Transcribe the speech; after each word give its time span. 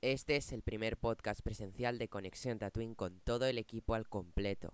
Este 0.00 0.36
es 0.36 0.52
el 0.52 0.62
primer 0.62 0.96
podcast 0.96 1.40
presencial 1.42 1.98
de 1.98 2.06
Conexión 2.06 2.60
Tatooine 2.60 2.94
con 2.94 3.18
todo 3.18 3.46
el 3.46 3.58
equipo 3.58 3.94
al 3.94 4.08
completo. 4.08 4.72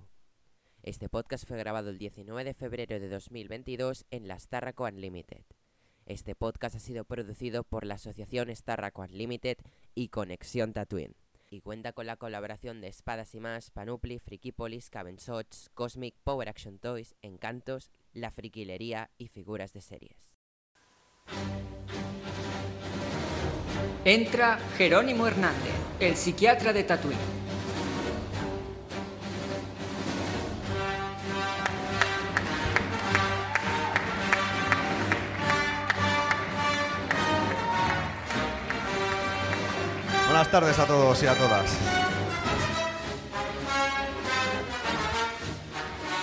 Este 0.83 1.09
podcast 1.09 1.49
fue 1.49 1.57
grabado 1.57 1.89
el 1.89 1.97
19 1.97 2.45
de 2.45 2.53
febrero 2.53 3.01
de 3.01 3.09
2022 3.09 4.05
en 4.11 4.29
la 4.29 4.39
Starraco 4.39 4.85
Unlimited. 4.85 5.47
Este 6.05 6.35
podcast 6.35 6.77
ha 6.77 6.79
sido 6.79 7.07
producido 7.07 7.65
por 7.65 7.87
la 7.87 7.95
asociación 7.95 8.55
Starraco 8.55 9.01
Unlimited 9.01 9.57
y 9.95 10.09
Conexión 10.09 10.75
Tatooine 10.75 11.17
y 11.49 11.63
cuenta 11.63 11.95
con 11.95 12.07
la 12.07 12.17
colaboración 12.17 12.83
de 12.83 12.89
Espadas 12.89 13.35
y 13.35 13.41
Más, 13.41 13.71
Panupli, 13.71 14.19
Frikipolis, 14.19 14.91
Shots, 14.91 15.71
Cosmic, 15.73 16.17
Power 16.23 16.51
Action 16.51 16.79
Toys, 16.79 17.15
Encantos, 17.23 17.91
La 18.13 18.31
Friquilería 18.31 19.11
y 19.17 19.29
figuras 19.29 19.73
de 19.73 19.81
series. 19.81 20.37
Entra 24.07 24.59
Jerónimo 24.77 25.27
Hernández, 25.27 25.73
el 25.99 26.15
psiquiatra 26.15 26.75
de 26.75 26.85
Tatuí. 26.85 27.15
Buenas 40.27 40.51
tardes 40.51 40.79
a 40.79 40.87
todos 40.87 41.23
y 41.23 41.27
a 41.27 41.35
todas. 41.35 41.71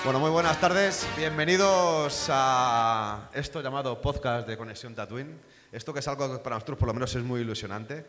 Bueno, 0.04 0.20
muy 0.20 0.30
buenas 0.30 0.60
tardes. 0.62 1.08
Bienvenidos 1.18 2.28
a 2.30 3.30
esto 3.34 3.60
llamado 3.62 4.00
podcast 4.00 4.48
de 4.48 4.56
Conexión 4.56 4.94
Tatooine. 4.94 5.61
Esto 5.72 5.94
que 5.94 6.00
es 6.00 6.08
algo 6.08 6.32
que 6.32 6.44
para 6.44 6.56
nosotros 6.58 6.78
por 6.78 6.88
lo 6.88 6.94
menos 6.94 7.16
es 7.16 7.24
muy 7.24 7.42
ilusionante 7.42 8.06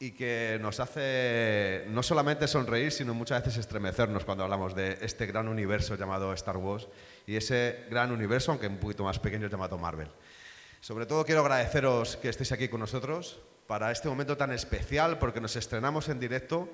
y 0.00 0.12
que 0.12 0.58
nos 0.60 0.78
hace 0.78 1.84
no 1.88 2.02
solamente 2.02 2.46
sonreír, 2.46 2.92
sino 2.92 3.14
muchas 3.14 3.42
veces 3.42 3.58
estremecernos 3.58 4.24
cuando 4.24 4.44
hablamos 4.44 4.74
de 4.74 4.98
este 5.00 5.26
gran 5.26 5.48
universo 5.48 5.96
llamado 5.96 6.32
Star 6.34 6.56
Wars 6.56 6.88
y 7.26 7.36
ese 7.36 7.86
gran 7.90 8.12
universo, 8.12 8.52
aunque 8.52 8.68
un 8.68 8.78
poquito 8.78 9.04
más 9.04 9.18
pequeño, 9.18 9.48
llamado 9.48 9.76
Marvel. 9.76 10.08
Sobre 10.80 11.06
todo 11.06 11.24
quiero 11.24 11.40
agradeceros 11.40 12.16
que 12.16 12.28
estéis 12.28 12.52
aquí 12.52 12.68
con 12.68 12.80
nosotros 12.80 13.40
para 13.66 13.90
este 13.90 14.08
momento 14.08 14.36
tan 14.36 14.52
especial, 14.52 15.18
porque 15.18 15.40
nos 15.40 15.56
estrenamos 15.56 16.08
en 16.08 16.20
directo 16.20 16.68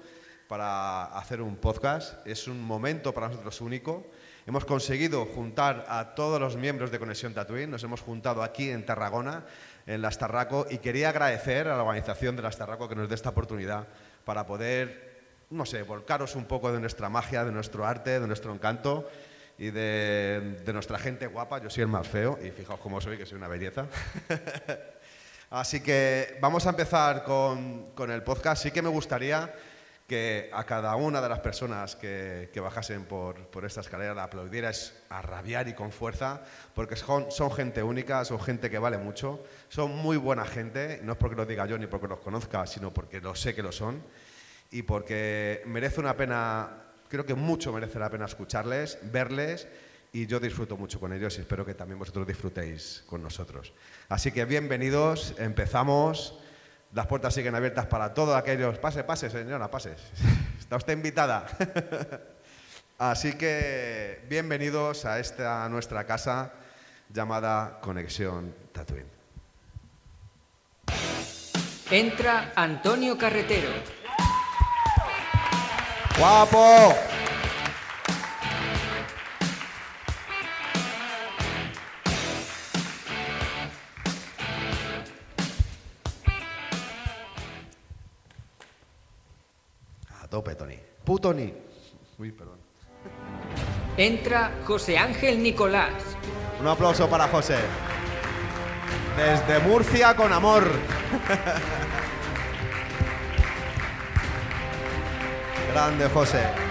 para 0.48 1.06
hacer 1.16 1.40
un 1.40 1.56
podcast. 1.56 2.26
Es 2.26 2.46
un 2.46 2.62
momento 2.62 3.14
para 3.14 3.28
nosotros 3.28 3.60
único. 3.62 4.06
Hemos 4.46 4.66
conseguido 4.66 5.24
juntar 5.24 5.86
a 5.88 6.14
todos 6.14 6.38
los 6.38 6.56
miembros 6.56 6.90
de 6.90 6.98
Conexión 6.98 7.32
Tatooine, 7.32 7.70
nos 7.70 7.82
hemos 7.82 8.02
juntado 8.02 8.42
aquí 8.42 8.68
en 8.68 8.84
Tarragona, 8.84 9.46
en 9.86 10.02
la 10.02 10.10
Starraco, 10.10 10.66
y 10.70 10.78
quería 10.78 11.10
agradecer 11.10 11.68
a 11.68 11.76
la 11.76 11.82
organización 11.82 12.36
de 12.36 12.42
la 12.42 12.52
Starraco 12.52 12.88
que 12.88 12.94
nos 12.94 13.08
dé 13.08 13.14
esta 13.14 13.30
oportunidad 13.30 13.86
para 14.24 14.46
poder, 14.46 15.44
no 15.50 15.66
sé, 15.66 15.82
volcaros 15.82 16.36
un 16.36 16.44
poco 16.44 16.72
de 16.72 16.80
nuestra 16.80 17.08
magia, 17.08 17.44
de 17.44 17.52
nuestro 17.52 17.86
arte, 17.86 18.20
de 18.20 18.26
nuestro 18.26 18.52
encanto 18.54 19.08
y 19.58 19.70
de, 19.70 20.60
de 20.64 20.72
nuestra 20.72 20.98
gente 20.98 21.26
guapa. 21.26 21.60
Yo 21.60 21.70
soy 21.70 21.82
el 21.82 21.88
más 21.88 22.08
feo 22.08 22.38
y 22.42 22.50
fijaos 22.50 22.80
cómo 22.80 23.00
soy, 23.00 23.18
que 23.18 23.26
soy 23.26 23.36
una 23.36 23.48
belleza. 23.48 23.86
Así 25.54 25.80
que 25.80 26.36
vamos 26.40 26.66
a 26.66 26.70
empezar 26.70 27.22
con, 27.22 28.10
el 28.10 28.22
podcast. 28.24 28.60
Sí 28.60 28.72
que 28.72 28.82
me 28.82 28.88
gustaría 28.88 29.54
que 30.06 30.50
a 30.52 30.64
cada 30.64 30.96
una 30.96 31.22
de 31.22 31.28
las 31.28 31.40
personas 31.40 31.96
que, 31.96 32.50
bajasen 32.56 33.04
por, 33.04 33.36
esta 33.64 33.80
escalera 33.80 34.14
la 34.14 34.24
aplaudieras 34.24 34.94
a 35.08 35.22
rabiar 35.22 35.66
y 35.68 35.74
con 35.74 35.92
fuerza, 35.92 36.42
porque 36.74 36.96
son, 36.96 37.30
son, 37.30 37.50
gente 37.50 37.82
única, 37.82 38.24
son 38.24 38.40
gente 38.40 38.68
que 38.68 38.78
vale 38.78 38.98
mucho, 38.98 39.42
son 39.68 39.96
muy 39.96 40.18
buena 40.18 40.44
gente, 40.44 41.00
no 41.02 41.12
es 41.12 41.18
porque 41.18 41.36
lo 41.36 41.46
diga 41.46 41.66
yo 41.66 41.78
ni 41.78 41.86
porque 41.86 42.08
los 42.08 42.18
conozca, 42.18 42.66
sino 42.66 42.92
porque 42.92 43.20
lo 43.20 43.34
sé 43.34 43.54
que 43.54 43.62
lo 43.62 43.72
son, 43.72 44.02
y 44.70 44.82
porque 44.82 45.62
merece 45.66 46.00
una 46.00 46.16
pena, 46.16 46.84
creo 47.08 47.24
que 47.24 47.34
mucho 47.34 47.72
merece 47.72 47.98
la 47.98 48.10
pena 48.10 48.26
escucharles, 48.26 48.98
verles 49.04 49.66
y 50.12 50.26
yo 50.26 50.38
disfruto 50.38 50.76
mucho 50.76 51.00
con 51.00 51.12
ellos 51.12 51.36
y 51.38 51.40
espero 51.40 51.64
que 51.64 51.74
también 51.74 51.98
vosotros 51.98 52.26
disfrutéis 52.26 53.02
con 53.06 53.22
nosotros. 53.22 53.72
Así 54.08 54.32
que 54.32 54.44
bienvenidos, 54.44 55.34
empezamos. 55.38 56.38
Las 56.94 57.08
puertas 57.08 57.34
siguen 57.34 57.56
abiertas 57.56 57.86
para 57.86 58.14
todos 58.14 58.36
aquellos. 58.36 58.78
Pase, 58.78 59.02
pase, 59.02 59.28
señora, 59.28 59.68
pase. 59.68 59.96
Está 60.58 60.76
usted 60.76 60.92
invitada. 60.92 61.44
Así 62.98 63.32
que 63.32 64.24
bienvenidos 64.28 65.04
a 65.04 65.18
esta 65.18 65.68
nuestra 65.68 66.04
casa 66.06 66.52
llamada 67.12 67.80
Conexión 67.80 68.54
Tatooine. 68.72 69.10
Entra 71.90 72.52
Antonio 72.54 73.18
Carretero. 73.18 73.70
¡Guapo! 76.16 77.13
Tope, 90.34 90.56
Tony. 90.56 90.76
Putoni. 91.04 91.54
Uy, 92.18 92.32
perdón. 92.32 92.58
Entra 93.96 94.50
José 94.66 94.98
Ángel 94.98 95.40
Nicolás. 95.40 95.92
Un 96.60 96.66
aplauso 96.66 97.08
para 97.08 97.28
José. 97.28 97.58
Desde 99.16 99.60
Murcia 99.60 100.16
con 100.16 100.32
amor. 100.32 100.64
Grande 105.72 106.08
José. 106.08 106.63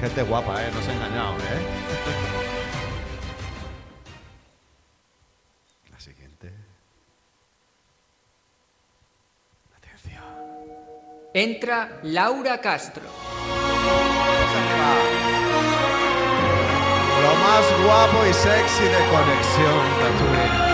Gente 0.00 0.22
guapa, 0.22 0.64
¿eh? 0.64 0.70
No 0.72 0.80
se 0.80 0.90
ha 0.90 0.94
engañado, 0.94 1.36
¿eh? 1.36 1.60
La 5.90 6.00
siguiente. 6.00 6.50
Atención. 9.76 10.22
Entra 11.34 12.00
Laura 12.02 12.58
Castro. 12.62 13.02
Lo 17.22 17.34
más 17.34 17.84
guapo 17.84 18.26
y 18.26 18.32
sexy 18.32 18.84
de 18.84 18.98
conexión, 19.10 19.80
Tatooine. 20.00 20.69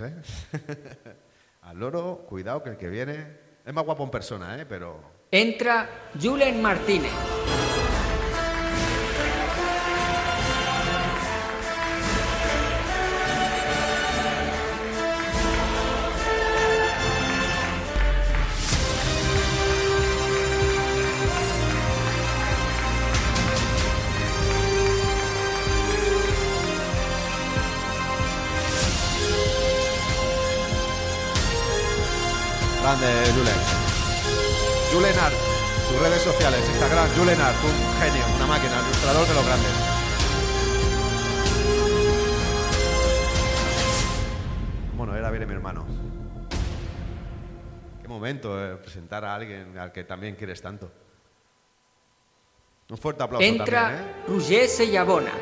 ¿Eh? 0.00 0.14
Al 1.62 1.78
loro, 1.78 2.26
cuidado 2.28 2.62
que 2.62 2.70
el 2.70 2.76
que 2.76 2.88
viene 2.88 3.26
es 3.64 3.72
más 3.72 3.84
guapo 3.84 4.04
en 4.04 4.10
persona, 4.10 4.60
¿eh? 4.60 4.66
Pero... 4.66 5.00
Entra 5.30 5.88
Julen 6.20 6.60
Martínez. 6.60 7.12
Art, 37.24 37.56
un 37.64 38.02
genio, 38.02 38.22
una 38.36 38.46
máquina, 38.46 38.72
ilustrador 38.84 39.26
de 39.26 39.34
los 39.34 39.46
grandes. 39.46 39.70
Bueno, 44.94 45.14
ahora 45.14 45.30
viene 45.30 45.46
mi 45.46 45.54
hermano. 45.54 45.86
Qué 48.02 48.08
momento 48.08 48.62
eh, 48.62 48.76
presentar 48.76 49.24
a 49.24 49.34
alguien 49.34 49.78
al 49.78 49.90
que 49.90 50.04
también 50.04 50.36
quieres 50.36 50.60
tanto. 50.60 50.92
Un 52.90 52.98
fuerte 52.98 53.22
aplauso 53.22 53.46
Entra 53.46 53.88
también, 53.88 54.02
¿eh? 54.02 54.24
Roger 54.28 54.68
Sellabona. 54.68 55.32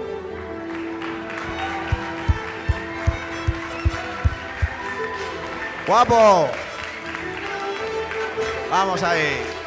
Guapo. 5.84 6.48
Vamos 8.70 9.02
ahí. 9.02 9.61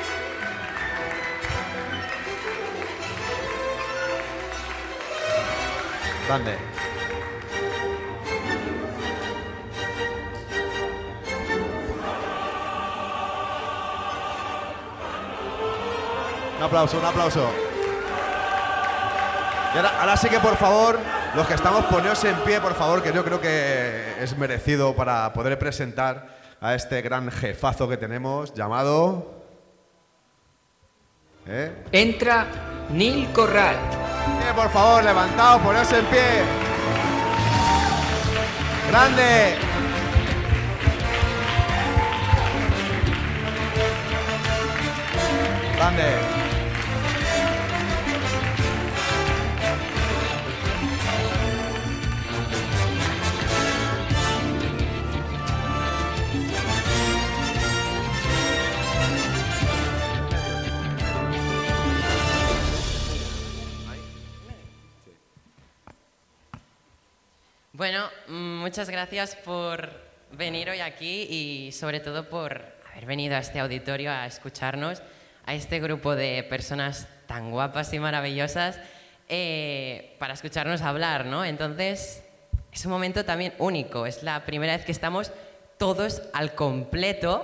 Un 16.58 16.64
aplauso, 16.64 16.98
un 16.98 17.06
aplauso. 17.06 17.50
Y 19.74 19.78
ahora, 19.78 20.00
ahora 20.00 20.18
sí 20.18 20.30
que 20.30 20.40
por 20.40 20.56
favor, 20.56 20.98
los 21.36 21.46
que 21.48 21.54
estamos 21.54 21.86
poneos 21.86 22.24
en 22.24 22.36
pie, 22.38 22.60
por 22.60 22.74
favor, 22.74 23.04
que 23.04 23.14
yo 23.14 23.24
creo 23.24 23.40
que 23.40 24.16
es 24.20 24.36
merecido 24.38 24.96
para 24.96 25.32
poder 25.34 25.60
presentar 25.60 26.28
a 26.60 26.74
este 26.74 27.02
gran 27.02 27.30
jefazo 27.30 27.88
que 27.88 27.98
tenemos 27.98 28.54
llamado. 28.54 29.44
¿Eh? 31.46 31.72
Entra 31.92 32.48
Neil 32.90 33.32
Corral. 33.32 34.05
Eh, 34.28 34.54
por 34.56 34.70
favor, 34.70 35.04
levantaos, 35.04 35.62
poneos 35.62 35.92
en 35.92 36.06
pie. 36.06 36.44
Grande. 38.90 39.58
Grande. 45.76 46.55
Muchas 68.86 68.94
gracias 68.94 69.36
por 69.38 69.90
venir 70.32 70.70
hoy 70.70 70.80
aquí 70.80 71.24
y 71.24 71.72
sobre 71.72 72.00
todo 72.00 72.30
por 72.30 72.62
haber 72.92 73.08
venido 73.08 73.36
a 73.36 73.40
este 73.40 73.60
auditorio 73.60 74.12
a 74.12 74.28
escucharnos, 74.28 75.02
a 75.44 75.56
este 75.56 75.80
grupo 75.80 76.16
de 76.16 76.44
personas 76.44 77.08
tan 77.26 77.50
guapas 77.50 77.92
y 77.94 78.00
maravillosas, 78.00 78.80
eh, 79.28 80.16
para 80.20 80.36
escucharnos 80.36 80.84
hablar, 80.84 81.26
¿no? 81.26 81.44
Entonces, 81.44 82.24
es 82.72 82.86
un 82.86 82.92
momento 82.92 83.26
también 83.26 83.56
único, 83.58 84.06
es 84.06 84.22
la 84.22 84.46
primera 84.46 84.78
vez 84.78 84.86
que 84.86 84.92
estamos 84.92 85.32
todos 85.80 86.22
al 86.34 86.54
completo 86.54 87.44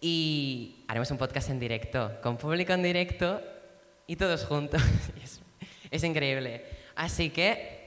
y 0.00 0.86
haremos 0.88 1.10
un 1.10 1.18
podcast 1.18 1.50
en 1.50 1.60
directo, 1.60 2.18
con 2.22 2.38
público 2.38 2.72
en 2.72 2.82
directo 2.82 3.42
y 4.06 4.16
todos 4.16 4.46
juntos. 4.46 4.80
es, 5.22 5.42
es 5.90 6.02
increíble. 6.02 6.64
Así 6.94 7.28
que 7.28 7.82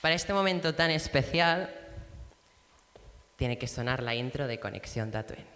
para 0.00 0.14
este 0.14 0.32
momento 0.32 0.74
tan 0.74 0.90
especial, 0.90 1.74
tiene 3.38 3.56
que 3.56 3.68
sonar 3.68 4.02
la 4.02 4.16
intro 4.16 4.48
de 4.48 4.58
Conexión 4.58 5.12
Tatooine. 5.12 5.46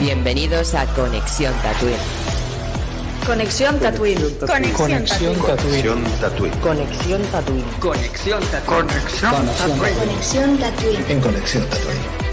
Bienvenidos 0.00 0.74
a 0.74 0.86
Conexión 0.86 1.54
Tatooine. 1.62 1.96
Conexión 3.24 3.78
Tatooine. 3.78 4.20
Conexión 4.40 5.36
Tatooine. 5.36 5.82
Conexión 6.60 7.22
Tatooine. 7.30 7.64
Conexión 7.78 8.42
Tatooine. 8.50 8.84
Conexión 9.94 10.58
Tatooine. 10.58 11.04
En 11.08 11.20
Conexión 11.20 11.64
Tatooine. 11.68 12.27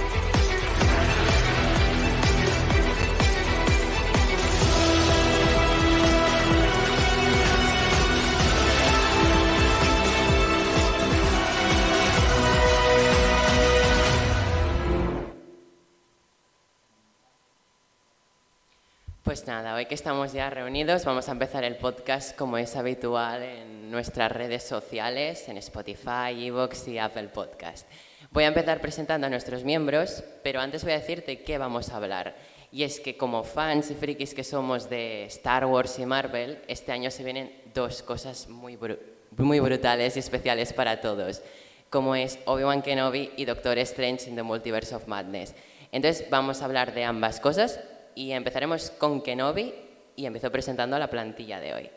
Pues 19.36 19.48
nada, 19.48 19.76
hoy 19.76 19.86
que 19.86 19.96
estamos 19.96 20.32
ya 20.32 20.50
reunidos, 20.50 21.04
vamos 21.04 21.28
a 21.28 21.34
empezar 21.34 21.66
el 21.66 21.76
podcast 21.76 22.38
como 22.38 22.58
es 22.58 22.74
habitual 22.78 23.44
en 23.44 23.92
nuestras 23.92 24.32
redes 24.32 24.64
sociales, 24.64 25.50
en 25.50 25.58
Spotify, 25.58 26.48
Evox 26.48 26.88
y 26.88 26.98
Apple 26.98 27.28
Podcast. 27.28 27.86
Voy 28.32 28.46
a 28.46 28.48
empezar 28.48 28.80
presentando 28.80 29.28
a 29.28 29.30
nuestros 29.30 29.66
miembros, 29.66 30.24
pero 30.42 30.62
antes 30.62 30.86
voy 30.86 30.94
a 30.94 31.00
decirte 31.00 31.42
qué 31.44 31.58
vamos 31.58 31.90
a 31.90 31.98
hablar. 31.98 32.34
Y 32.72 32.84
es 32.84 33.02
que 33.02 33.18
como 33.18 33.44
fans 33.44 33.92
y 33.92 33.96
frikis 33.96 34.34
que 34.34 34.46
somos 34.46 34.90
de 34.90 35.26
Star 35.26 35.66
Wars 35.66 36.00
y 36.00 36.06
Marvel, 36.06 36.60
este 36.70 36.94
año 36.94 37.12
se 37.12 37.26
vienen 37.26 37.52
dos 37.74 38.04
cosas 38.04 38.48
muy, 38.48 38.78
bru- 38.78 39.00
muy 39.36 39.60
brutales 39.60 40.16
y 40.16 40.20
especiales 40.20 40.72
para 40.72 41.02
todos, 41.02 41.42
como 41.90 42.16
es 42.16 42.40
Obi-Wan 42.46 42.81
Kenobi 42.81 43.34
y 43.36 43.44
Doctor 43.44 43.80
Strange 43.80 44.30
in 44.30 44.38
the 44.38 44.44
Multiverse 44.44 44.96
of 44.96 45.08
Madness. 45.08 45.54
Entonces 45.92 46.26
vamos 46.30 46.62
a 46.62 46.66
hablar 46.66 46.94
de 46.94 47.04
ambas 47.04 47.42
cosas 47.42 47.81
y 48.16 48.32
empezaremos 48.32 48.92
con 48.92 49.22
Kenobi 49.22 49.74
y 50.16 50.26
empiezo 50.26 50.52
presentando 50.52 50.98
la 50.98 51.10
plantilla 51.10 51.60
de 51.60 51.74
hoy. 51.74 51.90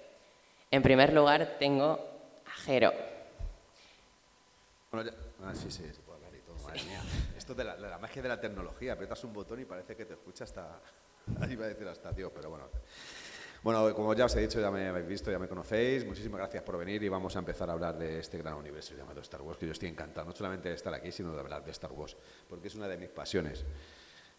En 0.70 0.82
primer 0.82 1.12
lugar 1.12 1.56
tengo 1.58 1.92
a 2.44 2.50
Jero. 2.64 2.92
Bueno, 4.90 5.10
ya- 5.10 5.16
ah, 5.44 5.54
sí, 5.54 5.70
sí, 5.70 5.84
se 5.92 6.00
puede 6.02 6.16
hablar 6.18 6.34
y 6.34 6.40
todo, 6.40 6.56
madre 6.66 6.82
mía. 6.84 7.00
Esto 7.36 7.54
de 7.54 7.64
la, 7.64 7.76
de 7.76 7.88
la 7.88 7.98
magia 7.98 8.22
de 8.22 8.28
la 8.28 8.40
tecnología, 8.40 8.94
aprietas 8.94 9.22
un 9.24 9.32
botón 9.32 9.60
y 9.60 9.64
parece 9.64 9.94
que 9.96 10.04
te 10.04 10.14
escucha 10.14 10.44
hasta. 10.44 10.80
Ahí 11.40 11.52
iba 11.52 11.66
a 11.66 11.68
decir 11.68 11.86
hasta 11.86 12.10
Dios, 12.12 12.32
pero 12.34 12.50
bueno. 12.50 12.64
Bueno, 13.62 13.92
como 13.94 14.14
ya 14.14 14.26
os 14.26 14.36
he 14.36 14.40
dicho, 14.40 14.60
ya 14.60 14.70
me 14.70 14.86
habéis 14.86 15.06
visto, 15.08 15.30
ya 15.32 15.38
me 15.38 15.48
conocéis. 15.48 16.04
Muchísimas 16.06 16.38
gracias 16.38 16.62
por 16.62 16.78
venir 16.78 17.02
y 17.02 17.08
vamos 17.08 17.34
a 17.34 17.40
empezar 17.40 17.68
a 17.68 17.72
hablar 17.72 17.98
de 17.98 18.20
este 18.20 18.38
gran 18.38 18.54
universo 18.54 18.94
llamado 18.94 19.20
Star 19.20 19.42
Wars, 19.42 19.58
que 19.58 19.66
yo 19.66 19.72
estoy 19.72 19.88
encantado, 19.88 20.26
no 20.28 20.34
solamente 20.34 20.68
de 20.68 20.76
estar 20.76 20.94
aquí, 20.94 21.10
sino 21.10 21.34
de 21.34 21.40
hablar 21.40 21.64
de 21.64 21.72
Star 21.72 21.90
Wars, 21.92 22.16
porque 22.48 22.68
es 22.68 22.74
una 22.76 22.86
de 22.86 22.96
mis 22.96 23.08
pasiones. 23.08 23.64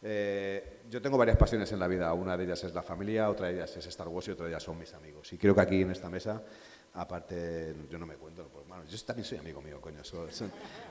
Eh, 0.01 0.81
yo 0.89 1.01
tengo 1.01 1.17
varias 1.17 1.37
pasiones 1.37 1.71
en 1.71 1.79
la 1.79 1.87
vida. 1.87 2.13
Una 2.13 2.37
de 2.37 2.45
ellas 2.45 2.63
es 2.63 2.73
la 2.73 2.81
familia, 2.81 3.29
otra 3.29 3.47
de 3.47 3.55
ellas 3.55 3.75
es 3.75 3.85
Star 3.87 4.07
Wars 4.07 4.27
y 4.27 4.31
otra 4.31 4.45
de 4.45 4.51
ellas 4.51 4.63
son 4.63 4.77
mis 4.77 4.93
amigos. 4.93 5.31
Y 5.33 5.37
creo 5.37 5.53
que 5.53 5.61
aquí 5.61 5.81
en 5.81 5.91
esta 5.91 6.09
mesa, 6.09 6.41
aparte, 6.93 7.75
yo 7.89 7.97
no 7.99 8.05
me 8.05 8.15
cuento, 8.15 8.47
pues, 8.47 8.67
bueno, 8.67 8.85
yo 8.85 8.97
también 9.05 9.25
soy 9.25 9.37
amigo 9.37 9.61
mío, 9.61 9.81
coño. 9.81 10.01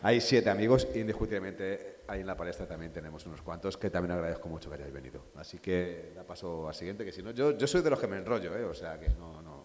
hay 0.03 0.21
siete 0.21 0.51
amigos, 0.51 0.87
indiscutiblemente 0.95 2.01
ahí 2.07 2.21
en 2.21 2.27
la 2.27 2.37
palestra 2.37 2.67
también 2.67 2.93
tenemos 2.93 3.25
unos 3.27 3.43
cuantos 3.43 3.77
que 3.77 3.91
también 3.91 4.13
agradezco 4.13 4.49
mucho 4.49 4.69
que 4.69 4.77
hayáis 4.77 4.93
venido. 4.93 5.25
Así 5.37 5.59
que 5.59 6.13
da 6.15 6.25
paso 6.25 6.69
al 6.69 6.75
siguiente, 6.75 7.05
que 7.05 7.13
si 7.13 7.23
no, 7.23 7.31
yo, 7.31 7.67
soy 7.67 7.83
de 7.83 7.91
los 7.91 7.99
que 7.99 8.07
me 8.07 8.19
enrollo, 8.19 8.57
¿eh? 8.57 8.65
o 8.65 8.75
sea 8.75 8.99
que 8.99 9.09
no, 9.11 9.41
no. 9.43 9.65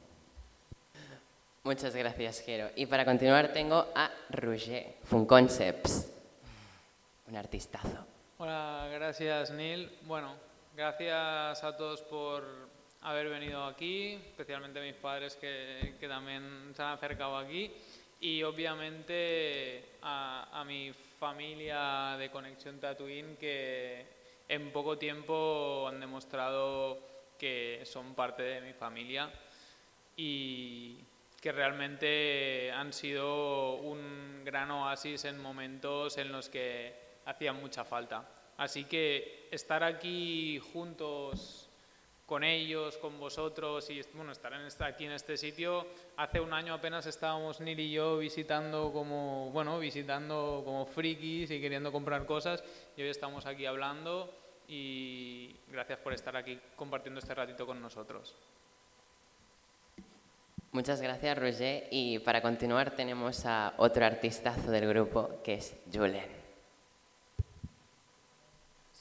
Muchas 1.64 1.96
gracias, 1.96 2.42
Jero. 2.42 2.70
Y 2.76 2.86
para 2.86 3.06
continuar 3.06 3.54
tengo 3.54 3.88
a 3.96 4.12
Roger, 4.30 4.96
Funconcepts, 5.04 6.10
un 7.28 7.36
artistazo. 7.38 8.13
Hola, 8.40 8.90
gracias 8.92 9.52
Neil. 9.52 9.92
Bueno, 10.02 10.36
gracias 10.76 11.64
a 11.64 11.78
todos 11.78 12.02
por 12.02 12.44
haber 13.02 13.30
venido 13.30 13.64
aquí, 13.64 14.14
especialmente 14.14 14.82
mis 14.82 14.96
padres 14.96 15.36
que, 15.36 15.94
que 16.00 16.08
también 16.08 16.74
se 16.76 16.82
han 16.82 16.94
acercado 16.94 17.38
aquí 17.38 17.72
y 18.20 18.42
obviamente 18.42 19.98
a, 20.02 20.50
a 20.52 20.66
mi 20.66 20.92
familia 21.20 22.18
de 22.18 22.32
Conexión 22.32 22.80
Tatooine 22.80 23.38
que 23.38 24.04
en 24.50 24.72
poco 24.72 24.98
tiempo 24.98 25.88
han 25.88 26.00
demostrado 26.00 26.98
que 27.38 27.82
son 27.86 28.16
parte 28.16 28.42
de 28.42 28.62
mi 28.62 28.74
familia 28.74 29.32
y 30.18 30.98
que 31.40 31.52
realmente 31.52 32.72
han 32.72 32.94
sido 32.94 33.76
un 33.76 34.42
gran 34.44 34.72
oasis 34.72 35.26
en 35.26 35.40
momentos 35.40 36.18
en 36.18 36.32
los 36.32 36.50
que 36.50 37.03
hacían 37.26 37.60
mucha 37.60 37.84
falta. 37.84 38.28
Así 38.58 38.86
que 38.86 39.48
estar 39.52 39.84
aquí 39.84 40.60
juntos 40.72 41.70
con 42.26 42.44
ellos, 42.44 42.98
con 42.98 43.20
vosotros 43.20 43.90
y 43.90 44.02
bueno, 44.14 44.32
estar 44.32 44.54
en 44.54 44.68
aquí 44.84 45.06
en 45.06 45.12
este 45.12 45.38
sitio, 45.38 45.86
hace 46.16 46.40
un 46.40 46.54
año 46.54 46.74
apenas 46.74 47.06
estábamos 47.06 47.60
Neil 47.60 47.80
y 47.80 47.92
yo 47.92 48.18
visitando 48.18 48.92
como, 48.94 49.52
bueno, 49.52 49.78
visitando 49.80 50.62
como 50.64 50.86
frikis 50.86 51.52
y 51.52 51.60
queriendo 51.60 51.92
comprar 51.92 52.26
cosas 52.26 52.64
y 52.96 53.02
hoy 53.02 53.10
estamos 53.10 53.46
aquí 53.46 53.66
hablando 53.66 54.34
y 54.68 55.56
gracias 55.68 56.00
por 56.00 56.14
estar 56.14 56.36
aquí 56.38 56.60
compartiendo 56.76 57.20
este 57.20 57.36
ratito 57.36 57.66
con 57.66 57.82
nosotros. 57.82 58.34
Muchas 60.72 61.02
gracias, 61.02 61.38
Roger. 61.38 61.88
Y 61.92 62.18
para 62.20 62.42
continuar 62.42 62.96
tenemos 62.96 63.46
a 63.46 63.76
otro 63.78 64.06
artistazo 64.06 64.72
del 64.72 64.88
grupo, 64.88 65.40
que 65.44 65.56
es 65.56 65.76
Julen. 65.94 66.43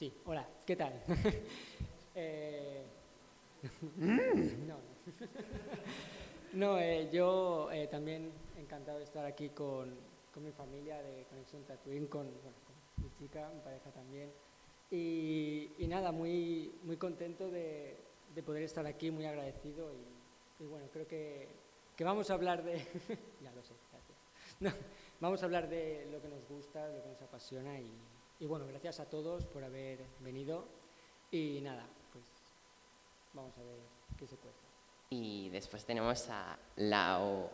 Sí, 0.03 0.11
hola, 0.25 0.45
¿qué 0.65 0.75
tal? 0.75 1.01
Eh, 2.15 2.83
no, 6.53 6.77
eh, 6.77 7.09
yo 7.09 7.71
eh, 7.71 7.87
también 7.87 8.29
encantado 8.57 8.97
de 8.97 9.05
estar 9.05 9.25
aquí 9.25 9.49
con, 9.49 9.95
con 10.33 10.43
mi 10.43 10.51
familia 10.51 11.01
de 11.01 11.23
Conexión 11.23 11.63
Tatooine, 11.63 12.07
con, 12.07 12.25
bueno, 12.25 12.57
con 12.65 13.03
mi 13.03 13.09
chica, 13.17 13.49
mi 13.55 13.61
pareja 13.61 13.89
también. 13.91 14.29
Y, 14.91 15.71
nada, 15.87 16.11
muy, 16.11 16.75
muy 16.83 16.97
contento 16.97 17.49
de, 17.49 17.95
de 18.35 18.43
poder 18.43 18.63
estar 18.63 18.85
aquí, 18.85 19.09
muy 19.09 19.25
agradecido. 19.25 19.89
Y, 20.59 20.65
bueno, 20.65 20.87
creo 20.91 21.07
que, 21.07 21.47
que 21.95 22.03
vamos 22.03 22.29
a 22.29 22.33
hablar 22.33 22.61
de... 22.61 22.79
ya 23.41 23.53
lo 23.53 23.63
sé, 23.63 23.73
gracias. 24.59 24.85
Vamos 25.21 25.41
a 25.41 25.45
hablar 25.45 25.69
de 25.69 26.09
lo 26.11 26.21
que 26.21 26.27
nos 26.27 26.45
gusta, 26.49 26.89
lo 26.89 27.01
que 27.01 27.09
nos 27.09 27.21
apasiona. 27.21 27.79
Y, 27.79 27.89
y 28.43 28.45
bueno, 28.45 28.67
gracias 28.67 28.99
a 28.99 29.05
todos 29.05 29.45
por 29.45 29.63
haber 29.63 29.99
venido. 30.19 30.65
Y 31.31 31.61
nada, 31.61 31.87
pues 32.11 32.25
vamos 33.31 33.57
a 33.57 33.63
ver 33.63 33.79
qué 34.19 34.27
se 34.27 34.35
cuenta. 34.35 34.59
Y 35.11 35.47
después 35.47 35.85
tenemos 35.85 36.27
a 36.29 36.59
Lau. 36.75 37.49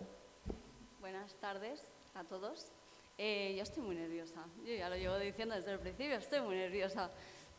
Buenas 0.99 1.35
tardes 1.35 1.91
a 2.15 2.23
todos. 2.23 2.71
Eh, 3.19 3.53
yo 3.55 3.61
estoy 3.61 3.83
muy 3.83 3.95
nerviosa. 3.97 4.43
Yo 4.65 4.73
ya 4.73 4.89
lo 4.89 4.95
llevo 4.95 5.19
diciendo 5.19 5.53
desde 5.53 5.73
el 5.73 5.79
principio, 5.79 6.15
estoy 6.15 6.41
muy 6.41 6.55
nerviosa. 6.55 7.11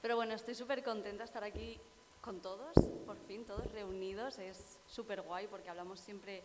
Pero 0.03 0.17
bueno, 0.17 0.35
estoy 0.35 0.57
súper 0.57 0.83
contenta 0.83 1.19
de 1.19 1.27
estar 1.27 1.45
aquí 1.45 1.79
con 2.21 2.43
todos, 2.43 2.73
por 3.07 3.17
fin, 3.29 3.45
todos 3.45 3.71
reunidos. 3.71 4.41
Es 4.41 4.81
súper 4.89 5.23
guay 5.23 5.47
porque 5.47 5.71
hablamos 5.71 6.01
siempre 6.01 6.43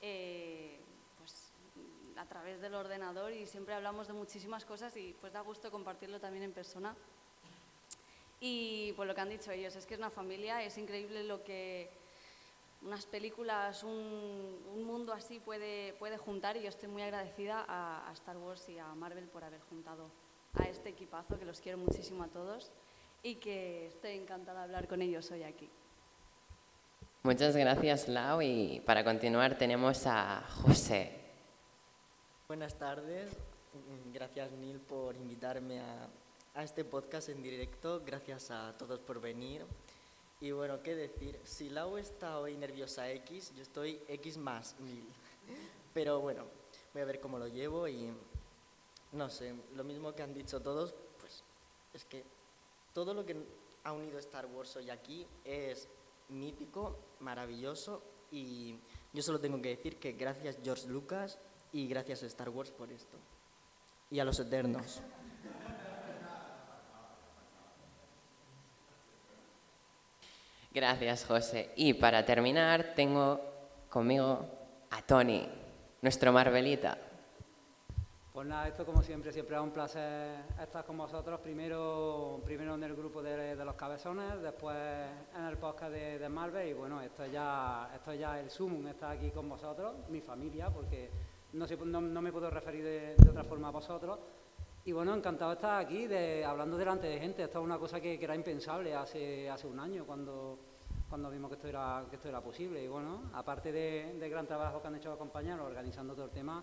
eh, 0.00 0.80
a 2.16 2.26
través 2.26 2.60
del 2.60 2.74
ordenador 2.74 3.32
y 3.32 3.46
siempre 3.46 3.74
hablamos 3.74 4.06
de 4.06 4.12
muchísimas 4.12 4.64
cosas 4.64 4.96
y 4.96 5.14
pues 5.20 5.32
da 5.32 5.40
gusto 5.40 5.70
compartirlo 5.70 6.20
también 6.20 6.44
en 6.44 6.52
persona. 6.52 6.94
Y 8.40 8.92
pues 8.92 9.08
lo 9.08 9.14
que 9.14 9.20
han 9.20 9.30
dicho 9.30 9.50
ellos, 9.50 9.74
es 9.76 9.86
que 9.86 9.94
es 9.94 10.00
una 10.00 10.10
familia, 10.10 10.62
es 10.62 10.76
increíble 10.76 11.24
lo 11.24 11.42
que 11.42 11.90
unas 12.82 13.06
películas, 13.06 13.82
un, 13.82 14.58
un 14.74 14.84
mundo 14.84 15.12
así 15.12 15.40
puede, 15.40 15.94
puede 15.94 16.18
juntar 16.18 16.56
y 16.56 16.62
yo 16.62 16.68
estoy 16.68 16.88
muy 16.88 17.02
agradecida 17.02 17.64
a, 17.66 18.08
a 18.08 18.12
Star 18.12 18.36
Wars 18.36 18.68
y 18.68 18.78
a 18.78 18.86
Marvel 18.94 19.26
por 19.28 19.42
haber 19.42 19.60
juntado 19.70 20.10
a 20.54 20.64
este 20.64 20.90
equipazo, 20.90 21.38
que 21.38 21.44
los 21.44 21.60
quiero 21.60 21.78
muchísimo 21.78 22.22
a 22.22 22.28
todos 22.28 22.70
y 23.22 23.36
que 23.36 23.86
estoy 23.86 24.12
encantada 24.12 24.60
de 24.60 24.64
hablar 24.64 24.86
con 24.86 25.00
ellos 25.00 25.30
hoy 25.30 25.42
aquí. 25.42 25.68
Muchas 27.22 27.56
gracias, 27.56 28.06
Lau. 28.06 28.42
Y 28.42 28.82
para 28.84 29.02
continuar 29.02 29.56
tenemos 29.56 30.06
a 30.06 30.42
José. 30.62 31.23
Buenas 32.54 32.78
tardes. 32.78 33.32
Mm, 33.72 34.12
Gracias, 34.12 34.52
Neil, 34.52 34.78
por 34.78 35.16
invitarme 35.16 35.80
a, 35.80 36.08
a 36.54 36.62
este 36.62 36.84
podcast 36.84 37.28
en 37.28 37.42
directo. 37.42 38.00
Gracias 38.06 38.52
a 38.52 38.78
todos 38.78 39.00
por 39.00 39.20
venir. 39.20 39.66
Y 40.40 40.52
bueno, 40.52 40.80
qué 40.80 40.94
decir, 40.94 41.36
si 41.42 41.68
Lau 41.68 41.96
está 41.96 42.38
hoy 42.38 42.56
nerviosa 42.56 43.10
X, 43.10 43.52
yo 43.56 43.62
estoy 43.62 44.00
X 44.06 44.38
más 44.38 44.78
mil. 44.78 45.04
Pero 45.92 46.20
bueno, 46.20 46.44
voy 46.92 47.02
a 47.02 47.04
ver 47.06 47.18
cómo 47.18 47.40
lo 47.40 47.48
llevo 47.48 47.88
y 47.88 48.12
no 49.10 49.28
sé, 49.30 49.52
lo 49.74 49.82
mismo 49.82 50.14
que 50.14 50.22
han 50.22 50.32
dicho 50.32 50.62
todos, 50.62 50.94
pues 51.18 51.42
es 51.92 52.04
que 52.04 52.22
todo 52.92 53.14
lo 53.14 53.26
que 53.26 53.36
ha 53.82 53.92
unido 53.92 54.16
Star 54.20 54.46
Wars 54.46 54.76
hoy 54.76 54.90
aquí 54.90 55.26
es 55.44 55.88
mítico, 56.28 57.00
maravilloso 57.18 58.00
y 58.30 58.78
yo 59.12 59.22
solo 59.24 59.40
tengo 59.40 59.60
que 59.60 59.70
decir 59.70 59.96
que 59.96 60.12
gracias 60.12 60.58
George 60.62 60.86
Lucas 60.86 61.36
y 61.74 61.88
gracias 61.88 62.22
a 62.22 62.26
Star 62.26 62.48
Wars 62.48 62.70
por 62.70 62.90
esto. 62.90 63.18
Y 64.10 64.20
a 64.20 64.24
los 64.24 64.38
Eternos. 64.38 65.02
Gracias, 70.72 71.24
José. 71.24 71.72
Y 71.76 71.94
para 71.94 72.24
terminar 72.24 72.94
tengo 72.94 73.40
conmigo 73.90 74.48
a 74.90 75.02
Tony, 75.02 75.48
nuestro 76.00 76.32
Marvelita. 76.32 76.96
Pues 78.32 78.46
nada, 78.48 78.68
esto 78.68 78.84
como 78.84 79.02
siempre, 79.02 79.32
siempre 79.32 79.56
es 79.56 79.62
un 79.62 79.70
placer 79.70 80.44
estar 80.60 80.84
con 80.84 80.96
vosotros. 80.96 81.40
Primero, 81.40 82.40
primero 82.44 82.76
en 82.76 82.84
el 82.84 82.94
grupo 82.94 83.20
de, 83.20 83.56
de 83.56 83.64
los 83.64 83.74
cabezones, 83.74 84.40
después 84.42 84.76
en 85.36 85.44
el 85.44 85.56
podcast 85.56 85.92
de, 85.92 86.18
de 86.20 86.28
Marvel 86.28 86.68
y 86.68 86.72
bueno, 86.72 87.00
esto 87.00 87.26
ya, 87.26 87.90
esto 87.94 88.14
ya 88.14 88.38
es 88.38 88.44
el 88.44 88.50
sumum, 88.50 88.86
estar 88.86 89.16
aquí 89.16 89.30
con 89.30 89.48
vosotros, 89.48 89.94
mi 90.08 90.20
familia, 90.20 90.70
porque 90.70 91.10
no, 91.54 92.00
no, 92.00 92.22
me 92.22 92.32
puedo 92.32 92.50
referir 92.50 92.84
de, 92.84 93.14
de 93.16 93.30
otra 93.30 93.44
forma 93.44 93.68
a 93.68 93.70
vosotros. 93.70 94.18
Y 94.84 94.92
bueno, 94.92 95.14
encantado 95.14 95.50
de 95.50 95.54
estar 95.54 95.80
aquí 95.80 96.06
de, 96.06 96.44
hablando 96.44 96.76
delante 96.76 97.06
de 97.06 97.18
gente. 97.18 97.44
Esto 97.44 97.60
es 97.60 97.64
una 97.64 97.78
cosa 97.78 98.00
que, 98.00 98.22
era 98.22 98.34
impensable 98.34 98.94
hace, 98.94 99.48
hace 99.48 99.66
un 99.66 99.80
año 99.80 100.04
cuando, 100.04 100.58
cuando 101.08 101.30
vimos 101.30 101.48
que 101.48 101.54
esto, 101.54 101.68
era, 101.68 102.04
que 102.10 102.16
esto 102.16 102.28
era 102.28 102.40
posible. 102.40 102.82
Y 102.82 102.88
bueno, 102.88 103.30
aparte 103.32 103.72
de- 103.72 104.14
del 104.18 104.30
gran 104.30 104.46
trabajo 104.46 104.82
que 104.82 104.88
han 104.88 104.96
hecho 104.96 105.08
los 105.08 105.18
compañeros 105.18 105.66
organizando 105.66 106.14
todo 106.14 106.26
el 106.26 106.30
tema, 106.32 106.62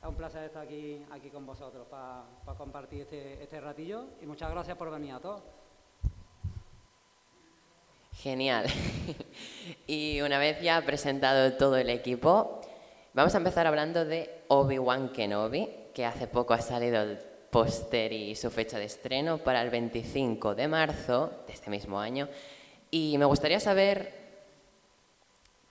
es 0.00 0.08
un 0.08 0.14
placer 0.14 0.44
estar 0.44 0.62
aquí, 0.62 1.04
aquí 1.10 1.28
con 1.28 1.44
vosotros 1.44 1.86
para 1.88 2.24
compartir 2.56 3.02
este, 3.02 3.42
este 3.42 3.60
ratillo. 3.60 4.04
Y 4.22 4.26
muchas 4.26 4.50
gracias 4.50 4.76
por 4.76 4.90
venir 4.90 5.12
a 5.12 5.20
todos. 5.20 5.42
Genial. 8.14 8.66
y 9.86 10.20
una 10.22 10.38
vez 10.38 10.60
ya 10.62 10.80
presentado 10.86 11.52
todo 11.56 11.76
el 11.76 11.90
equipo, 11.90 12.60
vamos 13.22 13.34
a 13.34 13.38
empezar 13.38 13.66
hablando 13.66 14.04
de 14.04 14.42
Obi-Wan 14.48 15.10
Kenobi, 15.10 15.68
que 15.92 16.04
hace 16.04 16.26
poco 16.28 16.54
ha 16.54 16.60
salido 16.60 17.02
el 17.02 17.18
póster 17.50 18.12
y 18.12 18.36
su 18.36 18.50
fecha 18.50 18.78
de 18.78 18.84
estreno 18.84 19.38
para 19.38 19.62
el 19.62 19.70
25 19.70 20.54
de 20.54 20.68
marzo 20.68 21.42
de 21.46 21.52
este 21.52 21.70
mismo 21.70 21.98
año. 21.98 22.28
Y 22.90 23.18
me 23.18 23.24
gustaría 23.24 23.58
saber 23.58 24.12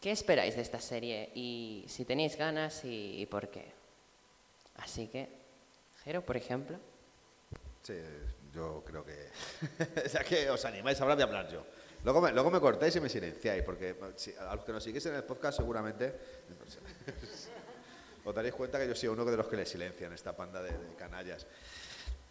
qué 0.01 0.12
esperáis 0.12 0.56
de 0.56 0.62
esta 0.62 0.82
serie 0.82 1.32
y 1.36 1.86
si 1.88 2.04
tenéis 2.04 2.36
ganas 2.36 2.82
y, 2.84 3.25
por 3.32 3.50
qué. 3.50 3.72
Así 4.75 5.08
que, 5.08 5.30
Jero, 6.04 6.22
por 6.25 6.36
ejemplo. 6.38 6.77
Sí, 7.82 7.96
yo 8.54 8.84
creo 8.86 9.06
que. 9.06 9.30
ya 10.12 10.24
que 10.24 10.50
os 10.50 10.66
animáis 10.66 11.00
a 11.00 11.04
hablar, 11.04 11.18
voy 11.18 11.24
a 11.24 11.27
hablar 11.27 11.50
yo. 11.50 11.63
Luego 12.04 12.22
me, 12.22 12.32
luego 12.32 12.51
me 12.51 12.60
cortáis 12.60 12.96
y 12.96 13.00
me 13.00 13.10
silenciáis, 13.10 13.63
porque 13.63 13.96
si- 14.16 14.34
a 14.39 14.56
los 14.56 14.63
que 14.63 14.72
nos 14.72 14.84
seguís 14.84 15.06
en 15.08 15.16
el 15.16 15.24
podcast 15.24 15.58
seguramente 15.58 16.13
os 18.26 18.36
daréis 18.36 18.56
cuenta 18.56 18.80
que 18.80 18.88
yo 18.88 18.96
soy 18.96 19.10
uno 19.10 19.24
de 19.24 19.38
los 19.38 19.48
que 19.48 19.56
le 19.56 19.66
silencian 19.66 20.14
esta 20.14 20.36
panda 20.36 20.62
de, 20.62 20.72
canallas. 20.98 21.48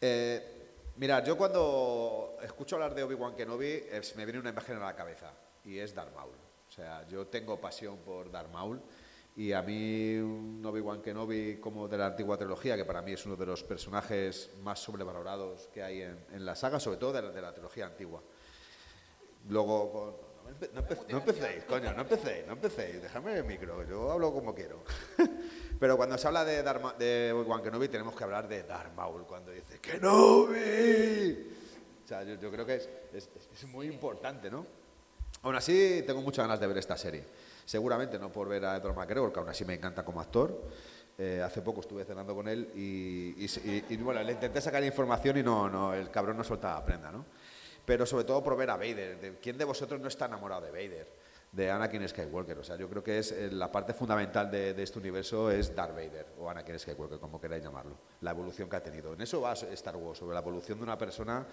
Eh, 0.01 0.93
mirad, 0.97 1.25
yo 1.25 1.37
cuando 1.37 2.37
escucho 2.43 2.77
hablar 2.77 2.95
de 2.95 3.03
Obi-Wan 3.03 3.35
Kenobi 3.35 3.85
me 4.17 4.25
viene 4.25 4.41
una 4.41 4.51
imagen 4.51 4.77
a 4.77 4.81
la 4.81 4.95
cabeza 4.95 5.33
y 5.65 5.79
es 5.79 5.95
Darth 5.95 6.15
Maul. 6.15 6.35
O 6.69 6.71
sea, 6.71 7.07
yo 7.09 7.27
tengo 7.29 7.61
pasión 7.61 7.99
por 7.99 8.31
Darth 8.31 8.53
Maul 8.53 8.81
y 9.37 9.53
a 9.53 9.63
mí 9.63 10.17
un 10.17 10.63
Obi-Wan 10.65 11.03
Kenobi 11.03 11.57
como 11.57 11.89
de 11.89 11.99
la 11.99 12.07
antigua 12.07 12.37
trilogía, 12.37 12.77
que 12.77 12.85
para 12.85 13.03
mí 13.03 13.13
es 13.13 13.25
uno 13.27 13.37
de 13.37 13.47
los 13.47 13.63
personajes 13.63 14.51
más 14.63 14.81
sobrevalorados 14.81 15.69
que 15.69 15.83
hay 15.83 16.03
en, 16.03 16.45
la 16.45 16.57
saga, 16.57 16.81
sobre 16.81 16.99
todo 16.99 17.13
de 17.13 17.23
la, 17.23 17.31
de 17.31 17.43
la 17.43 17.53
trilogía 17.53 17.87
antigua. 17.87 18.23
Luego, 19.49 20.26
no, 20.47 20.53
empe- 20.59 20.71
no 20.73 20.81
empe- 20.83 21.07
no 21.11 21.19
empecéis, 21.19 21.65
coño, 21.65 21.93
no 21.93 22.03
empecéis, 22.03 22.47
no 22.47 22.53
empecéis, 22.55 23.03
dejadme 23.03 23.35
el 23.37 23.45
micro, 23.45 23.83
yo 23.87 24.11
hablo 24.13 24.33
como 24.33 24.55
quiero. 24.55 24.83
Pero 25.81 25.97
cuando 25.97 26.17
se 26.17 26.27
habla 26.27 26.45
de, 26.45 26.63
Darth 26.63 26.83
Ma- 26.83 26.95
de 26.95 27.33
Obi-Wan 27.35 27.63
Kenobi 27.63 27.89
tenemos 27.89 28.15
que 28.17 28.25
hablar 28.25 28.49
de 28.49 28.63
Darth 28.63 28.95
Maul, 28.95 29.27
cuando 29.27 29.51
dice 29.51 29.79
¡Kenobi! 29.81 31.51
O 32.05 32.09
sea, 32.09 32.23
yo, 32.23 32.35
yo 32.37 32.51
creo 32.51 32.65
que 32.65 32.77
es, 32.77 32.89
es- 33.13 33.65
muy 33.67 33.87
importante, 33.87 34.51
¿no? 34.51 34.67
Aún 35.43 35.55
así, 35.57 36.03
tengo 36.07 36.23
muchas 36.23 36.45
ganas 36.45 36.61
de 36.61 36.67
ver 36.67 36.79
esta 36.79 36.97
serie. 36.97 37.25
Seguramente 37.65 38.19
no 38.19 38.31
por 38.33 38.49
ver 38.49 38.65
a 38.65 38.77
Edward 38.77 38.95
McGregor, 38.97 39.29
porque 39.29 39.41
aún 39.41 39.49
así 39.49 39.65
me 39.65 39.75
encanta 39.75 40.05
como 40.05 40.21
actor. 40.21 40.63
Eh, 41.19 41.43
hace 41.43 41.63
poco 41.63 41.81
estuve 41.81 42.05
cenando 42.05 42.35
con 42.35 42.47
él 42.47 42.71
y, 42.75 43.35
y- 43.45 43.47
y- 43.65 43.85
y, 43.91 43.97
bueno, 43.99 44.23
le 44.23 44.33
intenté 44.33 44.61
sacar 44.61 44.83
información 44.85 45.37
y 45.39 45.43
no, 45.43 45.69
no, 45.69 45.95
el 45.95 46.11
cabrón 46.11 46.37
no 46.37 46.45
soltaba 46.45 46.85
prenda, 46.85 47.11
¿no? 47.11 47.25
Pero 47.87 48.05
sobre 48.05 48.25
todo 48.25 48.43
por 48.43 48.57
ver 48.57 48.69
a 48.69 48.77
Vader. 48.77 49.21
De, 49.21 49.39
¿Quién 49.39 49.57
de 49.57 49.65
vosotros 49.65 50.01
no 50.01 50.09
está 50.09 50.27
enamorado 50.27 50.63
de 50.63 50.73
Vader? 50.73 51.09
De 51.53 51.71
Anakin 51.71 52.07
Skywalker. 52.07 52.59
O 52.59 52.65
sea, 52.65 52.77
yo 52.77 52.91
creo 52.91 53.03
que 53.03 53.19
es 53.19 53.33
eh, 53.33 53.49
la 53.51 53.71
parte 53.71 53.95
fundamental 53.95 54.51
de, 54.51 54.83
este 54.83 54.99
universo 54.99 55.51
es 55.51 55.75
Darth 55.75 55.95
Vader 55.95 56.27
o 56.39 56.51
Anakin 56.51 56.79
Skywalker, 56.79 57.19
como 57.21 57.41
queráis 57.41 57.63
llamarlo. 57.63 57.97
La 58.21 58.33
evolución 58.33 58.69
que 58.69 58.77
ha 58.77 58.83
tenido. 58.83 59.15
En 59.15 59.21
eso 59.21 59.41
va 59.41 59.53
Star 59.53 59.97
Wars, 59.97 60.19
sobre 60.19 60.35
la 60.35 60.41
evolución 60.41 60.79
de 60.79 60.85
una 60.85 60.99
persona 60.99 61.47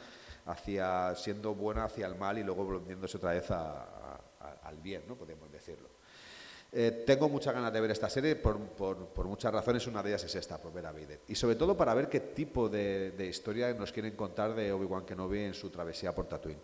hacia 0.48 1.16
siendo 1.16 1.54
buena 1.54 1.86
hacia 1.86 2.08
el 2.08 2.16
mal 2.16 2.38
y 2.38 2.44
luego 2.44 2.66
volviéndose 2.66 3.18
otra 3.18 3.32
vez 3.32 3.50
al 3.52 4.78
bien, 4.82 5.04
¿no? 5.08 5.16
Podríamos. 5.16 5.53
Eh, 6.76 7.04
tengo 7.06 7.30
muchas 7.30 7.54
ganas 7.54 7.72
de 7.72 7.80
ver 7.80 7.92
esta 7.92 8.10
serie 8.10 8.36
por, 8.36 8.58
por- 8.60 9.08
por 9.10 9.28
muchas 9.28 9.54
razones. 9.54 9.86
Una 9.86 10.02
de 10.02 10.10
ellas 10.10 10.24
es 10.24 10.34
esta, 10.34 10.60
por 10.60 10.74
ver 10.74 10.88
a 10.88 10.92
Vader. 10.92 11.22
Y 11.28 11.36
sobre 11.36 11.56
todo 11.56 11.78
para 11.78 11.94
ver 11.94 12.10
qué 12.10 12.20
tipo 12.20 12.68
de, 12.68 13.12
de 13.12 13.28
historia 13.28 13.72
nos 13.76 13.92
quieren 13.92 14.16
contar 14.16 14.56
de 14.56 14.72
Obi-Wan 14.72 15.06
Kenobi 15.06 15.40
en 15.42 15.54
su 15.54 15.70
travesía 15.70 16.16
por 16.16 16.26
Tatooine. 16.28 16.60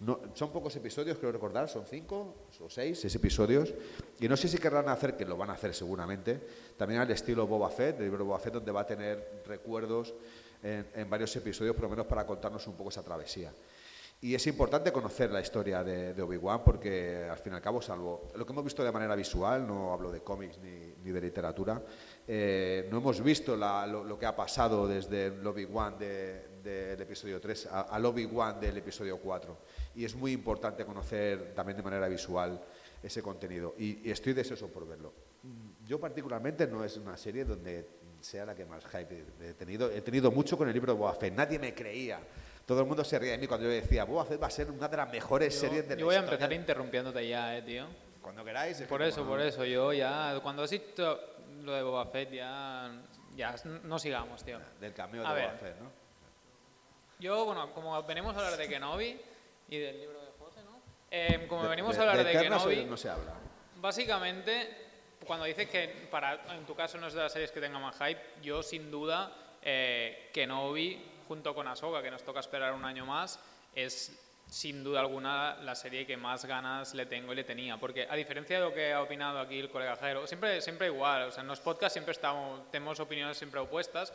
No, 0.00 0.20
son 0.34 0.50
pocos 0.50 0.74
episodios, 0.74 1.16
creo 1.16 1.30
recordar, 1.30 1.68
son 1.68 1.86
cinco 1.86 2.34
o 2.60 2.68
seis, 2.68 2.98
seis 2.98 3.14
episodios. 3.14 3.72
Y 4.18 4.28
no 4.28 4.36
sé 4.36 4.48
si 4.48 4.58
querrán 4.58 4.88
hacer, 4.88 5.16
que 5.16 5.24
lo 5.24 5.36
van 5.36 5.50
a 5.50 5.52
hacer 5.52 5.72
seguramente, 5.74 6.40
también 6.76 7.00
al 7.00 7.10
estilo 7.12 7.46
Boba 7.46 7.70
Fett, 7.70 7.98
del 7.98 8.06
libro 8.06 8.24
Boba 8.24 8.40
Fett, 8.40 8.54
donde 8.54 8.72
va 8.72 8.80
a 8.80 8.86
tener 8.86 9.42
recuerdos 9.46 10.12
en, 10.60 10.88
en 10.92 11.08
varios 11.08 11.36
episodios, 11.36 11.76
por 11.76 11.84
lo 11.84 11.90
menos 11.90 12.06
para 12.06 12.26
contarnos 12.26 12.66
un 12.66 12.74
poco 12.74 12.90
esa 12.90 13.04
travesía. 13.04 13.52
Y 14.24 14.36
es 14.36 14.46
importante 14.46 14.92
conocer 14.92 15.32
la 15.32 15.40
historia 15.40 15.82
de, 15.82 16.14
de 16.14 16.22
Obi-Wan 16.22 16.62
porque, 16.62 17.26
al 17.28 17.38
fin 17.38 17.54
y 17.54 17.56
al 17.56 17.60
cabo, 17.60 17.82
salvo 17.82 18.28
lo 18.36 18.46
que 18.46 18.52
hemos 18.52 18.62
visto 18.62 18.84
de 18.84 18.92
manera 18.92 19.16
visual, 19.16 19.66
no 19.66 19.92
hablo 19.92 20.12
de 20.12 20.20
cómics 20.20 20.58
ni, 20.58 20.94
ni 21.02 21.10
de 21.10 21.20
literatura, 21.20 21.82
eh, 22.28 22.86
no 22.88 22.98
hemos 22.98 23.20
visto 23.20 23.56
la- 23.56 23.84
lo, 23.84 24.04
lo 24.04 24.16
que 24.16 24.24
ha 24.26 24.36
pasado 24.36 24.86
desde 24.86 25.26
el 25.26 25.44
Obi-Wan 25.44 25.98
de- 25.98 26.60
del 26.62 27.00
episodio 27.02 27.40
3 27.40 27.66
a- 27.66 27.80
al 27.80 28.06
Obi-Wan 28.06 28.60
del 28.60 28.76
episodio 28.76 29.18
4. 29.18 29.58
Y 29.96 30.04
es 30.04 30.14
muy 30.14 30.30
importante 30.30 30.84
conocer 30.84 31.52
también 31.56 31.76
de 31.78 31.82
manera 31.82 32.06
visual 32.06 32.62
ese 33.02 33.20
contenido. 33.22 33.74
Y, 33.76 34.06
y 34.08 34.12
estoy 34.12 34.34
deseoso 34.34 34.68
por 34.68 34.86
verlo. 34.86 35.12
Mm, 35.42 35.84
Yo 35.88 35.98
particularmente 35.98 36.68
no 36.68 36.84
es 36.84 36.96
una 36.96 37.16
serie 37.16 37.44
donde 37.44 37.88
sea 38.20 38.46
la 38.46 38.54
que 38.54 38.64
más 38.66 38.84
hype 38.86 39.24
he 39.40 39.54
tenido. 39.54 39.90
He 39.90 40.00
tenido 40.00 40.30
mucho 40.30 40.56
con 40.56 40.68
el 40.68 40.74
libro 40.74 40.92
de 40.92 40.98
Boba. 41.00 41.18
Nadie 41.34 41.58
me 41.58 41.74
creía. 41.74 42.20
Todo 42.72 42.80
el 42.80 42.86
mundo 42.86 43.04
se 43.04 43.18
reía 43.18 43.32
de 43.32 43.38
mí 43.38 43.46
cuando 43.46 43.66
yo 43.66 43.70
decía, 43.72 44.04
Boba 44.04 44.24
Fett 44.24 44.42
va 44.42 44.46
a 44.46 44.50
ser 44.50 44.70
una 44.70 44.88
de 44.88 44.96
las 44.96 45.10
mejores 45.12 45.52
Yo, 45.54 45.60
series 45.60 45.86
de 45.86 45.94
la 45.94 46.00
yo 46.00 46.06
voy 46.06 46.14
a 46.14 46.18
historia". 46.20 46.34
empezar 46.36 46.52
interrumpiéndote 46.54 47.28
ya, 47.28 47.54
eh, 47.58 47.60
tío. 47.60 47.86
Cuando 48.22 48.42
queráis. 48.42 48.76
es 48.76 48.82
que 48.84 48.88
Por 48.88 49.02
eso, 49.02 49.16
como 49.18 49.32
por 49.32 49.40
eso. 49.42 49.62
Yo 49.66 49.92
ya, 49.92 50.38
cuando 50.42 50.62
has 50.62 50.70
dicho 50.70 51.20
lo 51.64 51.72
de 51.74 51.82
Boba 51.82 52.06
Fett, 52.06 52.30
ya, 52.32 52.90
ya 53.36 53.54
no 53.84 53.98
sigamos, 53.98 54.42
tío. 54.42 54.58
Del 54.80 54.94
cameo 54.94 55.26
A 55.26 55.34
de 55.34 55.40
ver. 55.40 55.48
Boba 55.48 55.58
Fett, 55.58 55.76
¿no? 55.80 55.90
Yo, 57.20 57.44
bueno, 57.44 57.72
como 57.74 58.02
venimos 58.04 58.34
a 58.34 58.38
hablar 58.38 58.56
de 58.56 58.66
Kenobi 58.68 59.20
y 59.68 59.78
del 59.78 60.00
libro 60.00 60.20
de 60.22 60.30
José, 60.38 60.60
¿no? 60.64 60.80
Eh, 61.10 61.44
como 61.48 61.64
De- 61.64 61.68
venimos 61.68 61.92
de- 61.94 61.98
a 61.98 62.00
hablar 62.02 62.16
de 62.16 62.24
de, 62.24 62.30
Eternas 62.32 62.62
Kenobi, 62.64 62.84
no 62.86 62.96
se 62.96 63.10
habla. 63.10 63.34
básicamente, 63.76 64.68
cuando 65.26 65.44
dices 65.44 65.68
que 65.68 66.08
para, 66.10 66.40
en 66.56 66.64
tu 66.64 66.74
caso 66.74 66.96
no 66.96 67.06
es 67.08 67.12
de 67.12 67.20
las 67.20 67.32
series 67.32 67.52
que 67.52 67.60
tenga 67.60 67.78
más 67.78 67.96
hype, 67.98 68.18
yo 68.42 68.62
sin 68.62 68.90
duda, 68.90 69.30
eh, 69.62 70.30
Kenobi, 70.32 71.10
junto 71.32 71.54
con 71.54 71.66
Ahsoka, 71.66 72.02
que 72.02 72.10
nos 72.10 72.22
toca 72.22 72.40
esperar 72.40 72.74
un 72.74 72.84
año 72.84 73.06
más, 73.06 73.40
es 73.74 74.12
sin 74.46 74.84
duda 74.84 75.00
alguna 75.00 75.54
la 75.62 75.74
serie 75.74 76.04
que 76.04 76.14
más 76.14 76.44
ganas 76.44 76.92
le 76.92 77.06
tengo 77.06 77.32
y 77.32 77.36
le 77.36 77.42
tenía. 77.42 77.78
Porque 77.78 78.06
a 78.06 78.14
diferencia 78.16 78.58
de 78.58 78.64
lo 78.66 78.74
que 78.74 78.92
ha 78.92 79.00
opinado 79.00 79.38
aquí 79.38 79.58
el 79.58 79.70
colega 79.70 79.96
Jero, 79.96 80.26
siempre, 80.26 80.60
siempre 80.60 80.88
igual, 80.88 81.28
o 81.28 81.30
sea, 81.30 81.40
en 81.40 81.48
los 81.48 81.60
podcasts 81.60 81.94
siempre 81.94 82.12
estamos, 82.12 82.70
tenemos 82.70 83.00
opiniones 83.00 83.38
siempre 83.38 83.60
opuestas. 83.60 84.12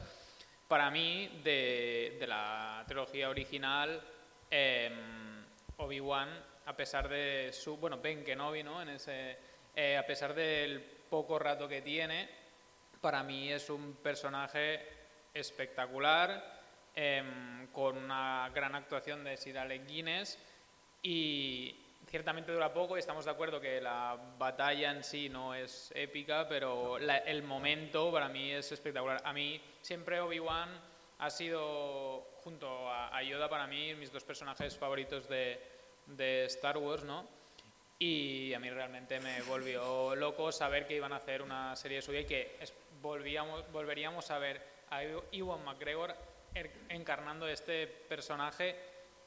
Para 0.67 0.91
mí, 0.91 1.41
de, 1.43 2.17
de 2.19 2.27
la 2.27 2.83
trilogía 2.87 3.29
original, 3.29 3.99
eh, 4.51 4.91
Obi-Wan, 5.77 6.29
a 6.67 6.77
pesar 6.77 7.09
de 7.09 7.49
su. 7.51 7.77
Bueno, 7.77 7.97
Ben 7.97 8.23
Kenobi, 8.23 8.61
¿no? 8.61 8.79
En 8.79 8.89
ese, 8.89 9.37
eh, 9.75 9.97
a 9.97 10.05
pesar 10.05 10.35
del 10.35 10.81
poco 11.09 11.39
rato 11.39 11.67
que 11.67 11.81
tiene, 11.81 12.29
para 13.01 13.23
mí 13.23 13.51
es 13.51 13.71
un 13.71 13.95
personaje 14.03 14.85
espectacular, 15.33 16.56
em, 16.99 17.67
con 17.67 17.95
una 17.95 18.49
gran 18.55 18.73
actuación 18.73 19.23
de 19.23 19.37
Sir 19.37 19.59
Alec 19.59 19.85
Guinness 19.85 20.39
y 21.03 21.75
ciertamente 22.07 22.51
dura 22.51 22.73
poco 22.73 22.95
y 22.97 22.99
estamos 22.99 23.25
de 23.25 23.31
acuerdo 23.31 23.61
que 23.61 23.79
la 23.79 24.17
batalla 24.39 24.89
en 24.91 25.03
sí 25.03 25.29
no 25.29 25.53
es 25.53 25.91
épica, 25.93 26.47
pero 26.49 26.97
la- 26.97 27.17
el 27.19 27.43
momento 27.43 28.11
para 28.11 28.29
mí 28.29 28.51
es 28.51 28.71
espectacular. 28.71 29.21
A 29.23 29.31
mí 29.31 29.61
siempre 29.81 30.19
Obi-Wan 30.19 30.69
ha 31.19 31.29
sido, 31.29 32.21
junto 32.43 32.89
a, 32.89 33.15
a 33.15 33.21
Yoda, 33.21 33.47
para 33.47 33.67
mí 33.67 33.93
mis 33.93 34.11
dos 34.11 34.23
personajes 34.23 34.75
favoritos 34.75 35.27
de, 35.29 35.61
de 36.07 36.45
Star 36.45 36.77
Wars, 36.77 37.03
¿no? 37.03 37.27
Y 37.99 38.53
a 38.53 38.59
mí 38.59 38.69
realmente 38.71 39.19
me 39.19 39.41
volvió 39.43 40.15
loco 40.15 40.51
saber 40.51 40.87
que 40.87 40.95
iban 40.95 41.13
a 41.13 41.17
hacer 41.17 41.41
una 41.43 41.75
serie 41.75 42.01
suya 42.01 42.21
y 42.21 42.25
que 42.25 42.57
volvíamos, 43.01 43.71
volveríamos 43.71 44.31
a 44.31 44.39
ver 44.39 44.61
a 44.89 45.03
Ewan 45.03 45.63
McGregor 45.63 46.15
encarnando 46.89 47.47
este 47.47 47.87
personaje 47.87 48.75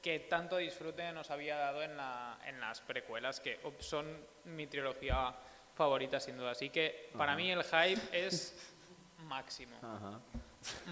que 0.02 0.20
tanto 0.20 0.56
disfrute 0.56 1.12
nos 1.12 1.30
había 1.30 1.56
dado 1.56 1.82
en, 1.82 1.96
la- 1.96 2.38
en 2.46 2.58
las 2.60 2.80
precuelas, 2.80 3.40
que 3.40 3.58
son 3.80 4.06
mi 4.44 4.66
trilogía 4.66 5.34
favorita 5.74 6.18
sin 6.20 6.36
duda. 6.38 6.52
Así 6.52 6.70
que 6.70 7.10
para 7.16 7.32
Ajá. 7.32 7.36
mí 7.40 7.50
el 7.52 7.62
hype 7.64 8.00
es 8.12 8.72
máximo. 9.18 9.76
Ajá. 9.82 10.20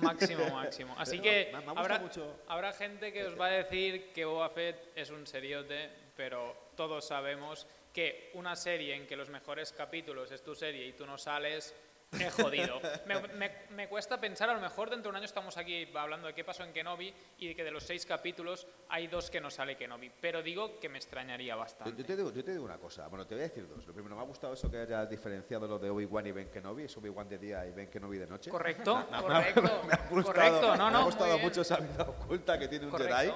Máximo, 0.00 0.48
máximo. 0.50 0.94
Así 0.98 1.20
que 1.20 1.50
me- 1.52 1.58
me 1.60 1.64
gusta 1.66 1.80
habrá, 1.80 1.98
mucho- 1.98 2.40
habrá 2.48 2.72
gente 2.72 3.12
que 3.12 3.24
os 3.24 3.38
va 3.38 3.46
a 3.46 3.50
decir 3.50 4.12
que 4.12 4.24
Boba 4.24 4.48
Fett 4.50 4.92
es 4.94 5.10
un 5.10 5.26
seriote, 5.26 5.90
pero 6.16 6.70
todos 6.76 7.06
sabemos 7.06 7.66
que 7.92 8.30
una 8.34 8.56
serie 8.56 8.94
en 8.94 9.06
que 9.06 9.16
los 9.16 9.28
mejores 9.28 9.72
capítulos 9.72 10.30
es 10.32 10.42
tu 10.42 10.54
serie 10.54 10.86
y 10.86 10.92
tú 10.92 11.04
no 11.06 11.18
sales, 11.18 11.74
es 12.12 12.34
jodido. 12.34 12.80
me, 13.06 13.20
me- 13.34 13.52
me 13.70 13.88
cuesta 13.88 14.18
pensar, 14.20 14.48
a 14.50 14.54
lo 14.54 14.60
mejor 14.60 14.88
dentro 14.90 15.04
de 15.04 15.10
un 15.10 15.16
año 15.16 15.24
estamos 15.26 15.56
aquí 15.56 15.88
hablando 15.94 16.26
de 16.26 16.34
qué 16.34 16.42
pasó 16.44 16.64
en 16.64 16.72
Kenobi 16.72 17.12
y 17.38 17.48
de 17.48 17.54
que 17.54 17.64
de 17.64 17.70
los 17.70 17.82
seis 17.84 18.06
capítulos 18.06 18.66
hay 18.88 19.06
dos 19.08 19.30
que 19.30 19.40
no 19.40 19.50
sale 19.50 19.76
Kenobi, 19.76 20.10
pero 20.20 20.42
digo 20.42 20.78
que 20.80 20.88
me 20.88 20.98
extrañaría 20.98 21.54
Yo, 21.54 21.58
bastante. 21.58 21.96
yo 21.96 22.04
te 22.06 22.16
digo, 22.16 22.32
yo 22.32 22.42
te 22.44 22.52
digo 22.52 22.64
una 22.64 22.78
cosa, 22.78 23.08
bueno, 23.08 23.26
te 23.26 23.34
voy 23.34 23.44
a 23.44 23.48
decir 23.48 23.68
dos. 23.68 23.86
Lo 23.86 23.92
primero, 23.92 24.16
me 24.16 24.22
ha 24.22 24.24
gustado 24.24 24.54
eso 24.54 24.70
que 24.70 24.78
hayas 24.78 25.08
diferenciado 25.10 25.66
lo 25.68 25.78
de 25.78 25.90
Obi-Wan 25.90 26.26
y 26.26 26.32
Ben 26.32 26.50
Kenobi, 26.50 26.84
es 26.84 26.96
Obi-Wan 26.96 27.28
de 27.28 27.38
día 27.38 27.66
y 27.66 27.72
Ben 27.72 27.88
Kenobi 27.88 28.18
de 28.18 28.26
noche. 28.26 28.50
Correcto, 28.50 28.96
Me 29.10 29.20
correcto, 29.22 29.62
me 29.62 29.68
ha 29.92 30.06
gustado, 30.08 30.24
correcto, 30.24 30.76
no, 30.76 30.86
me 30.86 30.92
no, 30.92 30.98
ha 30.98 31.04
gustado 31.04 31.38
mucho 31.38 31.60
esa 31.60 31.76
vida 31.76 32.02
oculta 32.04 32.58
que 32.58 32.68
tiene 32.68 32.86
un 32.86 32.90
Correcto. 32.90 33.16
Jedi. 33.16 33.32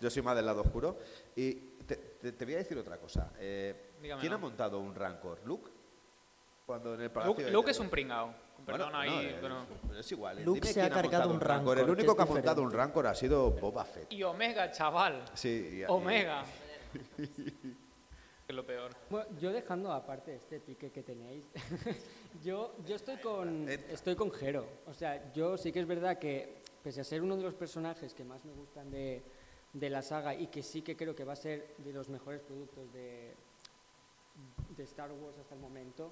Yo 0.00 0.10
soy 0.10 0.20
más 0.22 0.36
del 0.36 0.44
lado 0.44 0.60
oscuro. 0.60 0.98
Y 1.34 1.54
te, 1.86 1.96
te- 1.96 2.32
te 2.32 2.44
voy 2.44 2.54
a 2.54 2.58
decir 2.58 2.76
otra 2.76 2.98
cosa. 2.98 3.32
Eh. 3.38 3.92
¿Quién 4.20 4.32
ha 4.32 4.36
montado 4.36 4.78
un 4.78 4.94
Rancor? 4.94 5.40
¿Luke? 5.46 5.70
Cuando 6.66 6.94
en 6.94 7.00
el 7.02 7.10
palacio 7.10 7.50
Luke, 7.52 7.66
de 7.66 7.70
es 7.70 7.78
un 7.78 7.88
pringao. 7.88 8.34
Bueno, 8.66 8.90
no, 8.90 8.98
ahí, 8.98 9.26
eh, 9.26 9.38
pero... 9.40 9.64
pero 9.86 10.00
es 10.00 10.10
igual. 10.12 10.42
Luke 10.44 10.60
dime 10.60 10.72
se 10.72 10.82
ha 10.82 10.90
cargado 10.90 11.30
un 11.30 11.40
Rancor, 11.40 11.78
El 11.78 11.84
que 11.86 11.90
único 11.92 12.16
que 12.16 12.22
ha 12.22 12.26
montado 12.26 12.62
un 12.62 12.72
Rancor 12.72 13.06
ha 13.06 13.14
sido 13.14 13.52
Boba 13.52 13.84
Fett. 13.84 14.12
Y 14.12 14.24
Omega, 14.24 14.70
chaval. 14.72 15.24
Sí, 15.34 15.70
y- 15.72 15.80
y- 15.82 15.84
Omega. 15.84 16.42
es 18.48 18.54
lo 18.54 18.66
peor. 18.66 18.90
Bueno, 19.08 19.26
yo 19.38 19.52
dejando 19.52 19.92
aparte 19.92 20.34
este 20.34 20.58
pique 20.58 20.90
que 20.90 21.04
tenéis, 21.04 21.44
yo, 22.42 22.74
yo 22.84 22.96
estoy 22.96 23.16
con 23.18 23.68
estoy 23.68 24.16
con 24.16 24.32
Jero. 24.32 24.66
O 24.86 24.94
sea, 24.94 25.32
yo 25.32 25.56
sí 25.56 25.70
que 25.70 25.78
es 25.80 25.86
verdad 25.86 26.18
que, 26.18 26.62
pese 26.82 27.00
a 27.00 27.04
ser 27.04 27.22
uno 27.22 27.36
de 27.36 27.42
los 27.42 27.54
personajes 27.54 28.12
que 28.14 28.24
más 28.24 28.44
me 28.44 28.52
gustan 28.52 28.90
de, 28.90 29.22
de 29.72 29.90
la 29.90 30.02
saga 30.02 30.34
y 30.34 30.48
que 30.48 30.64
sí 30.64 30.82
que 30.82 30.96
creo 30.96 31.14
que 31.14 31.22
va 31.24 31.34
a 31.34 31.36
ser 31.36 31.74
de 31.78 31.92
los 31.92 32.08
mejores 32.08 32.40
productos 32.42 32.92
de, 32.92 33.34
de 34.76 34.82
Star 34.82 35.12
Wars 35.12 35.38
hasta 35.38 35.54
el 35.54 35.60
momento, 35.60 36.10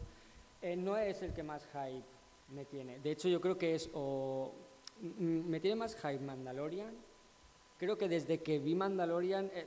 eh, 0.65 0.77
no 0.77 0.97
es 0.97 1.21
el 1.23 1.33
que 1.35 1.43
más 1.43 1.67
hype 1.73 2.05
me 2.49 2.65
tiene. 2.65 2.99
De 3.01 3.11
hecho, 3.11 3.29
yo 3.29 3.41
creo 3.41 3.57
que 3.59 3.75
es 3.75 3.91
o 3.93 4.53
mm, 5.01 5.49
me 5.49 5.61
tiene 5.61 5.77
más 5.77 5.95
hype 5.97 6.19
Mandalorian. 6.21 6.95
Creo 7.79 7.99
que 7.99 8.09
desde 8.09 8.43
que 8.43 8.59
vi 8.59 8.75
Mandalorian 8.75 9.51
eh, 9.53 9.67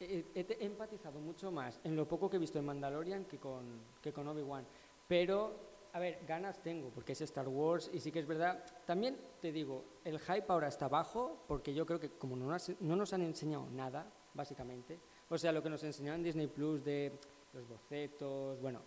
he, 0.00 0.24
he- 0.34 0.64
empatizado 0.64 1.20
mucho 1.20 1.52
más 1.52 1.80
en 1.84 1.94
lo 1.94 2.06
poco 2.08 2.28
que 2.28 2.36
he 2.36 2.40
visto 2.40 2.58
en 2.58 2.64
Mandalorian 2.64 3.24
que 3.26 3.38
con, 3.38 3.64
que 4.02 4.12
con 4.12 4.26
Obi-Wan. 4.26 4.66
Pero, 5.06 5.52
a 5.92 5.98
ver, 6.00 6.20
ganas 6.26 6.62
tengo, 6.62 6.88
porque 6.90 7.12
es 7.12 7.20
Star 7.20 7.46
Wars 7.48 7.90
y 7.92 8.00
sí 8.00 8.10
que 8.10 8.18
es 8.20 8.26
verdad. 8.26 8.64
También 8.86 9.16
te 9.40 9.52
digo, 9.52 9.84
el 10.04 10.18
hype 10.18 10.46
ahora 10.48 10.68
está 10.68 10.88
bajo, 10.88 11.44
porque 11.46 11.72
yo 11.74 11.86
creo 11.86 12.00
que 12.00 12.10
como 12.10 12.34
no 12.36 12.56
no 12.80 12.96
nos 12.96 13.12
han 13.12 13.22
enseñado 13.22 13.68
nada, 13.70 14.10
básicamente, 14.34 14.98
o 15.28 15.38
sea, 15.38 15.52
lo 15.52 15.62
que 15.62 15.70
nos 15.70 15.84
enseñaron 15.84 16.20
en 16.20 16.24
Disney 16.24 16.48
Plus 16.48 16.82
de 16.82 17.12
los 17.52 17.68
bocetos, 17.68 18.60
bueno, 18.60 18.80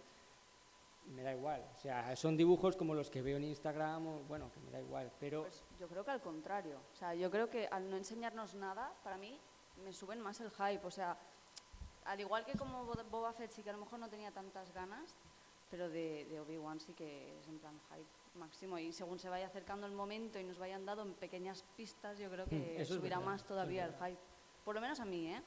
me 1.07 1.23
da 1.23 1.33
igual. 1.33 1.65
O 1.73 1.77
sea, 1.77 2.15
son 2.15 2.35
dibujos 2.37 2.75
como 2.75 2.93
los 2.93 3.09
que 3.09 3.21
veo 3.21 3.37
en 3.37 3.43
Instagram, 3.45 4.07
o, 4.07 4.19
bueno, 4.23 4.51
que 4.51 4.59
me 4.59 4.71
da 4.71 4.79
igual, 4.79 5.11
pero... 5.19 5.43
Pues 5.43 5.63
yo 5.79 5.87
creo 5.87 6.03
que 6.03 6.11
al 6.11 6.21
contrario. 6.21 6.79
O 6.91 6.95
sea, 6.95 7.13
yo 7.15 7.31
creo 7.31 7.49
que 7.49 7.67
al 7.67 7.89
no 7.89 7.97
enseñarnos 7.97 8.55
nada, 8.55 8.91
para 9.03 9.17
mí 9.17 9.39
me 9.83 9.93
suben 9.93 10.19
más 10.21 10.39
el 10.41 10.51
hype. 10.51 10.85
O 10.85 10.91
sea, 10.91 11.17
al 12.05 12.19
igual 12.19 12.45
que 12.45 12.53
como 12.57 12.85
Bo- 12.85 13.03
Boba 13.09 13.33
Fett 13.33 13.51
sí 13.51 13.63
que 13.63 13.69
a 13.69 13.73
lo 13.73 13.79
mejor 13.79 13.99
no 13.99 14.09
tenía 14.09 14.31
tantas 14.31 14.73
ganas, 14.73 15.17
pero 15.69 15.89
de, 15.89 16.25
de 16.25 16.39
Obi-Wan 16.39 16.79
sí 16.79 16.93
que 16.93 17.37
es 17.39 17.47
en 17.47 17.59
plan 17.59 17.79
hype 17.89 18.07
máximo. 18.39 18.77
Y 18.77 18.91
según 18.93 19.17
se 19.19 19.29
vaya 19.29 19.47
acercando 19.47 19.87
el 19.87 19.93
momento 19.93 20.39
y 20.39 20.43
nos 20.43 20.57
vayan 20.59 20.85
dando 20.85 21.03
en 21.03 21.13
pequeñas 21.13 21.63
pistas, 21.75 22.17
yo 22.19 22.29
creo 22.29 22.45
Mm, 22.45 22.49
que 22.49 22.81
es 22.81 22.87
subirá 22.87 23.17
verdad, 23.17 23.31
más 23.31 23.43
todavía 23.45 23.85
el 23.85 23.93
hype. 23.95 24.19
Por 24.63 24.75
lo 24.75 24.81
menos 24.81 24.99
a 24.99 25.05
mí, 25.05 25.33
¿eh? 25.33 25.41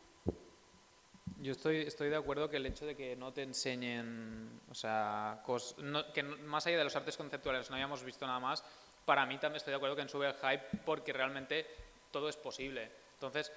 Yo 1.42 1.52
estoy, 1.52 1.78
estoy 1.78 2.10
de 2.10 2.16
acuerdo 2.16 2.50
que 2.50 2.58
el 2.58 2.66
hecho 2.66 2.84
de 2.84 2.94
que 2.94 3.16
no 3.16 3.32
te 3.32 3.42
enseñen, 3.42 4.60
o 4.70 4.74
sea, 4.74 5.42
cos- 5.46 5.74
no- 5.78 6.12
que 6.12 6.22
más 6.22 6.66
allá 6.66 6.76
de 6.78 6.84
los 6.84 6.96
artes 6.96 7.16
conceptuales 7.16 7.70
no 7.70 7.76
hayamos 7.76 8.02
visto 8.04 8.26
nada 8.26 8.38
más, 8.40 8.62
para 9.06 9.24
mí 9.24 9.38
también 9.38 9.56
estoy 9.56 9.70
de 9.70 9.76
acuerdo 9.76 9.96
que 9.96 10.06
sube 10.08 10.26
el 10.28 10.34
hype 10.34 10.78
porque 10.84 11.12
realmente 11.14 11.66
todo 12.12 12.28
es 12.28 12.36
posible. 12.36 12.90
Entonces, 13.14 13.50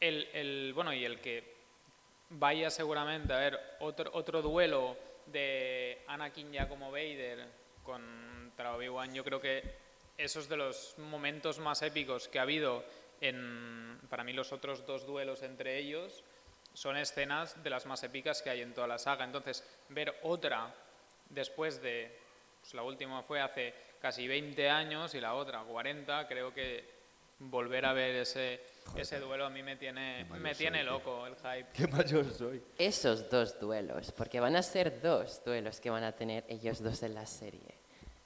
el, 0.00 0.28
el- 0.32 0.72
bueno, 0.74 0.92
y 0.92 1.04
el 1.04 1.20
que 1.20 1.54
vaya 2.30 2.70
seguramente 2.70 3.32
a 3.32 3.38
ver 3.38 3.60
otro, 3.80 4.10
otro 4.14 4.42
duelo 4.42 4.96
de 5.26 6.02
Anakin 6.08 6.50
ya 6.50 6.68
como 6.68 6.90
Vader 6.90 7.46
contra 7.84 8.74
Obi-Wan, 8.74 9.14
yo 9.14 9.22
creo 9.22 9.40
que 9.40 9.62
esos 10.18 10.48
de 10.48 10.56
los 10.56 10.98
momentos 10.98 11.60
más 11.60 11.82
épicos 11.82 12.26
que 12.26 12.40
ha 12.40 12.42
habido 12.42 12.84
en, 13.20 14.00
para 14.10 14.24
mí, 14.24 14.32
los 14.32 14.50
otros 14.52 14.84
dos 14.86 15.06
duelos 15.06 15.42
entre 15.44 15.78
ellos 15.78 16.24
son 16.74 16.96
escenas 16.96 17.62
de 17.62 17.70
las 17.70 17.86
más 17.86 18.02
épicas 18.02 18.42
que 18.42 18.50
hay 18.50 18.62
en 18.62 18.74
toda 18.74 18.86
la 18.86 18.98
saga. 18.98 19.24
Entonces, 19.24 19.64
ver 19.88 20.14
otra 20.22 20.74
después 21.28 21.82
de, 21.82 22.18
pues 22.60 22.74
la 22.74 22.82
última 22.82 23.22
fue 23.22 23.40
hace 23.40 23.74
casi 24.00 24.26
20 24.26 24.68
años 24.68 25.14
y 25.14 25.20
la 25.20 25.34
otra 25.34 25.62
40, 25.62 26.28
creo 26.28 26.52
que 26.52 27.02
volver 27.38 27.84
a 27.86 27.92
ver 27.92 28.16
ese, 28.16 28.60
ese 28.96 29.18
duelo 29.18 29.46
a 29.46 29.50
mí 29.50 29.62
me 29.62 29.76
tiene, 29.76 30.24
me 30.24 30.54
soy, 30.54 30.58
tiene 30.58 30.84
loco 30.84 31.26
el 31.26 31.34
hype. 31.36 31.68
Qué 31.72 31.86
mayor 31.88 32.30
soy. 32.32 32.62
Esos 32.78 33.28
dos 33.28 33.58
duelos, 33.58 34.12
porque 34.12 34.40
van 34.40 34.56
a 34.56 34.62
ser 34.62 35.00
dos 35.00 35.44
duelos 35.44 35.80
que 35.80 35.90
van 35.90 36.04
a 36.04 36.12
tener 36.12 36.44
ellos 36.48 36.82
dos 36.82 37.02
en 37.02 37.14
la 37.14 37.26
serie. 37.26 37.81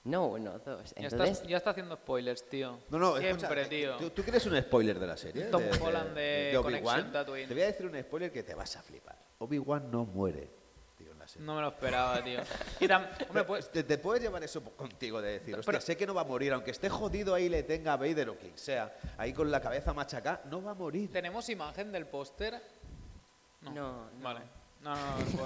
No 0.07 0.27
uno, 0.29 0.59
dos. 0.61 0.95
Ya, 0.95 1.03
Entonces, 1.03 1.31
estás, 1.33 1.49
ya 1.49 1.57
está 1.57 1.71
haciendo 1.71 1.97
spoilers, 1.97 2.49
tío. 2.49 2.79
No, 2.91 2.99
no, 2.99 3.17
Siempre, 3.19 3.63
escucha, 3.63 3.69
tío. 3.69 3.97
¿tú, 3.97 4.11
tú 4.11 4.23
quieres 4.23 4.47
un 4.47 4.57
spoiler 4.63 4.99
de 5.01 5.07
la 5.07 5.17
serie? 5.17 5.45
Tom 5.47 5.63
Holland 5.83 6.15
de 6.15 6.57
Obi-Wan? 6.57 6.83
Conexión 6.83 7.13
Tatooine. 7.13 7.49
Te 7.49 7.55
voy 7.55 7.63
a 7.65 7.67
decir 7.67 7.87
un 7.87 8.01
spoiler 8.01 8.33
que 8.33 8.43
te 8.45 8.55
vas 8.55 8.77
a 8.77 8.83
flipar. 8.83 9.17
Obi-Wan 9.39 9.91
no 9.91 10.05
muere, 10.05 10.49
tío, 10.97 11.11
en 11.11 11.19
la 11.19 11.27
serie. 11.27 11.45
No 11.45 11.57
me 11.57 11.61
lo 11.63 11.69
esperaba, 11.69 12.23
tío. 12.23 12.39
Y 12.79 12.87
tam- 12.87 13.09
hombre, 13.29 13.45
pues, 13.45 13.69
¿Te, 13.73 13.83
te 13.83 13.99
puedes 13.99 14.23
llevar 14.23 14.45
eso 14.45 14.63
contigo 14.63 15.21
de 15.21 15.33
decir, 15.33 15.55
hostia, 15.57 15.73
Pero- 15.73 15.81
sé 15.81 15.97
que 15.97 16.07
no 16.07 16.15
va 16.15 16.21
a 16.21 16.25
morir, 16.25 16.53
aunque 16.53 16.71
esté 16.71 16.89
jodido 16.89 17.35
ahí 17.35 17.49
le 17.49 17.65
tenga 17.65 17.95
a 17.95 17.97
Vader 17.97 18.29
o 18.31 18.37
quien 18.39 18.57
sea, 18.57 18.97
ahí 19.19 19.33
con 19.33 19.51
la 19.51 19.61
cabeza 19.61 19.93
machacada, 19.93 20.43
no 20.49 20.63
va 20.63 20.71
a 20.71 20.75
morir. 20.75 21.11
¿tenemos 21.11 21.49
imagen 21.49 21.91
del 21.91 22.07
póster? 22.07 22.63
no, 23.63 23.71
no. 23.73 24.09
Vale. 24.23 24.41
No, 24.83 24.95
no, 24.95 25.01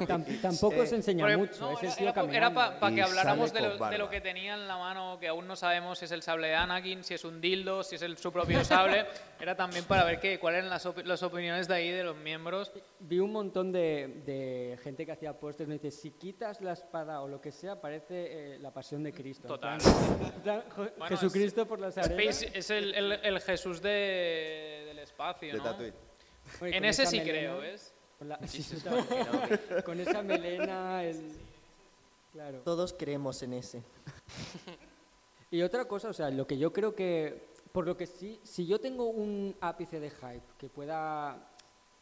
no. 0.09 0.25
es 0.29 0.43
tampoco 0.43 0.83
Eh, 0.83 0.87
se 0.87 0.97
enseña 0.97 1.23
Porque- 1.25 1.37
mucho, 1.39 1.61
no, 1.73 1.81
es 1.81 1.99
era- 1.99 2.13
para 2.13 2.91
Y 2.93 2.95
que 2.95 3.03
habláramos 3.03 3.53
de 3.55 3.61
lo, 3.61 3.69
de 3.69 3.75
lo 3.75 3.79
barba. 3.79 4.11
que 4.11 4.21
tenía 4.21 4.53
en 4.55 4.69
la 4.69 4.77
mano, 4.77 5.19
que 5.19 5.29
aún 5.29 5.47
no 5.47 5.57
sabemos 5.57 5.99
si 5.99 6.05
es 6.05 6.11
el 6.13 6.23
sable 6.23 6.49
de 6.49 6.57
Anakin, 6.57 7.03
si 7.05 7.15
es 7.15 7.25
un 7.25 7.41
dildo, 7.41 7.83
si 7.83 7.95
es 7.95 8.03
el, 8.03 8.19
su 8.19 8.31
propio 8.33 8.63
sable. 8.65 9.07
Era 9.41 9.57
también 9.57 9.85
para 9.87 10.05
ver 10.05 10.21
qué, 10.21 10.39
cuáles 10.39 10.59
eran 10.59 10.69
las, 10.71 10.85
opi- 10.85 11.05
las 11.05 11.23
opiniones 11.23 11.69
de 11.69 11.75
ahí 11.75 11.91
de 11.91 12.05
los 12.05 12.17
miembros. 12.17 12.71
Vi 12.99 13.19
un 13.19 13.33
montón 13.33 13.73
de, 13.73 14.23
de 14.27 14.79
gente 14.85 15.07
que 15.07 15.13
hacía 15.13 15.33
pósters 15.33 15.67
y 15.67 15.71
me 15.71 15.79
dice, 15.79 15.91
si 15.91 16.11
quitas 16.11 16.61
la 16.61 16.73
espada 16.75 17.23
o 17.23 17.29
lo 17.29 17.41
que 17.41 17.51
sea, 17.51 17.81
parece 17.81 18.55
eh, 18.57 18.59
la 18.59 18.73
pasión 18.73 19.03
de 19.03 19.13
Cristo. 19.13 19.49
Total. 19.49 19.79
Bueno, 20.45 21.07
Jesucristo 21.07 21.67
por 21.67 21.81
las 21.81 21.97
arenas. 21.97 22.43
Space 22.43 22.59
es 22.59 22.71
el, 22.71 22.95
el- 22.95 23.13
el 23.23 23.41
Jesús 23.41 23.81
de- 23.81 24.85
del 24.87 24.99
espacio, 24.99 25.53
De 25.53 25.59
¿no? 25.59 25.65
Tatooine. 25.65 25.95
Oye, 26.61 26.77
En 26.77 26.85
ese 26.85 27.07
sí 27.07 27.19
melena, 27.21 27.39
creo, 27.39 27.59
¿ves? 27.61 27.95
Con, 28.21 28.29
la- 28.29 28.39
sí, 28.47 28.63
sí, 28.63 28.77
también. 28.81 29.27
Con 29.85 29.99
esa 29.99 30.23
melena, 30.23 31.03
el... 31.03 31.33
Claro. 32.33 32.61
Todos 32.61 32.93
creemos 32.93 33.43
en 33.43 33.55
ese. 33.55 33.83
Y 35.53 35.63
otra 35.63 35.85
cosa, 35.87 36.11
o 36.11 36.13
sea, 36.13 36.31
lo 36.31 36.47
que 36.47 36.57
yo 36.57 36.73
creo 36.73 36.95
que, 36.95 37.49
por 37.73 37.85
lo 37.85 37.97
que 37.97 38.07
sí, 38.07 38.39
si 38.45 38.67
yo 38.69 38.79
tengo 38.79 39.07
un 39.07 39.57
ápice 39.61 39.99
de 39.99 40.09
hype 40.09 40.45
que 40.57 40.69
pueda, 40.69 41.45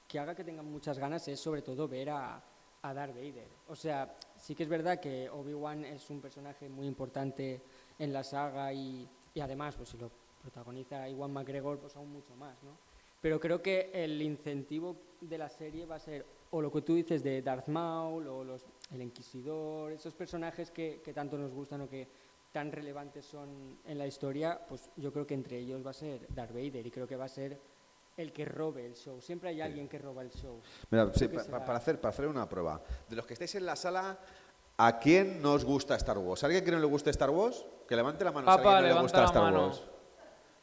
que 0.06 0.18
haga 0.18 0.34
que 0.34 0.44
tengan 0.44 0.66
muchas 0.70 0.98
ganas, 0.98 1.26
es 1.28 1.40
sobre 1.40 1.62
todo 1.62 1.88
ver 1.88 2.10
a, 2.10 2.42
a 2.82 2.92
Darth 2.92 3.14
Vader. 3.14 3.48
O 3.68 3.74
sea, 3.74 4.14
sí 4.36 4.54
que 4.54 4.64
es 4.64 4.68
verdad 4.68 5.00
que 5.00 5.30
Obi-Wan 5.30 5.82
es 5.86 6.10
un 6.10 6.20
personaje 6.20 6.68
muy 6.68 6.86
importante 6.86 7.62
en 7.98 8.12
la 8.12 8.22
saga 8.22 8.70
y, 8.70 9.08
y 9.32 9.40
además, 9.40 9.76
pues 9.76 9.88
si 9.88 9.96
lo 9.96 10.10
protagoniza 10.42 11.08
Iwan 11.08 11.32
McGregor, 11.32 11.78
pues 11.78 11.96
aún 11.96 12.12
mucho 12.12 12.34
más, 12.36 12.62
¿no? 12.62 12.72
Pero 13.20 13.40
creo 13.40 13.60
que 13.62 13.90
el 13.92 14.20
incentivo 14.22 14.96
de 15.20 15.38
la 15.38 15.48
serie 15.48 15.86
va 15.86 15.96
a 15.96 16.00
ser 16.00 16.24
o 16.50 16.62
lo 16.62 16.70
que 16.72 16.82
tú 16.82 16.94
dices 16.94 17.22
de 17.22 17.42
Darth 17.42 17.68
Maul 17.68 18.26
o 18.28 18.44
los, 18.44 18.64
el 18.92 19.02
Inquisidor, 19.02 19.92
esos 19.92 20.14
personajes 20.14 20.70
que, 20.70 21.00
que 21.04 21.12
tanto 21.12 21.36
nos 21.36 21.52
gustan 21.52 21.82
o 21.82 21.88
que 21.88 22.08
tan 22.52 22.72
relevantes 22.72 23.26
son 23.26 23.78
en 23.84 23.98
la 23.98 24.06
historia, 24.06 24.58
pues 24.68 24.88
yo 24.96 25.12
creo 25.12 25.26
que 25.26 25.34
entre 25.34 25.58
ellos 25.58 25.84
va 25.84 25.90
a 25.90 25.94
ser 25.94 26.26
Darth 26.34 26.52
Vader 26.52 26.86
y 26.86 26.90
creo 26.90 27.06
que 27.06 27.16
va 27.16 27.26
a 27.26 27.28
ser 27.28 27.60
el 28.16 28.32
que 28.32 28.44
robe 28.46 28.86
el 28.86 28.94
show. 28.94 29.20
Siempre 29.20 29.50
hay 29.50 29.60
alguien 29.60 29.86
que 29.88 29.98
roba 29.98 30.22
el 30.22 30.30
show. 30.30 30.60
Mira, 30.90 31.12
sí, 31.12 31.28
pa- 31.28 31.42
será- 31.44 31.64
para, 31.64 31.78
hacer, 31.78 32.00
para 32.00 32.10
hacer 32.10 32.26
una 32.26 32.48
prueba. 32.48 32.80
De 33.08 33.14
los 33.16 33.26
que 33.26 33.34
estáis 33.34 33.54
en 33.56 33.66
la 33.66 33.76
sala, 33.76 34.18
¿a 34.78 34.98
quién 34.98 35.42
nos 35.42 35.64
gusta 35.64 35.94
Star 35.96 36.16
Wars? 36.18 36.42
¿Alguien 36.44 36.64
que 36.64 36.70
no 36.70 36.78
le 36.78 36.86
guste 36.86 37.10
Star 37.10 37.30
Wars? 37.30 37.64
Que 37.86 37.94
levante 37.94 38.24
la 38.24 38.32
mano 38.32 38.46
si 38.46 38.50
a 38.50 38.54
alguien 38.54 38.72
no 38.74 38.80
le 38.80 38.88
levanta 38.88 39.02
gusta 39.02 39.18
la 39.20 39.24
Star 39.26 39.42
mano. 39.42 39.66
Wars. 39.66 39.82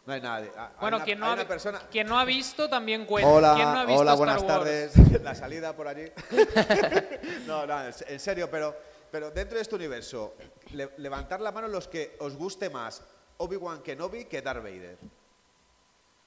No 0.05 0.13
hay 0.13 0.21
nadie. 0.21 0.51
Ah, 0.55 0.69
hay 0.73 0.81
Bueno, 0.81 0.97
una- 0.97 1.05
quien, 1.05 1.19
no 1.19 1.25
hay 1.25 1.31
ha, 1.31 1.33
una 1.33 1.43
vi- 1.43 1.47
persona... 1.47 1.79
quien 1.89 2.07
no 2.07 2.19
ha 2.19 2.25
visto 2.25 2.69
también 2.69 3.05
cuenta. 3.05 3.27
Hola, 3.29 3.53
¿Quién 3.55 3.73
no 3.73 3.79
ha 3.79 3.85
visto 3.85 4.01
hola, 4.01 4.11
Star 4.13 4.17
buenas 4.17 4.43
Wars? 4.43 4.53
tardes. 4.53 5.21
La 5.23 5.33
salida 5.35 5.75
por 5.75 5.87
allí. 5.87 6.11
no, 7.47 7.65
no, 7.65 7.85
en 7.85 7.93
se- 7.93 8.13
en 8.13 8.19
serio, 8.19 8.49
pero, 8.51 8.75
pero 9.11 9.31
dentro 9.31 9.55
de 9.55 9.63
este 9.63 9.73
universo, 9.75 10.35
le- 10.71 10.91
levantar 10.97 11.41
la 11.41 11.51
mano 11.51 11.67
los 11.67 11.87
que 11.87 12.15
os 12.19 12.35
guste 12.35 12.69
más 12.69 13.01
Obi-Wan 13.37 13.81
Kenobi 13.81 14.25
que 14.25 14.41
Darth 14.43 14.61
Vader. 14.63 14.97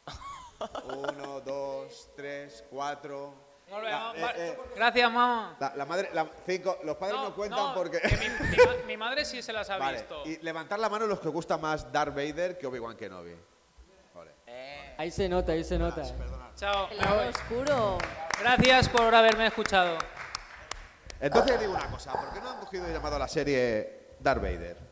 Uno, 0.85 1.41
dos, 1.41 2.11
tres, 2.17 2.64
cuatro. 2.71 3.47
La- 3.71 4.12
eh, 4.17 4.33
eh, 4.37 4.59
Gracias, 4.75 5.12
mamá. 5.12 5.57
la, 5.61 5.77
la 5.77 5.85
madre, 5.85 6.09
la- 6.14 6.29
cinco, 6.47 6.79
los 6.85 6.97
padres 6.97 7.21
no, 7.21 7.35
cuentan 7.35 7.59
no, 7.69 7.75
porque... 7.75 8.01
que 8.01 8.17
mi, 8.17 8.29
mi 8.51 8.57
ma- 8.57 8.87
mi 8.87 8.97
madre 8.97 9.25
sí 9.27 9.41
se 9.43 9.53
las 9.53 9.69
ha 9.71 9.77
Vale, 9.77 9.99
visto. 9.99 10.23
y 10.25 10.38
levantar 10.38 10.79
la 10.81 10.88
mano 10.88 11.07
los 11.07 11.21
que 11.21 11.29
os 11.29 11.35
gusta 11.35 11.59
más 11.59 11.93
Darth 11.93 12.14
Vader 12.14 12.59
que 12.59 12.67
Obi-Wan 12.67 12.97
Kenobi. 12.97 13.37
Ahí 14.98 15.12
se 15.12 15.28
nota, 15.28 15.52
ahí 15.52 15.62
se 15.62 15.78
nota. 15.78 16.02
Chao. 16.56 16.88
El 16.90 16.96
lado 16.98 17.28
oscuro. 17.28 17.98
Gracias 18.40 18.88
por 18.88 19.14
haberme 19.14 19.46
escuchado. 19.46 19.96
Entonces 21.20 21.61
digo 21.61 21.72
una 21.72 21.88
cosa, 21.88 22.12
¿por 22.12 22.32
qué 22.32 22.40
no 22.40 22.50
han 22.50 22.58
cogido 22.58 22.90
y 22.90 22.92
llamado 22.92 23.14
a 23.14 23.20
la 23.20 23.28
serie 23.28 24.16
Darth 24.18 24.42
Vader? 24.42 24.88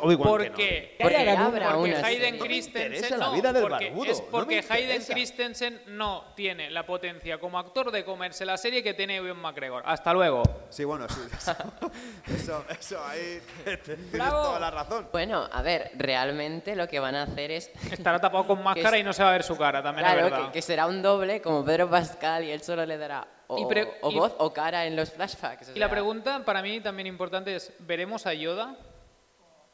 Obi-Wan. 0.00 0.28
Porque 0.28 0.96
Porque 1.00 1.16
habrá 1.30 1.70
Porque 1.70 1.90
una 1.90 2.06
Hayden. 2.06 2.38
No 2.38 2.44
Christensen 2.44 3.18
la 3.18 3.26
no, 3.26 3.32
vida 3.32 3.52
del 3.52 3.62
porque 3.62 3.84
barbudo, 3.90 4.10
es 4.12 4.20
no 4.20 4.26
porque 4.30 4.64
Hayden. 4.68 5.02
Christensen 5.04 5.82
no 5.88 6.32
tiene 6.34 6.70
la 6.70 6.84
potencia 6.86 7.38
como 7.38 7.58
actor 7.58 7.90
de 7.90 8.04
comerse 8.04 8.44
la 8.44 8.56
serie 8.56 8.82
que 8.82 8.94
tiene 8.94 9.16
Ewan 9.16 9.38
McGregor. 9.38 9.82
Hasta 9.86 10.12
luego. 10.12 10.42
Sí, 10.70 10.84
bueno, 10.84 11.06
sí. 11.08 11.20
Eso, 12.34 12.64
eso 12.68 13.04
ahí 13.04 13.40
tienes 13.84 14.12
Bravo. 14.12 14.42
toda 14.42 14.60
la 14.60 14.70
razón. 14.70 15.08
Bueno, 15.12 15.48
a 15.50 15.62
ver, 15.62 15.90
realmente 15.94 16.74
lo 16.76 16.88
que 16.88 16.98
van 17.00 17.14
a 17.14 17.22
hacer 17.24 17.50
es... 17.50 17.70
Estará 17.92 18.20
tapado 18.20 18.46
con 18.46 18.62
máscara 18.62 18.98
y 18.98 19.02
no 19.02 19.12
se 19.12 19.22
va 19.22 19.30
a 19.30 19.32
ver 19.32 19.42
su 19.42 19.56
cara, 19.56 19.82
también 19.82 20.06
es 20.06 20.12
Claro, 20.12 20.30
verdad. 20.30 20.46
que, 20.46 20.52
que 20.52 20.62
será 20.62 20.86
un 20.86 21.02
doble 21.02 21.40
como 21.42 21.64
Pedro 21.64 21.88
Pascal 21.90 22.44
y 22.44 22.50
él 22.50 22.62
solo 22.62 22.84
le 22.86 22.96
dará 22.98 23.26
o, 23.48 23.58
y- 23.58 24.14
voz 24.14 24.34
o 24.38 24.52
cara 24.52 24.86
en 24.86 24.96
los 24.96 25.10
flashbacks. 25.12 25.68
o 25.70 25.72
Y 25.74 25.78
la 25.78 25.90
pregunta 25.90 26.42
para 26.44 26.62
mí 26.62 26.80
también 26.80 27.06
importante 27.06 27.54
es, 27.54 27.72
¿veremos 27.80 28.26
a 28.26 28.32
Yoda? 28.34 28.76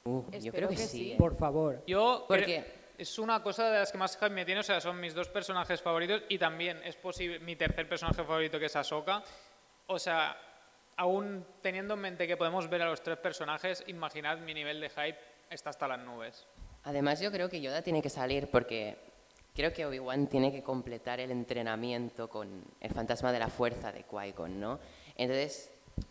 Uh, 0.08 0.30
yo 0.40 0.52
creo 0.52 0.68
que, 0.68 0.76
que 0.76 0.82
sí. 0.82 0.88
sí. 0.98 1.12
¿eh? 1.12 1.16
Por 1.18 1.36
favor. 1.36 1.82
Yo 1.86 2.24
¿Por 2.26 2.38
cre- 2.40 2.46
qué? 2.46 2.64
es 2.98 3.18
una 3.18 3.42
cosa 3.42 3.70
de 3.70 3.78
las 3.78 3.92
que 3.92 3.98
más 3.98 4.16
hype 4.16 4.30
me 4.30 4.44
tiene, 4.44 4.60
o 4.60 4.64
sea, 4.64 4.80
son 4.80 4.98
mis 5.00 5.14
dos 5.14 5.28
personajes 5.28 5.80
favoritos 5.80 6.22
y 6.28 6.38
también 6.38 6.80
es 6.84 6.96
posible 6.96 7.38
mi 7.40 7.54
tercer 7.56 7.88
personaje 7.88 8.24
favorito 8.24 8.58
que 8.58 8.66
es 8.66 8.76
Ahsoka. 8.76 9.22
O 9.86 9.98
sea, 9.98 10.36
aún 10.96 11.44
teniendo 11.62 11.94
en 11.94 12.00
mente 12.00 12.26
que 12.26 12.36
podemos 12.36 12.68
ver 12.68 12.82
a 12.82 12.86
los 12.86 13.02
tres 13.02 13.18
personajes, 13.18 13.84
imaginad 13.86 14.38
mi 14.38 14.52
nivel 14.54 14.80
de 14.80 14.88
hype 14.90 15.18
está 15.50 15.70
hasta 15.70 15.86
las 15.88 16.00
nubes. 16.00 16.46
Además, 16.84 17.20
yo 17.20 17.30
creo 17.30 17.48
que 17.48 17.60
Yoda 17.60 17.82
tiene 17.82 18.02
que 18.02 18.10
salir 18.10 18.48
porque 18.50 18.96
creo 19.54 19.72
que 19.72 19.84
Obi-Wan 19.86 20.26
tiene 20.28 20.52
que 20.52 20.62
completar 20.62 21.20
el 21.20 21.30
entrenamiento 21.30 22.28
con 22.28 22.64
el 22.80 22.90
fantasma 22.92 23.32
de 23.32 23.38
la 23.38 23.48
fuerza 23.48 23.92
de 23.92 24.04
Qui-Gon, 24.06 24.58
¿no? 24.60 24.78
Entonces, 25.16 25.70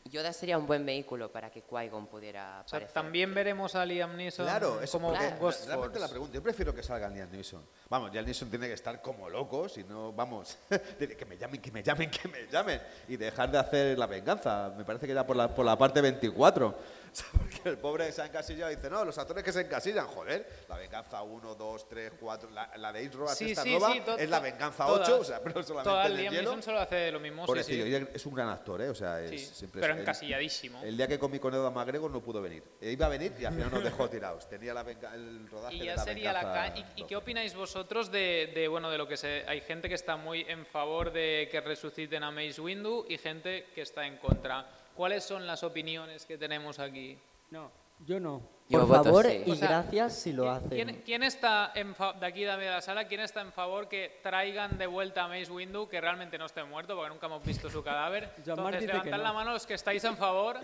Yoda 0.09 0.33
sería 0.33 0.57
un 0.57 0.65
buen 0.67 0.85
vehículo 0.85 1.31
para 1.31 1.49
que 1.49 1.63
Qui-Gon 1.63 2.07
pudiera 2.07 2.61
O 2.65 2.67
sea, 2.67 2.77
aparecer. 2.77 2.93
también 2.93 3.33
veremos 3.33 3.75
a 3.75 3.85
Liam 3.85 4.15
Neeson 4.15 4.45
Claro, 4.45 4.81
eso 4.81 4.99
como 4.99 5.09
porque 5.13 5.29
Ghost 5.39 5.65
realmente 5.65 5.87
Force. 5.93 5.99
la 5.99 6.07
pregunta, 6.09 6.33
yo 6.35 6.43
prefiero 6.43 6.73
que 6.73 6.83
salga 6.83 7.09
Liam 7.09 7.29
Neeson. 7.31 7.63
Vamos, 7.89 8.11
Liam 8.11 8.25
Neeson 8.25 8.49
tiene 8.49 8.67
que 8.67 8.73
estar 8.73 9.01
como 9.01 9.29
loco, 9.29 9.67
si 9.69 9.83
no, 9.83 10.13
vamos, 10.13 10.57
tiene 10.97 11.15
que 11.15 11.25
me 11.25 11.37
llamen, 11.37 11.61
que 11.61 11.71
me 11.71 11.83
llamen, 11.83 12.09
que 12.09 12.27
me 12.27 12.47
llamen. 12.47 12.81
Y 13.07 13.17
dejar 13.17 13.51
de 13.51 13.57
hacer 13.59 13.97
la 13.97 14.05
venganza. 14.07 14.73
Me 14.77 14.83
parece 14.85 15.07
que 15.07 15.13
ya 15.13 15.25
por 15.25 15.35
la, 15.35 15.53
por 15.53 15.65
la 15.65 15.77
parte 15.77 16.01
24. 16.01 16.67
O 16.67 16.75
sea, 17.17 17.25
Porque 17.31 17.69
el 17.69 17.77
pobre 17.77 18.11
se 18.11 18.21
ha 18.21 18.25
encasillado 18.25 18.71
y 18.71 18.75
dice, 18.75 18.89
no, 18.89 19.03
los 19.05 19.17
actores 19.17 19.43
que 19.43 19.51
se 19.51 19.61
encasillan, 19.61 20.05
joder, 20.07 20.47
la 20.67 20.77
venganza 20.77 21.23
1, 21.23 21.55
2, 21.55 21.87
3, 21.89 22.11
4, 22.19 22.49
la, 22.51 22.77
la 22.77 22.91
de 22.93 22.99
Ace 23.07 23.15
Road, 23.17 23.33
Sí, 23.33 23.51
esta 23.51 23.63
sí, 23.63 23.71
nueva, 23.71 23.93
sí, 23.93 24.01
es 24.19 24.29
la 24.29 24.39
venganza 24.39 24.85
todas. 24.85 25.07
8, 25.09 25.19
o 25.21 25.23
sea, 25.23 25.39
pero 25.43 25.63
solamente 25.63 25.89
Todas, 25.89 26.05
en 26.07 26.11
el 26.11 26.17
Liam 26.19 26.33
hielo. 26.33 26.49
Neeson 26.49 26.63
solo 26.63 26.79
hace 26.79 27.11
lo 27.11 27.19
mismo, 27.19 27.45
sí. 27.63 27.73
y 27.75 27.95
es 28.13 28.25
un 28.25 28.35
gran 28.35 28.49
actor, 28.49 28.81
¿eh? 28.81 28.89
O 28.89 28.95
sea, 28.95 29.21
es, 29.21 29.29
Sí, 29.31 29.39
siempre 29.55 29.81
pero 29.81 29.95
encasilladísimo. 30.01 30.81
El 30.83 30.97
día 30.97 31.07
que 31.07 31.17
comí 31.19 31.39
con 31.39 31.53
Edo 31.53 31.71
McGregor 31.71 32.09
no 32.11 32.21
pudo 32.21 32.41
venir. 32.41 32.63
E 32.81 32.91
iba 32.91 33.05
a 33.05 33.09
venir 33.09 33.33
y 33.39 33.45
al 33.45 33.53
final 33.53 33.71
nos 33.71 33.83
dejó 33.83 34.09
tirados. 34.09 34.47
Tenía 34.49 34.73
la 34.73 34.83
venga- 34.83 35.13
el 35.15 35.47
rodaje 35.49 35.75
Y 35.75 35.79
de 35.79 35.85
ya 35.85 35.95
la 35.95 36.03
sería 36.03 36.33
la 36.33 36.73
¿Y, 36.75 36.79
y 36.79 36.83
12. 36.83 37.05
qué 37.07 37.15
opináis 37.15 37.55
vosotros 37.55 38.11
de, 38.11 38.51
de, 38.53 38.67
bueno 38.67 38.89
de 38.89 38.97
lo 38.97 39.07
que 39.07 39.17
se 39.17 39.43
hay 39.47 39.61
gente 39.61 39.87
que 39.89 39.95
está 39.95 40.15
muy 40.17 40.41
en 40.47 40.65
favor 40.65 41.11
de 41.11 41.47
que 41.51 41.61
resuciten 41.61 42.23
a 42.23 42.31
Mace 42.31 42.59
Windu 42.61 43.05
y 43.09 43.17
gente 43.17 43.65
que 43.75 43.81
está 43.81 44.05
en 44.05 44.17
contra? 44.17 44.69
¿Cuáles 44.95 45.23
son 45.23 45.45
las 45.45 45.63
opiniones 45.63 46.25
que 46.25 46.37
tenemos 46.37 46.79
aquí? 46.79 47.17
No, 47.51 47.71
yo 48.05 48.19
no. 48.19 48.56
Yo 48.69 48.79
Por 48.79 48.87
voto 48.89 49.03
favor 49.05 49.25
sí. 49.27 49.43
y 49.45 49.51
O 49.51 49.55
sea, 49.55 49.67
gracias 49.69 50.13
si 50.13 50.33
lo 50.33 50.43
¿Quién- 50.43 50.55
hacen. 50.55 50.69
¿Quién, 50.69 51.01
quién 51.05 51.23
está 51.23 51.71
en 51.73 51.95
de 52.19 52.25
aquí 52.25 52.43
de 52.43 52.57
la 52.69 52.81
sala? 52.81 53.07
¿Quién 53.07 53.21
está 53.21 53.39
en 53.41 53.53
favor 53.53 53.87
que 53.87 54.19
traigan 54.21 54.77
de 54.77 54.87
vuelta 54.87 55.23
a 55.23 55.27
Mace 55.29 55.49
Windu 55.49 55.87
que 55.87 56.01
realmente 56.01 56.37
no 56.37 56.45
esté 56.47 56.63
muerto 56.65 56.93
porque 56.95 57.09
nunca 57.09 57.27
hemos 57.27 57.43
visto 57.45 57.69
su 57.69 57.81
cadáver? 57.81 58.29
Entonces 58.37 58.81
levantad 58.83 59.11
no. 59.17 59.23
la 59.23 59.31
mano 59.33 59.51
los 59.53 59.65
que 59.65 59.73
estáis 59.75 60.03
en 60.03 60.17
favor. 60.17 60.59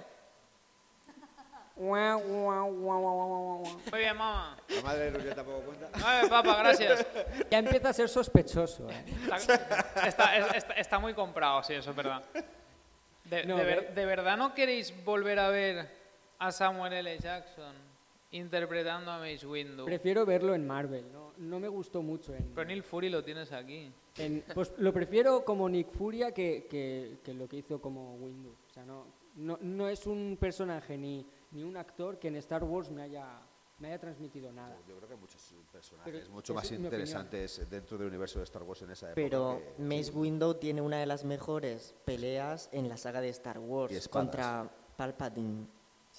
Muy 1.76 2.00
bien, 4.00 4.18
mamá. 4.18 4.58
La 4.70 4.82
madre 4.82 5.12
de 5.12 5.18
Rubio 5.18 5.36
tampoco 5.36 5.60
cuenta. 5.62 5.88
Ay, 6.06 6.30
papá, 6.30 6.56
gracias. 6.58 7.06
Ya 7.50 7.60
empieza 7.60 7.90
a 7.90 7.94
ser 7.94 8.10
sospechoso. 8.10 8.88
¿eh? 8.90 9.06
Está, 9.34 10.08
está- 10.08 10.38
es- 10.38 10.56
está- 10.56 10.74
está 10.74 11.00
muy 11.00 11.14
comprado, 11.14 11.64
sí, 11.64 11.74
eso 11.74 11.90
es 11.90 11.96
verdad. 11.96 12.22
De, 13.24 13.46
No, 13.46 13.58
de 13.58 13.64
ver- 13.64 13.82
ve- 13.88 13.94
¿de 13.94 14.06
verdad 14.06 14.38
no 14.38 14.54
queréis 14.54 14.94
volver 15.04 15.40
a 15.40 15.50
ver 15.50 15.90
a 16.40 16.52
Samuel 16.52 16.94
L. 16.94 17.18
Jackson 17.20 17.74
interpretando 18.34 19.12
a 19.12 19.20
Mace 19.20 19.46
Windu. 19.48 19.86
Prefiero 19.86 20.26
verlo 20.26 20.54
en 20.54 20.66
Marvel, 20.68 21.12
no, 21.12 21.34
no 21.38 21.60
me 21.60 21.68
gustó 21.68 22.02
mucho 22.02 22.34
en... 22.36 22.52
Pero 22.54 22.68
Neil 22.68 22.84
Fury 22.84 23.10
lo 23.10 23.24
tienes 23.24 23.52
aquí. 23.52 23.92
en- 24.18 24.44
pues 24.54 24.74
lo 24.78 24.92
prefiero 24.94 25.44
como 25.46 25.70
Nick 25.70 25.90
Furia 25.92 26.32
que, 26.34 26.68
que- 26.70 27.20
que 27.24 27.34
lo 27.34 27.48
que 27.48 27.58
hizo 27.58 27.80
como 27.82 28.16
Windu. 28.16 28.50
O 28.68 28.70
sea, 28.74 28.86
no, 28.86 29.06
no, 29.36 29.58
no 29.62 29.88
es 29.88 30.06
un 30.06 30.38
personaje 30.40 30.98
ni, 30.98 31.26
ni 31.52 31.64
un 31.64 31.78
actor 31.78 32.20
que 32.20 32.28
en 32.28 32.36
Star 32.38 32.64
Wars 32.64 32.90
me 32.92 33.04
haya, 33.04 33.40
me 33.80 33.88
haya 33.90 34.00
transmitido 34.00 34.52
nada. 34.52 34.78
Yo 34.88 34.96
creo 34.98 35.08
que 35.08 35.14
hay 35.16 35.20
muchos 35.20 35.54
personajes 35.72 36.14
Pero 36.22 36.32
mucho 36.34 36.54
es 36.54 36.56
más 36.56 36.66
opinión. 36.66 36.86
interesantes 36.86 37.68
dentro 37.70 37.98
del 37.98 38.08
universo 38.08 38.40
de 38.40 38.46
Star 38.46 38.64
Wars 38.64 38.82
en 38.82 38.92
esa 38.92 39.08
época. 39.08 39.16
Pero 39.16 39.62
que- 39.78 39.84
Mace 39.84 40.12
Windu 40.12 40.56
tiene 40.56 40.82
una 40.82 40.98
de 41.00 41.06
las 41.06 41.24
mejores 41.24 41.94
peleas 42.06 42.70
en 42.72 42.90
la 42.90 42.98
saga 42.98 43.22
de 43.22 43.30
Star 43.30 43.60
Wars 43.60 44.08
contra 44.10 44.70
Palpatine. 44.98 45.68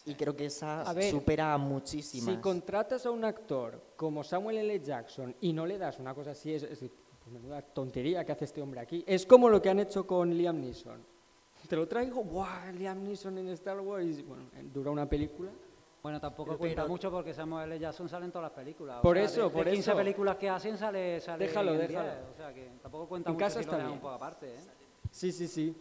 Y 0.07 0.15
creo 0.15 0.37
que 0.37 0.47
esa 0.47 0.83
A 0.83 0.93
ver, 0.93 1.11
supera 1.11 1.55
a 1.55 1.59
muchísimas. 1.59 2.35
Si 2.35 2.41
contratas 2.41 3.07
a 3.07 3.11
un 3.11 3.25
actor 3.25 3.81
como 3.97 4.23
Samuel 4.23 4.59
L. 4.59 4.81
Jackson 4.81 5.35
y 5.41 5.53
no 5.53 5.65
le 5.65 5.79
das 5.79 5.99
una 5.99 6.15
cosa 6.15 6.33
así, 6.33 6.53
es, 6.53 6.63
es 6.63 6.79
pues 6.79 7.33
menuda 7.33 7.63
tontería 7.63 8.23
que 8.25 8.33
hace 8.33 8.45
este 8.45 8.61
hombre 8.61 8.81
aquí. 8.81 9.03
Es 9.07 9.25
como 9.25 9.49
lo 9.49 9.63
que 9.63 9.71
han 9.71 9.81
hecho 9.81 10.07
con 10.07 10.35
Liam 10.37 10.61
Neeson. 10.61 11.03
Te 11.67 11.77
lo 11.77 11.89
traigo, 11.89 12.23
¡buah! 12.23 12.71
Liam 12.73 13.03
Neeson 13.03 13.39
en 13.39 13.49
Star 13.49 13.81
Wars. 13.81 14.23
bueno, 14.27 14.45
dura 14.73 14.91
una 14.91 15.09
película. 15.09 15.51
Bueno, 16.03 16.21
tampoco 16.21 16.49
Pero- 16.51 16.59
cuenta 16.59 16.83
pero- 16.83 16.89
mucho 16.93 17.11
porque 17.11 17.33
Samuel 17.33 17.73
L. 17.73 17.79
Jackson 17.81 18.07
sale 18.11 18.27
en 18.27 18.31
todas 18.33 18.51
las 18.51 18.53
películas. 18.53 18.99
o 18.99 19.03
Por 19.03 19.17
sea, 19.17 19.25
eso, 19.25 19.41
de, 19.45 19.47
de 19.49 19.53
por 19.55 19.65
15 19.65 19.81
eso. 19.91 19.97
películas 19.97 20.37
que 20.37 20.51
hacen 20.51 20.77
sale, 20.77 21.19
sale 21.23 21.47
Déjalo, 21.47 21.73
en 21.73 21.79
déjalo. 21.79 22.11
10, 22.13 22.25
o 22.31 22.37
sea 22.37 22.53
que 22.53 22.71
tampoco 22.83 23.09
cuenta 23.09 23.31
En 23.31 23.35
mucho 23.37 23.45
casa 23.47 23.55
si 23.61 23.65
está 23.65 23.79
bien. 23.79 23.89
un 23.89 23.99
poco 24.01 24.13
aparte. 24.13 24.55
¿eh? 24.55 24.61
Sí, 25.11 25.33
sí, 25.33 25.49
sí. 25.49 25.75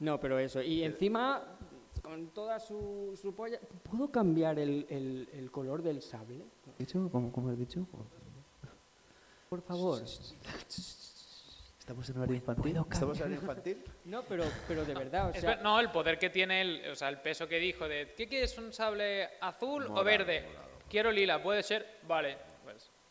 No, 0.00 0.20
pero 0.20 0.38
eso. 0.38 0.60
Y 0.62 0.84
encima, 0.84 1.42
con 2.02 2.28
toda 2.28 2.60
su, 2.60 3.18
su 3.20 3.34
polla... 3.34 3.58
¿Puedo 3.90 4.10
cambiar 4.10 4.58
el, 4.58 4.86
el- 4.88 5.28
el 5.32 5.50
color 5.50 5.82
del 5.82 6.02
sable? 6.02 6.44
¿Dicho? 6.78 7.08
¿Cómo, 7.10 7.32
cómo 7.32 7.50
has 7.50 7.58
dicho? 7.58 7.86
Por 9.48 9.62
favor. 9.62 10.02
¿Estamos 10.02 12.08
en 12.10 12.18
horario 12.18 12.36
infantil? 12.36 12.76
¿Estamos 12.90 13.16
en 13.16 13.22
horario 13.22 13.40
infantil? 13.40 13.84
No, 14.04 14.22
pero, 14.22 14.44
pero 14.66 14.84
de 14.84 14.94
verdad, 14.94 15.30
o 15.30 15.34
sea... 15.40 15.56
no, 15.56 15.80
el 15.80 15.90
poder 15.90 16.18
que 16.18 16.30
tiene, 16.30 16.60
el, 16.60 16.90
o 16.90 16.94
sea, 16.94 17.08
el 17.08 17.20
peso 17.20 17.48
que 17.48 17.58
dijo 17.58 17.88
de 17.88 18.14
¿qué 18.16 18.28
quieres, 18.28 18.56
un 18.58 18.72
sable 18.72 19.28
azul 19.40 19.84
o 19.84 19.88
Morado, 19.88 20.04
verde? 20.04 20.44
Quiero 20.88 21.10
lila, 21.10 21.42
puede 21.42 21.62
ser, 21.62 21.98
vale. 22.06 22.36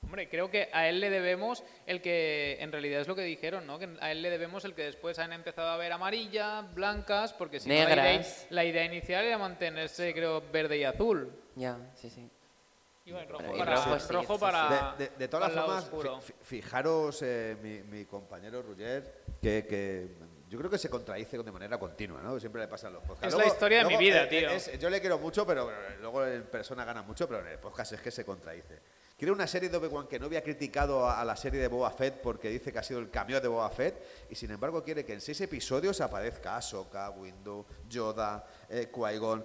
Hombre, 0.07 0.29
creo 0.29 0.49
que 0.49 0.69
a 0.71 0.87
él 0.87 0.99
le 1.01 1.09
debemos 1.09 1.63
el 1.85 2.01
que, 2.01 2.55
en 2.61 2.71
realidad 2.71 3.01
es 3.01 3.07
lo 3.09 3.15
que 3.15 3.23
dijeron, 3.23 3.67
¿no? 3.67 3.77
Que 3.77 3.89
a 3.99 4.11
él 4.11 4.21
le 4.21 4.29
debemos 4.29 4.63
el 4.63 4.73
que 4.73 4.83
después 4.83 5.19
han 5.19 5.33
empezado 5.33 5.67
a 5.69 5.75
ver 5.77 5.91
amarillas, 5.91 6.73
blancas, 6.73 7.33
porque 7.33 7.59
si 7.59 7.67
no, 7.67 7.75
la 7.75 7.81
idea, 7.83 7.95
Negras. 7.95 8.47
la 8.49 8.63
idea 8.65 8.85
inicial 8.85 9.25
era 9.25 9.37
mantenerse, 9.37 10.13
creo, 10.13 10.41
verde 10.51 10.77
y 10.77 10.85
azul. 10.85 11.29
Ya, 11.55 11.77
sí, 11.95 12.09
sí. 12.09 12.29
Y 13.03 13.11
bueno, 13.11 13.31
rojo 13.37 13.55
Y 13.55 13.59
para, 13.59 13.75
rojo 13.75 13.99
sí, 13.99 14.13
rojo 14.13 14.33
sí, 14.35 14.39
para, 14.41 14.95
De, 14.97 15.03
de- 15.05 15.09
de 15.17 15.27
para 15.27 15.29
todas 15.29 15.55
lado 15.55 15.81
formas, 15.83 16.33
fijaros, 16.41 17.21
eh, 17.21 17.55
mi, 17.61 17.79
mi 17.83 18.05
compañero 18.05 18.61
Ruger, 18.61 19.23
que, 19.41 19.65
que 19.67 20.07
yo 20.49 20.57
creo 20.57 20.69
que 20.69 20.77
se 20.77 20.89
contradice 20.89 21.37
de 21.37 21.51
manera 21.51 21.77
continua, 21.77 22.21
¿no? 22.21 22.39
Siempre 22.39 22.61
le 22.61 22.67
pasa 22.69 22.87
en 22.87 22.93
los 22.93 23.03
podcasts. 23.03 23.27
Es 23.33 23.39
la 23.39 23.45
historia 23.47 23.83
de 23.83 23.89
mi 23.89 23.97
vida, 23.97 24.23
eh, 24.23 24.27
tío. 24.27 24.49
es- 24.49 24.77
yo 24.79 24.89
le 24.89 24.99
quiero 25.01 25.19
mucho, 25.19 25.45
pero 25.45 25.69
eh, 25.71 25.97
luego 26.01 26.25
en 26.25 26.43
persona 26.47 26.83
gana 26.85 27.01
mucho, 27.01 27.27
pero 27.27 27.41
en 27.41 27.47
el 27.47 27.59
podcast 27.59 27.91
es 27.93 28.01
que 28.01 28.11
se 28.11 28.25
contradice. 28.25 28.79
Quiere 29.17 29.31
una 29.31 29.47
serie 29.47 29.67
de 29.69 29.77
Obi-Wan 29.77 30.05
que 30.07 30.19
no 30.19 30.27
había 30.27 30.43
criticado 30.43 31.03
a, 31.03 31.19
a 31.19 31.25
la 31.25 31.35
serie 31.35 31.59
de 31.59 31.67
Boba 31.67 31.89
Fett 31.89 32.21
porque 32.21 32.49
dice 32.49 32.71
que 32.71 32.77
ha 32.77 32.83
sido 32.83 32.99
el 32.99 33.09
cameo 33.09 33.41
de 33.41 33.47
Boba 33.47 33.67
Fett 33.71 34.27
y 34.29 34.35
sin 34.35 34.51
embargo 34.51 34.83
quiere 34.83 35.03
que 35.03 35.13
en 35.13 35.21
seis 35.21 35.41
episodios 35.41 35.99
aparezca 36.01 36.55
Ahsoka, 36.55 37.09
Windu, 37.09 37.65
Yoda, 37.89 38.45
eh, 38.69 38.91
Qui-Gon. 38.93 39.43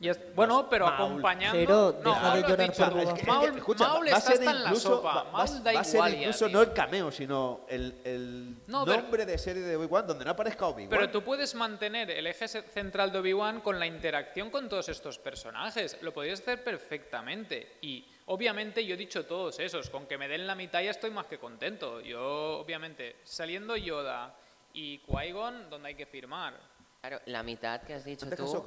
Es- 0.00 0.34
bueno, 0.34 0.68
pero 0.68 0.86
Maul. 0.86 0.94
acompañando. 1.12 1.56
Pero 1.56 2.00
no, 2.02 2.10
deja 2.14 2.34
de 2.34 2.42
llorar 2.42 2.70
dicho 2.70 2.84
por. 2.90 3.04
Boba 3.04 3.16
Maul, 3.24 3.56
escucha, 3.58 3.86
Maul 3.86 4.06
va 4.12 4.18
está 4.18 4.32
hasta 4.32 4.50
en 4.50 4.64
la 4.64 4.74
sopa. 4.74 5.14
va- 5.14 5.24
Maul 5.30 5.62
da 5.62 5.72
va 5.72 5.80
a 5.80 5.84
ser 5.84 5.94
igual 5.94 6.12
ya, 6.12 6.18
incluso 6.18 6.46
tío. 6.46 6.56
no 6.56 6.62
el 6.62 6.72
cameo, 6.72 7.12
sino 7.12 7.60
el, 7.68 8.00
el 8.02 8.56
No, 8.66 8.84
pero- 8.84 9.02
nombre 9.02 9.24
de 9.24 9.38
serie 9.38 9.62
de 9.62 9.76
Obi-Wan 9.76 10.04
donde 10.08 10.24
no 10.24 10.32
aparezca 10.32 10.66
Obi-Wan. 10.66 10.90
Pero 10.90 11.08
tú 11.12 11.22
puedes 11.22 11.54
mantener 11.54 12.10
el 12.10 12.26
eje 12.26 12.48
central 12.48 13.12
de 13.12 13.18
Obi-Wan 13.20 13.60
con 13.60 13.78
la 13.78 13.86
interacción 13.86 14.50
con 14.50 14.68
todos 14.68 14.88
estos 14.88 15.20
personajes. 15.20 15.96
Lo 16.02 16.12
podrías 16.12 16.40
hacer 16.40 16.64
perfectamente. 16.64 17.76
Y 17.82 18.04
obviamente 18.26 18.84
yo 18.84 18.94
he 18.94 18.96
dicho 18.96 19.26
todos 19.26 19.58
esos. 19.58 19.90
Con 19.90 20.06
que 20.06 20.18
me 20.18 20.28
den 20.28 20.46
la 20.46 20.54
mitad 20.54 20.82
ya 20.82 20.90
estoy 20.90 21.10
más 21.10 21.26
que 21.26 21.38
contento. 21.38 22.00
Yo, 22.00 22.58
obviamente, 22.58 23.16
saliendo 23.24 23.76
Yoda 23.76 24.36
y 24.72 24.98
Qui-Gon, 25.00 25.70
donde 25.70 25.88
hay 25.88 25.94
que 25.94 26.06
firmar. 26.06 26.58
Claro, 27.00 27.20
la 27.26 27.42
mitad 27.42 27.82
que 27.82 27.94
has 27.94 28.04
dicho 28.04 28.24
¿Antes 28.24 28.38
que 28.38 28.46
tú? 28.46 28.62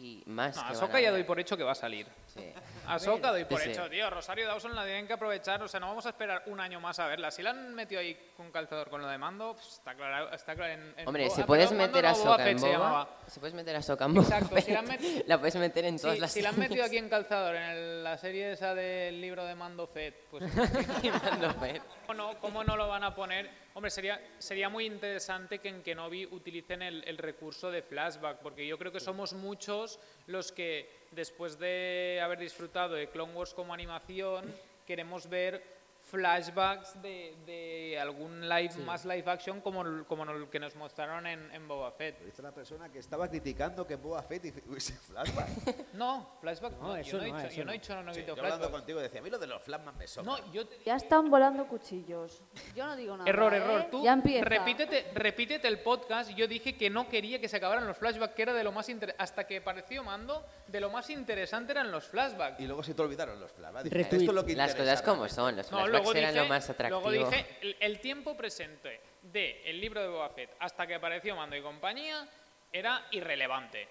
Y 0.00 0.22
más 0.26 0.54
No, 0.54 0.62
Ahsoka 0.62 1.00
ya 1.00 1.10
doy 1.10 1.24
por 1.24 1.40
hecho 1.40 1.56
que 1.56 1.64
va 1.64 1.72
a 1.72 1.74
salir. 1.74 2.06
Sí. 2.26 2.52
Ahsoka 2.86 3.32
doy 3.32 3.44
por 3.46 3.58
Sí, 3.58 3.64
sí. 3.64 3.70
hecho, 3.72 3.90
tío. 3.90 4.08
Rosario 4.10 4.46
Dawson 4.46 4.74
la 4.76 4.84
tienen 4.84 5.06
que 5.08 5.14
aprovechar. 5.14 5.60
O 5.62 5.66
sea, 5.66 5.80
no 5.80 5.88
vamos 5.88 6.06
a 6.06 6.10
esperar 6.10 6.44
un 6.46 6.60
año 6.60 6.78
más 6.80 7.00
a 7.00 7.08
verla. 7.08 7.30
Si 7.32 7.42
la 7.42 7.50
han 7.50 7.74
metido 7.74 8.00
ahí 8.00 8.16
con 8.36 8.52
calzador 8.52 8.88
con 8.90 9.02
lo 9.02 9.08
de 9.08 9.18
mando, 9.18 9.54
pues, 9.54 9.66
está 9.74 9.94
claro, 9.96 10.30
está 10.32 10.54
claro 10.54 10.72
en, 10.72 10.94
en 10.96 11.08
Hombre, 11.08 11.28
si 11.30 11.42
puedes 11.42 11.72
meter 11.72 12.06
a 12.06 12.14
Soka 12.14 12.48
en. 12.48 12.58
Boba, 12.60 13.08
si 13.26 13.40
puedes 13.40 13.54
meter 13.54 13.74
a 13.74 13.82
Soka 13.82 14.04
en 14.04 14.14
Boba 14.14 14.26
Exacto, 14.38 14.60
si 14.60 14.70
la 14.72 14.82
la 15.26 15.38
puedes 15.38 15.56
meter 15.56 15.84
en 15.86 15.98
todas 15.98 16.18
las 16.20 16.32
si 16.32 16.42
la 16.42 16.50
han 16.50 16.58
metido 16.58 16.84
aquí 16.84 16.96
en 16.96 17.08
calzador, 17.08 17.56
en 17.56 17.62
el- 17.62 18.04
la 18.04 18.16
serie 18.18 18.52
esa 18.52 18.74
del 18.76 19.20
libro 19.20 19.44
de 19.44 19.54
Mando 19.56 19.86
Fett, 19.88 20.28
pues 20.30 20.44
Mando 20.54 21.54
Fett. 21.54 21.82
¿cómo 22.06 22.14
no, 22.14 22.38
cómo 22.40 22.64
no 22.64 22.76
lo 22.76 22.86
van 22.88 23.02
a 23.04 23.14
poner? 23.14 23.50
Hombre, 23.74 23.90
sería, 23.90 24.20
sería 24.38 24.68
muy 24.68 24.86
interesante 24.86 25.58
que 25.60 25.68
en 25.68 25.82
Kenobi 25.82 26.26
utilicen 26.26 26.82
el, 26.82 27.04
el 27.06 27.18
recurso 27.18 27.70
de 27.70 27.82
flashback, 27.82 28.38
porque 28.38 28.66
yo 28.66 28.76
creo 28.78 28.90
que 28.90 28.98
somos 29.00 29.34
muchos 29.34 29.87
los 30.26 30.52
que, 30.52 30.90
después 31.12 31.58
de 31.58 32.20
haber 32.22 32.38
disfrutado 32.38 32.94
de 32.94 33.08
Clone 33.08 33.34
Wars 33.34 33.54
como 33.54 33.72
animación, 33.72 34.52
queremos 34.86 35.28
ver 35.28 35.77
flashbacks 36.10 37.00
de, 37.02 37.36
de 37.46 37.98
algún 38.00 38.48
live 38.48 38.74
más 38.84 39.04
live 39.04 39.24
action 39.30 39.60
como, 39.60 39.82
el- 39.82 40.04
como 40.06 40.24
el 40.24 40.48
que 40.48 40.58
nos 40.58 40.74
mostraron 40.76 41.26
en, 41.26 41.50
en 41.52 41.68
Boba 41.68 41.92
Fett. 41.92 42.24
Viste 42.24 42.42
la 42.42 42.52
persona 42.52 42.88
que 42.90 42.98
estaba 42.98 43.28
criticando 43.28 43.86
que 43.86 43.94
en 43.94 44.02
Boba 44.02 44.22
Fett 44.22 44.44
y 44.46 44.52
hubiese 44.68 44.92
flashback. 45.08 45.48
No, 45.94 46.36
flashback 46.40 46.72
no, 46.72 46.96
No, 46.96 47.00
yo, 47.00 47.18
no 47.18 47.22
he 47.22 47.26
dicho, 47.26 47.38
eso 47.38 47.56
yo 47.56 47.64
no 47.64 47.70
he 47.70 47.74
dicho 47.74 47.94
no, 47.94 48.02
no 48.02 48.10
he 48.10 48.14
Sí, 48.14 48.20
dicho 48.20 48.34
yo 48.36 48.42
hablando 48.42 48.70
contigo 48.70 49.00
decía, 49.00 49.20
a 49.20 49.22
mí 49.22 49.30
lo 49.30 49.38
de 49.38 49.46
los 49.46 49.62
flashbacks 49.62 49.96
me 49.98 50.06
sobra. 50.06 50.32
No, 50.32 50.52
yo 50.52 50.66
te- 50.66 50.82
Ya 50.84 50.96
están 50.96 51.30
volando 51.30 51.66
cuchillos. 51.66 52.42
Yo 52.74 52.86
no 52.86 52.96
digo 52.96 53.16
nada. 53.16 53.28
Error, 53.28 53.52
¿eh? 53.54 53.56
error. 53.58 53.86
Tú 53.90 54.02
ya 54.04 54.16
repítete, 54.16 55.10
repítete 55.14 55.68
el 55.68 55.80
podcast. 55.80 56.30
Yo 56.30 56.46
dije 56.48 56.76
que 56.76 56.90
no 56.90 57.08
quería 57.08 57.40
que 57.40 57.48
se 57.48 57.56
acabaran 57.56 57.86
los 57.86 57.96
flashbacks, 57.96 58.34
que 58.34 58.42
era 58.42 58.54
de 58.54 58.64
lo 58.64 58.72
más 58.72 58.88
inter- 58.88 59.14
hasta 59.18 59.46
que 59.46 59.58
apareció 59.58 60.02
Mando, 60.04 60.44
de 60.66 60.80
lo 60.80 60.90
más 60.90 61.10
interesante 61.10 61.72
eran 61.72 61.90
los 61.90 62.04
flashbacks. 62.06 62.60
Y 62.60 62.66
luego 62.66 62.82
se 62.82 62.94
te 62.94 63.02
olvidaron 63.02 63.38
los 63.40 63.52
flashbacks. 63.52 63.84
Dije, 63.84 63.96
Retweet. 63.96 64.20
Esto 64.20 64.30
es 64.32 64.34
lo 64.34 64.44
que 64.44 64.54
Las 64.54 64.74
cosas 64.74 65.02
como 65.02 65.28
son, 65.28 65.56
los 65.56 65.70
No, 65.70 65.78
flashbacks 65.78 65.97
luego 65.98 66.14
eran 66.18 66.32
dije, 66.34 66.42
lo 66.42 66.48
más 66.48 66.70
atractivo. 66.70 67.10
luego 67.10 67.30
dije 67.30 67.46
el, 67.60 67.76
el 67.80 68.00
tiempo 68.00 68.36
presente 68.36 69.00
de 69.22 69.62
el 69.64 69.80
libro 69.80 70.00
de 70.00 70.08
Boba 70.08 70.28
Fett 70.30 70.50
hasta 70.60 70.86
que 70.86 70.94
apareció 70.94 71.34
Mando 71.36 71.56
y 71.56 71.62
compañía 71.62 72.26
era 72.72 73.06
irrelevante. 73.10 73.88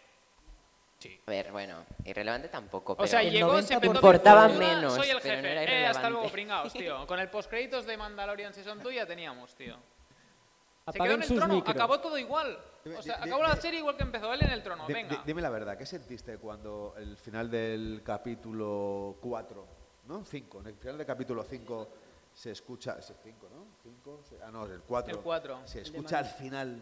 Sí. 1.00 1.20
A 1.28 1.30
ver, 1.32 1.52
bueno, 1.52 1.86
irrelevante 2.06 2.48
tampoco, 2.48 2.94
O 2.94 2.96
pero 2.96 3.08
sea, 3.08 3.22
El 3.22 3.32
llegó, 3.32 3.62
se 3.62 3.76
90% 3.76 3.80
petó 3.82 3.94
Importaba 3.94 4.48
menos, 4.48 4.96
Soy 4.96 5.10
el 5.12 5.20
pero 5.22 5.36
jefe. 5.36 5.42
no 5.44 5.48
era 5.62 5.64
eh, 5.72 5.86
hasta 5.86 6.10
luego, 6.10 6.28
pringaos, 6.30 6.74
tío. 6.74 7.06
Con 7.08 7.20
el 7.20 7.30
postcréditos 7.30 7.86
de 7.86 7.98
Mandalorian 7.98 8.52
Season 8.54 8.82
2 8.82 8.94
ya 8.96 9.06
teníamos, 9.06 9.54
tío. 9.54 9.78
Se 10.92 10.98
quedó 11.00 11.14
en 11.14 11.22
el 11.22 11.28
trono, 11.28 11.54
micros. 11.56 11.76
acabó 11.76 12.00
todo 12.00 12.18
igual. 12.18 12.58
O 12.98 13.02
sea, 13.02 13.16
acabó 13.22 13.44
la 13.44 13.58
serie 13.58 13.80
igual 13.80 13.98
que 13.98 14.04
empezó 14.04 14.34
él 14.34 14.42
en 14.42 14.52
el 14.52 14.64
trono. 14.64 14.86
Venga. 14.88 15.10
di- 15.18 15.22
dime 15.26 15.42
la 15.42 15.50
verdad, 15.50 15.78
¿qué 15.78 15.86
sentiste 15.86 16.38
cuando 16.38 16.96
el 16.98 17.18
final 17.18 17.52
del 17.52 18.02
capítulo 18.06 19.18
4, 19.22 19.68
¿no? 20.08 20.24
5, 20.26 20.62
en 20.62 20.68
el 20.68 20.76
final 20.76 20.98
del 20.98 21.08
capítulo 21.08 21.44
5 21.44 21.88
se 22.34 22.52
escucha, 22.52 22.98
¿es 23.00 23.10
el 23.10 23.16
5, 23.24 23.48
no? 23.54 23.66
5, 23.84 24.22
ah 24.46 24.52
no, 24.52 24.66
el 24.66 24.82
4. 24.82 25.14
El 25.16 25.20
cuatro. 25.22 25.60
Se 25.66 25.80
El 25.80 25.84
de 25.86 25.90
escucha 25.98 26.20
al 26.20 26.26
final 26.26 26.80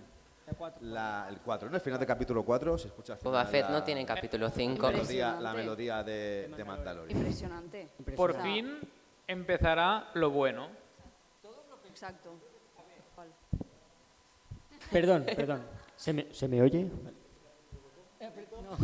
El 0.48 0.56
cuatro. 0.56 0.86
la, 0.86 1.28
el 1.30 1.40
4, 1.40 1.70
¿no? 1.70 1.76
El 1.76 1.82
final 1.82 2.00
del 2.00 2.08
capítulo 2.08 2.44
4 2.44 2.78
se 2.78 2.88
escucha 2.88 3.14
al 3.14 3.20
final 3.20 3.32
Boba 3.34 3.46
Fett 3.46 3.64
la, 3.66 3.72
no 3.72 3.84
tiene 3.84 4.06
capítulo 4.06 4.50
5. 4.50 4.82
la 4.82 4.92
melodía, 4.92 5.26
la 5.26 5.32
Impresionante. 5.36 5.58
melodía 5.58 6.04
de, 6.04 6.48
de 6.56 6.64
Mandalorian. 6.66 7.18
Impresionante. 7.18 7.90
Por 8.16 8.32
O 8.32 8.34
sea, 8.34 8.44
fin 8.44 8.80
empezará 9.28 10.10
lo 10.14 10.30
bueno. 10.32 10.70
Exacto. 11.90 12.32
¿Cuál? 13.16 13.30
Perdón, 14.92 15.26
perdón. 15.36 15.62
¿Se 15.96 16.12
me, 16.12 16.34
¿se 16.34 16.48
me 16.50 16.62
oye? 16.62 16.84
No. 16.84 18.78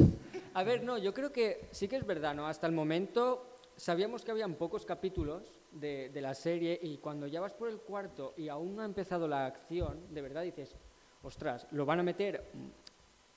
A 0.54 0.64
ver, 0.64 0.84
no, 0.84 0.98
yo 0.98 1.14
creo 1.14 1.32
que 1.32 1.68
sí 1.72 1.88
que 1.90 1.98
es 1.98 2.06
verdad, 2.06 2.34
¿no? 2.34 2.48
Hasta 2.48 2.68
el 2.68 2.74
momento 2.74 3.51
sabíamos 3.82 4.24
que 4.24 4.30
habían 4.30 4.54
pocos 4.54 4.86
capítulos 4.86 5.60
de, 5.72 6.12
la 6.22 6.36
serie 6.36 6.80
y 6.84 7.00
cuando 7.00 7.26
ya 7.26 7.42
vas 7.42 7.56
por 7.56 7.68
el 7.68 7.80
cuarto 7.80 8.36
y 8.38 8.48
aún 8.48 8.76
no 8.76 8.84
ha 8.84 8.86
empezado 8.86 9.28
la 9.28 9.48
acción, 9.48 10.14
de 10.14 10.22
verdad 10.22 10.44
dices, 10.44 10.76
ostras, 11.24 11.66
lo 11.72 11.84
van 11.84 12.00
a 12.00 12.04
meter 12.04 12.46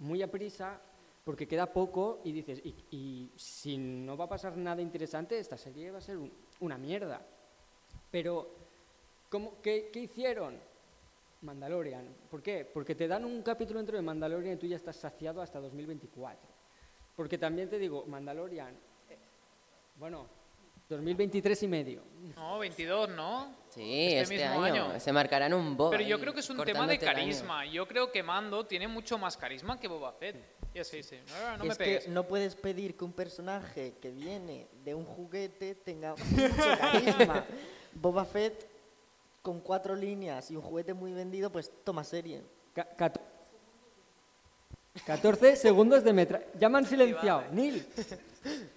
muy 0.00 0.20
a 0.20 0.30
prisa 0.30 0.78
porque 1.24 1.48
queda 1.48 1.72
poco 1.72 2.20
y 2.24 2.32
dices, 2.32 2.60
y, 2.62 3.32
si 3.34 3.78
no 3.78 4.18
va 4.18 4.26
a 4.26 4.28
pasar 4.28 4.54
nada 4.58 4.82
interesante, 4.82 5.38
esta 5.38 5.56
serie 5.56 5.90
va 5.90 5.96
a 5.96 6.02
ser 6.02 6.18
un- 6.18 6.30
una 6.60 6.76
mierda. 6.76 7.26
Pero, 8.10 8.50
¿cómo, 9.30 9.62
qué, 9.62 9.88
qué 9.90 10.00
hicieron? 10.00 10.60
Mandalorian. 11.40 12.06
¿Por 12.30 12.42
qué? 12.42 12.66
Porque 12.66 12.94
te 12.94 13.08
dan 13.08 13.24
un 13.24 13.40
capítulo 13.40 13.78
dentro 13.80 13.96
de 13.96 14.02
Mandalorian 14.02 14.56
y 14.56 14.58
tú 14.58 14.66
ya 14.66 14.76
estás 14.76 14.96
saciado 14.96 15.40
hasta 15.40 15.58
2024. 15.58 16.50
Porque 17.16 17.38
también 17.38 17.70
te 17.70 17.78
digo, 17.78 18.04
Mandalorian 18.06 18.76
Bueno, 19.96 20.26
2023 20.88 21.62
y 21.62 21.68
medio. 21.68 22.02
No, 22.36 22.58
22, 22.58 23.10
¿no? 23.10 23.54
Sí, 23.70 24.06
Este 24.14 24.20
este, 24.34 24.48
mismo 24.48 24.62
año. 24.62 24.84
año. 24.90 25.00
Se 25.00 25.12
marcarán 25.12 25.54
un 25.54 25.76
Boba. 25.76 25.90
Pero 25.92 26.04
yo 26.04 26.20
creo 26.20 26.32
que 26.34 26.40
es 26.40 26.50
un 26.50 26.62
tema 26.64 26.86
de 26.86 26.98
carisma. 26.98 27.64
Yo 27.66 27.86
creo 27.86 28.10
que 28.12 28.22
Mando 28.22 28.66
tiene 28.66 28.88
mucho 28.88 29.18
más 29.18 29.36
carisma 29.36 29.78
que 29.78 29.88
Boba 29.88 30.12
Fett. 30.12 30.36
Ya 30.74 30.82
sí, 30.84 31.02
sí. 31.02 31.18
No, 31.28 31.58
no 31.58 31.64
me 31.64 31.70
es 31.70 31.78
que 31.78 32.04
no 32.08 32.24
puedes 32.24 32.56
pedir 32.56 32.96
que 32.96 33.04
un 33.04 33.12
personaje 33.12 33.94
que 34.00 34.10
viene 34.10 34.66
de 34.84 34.94
un 34.94 35.04
juguete 35.04 35.74
tenga 35.76 36.14
mucho 36.16 36.54
carisma. 36.78 37.44
Boba 37.94 38.24
Fett, 38.24 38.66
con 39.42 39.60
cuatro 39.60 39.94
líneas 39.94 40.50
y 40.50 40.56
un 40.56 40.62
juguete 40.62 40.92
muy 40.94 41.12
vendido, 41.12 41.50
pues 41.50 41.70
toma 41.84 42.02
serie. 42.02 42.42
Ca- 42.74 42.88
cato- 42.96 43.20
14 45.06 45.56
segundos 45.56 46.02
de 46.04 46.12
metraje. 46.12 46.46
Ya 46.58 46.68
me 46.68 46.78
han 46.78 46.86
silenciado. 46.86 47.44
Neil. 47.52 47.86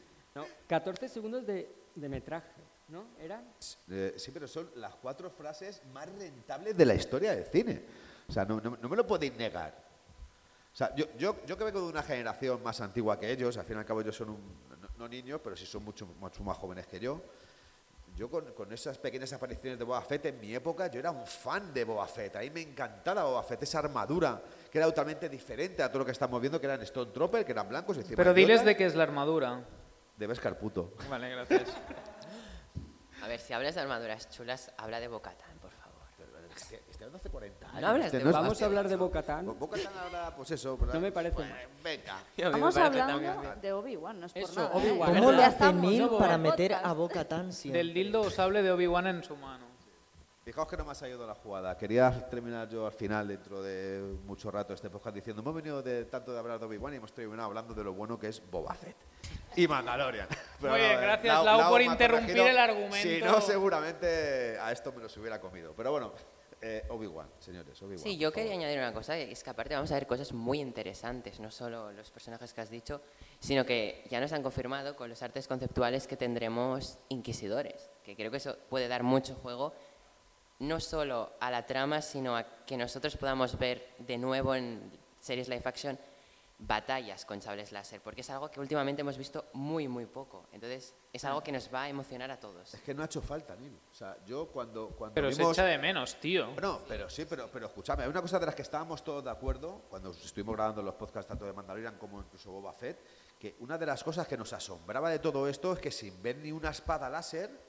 No, 0.69 0.83
14 0.83 1.07
segundos 1.09 1.45
de, 1.45 1.69
de 1.95 2.09
metraje, 2.09 2.49
¿no? 2.89 3.05
¿Era? 3.19 3.41
Eh, 3.89 4.13
sí, 4.17 4.31
pero 4.31 4.47
son 4.47 4.69
las 4.75 4.95
cuatro 4.95 5.29
frases 5.29 5.81
más 5.93 6.07
rentables 6.17 6.75
de 6.75 6.85
la 6.85 6.93
historia 6.93 7.33
del 7.35 7.45
cine. 7.45 7.81
O 8.27 8.31
sea, 8.33 8.43
no, 8.45 8.59
no- 8.59 8.77
no 8.81 8.89
me 8.89 8.95
lo 8.97 9.07
podéis 9.07 9.35
negar. 9.37 9.73
O 10.73 10.75
sea, 10.77 10.93
yo, 10.95 11.05
yo, 11.17 11.37
yo 11.45 11.57
que 11.57 11.63
vengo 11.63 11.81
de 11.81 11.87
una 11.87 12.03
generación 12.03 12.61
más 12.61 12.81
antigua 12.81 13.19
que 13.19 13.31
ellos, 13.31 13.57
al 13.57 13.65
fin 13.65 13.77
y 13.77 13.79
al 13.79 13.85
cabo 13.85 14.01
ellos 14.01 14.15
son 14.15 14.29
un, 14.29 14.39
no, 14.81 14.89
no 14.97 15.07
niños, 15.07 15.39
pero 15.43 15.55
sí 15.55 15.65
son 15.65 15.83
mucho, 15.83 16.05
mucho 16.05 16.43
más 16.43 16.57
jóvenes 16.57 16.85
que 16.85 16.99
yo. 16.99 17.21
Yo 18.15 18.29
con, 18.29 18.45
con 18.53 18.71
esas 18.73 18.97
pequeñas 18.97 19.31
apariciones 19.33 19.77
de 19.79 19.85
Boba 19.85 20.01
Fett 20.01 20.25
en 20.25 20.39
mi 20.39 20.53
época, 20.53 20.87
yo 20.87 20.99
era 20.99 21.11
un 21.11 21.25
fan 21.25 21.73
de 21.73 21.83
Boba 21.83 22.07
Fett. 22.07 22.35
A 22.35 22.39
mí 22.41 22.49
me 22.49 22.61
encantaba 22.61 23.23
Boba 23.23 23.43
Fett, 23.43 23.63
esa 23.63 23.79
armadura 23.79 24.41
que 24.71 24.77
era 24.79 24.87
totalmente 24.87 25.29
diferente 25.29 25.81
a 25.83 25.87
todo 25.89 25.99
lo 25.99 26.05
que 26.05 26.11
estamos 26.11 26.39
viendo, 26.41 26.59
que 26.59 26.65
eran 26.67 26.81
Stone 26.81 27.11
Trooper, 27.11 27.45
que 27.45 27.51
eran 27.53 27.69
blancos. 27.69 27.97
encima 27.97 28.17
Pero 28.17 28.33
diles 28.33 28.65
de 28.65 28.75
qué 28.75 28.85
es 28.85 28.95
la 28.95 29.03
armadura. 29.03 29.63
De 30.17 30.27
Beskar 30.27 30.57
puto. 30.57 30.93
Vale, 31.09 31.29
gracias. 31.29 31.69
A 33.23 33.27
ver, 33.27 33.39
si 33.39 33.53
hablas 33.53 33.75
de 33.75 33.81
armaduras 33.81 34.29
chulas, 34.29 34.71
habla 34.77 34.99
de 34.99 35.07
Bocatán, 35.07 35.57
por 35.59 35.71
favor. 35.71 35.87
Este 36.57 36.81
hablando 36.95 37.17
hace 37.17 37.29
40 37.29 37.67
años. 37.69 37.81
No 37.81 37.87
hablas 37.87 38.05
Este 38.07 38.17
de 38.17 38.23
es- 38.29 38.31
Vamos 38.33 38.61
a 38.61 38.65
hablar 38.65 38.89
de 38.89 38.95
Bocatán. 38.95 39.59
Bo-Katan 39.59 39.93
ahora, 39.97 40.35
pues 40.35 40.51
eso. 40.51 40.75
¿verdad? 40.77 40.95
No 40.95 40.99
me 41.01 41.11
parece 41.11 41.35
Bueno, 41.35 41.53
mal. 41.53 41.67
Venga. 41.83 42.17
Estamos 42.37 42.77
hablando 42.77 43.55
de 43.61 43.73
Obi-Wan, 43.73 44.19
no 44.19 44.25
es 44.25 44.33
por 44.33 44.41
Eso, 44.41 44.61
nada. 44.61 44.83
¿eh? 44.83 44.99
¿Cómo 45.05 45.31
le 45.31 45.43
hace 45.43 45.73
¿no? 45.73 46.17
para 46.17 46.37
meter 46.39 46.73
a 46.73 46.93
Boca 46.93 47.25
Tan 47.27 47.53
siempre? 47.53 47.77
Del 47.77 47.93
dildo 47.93 48.21
usable 48.21 48.63
de 48.63 48.71
Obi-Wan 48.71 49.05
en 49.07 49.23
su 49.23 49.35
mano. 49.35 49.65
Fijaos 50.47 50.69
que 50.69 50.77
no 50.77 50.85
me 50.85 50.93
ha 50.93 50.95
salido 50.95 51.27
la 51.27 51.35
jugada. 51.35 51.77
Quería 51.77 52.25
terminar 52.29 52.69
yo 52.69 52.85
al 52.85 52.93
final, 52.93 53.27
dentro 53.27 53.61
de 53.61 54.15
mucho 54.23 54.49
rato, 54.49 54.73
este 54.73 54.89
podcast 54.89 55.13
diciendo: 55.13 55.41
Hemos 55.41 55.53
venido 55.53 55.83
de 55.83 56.05
tanto 56.05 56.31
de 56.31 56.39
hablar 56.39 56.57
de 56.57 56.65
Obi-Wan 56.65 56.93
y 56.93 56.95
hemos 56.95 57.11
terminado 57.11 57.49
hablando 57.49 57.73
de 57.73 57.83
lo 57.83 57.91
bueno 57.91 58.17
que 58.17 58.29
es 58.29 58.41
Boba 58.49 58.73
Fett 58.73 58.95
y 59.57 59.67
Mandalorian. 59.67 60.29
Pero 60.61 60.71
Muy 60.71 60.79
bien, 60.79 60.93
eh, 60.93 61.01
gracias, 61.01 61.43
Lau, 61.43 61.69
por 61.69 61.81
me 61.81 61.89
ha 61.89 61.91
interrumpir 61.91 62.27
corregido. 62.27 62.47
el 62.47 62.57
argumento. 62.59 62.95
Si 62.95 63.19
no, 63.19 63.41
seguramente 63.41 64.57
a 64.57 64.71
esto 64.71 64.93
me 64.93 65.01
los 65.01 65.17
hubiera 65.17 65.41
comido. 65.41 65.73
Pero 65.75 65.91
bueno, 65.91 66.13
eh, 66.61 66.85
Obi-Wan, 66.89 67.27
señores, 67.39 67.79
Obi-Wan. 67.81 67.99
Sí, 67.99 68.13
por 68.13 68.19
yo 68.21 68.31
quería 68.31 68.53
añadir 68.53 68.79
una 68.79 68.93
cosa, 68.93 69.17
es 69.17 69.43
que 69.43 69.49
aparte 69.49 69.75
vamos 69.75 69.91
a 69.91 69.95
ver 69.95 70.07
cosas 70.07 70.31
muy 70.31 70.59
interesantes, 70.59 71.39
no 71.41 71.51
solo 71.51 71.91
los 71.91 72.09
personajes 72.09 72.53
que 72.53 72.61
has 72.61 72.69
dicho, 72.69 73.01
sino 73.39 73.65
que 73.65 74.05
ya 74.09 74.19
nos 74.19 74.31
han 74.31 74.41
confirmado 74.41 74.95
con 74.95 75.09
los 75.09 75.21
artes 75.21 75.47
conceptuales 75.47 76.07
que 76.07 76.17
tendremos 76.17 76.97
inquisidores, 77.09 77.91
que 78.03 78.15
creo 78.15 78.31
que 78.31 78.37
eso 78.37 78.57
puede 78.69 78.87
dar 78.87 79.03
mucho 79.03 79.35
juego, 79.35 79.73
no 80.59 80.79
solo 80.79 81.33
a 81.39 81.51
la 81.51 81.65
trama, 81.65 82.01
sino 82.01 82.35
a 82.35 82.43
que 82.65 82.77
nosotros 82.77 83.15
podamos 83.17 83.57
ver 83.57 83.95
de 83.99 84.17
nuevo 84.17 84.55
en 84.55 84.91
series 85.19 85.47
live 85.49 85.63
action 85.65 85.97
batallas 86.59 87.23
con 87.25 87.39
sables 87.41 87.71
láser, 87.71 88.01
porque 88.01 88.21
es 88.21 88.29
algo 88.31 88.49
que 88.49 88.59
últimamente 88.59 89.01
hemos 89.01 89.17
visto 89.17 89.45
muy, 89.53 89.87
muy 89.87 90.05
poco. 90.07 90.47
Entonces, 90.51 90.95
es 91.13 91.23
algo 91.23 91.41
que 91.43 91.51
nos 91.51 91.71
va 91.71 91.83
a 91.83 91.89
emocionar 91.89 92.31
a 92.31 92.39
todos. 92.39 92.73
Es 92.73 92.81
que 92.81 92.95
no 92.95 93.03
ha 93.03 93.05
hecho 93.05 93.21
falta, 93.21 93.55
Nil. 93.55 93.79
O 93.91 93.93
sea, 93.93 94.17
yo 94.25 94.47
cuando, 94.47 94.89
cuando 94.89 95.13
Pero 95.13 95.31
se 95.31 95.37
vimos... 95.37 95.55
echa 95.55 95.65
de 95.65 95.77
menos, 95.77 96.19
tío. 96.19 96.47
No, 96.59 96.81
pero 96.87 97.09
sí, 97.09 97.25
pero, 97.25 97.49
pero 97.51 97.67
escúchame, 97.67 98.03
hay 98.03 98.09
una 98.09 98.21
cosa 98.21 98.39
de 98.39 98.47
las 98.47 98.55
que 98.55 98.63
estábamos 98.63 99.03
todos 99.03 99.23
de 99.23 99.29
acuerdo 99.29 99.83
cuando 99.89 100.09
estuvimos 100.11 100.55
grabando 100.55 100.81
los 100.81 100.95
podcasts 100.95 101.27
tanto 101.27 101.45
de 101.45 101.53
Mandalorian 101.53 101.97
como 101.97 102.19
incluso 102.19 102.51
Boba 102.51 102.73
Fett, 102.73 103.03
que 103.37 103.55
una 103.59 103.77
de 103.77 103.85
las 103.85 104.03
cosas 104.03 104.27
que 104.27 104.35
nos 104.35 104.51
asombraba 104.53 105.11
de 105.11 105.19
todo 105.19 105.47
esto 105.47 105.73
es 105.73 105.79
que 105.79 105.91
sin 105.91 106.21
ver 106.23 106.37
ni 106.37 106.51
una 106.51 106.71
espada 106.71 107.07
láser, 107.07 107.66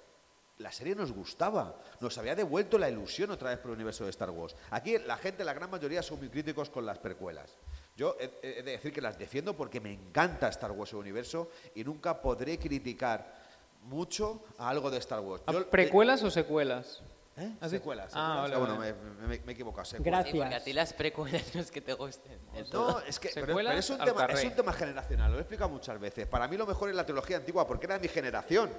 la 0.59 0.73
serie 0.73 0.95
nos 0.95 1.13
gustaba, 1.13 1.77
nos 2.01 2.19
había 2.19 2.35
devuelto 2.35 2.79
la 2.79 2.89
ilusión 2.91 3.31
otra 3.31 3.51
vez 3.51 3.59
por 3.59 3.71
el 3.71 3.77
universo 3.77 4.05
de 4.05 4.11
Star 4.11 4.31
Wars. 4.31 4.57
Aquí 4.71 4.99
la 4.99 5.17
gente, 5.17 5.45
la 5.45 5.53
gran 5.55 5.71
mayoría, 5.71 6.03
son 6.03 6.19
muy 6.19 6.29
críticos 6.29 6.69
con 6.71 6.85
las 6.85 6.99
precuelas. 6.99 7.57
Yo 7.97 8.17
he, 8.21 8.31
he 8.43 8.63
de 8.63 8.73
decir 8.73 8.93
que 8.93 9.01
las 9.01 9.19
defiendo 9.19 9.57
porque 9.57 9.81
me 9.81 9.93
encanta 9.93 10.49
Star 10.49 10.73
Wars 10.73 10.93
el 10.93 10.99
universo 10.99 11.51
y 11.75 11.85
nunca 11.85 12.21
podré 12.21 12.59
criticar 12.59 13.35
mucho 13.83 14.43
a 14.59 14.69
algo 14.69 14.91
de 14.91 14.99
Star 14.99 15.21
Wars. 15.21 15.43
Yo- 15.51 15.69
¿Precuelas 15.71 16.23
o 16.23 16.31
secuelas? 16.31 17.03
¿Eh? 17.37 17.53
¿Has 17.61 17.71
dicho? 17.71 17.83
Secuelas. 17.83 18.13
Ah, 18.17 18.43
secuelas. 18.49 18.51
vale, 18.51 18.57
bueno, 18.57 18.77
vale. 18.79 18.95
Me, 19.21 19.29
me- 19.39 19.45
me 19.45 19.53
he 19.53 19.55
equivocado. 19.55 19.85
secuelas. 19.85 20.27
Sí, 20.27 20.37
porque 20.39 20.55
a 20.57 20.65
ti 20.65 20.73
las 20.73 20.93
precuelas 20.93 21.55
no 21.55 21.61
es 21.61 21.71
que 21.71 21.81
te 21.81 21.93
gusten. 21.95 22.37
No, 22.73 22.99
es 22.99 23.21
que 23.21 23.31
pero- 23.33 23.47
Secuelas 23.47 23.71
pero 23.71 23.79
es, 23.79 23.91
un 23.91 23.99
tema, 24.05 24.25
es 24.27 24.45
un 24.45 24.55
tema 24.57 24.73
generacional, 24.73 25.31
lo 25.31 25.39
he 25.39 25.43
explicado 25.43 25.71
muchas 25.71 26.01
veces. 26.01 26.27
Para 26.27 26.49
mí 26.49 26.57
lo 26.57 26.67
mejor 26.67 26.89
es 26.91 26.97
la 26.97 27.07
trilogía 27.07 27.37
antigua 27.37 27.65
porque 27.65 27.87
era 27.87 27.95
de 27.95 28.01
mi 28.01 28.09
generación. 28.09 28.71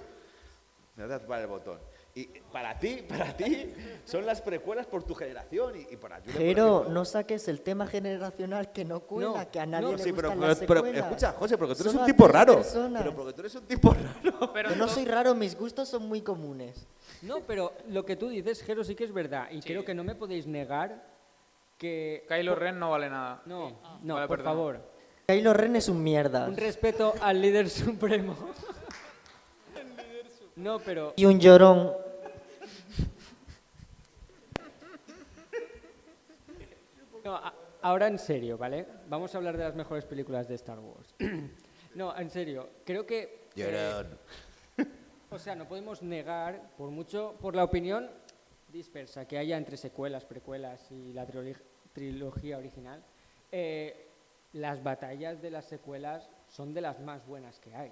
Me 1.00 1.06
voy 1.06 1.16
a 1.16 1.20
tumbar 1.20 1.40
el 1.42 1.48
botón. 1.48 1.80
Y 2.14 2.26
para 2.52 2.78
ti, 2.78 3.06
para 3.08 3.36
ti, 3.38 3.74
son 4.04 4.26
las 4.26 4.42
precuelas 4.42 4.86
por 4.86 5.04
tu 5.04 5.16
generación 5.16 5.76
y, 5.78 5.94
y 5.94 5.96
para 5.96 6.18
por 6.20 6.34
Pero 6.34 6.88
no 6.90 7.06
saques 7.06 7.48
el 7.48 7.62
tema 7.62 7.88
generacional 7.88 8.74
que 8.74 8.84
no 8.84 9.00
cuela, 9.00 9.30
No, 9.46 9.52
que 9.52 9.60
a 9.62 9.66
nadie 9.66 9.86
no, 9.86 9.92
le 9.94 10.04
Sí, 10.04 10.12
pero, 10.12 10.30
pero- 10.30 10.42
las 10.48 10.58
pero 10.60 10.76
secuelas. 10.82 11.06
escucha, 11.06 11.32
José, 11.32 11.58
porque 11.58 11.76
tú 11.76 11.82
eres 11.84 11.92
Solo 11.94 12.04
un 12.04 12.12
tipo 12.12 12.28
raro. 12.28 12.56
personas. 12.56 13.02
Pero 13.02 13.16
porque 13.16 13.32
tú 13.34 13.40
eres 13.40 13.56
un 13.56 13.66
tipo 13.66 13.94
raro. 13.94 14.52
Pero 14.54 14.70
Que 14.70 14.76
no 14.76 14.88
soy 14.90 15.06
raro, 15.06 15.34
mis 15.36 15.58
gustos 15.58 15.88
son 15.88 16.06
muy 16.08 16.22
comunes. 16.22 16.86
No, 17.22 17.40
pero 17.48 17.74
lo 17.88 18.04
que 18.06 18.16
tú 18.18 18.28
dices, 18.30 18.62
Jero, 18.62 18.84
sí 18.84 18.94
que 18.96 19.06
es 19.06 19.14
verdad. 19.14 19.48
Y 19.52 19.62
creo 19.62 19.86
que 19.86 19.94
no 19.94 20.04
me 20.04 20.16
podéis 20.16 20.48
negar 20.48 21.02
que... 21.78 22.26
Kylo 22.28 22.56
Ren 22.56 22.78
no 22.78 22.92
vale 22.92 23.10
nada. 23.10 23.42
No, 23.46 23.80
no, 24.04 24.16
Vale, 24.16 24.28
por 24.28 24.38
perdón. 24.40 24.54
favor. 24.54 24.82
Kylo 25.28 25.54
Ren 25.54 25.76
es 25.78 25.88
un 25.88 26.04
mierda. 26.04 26.48
Un 26.48 26.58
respeto 26.58 27.14
al 27.22 27.42
líder 27.42 27.70
supremo. 27.70 28.36
No, 30.60 30.80
pero... 30.80 31.14
Y 31.16 31.26
un 31.26 31.40
llorón. 31.40 31.94
No, 37.24 37.36
a- 37.36 37.54
ahora 37.82 38.08
en 38.08 38.18
serio, 38.20 38.58
¿vale? 38.58 38.86
Vamos 39.08 39.34
a 39.34 39.38
hablar 39.38 39.58
de 39.58 39.64
las 39.64 39.76
mejores 39.76 40.06
películas 40.06 40.48
de 40.48 40.56
Star 40.56 40.80
Wars. 40.80 41.14
no, 41.96 42.18
en 42.18 42.30
serio, 42.30 42.70
creo 42.86 43.06
que... 43.06 43.22
eh, 43.24 43.40
Llorón. 43.56 44.18
o 45.30 45.40
sea, 45.40 45.56
no 45.56 45.68
podemos 45.68 46.02
negar, 46.02 46.72
por 46.78 46.90
mucho, 46.92 47.36
por 47.42 47.56
la 47.56 47.64
opinión 47.64 48.10
dispersa 48.72 49.28
que 49.28 49.38
haya 49.38 49.58
entre 49.58 49.78
secuelas, 49.78 50.26
precuelas 50.26 50.92
y 50.92 51.14
la 51.14 51.26
trilo- 51.26 51.58
trilogía 51.94 52.58
original, 52.58 53.04
eh, 53.52 54.08
las 54.54 54.84
batallas 54.84 55.42
de 55.42 55.52
las 55.52 55.66
secuelas 55.66 56.30
son 56.48 56.74
de 56.74 56.82
las 56.82 57.00
más 57.00 57.26
buenas 57.26 57.60
que 57.60 57.74
hay. 57.76 57.92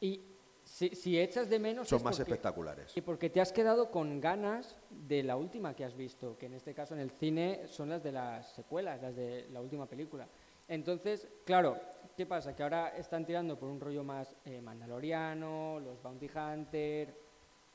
Y 0.00 0.22
si, 0.68 0.90
si 0.90 1.18
echas 1.18 1.48
de 1.48 1.58
menos... 1.58 1.88
Son 1.88 1.96
es 1.98 2.04
más 2.04 2.16
porque- 2.16 2.30
espectaculares. 2.30 2.96
y 2.96 3.00
porque 3.00 3.30
te 3.30 3.40
has 3.40 3.52
quedado 3.52 3.90
con 3.90 4.20
ganas 4.20 4.76
de 4.90 5.22
la 5.22 5.36
última 5.36 5.74
que 5.74 5.84
has 5.84 5.96
visto, 5.96 6.36
que 6.36 6.46
en 6.46 6.54
este 6.54 6.74
caso 6.74 6.94
en 6.94 7.00
el 7.00 7.10
cine 7.10 7.66
son 7.66 7.88
las 7.88 8.02
de 8.02 8.12
las 8.12 8.52
secuelas, 8.52 9.00
las 9.00 9.16
de 9.16 9.48
la 9.50 9.60
última 9.60 9.86
película. 9.86 10.28
Entonces, 10.68 11.26
claro, 11.46 11.80
¿qué 12.16 12.26
pasa? 12.26 12.54
Que 12.54 12.62
ahora 12.62 12.88
están 12.90 13.24
tirando 13.24 13.58
por 13.58 13.70
un 13.70 13.80
rollo 13.80 14.04
más 14.04 14.36
eh, 14.44 14.60
mandaloriano, 14.60 15.80
los 15.80 16.02
bounty 16.02 16.28
hunter. 16.28 17.18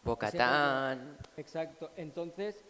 Bocatán. 0.04 1.18
Exacto. 1.38 1.92
Entonces, 1.96 2.64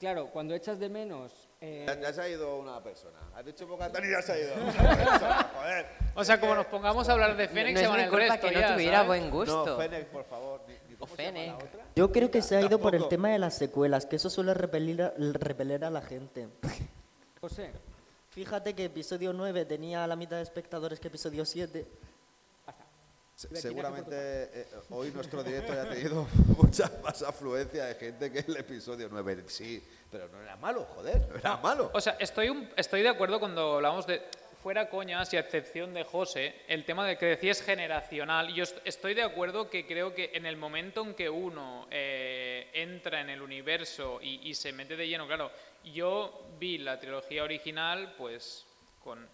claro, 0.00 0.30
cuando 0.32 0.54
echas 0.54 0.78
de 0.80 0.88
menos... 0.88 1.32
eh, 1.60 1.84
Ya, 1.86 2.00
ya 2.00 2.12
se 2.12 2.22
ha 2.22 2.28
ido 2.28 2.58
una 2.58 2.82
persona. 2.82 3.18
Has 3.36 3.44
dicho 3.44 3.66
Bocatán 3.68 4.02
y 4.04 4.10
ya 4.10 4.20
se 4.22 4.32
ha 4.32 4.38
ido 4.38 4.54
joder. 5.54 5.86
O 6.16 6.24
sea, 6.24 6.40
como 6.40 6.54
nos 6.56 6.66
pongamos 6.66 7.08
a 7.08 7.12
hablar 7.12 7.36
de 7.36 7.46
Fénix, 7.46 7.74
no 7.74 7.80
se 7.80 7.86
van 7.86 8.00
el 8.00 8.10
resto 8.10 8.48
que 8.48 8.54
no 8.54 8.60
ya, 8.60 8.72
tuviera 8.74 8.96
¿sabes? 9.04 9.06
buen 9.08 9.30
gusto. 9.30 9.66
No, 9.66 9.76
Fennec, 9.76 10.06
por 10.08 10.24
favor. 10.24 10.62
ni- 10.66 10.74
ni 10.74 10.96
O 10.98 11.04
otra. 11.04 11.84
Yo 11.94 12.10
creo 12.10 12.30
que 12.30 12.42
se 12.42 12.56
ha 12.56 12.62
ido 12.62 12.78
por 12.80 12.94
el 12.94 13.06
tema 13.08 13.28
de 13.30 13.38
las 13.38 13.56
secuelas, 13.56 14.06
que 14.06 14.16
eso 14.16 14.28
suele 14.30 14.54
repelir 14.54 15.02
a, 15.02 15.12
repeler 15.16 15.84
a 15.84 15.90
la 15.90 16.02
gente. 16.02 16.48
José, 17.40 17.70
Fíjate 18.30 18.74
que 18.74 18.84
episodio 18.84 19.32
9 19.32 19.64
tenía 19.64 20.06
la 20.06 20.14
mitad 20.16 20.36
de 20.36 20.42
espectadores 20.42 20.98
que 21.00 21.08
episodio 21.08 21.44
7. 21.44 21.84
Se- 21.84 21.84
Iba 21.84 21.86
a 22.66 22.66
decir, 22.66 23.29
Seguramente 23.54 24.14
eh, 24.16 24.66
hoy 24.90 25.10
nuestro 25.12 25.42
directo 25.42 25.72
haya 25.72 25.88
tenido 25.90 26.26
mucha 26.56 26.90
más 27.02 27.22
afluencia 27.22 27.86
de 27.86 27.94
gente 27.94 28.30
que 28.32 28.40
el 28.40 28.56
episodio 28.56 29.08
9. 29.10 29.44
Sí, 29.48 29.82
pero 30.10 30.28
no 30.28 30.40
era 30.42 30.56
malo, 30.56 30.84
joder, 30.94 31.28
no 31.28 31.36
era 31.36 31.56
malo. 31.58 31.90
O 31.94 32.00
sea, 32.00 32.16
estoy, 32.18 32.48
un- 32.50 32.68
estoy 32.76 33.02
de 33.02 33.08
acuerdo 33.08 33.38
cuando 33.40 33.76
hablamos 33.76 34.06
de 34.06 34.22
fuera 34.62 34.90
coñas 34.90 35.32
y 35.32 35.38
a 35.38 35.40
excepción 35.40 35.94
de 35.94 36.04
José, 36.04 36.54
el 36.68 36.84
tema 36.84 37.06
de 37.06 37.16
que 37.16 37.24
decías 37.26 37.62
generacional. 37.62 38.52
Yo 38.52 38.64
est- 38.64 38.76
estoy 38.84 39.14
de 39.14 39.22
acuerdo 39.22 39.70
que 39.70 39.86
creo 39.86 40.14
que 40.14 40.32
en 40.34 40.44
el 40.44 40.58
momento 40.58 41.02
en 41.02 41.14
que 41.14 41.30
uno 41.30 41.86
eh, 41.90 42.68
entra 42.74 43.22
en 43.22 43.30
el 43.30 43.40
universo 43.40 44.20
y, 44.20 44.46
y 44.48 44.54
se 44.54 44.72
mete 44.72 44.96
de 44.96 45.08
lleno, 45.08 45.26
claro, 45.26 45.50
yo 45.94 46.46
vi 46.58 46.76
la 46.76 47.00
trilogía 47.00 47.42
original 47.42 48.14
pues 48.18 48.66
con 49.02 49.26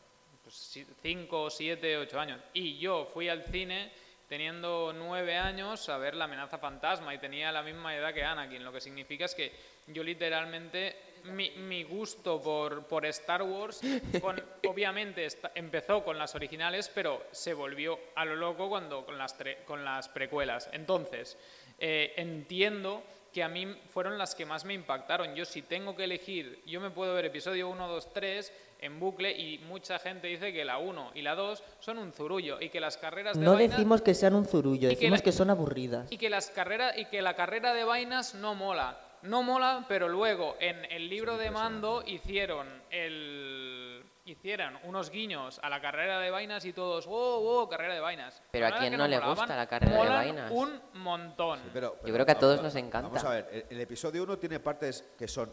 5, 0.51 1.51
7, 1.51 1.97
8 1.99 2.20
años 2.20 2.40
y 2.55 2.78
yo 2.78 3.05
fui 3.12 3.28
al 3.28 3.42
cine 3.44 3.90
teniendo 4.28 4.92
nueve 4.92 5.36
años 5.36 5.88
a 5.88 5.99
ver 5.99 6.16
la 6.16 6.24
amenaza 6.24 6.59
fantasma 6.59 7.14
y 7.14 7.18
tenía 7.18 7.53
la 7.53 7.62
misma 7.62 7.94
edad 7.94 8.12
que 8.12 8.24
Anakin, 8.24 8.64
lo 8.64 8.72
que 8.72 8.80
significa 8.80 9.24
es 9.24 9.34
que 9.36 9.53
yo 9.86 10.03
literalmente 10.03 10.97
mi, 11.26 11.51
mi 11.51 11.84
gusto 11.84 12.40
por, 12.42 12.86
por 12.86 13.07
Star 13.07 13.42
Wars, 13.42 13.80
con- 14.20 14.42
obviamente 14.66 15.24
esta- 15.24 15.53
empezó 15.55 16.03
con 16.05 16.18
las 16.18 16.34
originales, 16.34 16.90
pero 16.92 17.24
se 17.30 17.55
volvió 17.55 17.99
a 18.16 18.24
lo 18.24 18.34
loco 18.34 18.68
cuando 18.68 19.05
con 19.07 19.16
las, 19.16 19.38
tre- 19.38 19.62
con 19.64 19.84
las 19.84 20.09
precuelas. 20.09 20.68
Entonces, 20.72 21.38
eh, 21.78 22.14
entiendo 22.16 23.05
que 23.37 23.43
a 23.43 23.51
mí 23.51 23.66
fueron 23.93 24.16
las 24.16 24.34
que 24.34 24.47
más 24.47 24.64
me 24.64 24.72
impactaron. 24.72 25.34
Yo 25.34 25.45
si 25.45 25.61
tengo 25.61 25.95
que 25.95 26.05
elegir, 26.05 26.62
yo 26.64 26.80
me 26.80 26.89
puedo 26.89 27.12
ver 27.14 27.26
episodio 27.26 27.68
1, 27.68 27.87
2, 27.87 28.12
3 28.14 28.51
en 28.80 28.99
bucle 28.99 29.30
y 29.30 29.59
mucha 29.59 29.99
gente 29.99 30.26
dice 30.26 30.55
que 30.55 30.64
la 30.64 30.78
1 30.78 31.11
y 31.14 31.20
la 31.20 31.34
2 31.34 31.62
son 31.80 31.99
un 31.99 32.14
zurullo 32.14 32.59
y 32.62 32.70
que 32.70 32.80
las 32.80 32.97
carreras 32.97 33.39
de 33.39 33.45
No 33.45 33.53
vainas- 33.53 33.76
decimos 33.76 34.01
que 34.01 34.14
sean 34.14 34.34
un 34.34 34.47
zurullo, 34.47 34.89
que 34.89 34.95
decimos 34.95 35.18
la- 35.18 35.22
que 35.24 35.32
son 35.32 35.51
aburridas. 35.51 36.11
y 36.11 36.16
que 36.16 36.30
las 36.30 36.49
carreras 36.49 36.97
y 36.97 37.05
que 37.05 37.20
la 37.20 37.37
carrera 37.37 37.74
de 37.74 37.84
vainas 37.84 38.34
no 38.34 38.55
mola. 38.55 38.99
No 39.20 39.43
mola, 39.43 39.84
pero 39.87 40.09
luego 40.09 40.57
en 40.59 40.87
el 40.91 41.11
libro 41.11 41.37
de 41.37 41.51
mando 41.51 42.03
hicieron 42.07 42.66
el 42.91 43.86
hicieron 44.27 44.77
unos 44.85 45.11
guiños 45.11 45.59
a 45.62 45.68
la 45.70 45.81
carrera 45.81 46.18
de 46.20 46.31
vainas 46.31 46.64
y 46.64 46.72
todos, 46.72 47.07
wow, 47.07 47.41
wow, 47.41 47.68
carrera 47.68 47.95
de 47.95 48.01
vainas. 48.01 48.43
Pero 48.51 48.66
a 48.66 48.79
que 48.79 48.91
no 48.91 49.07
le 49.09 49.18
gusta 49.20 49.57
la 49.57 49.66
carrera 49.66 50.03
de 50.03 50.09
vainas. 50.09 50.51
Un 50.53 50.81
montón. 50.95 51.61
Pero- 51.72 51.97
Yo 52.05 52.12
creo 52.12 52.27
que 52.27 52.33
a 52.33 52.39
todos 52.39 52.57
vamos 52.59 52.74
nos 52.74 52.83
encanta. 52.85 53.09
Vamos 53.09 53.24
a 53.24 53.31
ver, 53.31 53.49
el, 53.53 53.66
el 53.70 53.81
episodio 53.81 54.22
1 54.24 54.39
tiene 54.39 54.61
partes 54.61 55.05
que 55.16 55.29
son 55.29 55.51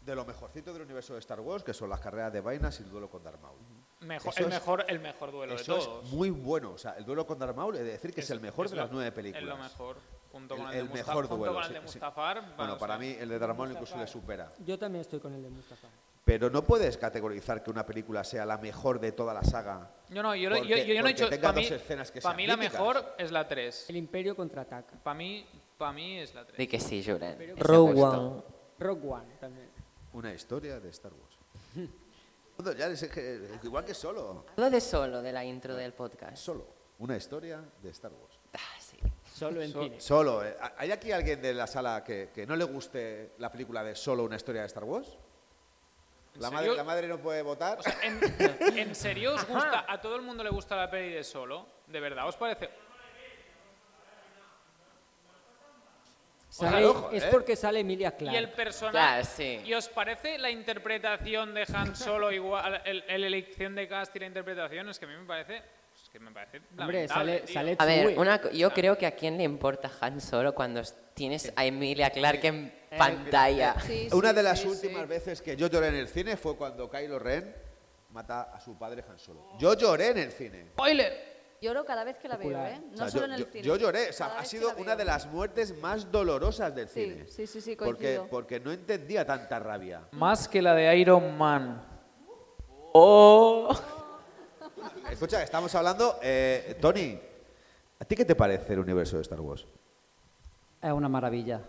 de 0.00 0.14
lo 0.14 0.24
mejorcito 0.24 0.72
del 0.72 0.82
universo 0.82 1.14
de 1.14 1.18
Star 1.18 1.40
Wars, 1.40 1.64
que 1.64 1.74
son 1.74 1.90
las 1.90 1.98
carreras 2.00 2.32
de 2.32 2.40
vainas 2.40 2.78
y 2.78 2.84
el 2.84 2.90
duelo 2.90 3.10
con 3.10 3.22
Darth 3.24 3.40
Maul. 3.40 3.58
Mejor- 4.00 4.34
el, 4.36 4.44
es- 4.44 4.50
mejor, 4.50 4.84
el 4.88 5.00
mejor 5.00 5.32
duelo 5.32 5.56
de 5.56 5.64
todos. 5.64 6.04
es 6.04 6.12
muy 6.12 6.30
bueno. 6.30 6.70
O 6.72 6.78
sea, 6.78 6.92
el 6.92 7.04
duelo 7.04 7.26
con 7.26 7.38
Darth 7.38 7.56
Maul, 7.56 7.74
es 7.76 7.84
decir, 7.84 8.14
que 8.14 8.20
es, 8.20 8.30
el 8.30 8.40
mejor 8.40 8.66
es 8.66 8.70
de 8.70 8.76
lo- 8.76 8.82
las 8.82 8.92
nueve 8.92 9.08
Es 9.08 9.14
películas. 9.14 9.44
lo 9.44 9.56
mejor. 9.56 9.96
Junto 10.30 10.54
El, 10.54 10.60
con 10.60 10.70
el, 10.70 10.76
el 10.76 10.82
de 10.84 10.90
Musta- 10.90 11.06
mejor 11.06 11.24
junto 11.26 11.36
duelo. 11.38 11.54
con 11.54 11.62
el 11.64 11.68
de 11.72 11.78
sí. 11.78 11.82
Mustafar. 11.84 12.56
Bueno, 12.56 12.78
para 12.78 12.94
o 12.94 12.98
sea, 12.98 13.08
mí 13.08 13.16
el 13.18 13.28
de 13.28 13.38
Darth 13.38 13.56
Maul 13.56 13.72
incluso 13.72 13.96
le 13.96 14.06
supera. 14.06 14.52
Yo 14.64 14.78
también 14.78 15.00
estoy 15.00 15.18
con 15.18 15.32
el 15.34 15.42
de 15.42 15.48
Mustafa. 15.50 15.88
Pero 16.26 16.50
no 16.50 16.64
puedes 16.64 16.98
categorizar 16.98 17.62
que 17.62 17.70
una 17.70 17.86
película 17.86 18.24
sea 18.24 18.44
la 18.44 18.58
mejor 18.58 18.98
de 18.98 19.12
toda 19.12 19.32
la 19.32 19.44
saga. 19.44 19.88
Yo 20.10 20.24
no, 20.24 20.34
yo, 20.34 20.50
lo- 20.50 20.56
yo- 20.56 20.62
porque- 20.76 20.86
yo 20.86 20.94
no 20.94 21.08
he 21.08 21.12
porque 21.12 21.14
dicho. 21.14 21.28
tenga 21.28 21.42
Para 21.52 21.60
dos 21.60 21.70
mí, 21.70 21.76
escenas 21.76 22.10
que 22.10 22.20
pa' 22.20 22.34
mí 22.34 22.46
la 22.48 22.56
mejor 22.56 23.14
es 23.16 23.30
la 23.30 23.46
3. 23.46 23.88
El 23.90 23.96
Imperio 23.96 24.34
contraataca. 24.34 24.96
Para 25.04 25.14
mí, 25.14 25.46
pa' 25.78 25.92
mí 25.92 26.18
es 26.18 26.34
la 26.34 26.44
3. 26.44 26.58
Di 26.58 26.66
que 26.66 26.80
sí, 26.80 27.00
Julen. 27.04 27.40
Ese 27.40 27.54
Rogue. 27.62 28.02
One. 28.02 28.42
Rogue 28.80 29.08
One 29.08 29.34
también. 29.38 29.68
Una 30.14 30.34
historia 30.34 30.80
de 30.80 30.88
Star 30.90 31.12
Wars. 31.14 31.88
Bueno, 32.58 32.72
ya 32.72 32.88
es 32.88 33.04
que- 33.08 33.48
igual 33.62 33.84
que 33.84 33.94
solo. 33.94 34.46
Hablo 34.56 34.68
de 34.70 34.80
solo, 34.80 35.22
de 35.22 35.30
la 35.32 35.44
intro 35.44 35.76
del 35.76 35.92
podcast. 35.92 36.38
Solo. 36.38 36.66
Una 36.98 37.16
historia 37.16 37.62
de 37.82 37.90
Star 37.90 38.10
Wars. 38.12 38.36
Ah, 38.54 38.80
sí. 38.80 38.96
Solo 39.32 39.62
en 39.62 39.70
cine. 39.72 40.00
Solo. 40.00 40.44
eh. 40.44 40.56
¿Hay 40.78 40.90
aquí 40.90 41.12
alguien 41.12 41.40
de 41.40 41.54
la 41.54 41.68
sala 41.68 42.02
que, 42.02 42.30
que 42.34 42.46
no 42.46 42.56
le 42.56 42.64
guste 42.64 43.34
la 43.38 43.52
película 43.52 43.84
de 43.84 43.94
Solo 43.94 44.24
una 44.24 44.34
historia 44.36 44.62
de 44.62 44.66
Star 44.66 44.82
Wars? 44.84 45.16
La 46.38 46.50
madre, 46.50 46.74
la 46.76 46.84
madre 46.84 47.08
no 47.08 47.18
puede 47.18 47.42
votar. 47.42 47.78
O 47.78 47.82
sea, 47.82 47.96
¿en, 48.02 48.78
en 48.78 48.94
serio 48.94 49.34
os 49.34 49.46
gusta? 49.46 49.84
¿A 49.88 50.00
todo 50.00 50.16
el 50.16 50.22
mundo 50.22 50.42
le 50.44 50.50
gusta 50.50 50.76
la 50.76 50.90
peli 50.90 51.12
de 51.12 51.24
solo? 51.24 51.66
¿De 51.86 52.00
verdad 52.00 52.26
os 52.28 52.36
parece? 52.36 52.68
Sale- 56.48 56.86
ojo, 56.86 57.10
es 57.12 57.22
¿eh? 57.24 57.28
porque 57.30 57.54
sale 57.54 57.80
Emilia 57.80 58.16
Clarke. 58.16 58.34
Y 58.34 58.38
el 58.38 58.50
personaje. 58.50 58.92
Claro, 58.92 59.24
sí. 59.24 59.60
¿Y 59.64 59.74
os 59.74 59.88
parece 59.88 60.38
la 60.38 60.50
interpretación 60.50 61.52
de 61.52 61.66
Han 61.74 61.94
Solo 61.94 62.32
igual, 62.32 62.80
el, 62.84 63.04
el 63.08 63.24
elección 63.24 63.74
de 63.74 63.86
cast 63.86 64.14
y 64.16 64.20
la 64.20 64.26
interpretación? 64.26 64.88
Es 64.88 64.98
que 64.98 65.04
a 65.04 65.08
mí 65.08 65.16
me 65.16 65.26
parece. 65.26 65.62
Que 66.16 66.20
me 66.20 66.30
parece. 66.30 66.62
Hombre, 66.78 67.06
sale, 67.08 67.46
sale 67.46 67.76
A 67.78 67.84
ver, 67.84 68.18
una 68.18 68.50
yo 68.50 68.70
creo 68.70 68.96
que 68.96 69.04
a 69.04 69.14
quién 69.14 69.36
le 69.36 69.42
importa 69.44 69.90
Han 70.00 70.18
Solo 70.18 70.54
cuando 70.54 70.80
tienes 71.12 71.52
a 71.54 71.62
Emilia 71.66 72.08
Clarke 72.08 72.44
en 72.46 72.72
pantalla. 72.96 73.78
Sí, 73.82 74.08
Una 74.12 74.32
de 74.32 74.42
las 74.42 74.60
sí, 74.60 74.66
últimas 74.68 75.02
sí. 75.02 75.08
veces 75.08 75.42
que 75.42 75.56
yo 75.56 75.66
lloré 75.66 75.88
en 75.88 75.96
el 75.96 76.08
cine 76.08 76.38
fue 76.38 76.56
cuando 76.56 76.88
Kylo 76.88 77.18
Ren 77.18 77.54
mata 78.12 78.44
a 78.44 78.58
su 78.60 78.78
padre 78.78 79.04
Han 79.06 79.18
Solo. 79.18 79.58
Yo 79.58 79.74
lloré 79.74 80.08
en 80.12 80.16
el 80.16 80.32
cine. 80.32 80.68
¡Spoiler! 80.72 81.36
Lloro 81.60 81.84
cada 81.84 82.02
vez 82.02 82.16
que 82.16 82.28
la 82.28 82.38
veo. 82.38 82.64
¿eh? 82.66 82.80
No 82.92 82.94
O 82.94 82.96
sea, 82.96 83.10
solo 83.10 83.20
yo, 83.20 83.24
en 83.26 83.32
el 83.34 83.44
yo- 83.44 83.52
cine. 83.52 83.62
yo 83.64 83.76
lloré, 83.76 84.08
o 84.08 84.12
sea, 84.14 84.28
Cada 84.28 84.40
ha 84.40 84.44
sido 84.46 84.74
una 84.78 84.96
de 84.96 85.04
las 85.04 85.26
muertes 85.26 85.76
más 85.76 86.10
dolorosas 86.10 86.74
del 86.74 86.88
Sí, 86.88 87.02
cine. 87.10 87.26
sí, 87.26 87.46
sí, 87.46 87.60
sí, 87.60 87.76
porque, 87.76 87.92
coincido. 88.16 88.28
porque 88.30 88.58
no 88.58 88.72
entendía 88.72 89.26
tanta 89.26 89.58
rabia. 89.58 90.08
Más 90.12 90.48
que 90.48 90.62
la 90.62 90.74
de 90.74 90.96
Iron 90.96 91.36
Man. 91.36 91.84
¡Oh! 92.94 93.68
Escucha, 95.10 95.42
estamos 95.42 95.74
hablando, 95.74 96.18
eh, 96.22 96.76
Tony, 96.80 97.18
¿a 97.98 98.04
ti 98.04 98.14
qué 98.16 98.24
te 98.24 98.34
parece 98.34 98.72
el 98.74 98.80
universo 98.80 99.16
de 99.16 99.22
Star 99.22 99.40
Wars? 99.40 99.64
Es 100.82 100.92
una 100.92 101.08
maravilla. 101.08 101.60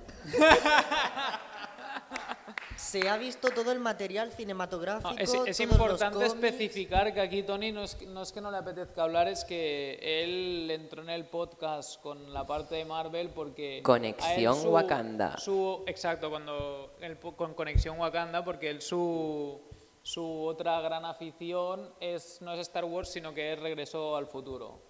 Se 2.76 3.09
ha 3.09 3.18
visto 3.18 3.49
todo 3.49 3.72
el 3.72 3.80
material 3.80 4.32
cinematográfico. 4.32 5.09
No, 5.11 5.18
es, 5.18 5.30
es 5.34 5.36
todos 5.36 5.47
los 5.49 5.59
importante 5.59 6.26
especificar 6.26 7.11
que 7.13 7.20
aquí 7.20 7.43
Tony 7.43 7.72
no 7.72 7.84
es, 7.84 7.95
que- 7.95 8.05
no 8.05 8.22
es 8.22 8.32
que 8.32 8.39
no 8.39 8.51
le 8.51 8.57
apetezca 8.57 9.03
hablar, 9.03 9.28
es 9.28 9.43
que 9.43 9.97
él 10.01 10.70
entró 10.72 11.01
en 11.01 11.09
el 11.09 11.26
podcast 11.26 11.99
con 12.01 12.32
la 12.34 12.45
parte 12.45 12.76
de 12.76 12.86
Marvel 12.86 13.30
porque... 13.30 13.82
Conexión 13.84 14.68
Wakanda. 14.68 15.38
Su, 15.38 15.84
exacto, 15.88 16.30
cuando 16.30 16.93
con 17.36 17.55
Conexión 17.55 17.99
Wakanda, 17.99 18.45
porque 18.45 18.70
él 18.70 18.82
su, 18.82 19.59
su 20.08 20.24
otra 20.45 20.80
gran 20.80 21.03
afición 21.03 21.89
es, 21.99 22.41
no 22.41 22.53
es 22.53 22.62
Star 22.62 22.86
Wars, 22.86 23.10
sino 23.10 23.34
que 23.34 23.51
es 23.51 23.60
Regreso 23.60 24.16
al 24.16 24.26
Futuro. 24.26 24.82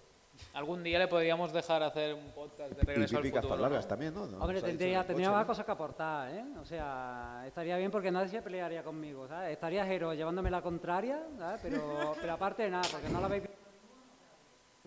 Algún 0.54 0.84
día 0.84 1.00
le 1.00 1.08
podríamos 1.08 1.52
dejar 1.52 1.82
hacer 1.82 2.14
un 2.14 2.30
podcast 2.30 2.70
de 2.70 2.82
Y 2.82 2.86
Regreso 2.86 3.18
al 3.18 3.24
Futuro. 3.24 3.68
¿no? 3.68 3.80
también, 3.80 4.14
¿no? 4.14 4.26
No, 4.26 4.38
Hombre, 4.38 4.62
tendría, 4.62 5.04
tendría 5.04 5.32
más 5.32 5.40
¿no? 5.40 5.46
cosas 5.48 5.66
que 5.66 5.72
aportar, 5.72 6.30
¿eh? 6.30 6.44
O 6.60 6.64
sea, 6.64 7.42
estaría 7.48 7.76
bien 7.78 7.90
porque 7.90 8.12
nadie 8.12 8.28
se 8.28 8.42
pelearía 8.42 8.84
conmigo, 8.84 9.26
¿sabes? 9.26 9.50
Estaría 9.50 9.84
Jero 9.84 10.14
llevándome 10.14 10.52
la 10.52 10.62
contraria, 10.62 11.20
¿sabes? 11.36 11.62
Pero, 11.64 12.14
pero 12.20 12.32
aparte 12.34 12.62
de 12.62 12.70
nada, 12.70 12.84
porque 12.88 13.08
no 13.08 13.20
la 13.20 13.26
veis... 13.26 13.42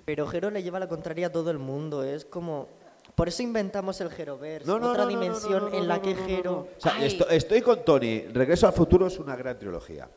Pero 0.06 0.28
Jero 0.28 0.50
le 0.50 0.64
lleva 0.64 0.80
la 0.80 0.88
contraria 0.88 1.28
a 1.28 1.32
todo 1.34 1.52
el 1.52 1.60
mundo. 1.60 2.06
Es 2.06 2.24
como. 2.24 2.70
Por 3.22 3.28
eso 3.28 3.44
inventamos 3.44 4.02
el 4.02 4.10
Jeroverse. 4.10 4.68
No, 4.68 4.80
no, 4.80 4.90
otra 4.90 5.04
no, 5.06 5.12
no, 5.12 5.16
no, 5.16 5.22
dimensión 5.22 5.64
no, 5.66 5.70
no, 5.70 5.78
en 5.78 5.88
la 5.88 6.02
que 6.02 6.16
no, 6.16 6.22
no, 6.22 6.26
Jero. 6.28 6.52
no. 6.52 6.58
O 6.62 6.70
sea, 6.80 6.94
Ay. 6.96 7.06
esto- 7.06 7.30
estoy 7.30 7.62
con 7.62 7.86
Tony. 7.86 8.22
Regreso 8.22 8.66
al 8.66 8.74
futuro 8.74 9.06
es 9.06 9.20
una 9.20 9.36
gran 9.36 9.60
trilogía. 9.60 10.10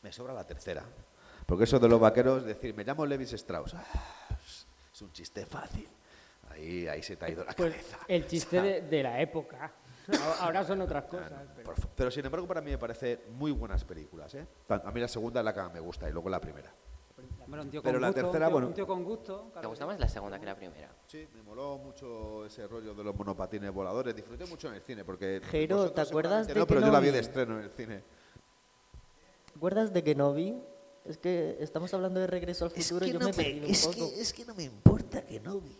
Me 0.00 0.12
sobra 0.12 0.32
la 0.32 0.46
tercera. 0.46 0.84
Porque 1.44 1.64
eso 1.64 1.80
de 1.80 1.88
los 1.88 1.98
vaqueros, 1.98 2.44
decir, 2.44 2.72
me 2.72 2.84
llamo 2.84 3.04
Levis 3.04 3.32
Strauss. 3.32 3.74
ah, 3.74 3.84
es- 4.46 5.02
un 5.02 5.10
chiste 5.10 5.44
fácil. 5.44 5.88
Ahí, 6.52 6.86
ahí 6.86 7.02
se 7.02 7.16
te 7.16 7.24
ha 7.24 7.30
ido 7.30 7.44
la 7.44 7.52
Pues 7.52 7.72
cabeza. 7.72 7.98
el 8.06 8.28
chiste 8.28 8.62
de, 8.62 8.80
de 8.82 9.02
la 9.02 9.20
época. 9.20 9.72
Ahora- 10.38 10.62
son 10.64 10.82
otras 10.82 11.06
cosas. 11.06 11.32
pero- 11.56 11.64
Por 11.64 11.80
fa- 11.80 11.88
Pero 11.96 12.10
sin 12.12 12.24
embargo, 12.24 12.46
para 12.46 12.60
mí 12.60 12.70
me 12.70 12.78
parece 12.78 13.24
muy 13.30 13.50
buenas 13.50 13.82
películas. 13.82 14.32
¿eh? 14.36 14.46
A 14.68 14.92
mí 14.92 15.00
la 15.00 15.08
segunda 15.08 15.40
es 15.40 15.44
la 15.44 15.52
que 15.52 15.60
más 15.62 15.72
me 15.74 15.80
gusta 15.80 16.08
y 16.08 16.12
luego 16.12 16.30
la 16.30 16.40
primera. 16.40 16.72
Hombre, 17.44 17.60
un 17.60 17.70
tío 17.70 17.82
Pero 17.82 17.94
con 17.94 18.02
la 18.02 18.08
gusto, 18.08 18.20
un 18.20 18.26
tercera, 18.32 18.46
tío- 18.46 18.52
bueno. 18.52 18.66
Un 18.68 18.74
tío 18.74 18.86
con 18.86 19.04
gusto. 19.04 19.36
¿Te 19.46 19.52
claro 19.52 19.68
gusta 19.68 19.84
que 19.84 19.86
más 19.92 20.00
la 20.00 20.08
segunda 20.08 20.38
que 20.40 20.46
la 20.46 20.56
primera? 20.56 20.90
Sí, 21.06 21.28
me 21.34 21.42
moló 21.42 21.78
mucho 21.78 22.46
ese 22.46 22.66
rollo 22.66 22.94
de 22.94 23.04
los 23.04 23.14
monopatines 23.14 23.72
voladores. 23.72 24.14
Disfruté 24.16 24.46
mucho 24.46 24.68
en 24.68 24.74
el 24.74 24.82
cine 24.82 25.04
porque. 25.04 25.40
Jero, 25.50 25.90
¿te 25.92 26.00
acuerdas 26.00 26.46
de 26.46 26.54
No, 26.54 26.66
pero 26.66 26.80
yo 26.80 26.90
la 26.90 27.00
vi 27.00 27.10
de 27.10 27.18
estreno 27.18 27.58
en 27.58 27.64
el 27.64 27.70
cine. 27.70 28.02
¿Te 29.52 29.56
acuerdas 29.58 29.92
de 29.92 30.02
Kenobi? 30.02 30.58
Es 31.04 31.18
que 31.18 31.58
estamos 31.60 31.92
hablando 31.92 32.18
de 32.18 32.26
regreso 32.26 32.64
al 32.64 32.70
futuro 32.70 33.04
y 33.04 33.12
yo 33.12 33.18
me 33.20 33.30
he 33.30 33.34
perdido 33.34 33.66
un 33.68 33.74
poco. 33.74 34.10
es 34.16 34.32
que 34.32 34.42
no 34.46 34.54
me 34.54 34.62
importa 34.62 35.20
que 35.20 35.38
no 35.38 35.60
vi. 35.60 35.76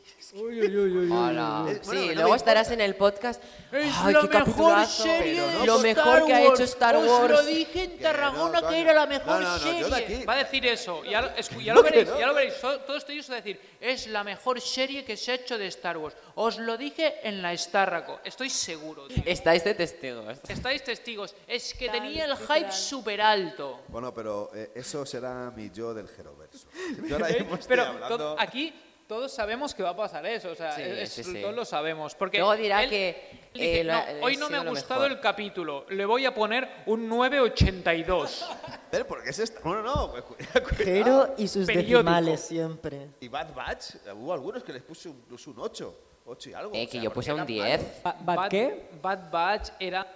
Hola. 1.11 1.65
Eh, 1.69 1.81
bueno, 1.87 2.01
sí, 2.03 2.09
no 2.09 2.15
luego 2.15 2.31
me 2.31 2.37
estarás 2.37 2.71
en 2.73 2.81
el 2.83 2.95
podcast. 2.95 3.43
Es 3.73 3.95
¡Ay, 4.03 4.13
la 4.13 4.21
qué 4.29 4.39
mejor 4.41 4.87
serie 4.87 5.41
no, 5.41 5.65
Lo 5.65 5.77
Star 5.77 5.83
mejor 5.83 6.27
que 6.27 6.35
ha 6.35 6.43
hecho 6.43 6.63
Star 6.65 6.97
Os 6.97 7.09
Wars. 7.09 7.31
lo 7.31 7.43
dije 7.45 7.85
en 7.85 7.99
Tarragona 8.01 8.61
no, 8.61 8.69
que 8.69 8.81
era 8.81 8.93
la 8.93 9.07
mejor 9.07 9.27
No, 9.27 9.41
no, 9.41 9.53
no, 9.53 9.59
serie. 9.59 9.81
yo 10.21 10.27
Va 10.27 10.33
a 10.35 10.37
decir 10.37 10.67
eso. 10.67 11.03
Ya 11.05 11.23
lo, 11.23 11.29
escu- 11.31 11.63
ya 11.63 11.73
No, 11.73 11.81
lo 11.81 11.85
que 11.87 11.91
veréis, 11.91 12.09
no, 12.11 12.21
ya 12.21 12.27
lo 12.27 12.35
que- 12.35 12.41
veréis. 12.41 12.61
Todo 12.61 12.97
esto 12.97 13.13
es 13.13 13.27
decir, 13.29 13.61
es 13.81 14.07
la 14.09 14.25
mejor 14.25 14.61
serie 14.61 15.05
que 15.07 15.17
se 15.17 15.33
ha 15.33 15.35
hecho 15.37 15.57
de 15.57 15.69
Star 15.69 15.97
Wars. 15.97 16.15
Os 16.35 16.59
lo 16.59 16.77
dije 16.77 17.27
en 17.27 17.41
la 17.41 17.57
Starraco. 17.57 18.21
Estoy 18.25 18.51
seguro. 18.51 19.07
tío. 19.07 19.23
Estáis 19.25 19.65
de 19.65 19.73
testigos. 19.75 20.37
Estáis 20.49 20.85
testigos. 20.85 21.35
Es 21.47 21.73
que 21.73 21.87
Tal, 21.87 22.01
tenía 22.01 22.27
el 22.27 22.37
hype 22.37 22.71
súper 22.73 23.23
alto. 23.23 23.81
Bueno, 23.89 24.13
pero 24.13 24.51
eh, 24.55 24.71
eso 24.75 25.07
será 25.15 25.51
mi 25.55 25.71
yo 25.71 25.95
del 25.95 26.09
Jeroverso. 26.09 26.67
Yo 27.09 27.15
ahora 27.17 27.29
mismo 27.29 27.55
estoy 27.55 27.69
Pero 27.69 27.83
hablando- 27.85 28.19
to- 28.19 28.37
aquí 28.39 28.75
todos 29.07 29.33
sabemos 29.33 29.75
que 29.75 29.83
va 29.83 29.91
a 29.91 29.97
pasar 29.97 30.25
eso. 30.27 30.51
O 30.51 30.55
sea, 30.57 30.73
Sí, 30.75 30.83
es- 30.83 31.13
sí, 31.13 31.23
sí. 31.23 31.41
todos 31.41 31.55
lo 31.55 31.65
sabemos. 31.65 32.15
Porque 32.17 32.39
Luego 32.39 32.57
dirá 32.57 32.83
él- 32.83 32.91
que, 32.91 33.09
él 33.11 33.51
dice, 33.55 33.81
eh, 33.81 33.85
lo- 33.85 33.93
"No, 33.93 33.99
ha 33.99 34.05
hoy 34.23 34.37
no 34.39 34.51
me 34.51 34.57
ha 34.57 34.65
gustado 34.65 35.03
mejor". 35.03 35.17
el 35.17 35.21
capítulo. 35.23 35.87
Le 35.91 36.05
voy 36.07 36.25
a 36.27 36.35
poner 36.35 36.69
un 36.87 37.09
982. 37.09 38.45
Pero 38.91 39.07
¿por 39.07 39.23
qué 39.23 39.31
es 39.31 39.39
esta? 39.39 39.61
Bueno, 39.63 39.83
no, 39.83 40.11
pues. 40.11 40.25
Jero 40.79 41.35
y 41.39 41.47
sus 41.47 41.67
Periódico. 41.67 41.99
decimales 41.99 42.41
siempre. 42.41 43.11
Y 43.21 43.29
Bad 43.29 43.55
Batch, 43.55 43.95
hubo 44.15 44.33
algunos 44.33 44.65
que 44.65 44.73
les 44.73 44.83
puse 44.83 45.09
un, 45.09 45.19
incluso 45.19 45.51
un 45.51 45.61
8. 45.61 45.95
8 46.27 46.51
y 46.51 46.55
algo. 46.55 46.75
Eh, 46.75 46.83
o 46.83 46.87
que 46.87 46.93
sea, 46.93 47.03
yo 47.03 47.11
porque 47.11 47.15
puse 47.15 47.31
un 47.33 47.39
eran 47.39 47.47
10. 47.47 47.81
malos. 48.03 48.03
Ba- 48.25 48.35
¿Bad 48.35 48.49
qué? 48.49 48.89
Bad 49.01 49.31
Batch 49.31 49.69
era 49.79 50.07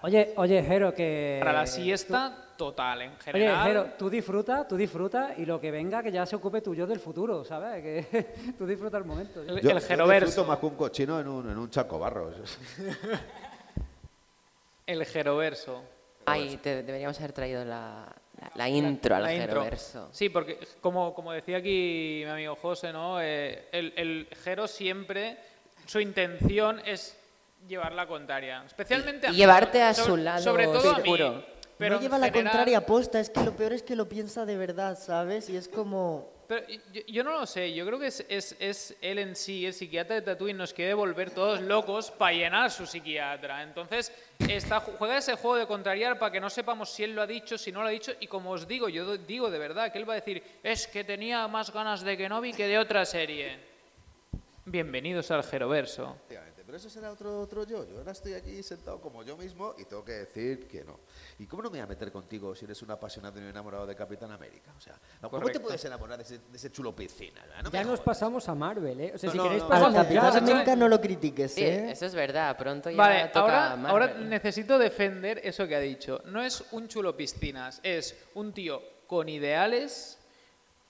Oye, 0.00 0.32
oye, 0.36 0.62
Jero, 0.62 0.94
que... 0.94 1.38
para 1.40 1.52
la 1.52 1.66
siesta 1.66 2.44
total 2.58 3.00
en 3.00 3.10
Oye, 3.12 3.18
general. 3.22 3.94
Tú 3.96 4.10
disfruta, 4.10 4.68
tú 4.68 4.76
disfruta 4.76 5.32
y 5.38 5.46
lo 5.46 5.58
que 5.58 5.70
venga 5.70 6.02
que 6.02 6.12
ya 6.12 6.26
se 6.26 6.36
ocupe 6.36 6.60
tuyo 6.60 6.86
del 6.86 7.00
futuro, 7.00 7.42
¿sabes? 7.44 7.82
Que 7.82 8.52
tú 8.58 8.66
disfruta 8.66 8.98
el 8.98 9.04
momento. 9.04 9.42
¿sí? 9.42 9.48
El- 9.48 9.60
Yo, 9.62 9.70
el 9.70 9.78
yo 9.80 9.86
Geroverso. 9.86 10.26
disfruto 10.26 10.48
más 10.48 10.58
que 10.58 10.66
un 10.66 10.74
cochino 10.74 11.20
en 11.20 11.28
un, 11.28 11.50
en 11.50 11.56
un 11.56 11.70
chaco 11.70 11.98
barro. 11.98 12.30
El 14.86 15.04
Geroverso. 15.06 15.82
Ay, 16.26 16.58
te- 16.58 16.82
deberíamos 16.82 17.18
haber 17.18 17.32
traído 17.32 17.64
la, 17.64 18.06
la- 18.40 18.50
la 18.54 18.68
intro 18.68 19.14
al 19.16 19.22
La 19.22 19.32
intro. 19.34 19.48
Geroverso. 19.62 20.08
Sí, 20.12 20.28
porque 20.28 20.58
como, 20.80 21.14
como 21.14 21.32
decía 21.32 21.58
aquí 21.58 22.22
mi 22.24 22.30
amigo 22.30 22.56
José, 22.56 22.92
¿no? 22.92 23.20
Eh, 23.20 23.68
el, 23.72 23.92
el 23.96 24.28
Jero 24.44 24.66
siempre, 24.66 25.38
su 25.86 26.00
intención 26.00 26.80
es 26.84 27.16
llevar 27.66 27.92
la 27.92 28.06
contraria. 28.06 28.62
Especialmente 28.66 29.26
a 29.26 29.30
Y 29.30 29.32
mí, 29.32 29.38
llevarte 29.38 29.82
a 29.82 29.94
sobre- 29.94 30.06
su 30.08 30.16
lado 30.16 30.42
Sobre 30.42 30.64
todo 30.66 30.90
a 30.94 30.98
mí. 30.98 31.44
Pero 31.78 31.96
no 31.96 32.00
lleva 32.00 32.18
la 32.18 32.26
general- 32.26 32.44
contraria 32.52 32.84
posta, 32.84 33.20
es 33.20 33.30
que 33.30 33.40
lo 33.42 33.54
peor 33.56 33.72
es 33.72 33.82
que 33.82 33.94
lo 33.96 34.08
piensa 34.08 34.44
de 34.44 34.56
verdad, 34.56 34.98
¿sabes? 34.98 35.48
Y 35.48 35.56
es 35.56 35.68
como... 35.68 36.36
Pero 36.48 36.66
yo, 36.66 37.02
yo 37.06 37.24
no 37.24 37.32
lo 37.38 37.44
sé, 37.46 37.74
yo 37.74 37.84
creo 37.84 37.98
que 37.98 38.06
es, 38.06 38.24
es, 38.26 38.56
es 38.58 38.96
él 39.02 39.18
en 39.18 39.36
sí, 39.36 39.66
el 39.66 39.74
psiquiatra 39.74 40.16
de 40.16 40.22
Tatooine, 40.22 40.56
nos 40.56 40.72
quiere 40.72 40.94
volver 40.94 41.30
todos 41.30 41.60
locos 41.60 42.10
para 42.10 42.32
llenar 42.32 42.70
su 42.70 42.86
psiquiatra. 42.86 43.62
Entonces, 43.62 44.10
está, 44.48 44.80
juega 44.80 45.18
ese 45.18 45.34
juego 45.34 45.56
de 45.56 45.66
contrariar 45.66 46.18
para 46.18 46.32
que 46.32 46.40
no 46.40 46.48
sepamos 46.48 46.88
si 46.88 47.04
él 47.04 47.14
lo 47.14 47.20
ha 47.20 47.26
dicho, 47.26 47.58
si 47.58 47.70
no 47.70 47.82
lo 47.82 47.88
ha 47.88 47.90
dicho. 47.90 48.12
Y 48.18 48.28
como 48.28 48.52
os 48.52 48.66
digo, 48.66 48.88
yo 48.88 49.18
digo 49.18 49.50
de 49.50 49.58
verdad 49.58 49.92
que 49.92 49.98
él 49.98 50.08
va 50.08 50.14
a 50.14 50.16
decir, 50.16 50.42
es 50.62 50.86
que 50.86 51.04
tenía 51.04 51.46
más 51.48 51.70
ganas 51.70 52.00
de 52.02 52.16
Kenobi 52.16 52.54
que 52.54 52.66
de 52.66 52.78
otra 52.78 53.04
serie. 53.04 53.58
Bienvenidos 54.64 55.30
al 55.30 55.44
Geroverso. 55.44 56.16
Pero 56.68 56.76
eso 56.76 56.90
será 56.90 57.10
otro, 57.10 57.40
otro 57.40 57.64
yo. 57.64 57.82
Yo 57.88 57.96
ahora 57.96 58.12
estoy 58.12 58.34
aquí 58.34 58.62
sentado 58.62 59.00
como 59.00 59.22
yo 59.22 59.38
mismo 59.38 59.74
y 59.78 59.86
tengo 59.86 60.04
que 60.04 60.12
decir 60.12 60.68
que 60.68 60.84
no. 60.84 61.00
¿Y 61.38 61.46
cómo 61.46 61.62
no 61.62 61.70
me 61.70 61.78
voy 61.78 61.84
a 61.84 61.86
meter 61.86 62.12
contigo 62.12 62.54
si 62.54 62.66
eres 62.66 62.82
un 62.82 62.90
apasionado 62.90 63.38
y 63.38 63.42
un 63.42 63.48
enamorado 63.48 63.86
de 63.86 63.96
Capitán 63.96 64.30
América? 64.32 64.70
O 64.76 64.80
sea, 64.82 64.94
¿cómo 65.30 65.48
te 65.48 65.60
puedes 65.60 65.82
enamorar 65.86 66.18
de 66.18 66.24
ese, 66.24 66.36
de 66.40 66.56
ese 66.58 66.70
chulo 66.70 66.94
piscina? 66.94 67.40
No 67.64 67.70
Ya 67.70 67.78
nos 67.80 67.92
jodas. 67.92 68.00
pasamos 68.02 68.46
a 68.50 68.54
Marvel, 68.54 69.00
¿eh? 69.00 69.12
O 69.14 69.18
sea, 69.18 69.28
No, 69.28 69.32
si 69.32 69.38
no, 69.38 69.44
queréis 69.44 69.62
no. 69.62 69.68
pasamos 69.70 69.94
Al 69.96 70.02
Capitán. 70.02 70.36
América 70.36 70.76
no 70.76 70.88
lo 70.88 71.00
critiques, 71.00 71.54
Sí, 71.54 71.64
¿eh? 71.64 71.90
eso 71.92 72.04
es 72.04 72.14
verdad. 72.14 72.54
Pronto 72.58 72.90
ya 72.90 72.96
Vale, 72.98 73.28
toca 73.28 73.40
ahora, 73.40 73.76
Marvel. 73.76 73.90
ahora 73.90 74.14
necesito 74.18 74.78
defender 74.78 75.40
eso 75.44 75.66
que 75.66 75.74
ha 75.74 75.80
dicho. 75.80 76.20
No 76.26 76.42
es 76.42 76.62
un 76.72 76.86
chulo 76.86 77.16
piscinas, 77.16 77.80
es 77.82 78.14
un 78.34 78.52
tío 78.52 78.82
con 79.06 79.30
ideales, 79.30 80.18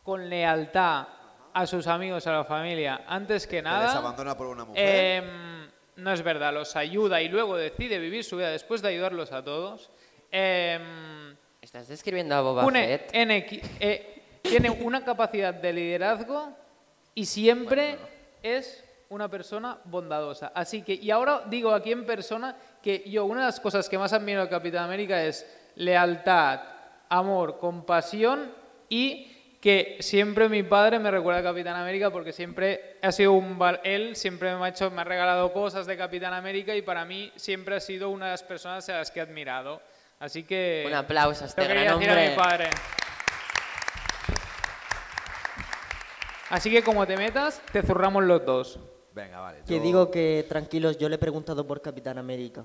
con 0.03 0.29
lealtad 0.29 1.07
a 1.55 1.67
sus 1.69 1.87
amigos, 1.87 2.27
a 2.27 2.33
la 2.33 2.45
familia, 2.45 3.05
antes 3.07 3.47
que 3.47 3.59
Que 3.59 3.63
nada. 3.63 3.87
les 3.87 3.95
abandona 3.95 4.37
por 4.37 4.49
una 4.49 4.65
mujer. 4.65 5.23
Em, 5.25 5.58
no 5.99 6.13
es 6.13 6.23
verdad, 6.23 6.55
los 6.55 6.77
ayuda 6.77 7.21
y 7.21 7.29
luego 7.29 7.57
decide 7.57 7.99
vivir 7.99 8.25
su 8.25 8.37
vida 8.37 8.51
después 8.51 8.81
de 8.83 8.89
ayudarlos 8.89 9.33
a 9.33 9.43
todos. 9.45 9.91
Em, 10.31 11.37
Estás 11.61 11.89
describiendo 11.89 12.35
a 12.37 12.41
Boba 12.41 12.65
Fett. 12.71 13.11
eh, 13.13 14.23
tiene 14.43 14.71
una 14.71 15.05
capacidad 15.05 15.53
de 15.53 15.73
liderazgo 15.73 16.57
y 17.15 17.27
siempre 17.27 17.99
es 18.43 18.85
una 19.09 19.29
persona 19.29 19.79
bondadosa. 19.85 20.53
Así 20.55 20.83
que, 20.83 20.95
y 20.95 21.11
ahora 21.11 21.43
digo 21.47 21.73
aquí 21.73 21.91
en 21.91 22.07
persona 22.07 22.57
que 22.81 23.03
yo 23.11 23.25
una 23.25 23.41
de 23.41 23.47
las 23.47 23.61
cosas 23.61 23.89
que 23.89 23.99
más 23.99 24.13
admiro 24.13 24.41
del 24.41 24.49
Capitán 24.49 24.85
América 24.85 25.23
es 25.25 25.47
lealtad, 25.75 26.61
amor, 27.09 27.59
compasión 27.59 28.53
y 28.89 29.33
que 29.61 29.97
siempre 30.01 30.49
mi 30.49 30.63
padre 30.63 30.99
me 31.01 31.11
recuerda 31.11 31.41
a 31.41 31.43
Capitán 31.43 31.75
América 31.77 32.11
porque 32.11 32.33
siempre 32.33 32.97
ha 33.03 33.11
sido 33.11 33.33
un 33.33 33.59
él 33.83 34.15
siempre 34.15 34.55
me 34.55 34.65
ha 34.65 34.69
hecho 34.69 34.91
me 34.91 35.01
ha 35.01 35.05
regalado 35.05 35.53
cosas 35.53 35.87
de 35.87 35.97
Capitán 35.97 36.33
América 36.33 36.77
y 36.77 36.83
para 36.83 37.05
mí 37.05 37.33
siempre 37.37 37.75
ha 37.77 37.81
sido 37.81 38.09
una 38.11 38.27
de 38.27 38.31
las 38.33 38.43
personas 38.45 38.89
a 38.89 38.99
las 38.99 39.11
que 39.11 39.19
he 39.19 39.23
admirado. 39.23 39.83
Así 40.21 40.45
que 40.45 40.85
Un 40.87 40.95
aplauso 40.95 41.45
a 41.45 41.47
este 41.49 41.61
lo 41.63 41.69
quería 41.69 41.85
gran 41.85 41.99
decir 42.01 42.19
a 42.19 42.31
mi 42.31 42.37
padre. 42.37 42.71
Así 46.51 46.71
que 46.71 46.83
como 46.83 47.07
te 47.07 47.17
metas, 47.17 47.61
te 47.73 47.83
zurramos 47.83 48.25
los 48.25 48.45
dos. 48.45 48.79
Venga, 49.13 49.41
vale. 49.41 49.59
Que 49.67 49.77
yo- 49.77 49.83
digo 49.83 50.11
que 50.11 50.47
tranquilos, 50.49 50.97
yo 50.99 51.09
le 51.09 51.17
he 51.17 51.19
preguntado 51.19 51.67
por 51.67 51.83
Capitán 51.83 52.19
América. 52.19 52.65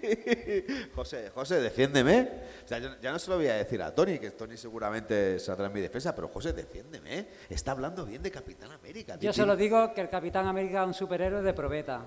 José, 0.94 1.30
José, 1.34 1.60
defiéndeme. 1.60 2.28
O 2.64 2.68
sea, 2.68 2.78
yo 2.78 2.90
ya 3.00 3.12
no 3.12 3.18
se 3.18 3.30
lo 3.30 3.36
voy 3.36 3.48
a 3.48 3.54
decir 3.54 3.82
a 3.82 3.94
Tony, 3.94 4.18
que 4.18 4.30
Tony 4.32 4.56
seguramente 4.56 5.38
saldrá 5.38 5.66
en 5.66 5.72
mi 5.72 5.80
defensa, 5.80 6.14
pero 6.14 6.28
José, 6.28 6.52
defiéndeme. 6.52 7.26
Está 7.48 7.72
hablando 7.72 8.04
bien 8.04 8.22
de 8.22 8.30
Capitán 8.30 8.70
América. 8.72 9.16
Yo 9.20 9.32
solo 9.32 9.56
digo 9.56 9.92
que 9.94 10.00
el 10.02 10.08
Capitán 10.08 10.46
América 10.46 10.82
es 10.82 10.86
un 10.88 10.94
superhéroe 10.94 11.42
de 11.42 11.52
probeta. 11.52 12.00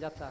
Ya 0.00 0.06
está. 0.08 0.30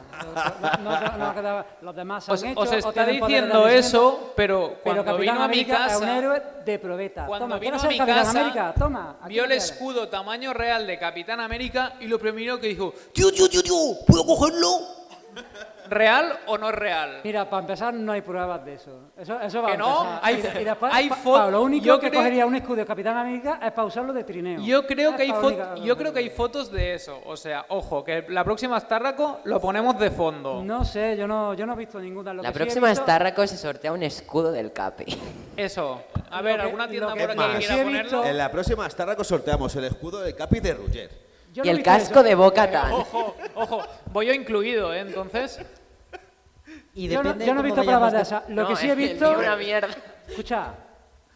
No, 0.82 0.98
no- 1.18 1.42
no 1.42 1.64
los 1.82 1.94
demás 1.94 2.24
se 2.24 2.32
Os, 2.32 2.42
han 2.42 2.48
hecho 2.50 2.60
os 2.60 2.72
está 2.72 3.04
diciendo 3.04 3.68
eso, 3.68 4.32
pero 4.34 4.68
Pero 4.70 4.82
cuando 4.82 5.04
Capitán 5.04 5.20
vino 5.20 5.32
a 5.32 5.36
mi 5.36 5.44
América 5.44 5.86
es 5.88 5.94
un 5.96 6.00
casa, 6.00 6.18
héroe 6.18 6.42
de 6.64 6.78
probeta. 6.78 7.26
cuando 7.26 7.44
Toma, 7.44 7.58
vino 7.58 7.76
¿quieres 7.76 7.78
a 7.78 7.82
ser 7.82 7.90
mi 7.90 7.98
Capitán 7.98 8.24
casa, 8.24 8.40
América? 8.40 8.74
Toma. 8.78 9.18
vio 9.28 9.44
el 9.44 9.52
escudo 9.52 10.08
tamaño 10.08 10.54
real 10.54 10.86
de 10.86 10.98
Capitán 10.98 11.40
América 11.40 11.96
y 12.00 12.06
lo 12.06 12.18
primero 12.18 12.58
que 12.58 12.68
dijo, 12.68 12.94
tío, 13.12 13.30
tío, 13.30 13.46
tío, 13.50 13.62
tío, 13.62 13.74
¿puedo 14.06 14.24
cogerlo? 14.24 14.68
¿Real 15.88 16.38
o 16.46 16.58
no 16.58 16.70
real? 16.72 17.20
Mira, 17.24 17.48
para 17.48 17.60
empezar 17.62 17.94
no 17.94 18.12
hay 18.12 18.20
pruebas 18.22 18.64
de 18.64 18.74
eso. 18.74 19.10
Eso, 19.16 19.40
eso 19.40 19.62
va 19.62 19.68
Que 19.68 19.74
a 19.74 19.76
no, 19.78 19.88
empezar. 19.98 20.20
hay- 20.22 20.34
y, 20.34 20.60
y 20.60 20.64
después, 20.64 20.92
hay 20.94 21.08
pa- 21.08 21.50
lo 21.50 21.62
único 21.62 21.84
yo 21.84 21.98
que 22.00 22.08
creo- 22.10 22.20
cogería 22.20 22.46
un 22.46 22.54
escudo 22.54 22.76
de 22.76 22.86
Capitán 22.86 23.16
América 23.16 23.58
es 23.62 23.72
para 23.72 23.86
usarlo 23.86 24.12
de 24.12 24.24
trineo. 24.24 24.60
Yo 24.60 24.86
creo, 24.86 25.10
Es 25.10 25.16
que 25.16 25.22
hay 25.22 25.30
única- 25.30 25.74
yo 25.76 25.96
creo 25.96 26.12
que 26.12 26.18
hay 26.20 26.30
fotos 26.30 26.70
de 26.70 26.94
eso. 26.94 27.20
O 27.26 27.36
sea, 27.36 27.64
ojo, 27.68 28.04
que 28.04 28.24
la 28.28 28.44
próxima 28.44 28.78
Starraco 28.80 29.40
lo 29.44 29.60
ponemos 29.60 29.98
de 29.98 30.10
fondo. 30.10 30.62
No 30.62 30.84
sé, 30.84 31.16
yo 31.16 31.26
no, 31.26 31.54
yo 31.54 31.66
no 31.66 31.72
he 31.74 31.76
visto 31.76 31.98
ninguna. 32.00 32.32
Lo 32.34 32.42
La 32.42 32.50
sí 32.50 32.54
próxima 32.54 32.88
visto- 32.88 33.04
Starraco 33.04 33.46
se 33.46 33.56
sortea 33.56 33.92
un 33.92 34.02
escudo 34.02 34.52
del 34.52 34.72
Capi. 34.72 35.04
Eso. 35.56 36.02
A 36.30 36.42
ver, 36.42 36.60
¿alguna 36.60 36.86
tienda 36.88 37.08
por 37.08 37.18
aquí 37.18 37.26
que 37.38 37.52
que 37.52 37.58
quiera 37.58 37.74
sí 37.74 37.80
ponerlo? 37.82 38.02
visto- 38.18 38.24
En 38.24 38.38
la 38.38 38.50
próxima 38.50 38.88
Starraco 38.90 39.24
sorteamos 39.24 39.74
el 39.76 39.84
escudo 39.84 40.20
de 40.20 40.34
Capi 40.34 40.60
de 40.60 40.74
Ruger. 40.74 41.28
yo 41.54 41.64
y 41.64 41.66
no 41.68 41.72
el 41.72 41.82
casco 41.82 42.12
eso. 42.20 42.22
de 42.22 42.34
Boca 42.34 42.70
Tan. 42.70 42.92
Ojo, 42.92 43.34
ojo, 43.54 43.82
voy 44.12 44.26
yo 44.26 44.32
incluido, 44.34 44.92
¿eh? 44.92 45.00
Entonces, 45.00 45.58
Y 46.98 47.08
Yo 47.08 47.22
no, 47.22 47.28
depende 47.28 47.46
yo 47.46 47.54
no 47.54 47.60
he 47.60 47.62
visto 47.62 47.82
pruebas 47.84 48.12
de 48.12 48.20
esas. 48.22 48.48
Lo 48.48 48.62
No, 48.62 48.68
que 48.68 48.76
sí 48.76 48.90
he 48.90 48.94
visto. 48.96 49.38
una 49.38 49.54
mierda. 49.56 49.88
Escucha, 50.26 50.74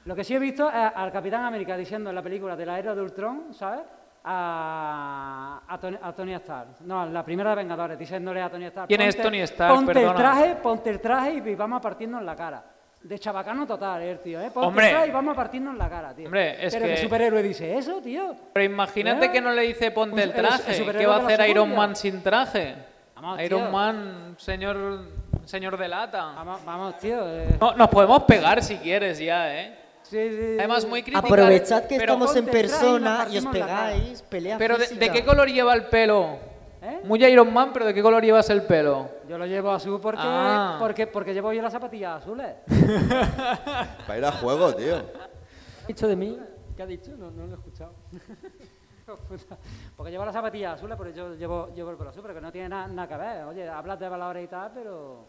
lo 0.06 0.14
que 0.16 0.24
sí 0.24 0.34
he 0.34 0.38
visto 0.40 0.68
es 0.68 0.74
al 0.94 1.12
Capitán 1.12 1.44
América 1.44 1.76
diciendo 1.76 2.10
en 2.10 2.16
la 2.16 2.22
película 2.22 2.56
de 2.56 2.66
la 2.66 2.78
era 2.80 2.94
de 2.96 3.00
Ultron, 3.02 3.54
¿sabes? 3.54 3.82
A, 4.24 5.60
a, 5.68 5.78
Tony, 5.78 5.98
a 6.02 6.12
Tony 6.12 6.34
Stark. 6.34 6.68
No, 6.80 7.06
la 7.06 7.24
primera 7.24 7.50
de 7.50 7.56
Vengadores, 7.56 7.96
diciéndole 7.98 8.40
a 8.42 8.50
Tony 8.50 8.64
Stark. 8.66 8.88
¿Quién 8.88 9.02
es 9.02 9.14
"Ponte- 9.16 9.22
Tony 9.22 9.40
Stark? 9.42 9.74
Ponte 9.74 9.92
Perdona". 9.92 10.10
el 10.10 10.16
traje, 10.16 10.56
ponte 10.56 10.90
el 10.90 11.00
traje 11.00 11.30
y 11.34 11.54
vamos 11.54 11.78
a 11.78 11.80
partirnos 11.80 12.20
en 12.20 12.26
la 12.26 12.34
cara. 12.36 12.64
De 13.02 13.18
chabacano 13.18 13.66
total, 13.66 14.02
eh, 14.02 14.10
el 14.12 14.18
tío, 14.20 14.40
¿eh? 14.40 14.50
Ponte 14.52 14.66
Hombre. 14.68 14.86
el 14.86 14.92
traje 14.92 15.08
y 15.08 15.10
vamos 15.12 15.32
a 15.32 15.36
partirnos 15.36 15.72
en 15.74 15.78
la 15.78 15.88
cara, 15.88 16.14
tío. 16.14 16.26
Hombre, 16.26 16.66
es 16.66 16.72
Pero 16.74 16.86
que- 16.86 16.94
¿qué 16.94 17.00
superhéroe 17.02 17.42
dice 17.42 17.76
eso, 17.78 18.00
tío? 18.00 18.34
pero 18.52 18.64
imagínate 18.64 19.26
¿Eh? 19.26 19.32
que 19.32 19.40
no 19.40 19.52
le 19.52 19.62
dice 19.62 19.90
ponte 19.92 20.22
el 20.22 20.30
el- 20.30 20.36
el 20.36 20.42
traje. 20.46 20.74
superhéroe 20.74 21.00
¿Qué 21.00 21.06
va 21.06 21.16
a 21.16 21.26
hacer 21.34 21.48
Iron. 21.50 21.74
Man 21.74 21.94
sin 21.96 22.22
traje? 22.22 22.74
Vamos, 23.16 23.40
Iron 23.42 23.60
tío. 23.62 23.70
Man, 23.70 24.34
señor, 24.38 25.22
señor 25.45 25.76
de 25.76 25.88
lata. 25.88 26.32
Vamos, 26.36 26.64
vamos 26.64 26.99
tío. 26.99 27.20
eh. 27.28 27.57
No, 27.61 27.74
nos 27.74 27.88
podemos 27.88 28.22
pegar 28.24 28.62
si 28.62 28.76
quieres 28.78 29.18
ya, 29.18 29.55
¿eh? 29.61 29.78
Sí, 30.03 30.18
sí, 30.30 30.57
Además, 30.59 30.84
muy 30.86 31.03
crítica. 31.03 31.26
Aprovechad 31.26 31.82
que 31.84 31.97
pero, 31.97 32.12
estamos 32.14 32.36
en 32.36 32.45
persona 32.47 33.26
y 33.30 33.38
os 33.38 33.47
pegáis, 33.47 34.22
pelea 34.22 34.59
pero 34.59 34.76
de, 34.76 34.86
física. 34.86 35.01
¿de 35.07 35.11
qué 35.12 35.24
color 35.24 35.49
lleva 35.49 35.72
el 35.74 35.84
pelo? 35.86 36.36
¿Eh? 36.82 37.01
Muy 37.05 37.24
Iron 37.24 37.53
Man, 37.53 37.70
pero 37.72 37.86
¿de 37.86 37.95
qué 37.95 38.03
color 38.03 38.22
llevas 38.22 38.51
el 38.51 38.62
pelo? 38.64 39.09
Yo 39.28 39.38
lo 39.38 39.47
llevo 39.47 39.70
azul 39.70 40.01
porque, 40.01 40.20
Ah. 40.22 40.76
porque, 40.80 41.07
porque 41.07 41.32
llevo 41.32 41.53
yo 41.53 41.62
las 41.62 41.72
zapatillas 41.72 42.20
azules. 42.20 42.49
Para 44.07 44.18
ir 44.18 44.24
a 44.24 44.32
juego, 44.32 44.74
tío. 44.74 44.97
¿Ha 44.97 45.86
dicho 45.86 46.09
de 46.09 46.16
mí? 46.16 46.38
¿Qué 46.76 46.82
ha 46.82 46.86
dicho? 46.86 47.12
No, 47.16 47.30
no 47.30 47.47
lo 47.47 47.53
he 47.53 47.55
escuchado. 47.57 47.95
Porque 49.96 50.10
llevo 50.10 50.24
las 50.24 50.34
zapatillas 50.34 50.74
azules, 50.74 50.96
pero 50.98 51.10
yo 51.10 51.34
llevo, 51.34 51.72
llevo 51.74 51.90
el 51.90 51.96
pelo 51.96 52.10
azul, 52.10 52.22
pero 52.22 52.34
que 52.34 52.40
no 52.40 52.52
tiene 52.52 52.68
na- 52.68 52.86
nada 52.88 53.08
que 53.08 53.16
ver. 53.16 53.44
Oye, 53.44 53.68
hablas 53.68 53.98
de 53.98 54.08
valores 54.08 54.44
y 54.44 54.48
tal, 54.48 54.70
pero 54.72 55.26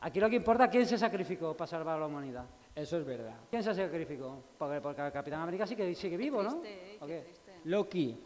aquí 0.00 0.20
lo 0.20 0.28
que 0.30 0.36
importa 0.36 0.64
es 0.64 0.70
quién 0.70 0.86
se 0.86 0.98
sacrificó 0.98 1.56
para 1.56 1.66
salvar 1.68 1.96
a 1.96 2.00
la 2.00 2.06
humanidad. 2.06 2.44
Eso 2.74 2.96
es 2.98 3.04
verdad. 3.04 3.34
¿Quién 3.50 3.62
se 3.62 3.74
sacrificó? 3.74 4.42
Porque, 4.58 4.80
porque 4.80 5.04
el 5.04 5.12
Capitán 5.12 5.40
América 5.42 5.66
sí 5.66 5.74
que 5.76 5.94
sigue 5.94 6.16
vivo, 6.16 6.42
¿no? 6.42 6.60
Triste, 6.60 6.94
eh, 6.94 6.98
¿O 7.00 7.06
qué 7.06 7.12
qué? 7.18 7.22
triste. 7.24 7.52
Loki. 7.64 8.18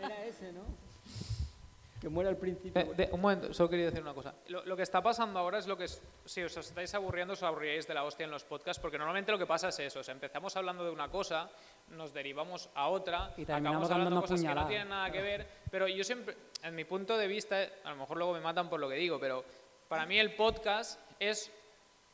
Era 0.00 0.24
ese, 0.24 0.52
¿no? 0.52 0.62
Que 2.00 2.08
muere 2.10 2.28
al 2.28 2.36
principio. 2.36 2.84
De- 2.84 2.94
de- 3.06 3.12
un 3.12 3.20
momento, 3.20 3.52
solo 3.54 3.70
quería 3.70 3.86
decir 3.86 4.02
una 4.02 4.12
cosa. 4.12 4.34
Lo, 4.48 4.64
lo 4.66 4.76
que 4.76 4.82
está 4.82 5.02
pasando 5.02 5.38
ahora 5.38 5.58
es 5.58 5.66
lo 5.66 5.76
que, 5.76 5.84
es- 5.84 6.02
si 6.26 6.42
os 6.42 6.54
estáis 6.56 6.92
aburriendo, 6.94 7.32
os 7.32 7.42
aburriréis 7.42 7.86
de 7.86 7.94
la 7.94 8.04
hostia 8.04 8.24
en 8.24 8.30
los 8.30 8.44
podcasts, 8.44 8.80
porque 8.80 8.98
normalmente 8.98 9.32
lo 9.32 9.38
que 9.38 9.46
pasa 9.46 9.68
es 9.68 9.78
eso, 9.78 10.00
o 10.00 10.02
sea, 10.04 10.12
empezamos 10.12 10.54
hablando 10.56 10.84
de 10.84 10.90
una 10.90 11.08
cosa, 11.10 11.50
nos 11.88 12.12
derivamos 12.12 12.68
a 12.74 12.88
otra, 12.88 13.32
Y 13.38 13.42
acabamos 13.50 13.90
hablando 13.90 14.16
de 14.16 14.20
cosas 14.22 14.40
que 14.40 14.46
no 14.54 14.66
tienen 14.68 14.88
nada 14.90 15.10
que 15.10 15.22
ver, 15.22 15.46
pero 15.70 15.88
yo 15.88 16.04
siempre, 16.04 16.36
en 16.62 16.74
mi 16.74 16.84
punto 16.84 17.16
de 17.16 17.26
vista, 17.28 17.56
a 17.84 17.90
lo 17.90 17.96
mejor 17.96 18.18
luego 18.18 18.34
me 18.34 18.40
matan 18.40 18.68
por 18.68 18.78
lo 18.78 18.88
que 18.88 18.96
digo, 18.96 19.18
pero 19.18 19.44
para 19.88 20.04
mí 20.04 20.18
el 20.18 20.34
podcast 20.34 21.00
es 21.18 21.50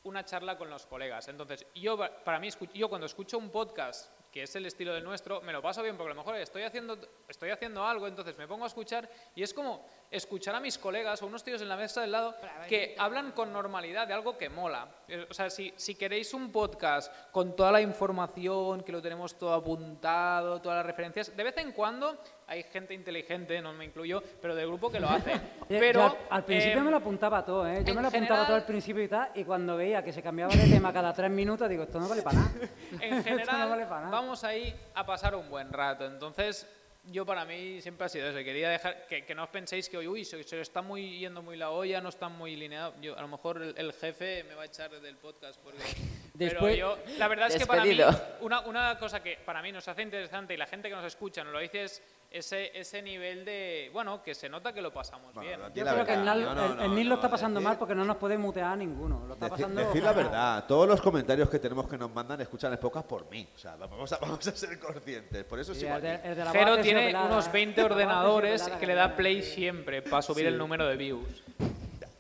una 0.05 0.25
charla 0.25 0.57
con 0.59 0.71
los 0.71 0.87
colegas. 0.87 1.27
Entonces, 1.29 1.67
yo, 1.75 1.97
para 2.25 2.39
mí, 2.39 2.49
escu- 2.49 2.71
yo 2.73 2.89
cuando 2.89 3.07
escucho 3.07 3.37
un 3.39 3.51
podcast 3.51 4.11
que 4.33 4.45
es 4.45 4.57
el 4.57 4.65
estilo 4.65 4.95
del 4.95 5.05
nuestro, 5.05 5.43
me 5.43 5.53
lo 5.53 5.61
paso 5.61 5.83
bien 5.83 5.97
porque 5.97 6.11
a 6.11 6.15
lo 6.15 6.21
mejor 6.21 6.37
estoy 6.37 6.63
haciendo, 6.63 6.99
estoy 7.29 7.51
haciendo 7.51 7.85
algo, 7.85 8.09
entonces 8.09 8.37
me 8.39 8.49
pongo 8.49 8.65
a 8.65 8.69
escuchar 8.69 9.09
y 9.35 9.43
es 9.43 9.53
como 9.53 9.87
escuchar 10.13 10.55
a 10.55 10.61
mis 10.61 10.79
colegas 10.79 11.21
o 11.23 11.27
unos 11.27 11.43
tíos 11.43 11.61
en 11.63 11.69
la 11.69 11.77
mesa 11.77 12.03
del 12.03 12.13
lado 12.13 12.37
que 12.69 12.95
hablan 12.99 13.33
con 13.33 13.53
normalidad 13.53 14.07
de 14.07 14.15
algo 14.15 14.37
que 14.39 14.49
mola. 14.49 14.87
Eh, 15.09 15.27
O 15.29 15.35
sea, 15.35 15.51
si, 15.51 15.73
si 15.77 15.95
queréis 15.95 16.33
un 16.35 16.53
podcast 16.53 17.13
con 17.33 17.57
toda 17.57 17.73
la 17.73 17.81
información, 17.81 18.83
que 18.83 18.93
lo 18.93 19.01
tenemos 19.03 19.37
todo 19.39 19.55
apuntado, 19.55 20.61
todas 20.61 20.77
las 20.79 20.87
referencias, 20.87 21.37
de 21.37 21.43
vez 21.43 21.57
en 21.59 21.73
cuando 21.73 22.19
hay 22.47 22.63
gente 22.65 22.93
inteligente, 22.93 23.61
no 23.63 23.73
me 23.73 23.85
incluyo, 23.87 24.23
pero 24.41 24.55
del 24.55 24.67
grupo 24.67 24.91
que 24.91 25.01
lo 25.01 25.09
hace. 25.09 25.33
Pero 25.69 26.01
yo 26.01 26.17
al, 26.29 26.45
principio 26.45 26.81
eh, 26.81 26.85
me 26.85 26.91
lo 26.91 26.99
apuntaba 26.99 27.43
todo, 27.45 27.67
¿eh? 27.67 27.83
Yo 27.85 27.95
me 27.95 28.03
lo 28.03 28.09
apuntaba 28.09 28.11
general- 28.11 28.47
todo 28.47 28.57
al 28.57 28.67
principio 28.67 29.03
y 29.03 29.09
tal, 29.09 29.31
y 29.35 29.45
cuando 29.45 29.77
veía 29.77 30.05
que 30.05 30.13
se 30.13 30.23
cambiaba 30.23 30.53
de 30.55 30.69
tema 30.69 30.93
cada 30.93 31.15
tres 31.15 31.31
minutos, 31.31 31.67
digo, 31.69 31.85
esto 31.85 31.99
no 31.99 32.09
vale 32.09 32.21
para 32.21 32.41
nada. 32.41 32.51
en 33.01 33.15
Esto 33.15 33.31
no 33.31 33.39
general 33.39 33.69
vale 33.71 33.87
para 33.87 34.01
nada. 34.03 34.11
vamos 34.11 34.45
ahí 34.45 34.75
a 34.95 35.07
pasar 35.07 35.35
un 35.35 35.49
buen 35.49 35.73
rato. 35.73 36.05
Entonces, 36.05 36.69
yo 37.05 37.27
para 37.27 37.45
mí 37.45 37.81
siempre 37.81 38.07
ha 38.07 38.09
sido 38.09 38.29
eso. 38.29 38.39
Quería 38.45 38.71
dejar 38.71 39.07
que, 39.07 39.25
que 39.25 39.35
no 39.35 39.45
os 39.45 39.51
penséis 39.51 39.89
que 39.89 39.97
hoy, 39.97 40.07
uy, 40.07 40.25
se, 40.25 40.43
se 40.45 40.61
está 40.61 40.83
muy 40.83 41.19
yendo 41.19 41.43
muy 41.43 41.57
la 41.57 41.71
olla, 41.71 42.01
no 42.01 42.09
está 42.11 42.29
muy 42.29 42.55
lineado. 42.57 42.95
Yo, 43.01 43.19
a 43.19 43.23
lo 43.23 43.29
mejor 43.29 43.61
el, 43.63 43.75
el 43.77 43.93
jefe 43.93 44.45
me 44.45 44.55
va 44.55 44.63
a 44.63 44.67
echar 44.67 44.91
del 44.91 45.17
podcast. 45.17 45.61
Porque, 45.61 45.79
pero 46.39 46.51
Después- 46.53 46.79
yo, 46.79 46.99
la 47.19 47.29
verdad 47.29 47.49
es 47.49 47.57
que 47.57 47.67
para 47.67 47.85
mí, 47.85 47.99
una, 48.41 48.61
una 48.61 48.99
cosa 48.99 49.23
que 49.23 49.37
para 49.45 49.63
mí 49.63 49.73
nos 49.73 49.87
hace 49.89 50.03
interesante 50.03 50.55
y 50.55 50.57
la 50.57 50.67
gente 50.67 50.89
que 50.89 50.95
nos 50.95 51.05
escucha 51.05 51.43
nos 51.43 51.53
lo 51.53 51.59
dice 51.61 51.85
es 51.85 52.03
ese, 52.35 52.71
ese 52.79 53.03
nivel 53.03 53.45
de, 53.45 53.91
bueno, 53.93 54.23
que 54.23 54.35
se 54.35 54.49
nota 54.49 54.73
que 54.73 54.81
lo 54.83 54.93
pasamos 54.93 55.33
bien. 55.41 55.61
Yo 55.75 55.85
creo 55.85 56.05
que 56.05 56.15
el, 56.15 56.25
Nal- 56.25 56.43
no, 56.45 56.55
no, 56.55 56.65
el- 56.67 56.81
el 56.81 56.89
no, 56.89 56.95
Nil 56.95 57.09
lo 57.09 57.15
está 57.17 57.29
pasando 57.31 57.61
decir- 57.61 57.69
mal 57.69 57.79
porque 57.79 57.95
no 57.95 58.05
nos 58.05 58.17
puede 58.17 58.37
mutear 58.39 58.73
a 58.73 58.77
ninguno. 58.77 59.25
Lo 59.27 59.35
está 59.35 59.47
Decir, 59.51 59.65
pasando 59.67 59.81
decir 59.89 60.03
la 60.03 60.13
verdad, 60.13 60.65
todos 60.67 60.89
los 60.89 61.01
comentarios 61.01 61.49
que 61.51 61.59
tenemos 61.59 61.89
que 61.89 61.97
nos 61.99 62.13
mandan 62.13 62.41
escuchan 62.41 62.73
el 62.73 62.79
podcast 62.79 63.07
por 63.07 63.29
mí. 63.31 63.49
O 63.55 63.59
sea, 63.59 63.77
vamos 63.77 64.13
a, 64.13 64.19
vamos 64.21 64.47
a 64.47 64.53
ser 64.57 64.79
conscientes. 64.79 65.45
Por 65.45 65.59
eso 65.61 65.75
Sí, 65.75 65.81
Jero 65.87 66.01
tiene 66.01 66.19
terciopelada, 66.21 67.27
unos 67.27 67.47
¿eh? 67.47 67.51
20 67.53 67.81
La 67.83 67.89
voz 67.89 67.93
ordenadores 67.93 68.63
que 68.81 68.87
le 68.87 68.95
da 68.95 69.17
play 69.17 69.43
siempre 69.43 70.03
para 70.03 70.23
subir 70.23 70.45
Sí. 70.45 70.49
el 70.49 70.59
número 70.59 70.87
de 70.87 70.97
views. 70.97 71.43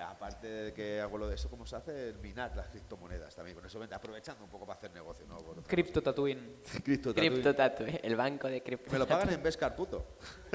Aparte 0.03 0.47
de 0.47 0.73
que 0.73 1.01
hago 1.01 1.19
lo 1.19 1.29
de 1.29 1.35
eso, 1.37 1.49
¿cómo 1.49 1.65
se 1.67 1.77
hace? 1.77 2.09
El 2.09 2.19
minar 2.19 2.55
las 2.57 2.69
criptomonedas 2.69 3.35
también. 3.35 3.57
Con 3.57 3.67
eso 3.67 3.81
aprovechando 3.91 4.45
un 4.45 4.51
poco 4.51 4.67
para 4.67 4.79
hacer 4.79 4.91
negocio. 4.93 5.27
¿no? 5.27 5.39
Crypto 5.67 6.03
Tatooine. 6.05 6.57
Cripto 6.83 7.55
Tattoo, 7.55 7.87
el 8.03 8.17
banco 8.17 8.49
de 8.49 8.63
cripto. 8.63 8.91
Me 8.91 8.99
lo 8.99 9.07
pagan 9.07 9.31
en 9.31 9.43
Vescar, 9.43 9.75
puto. 9.77 10.17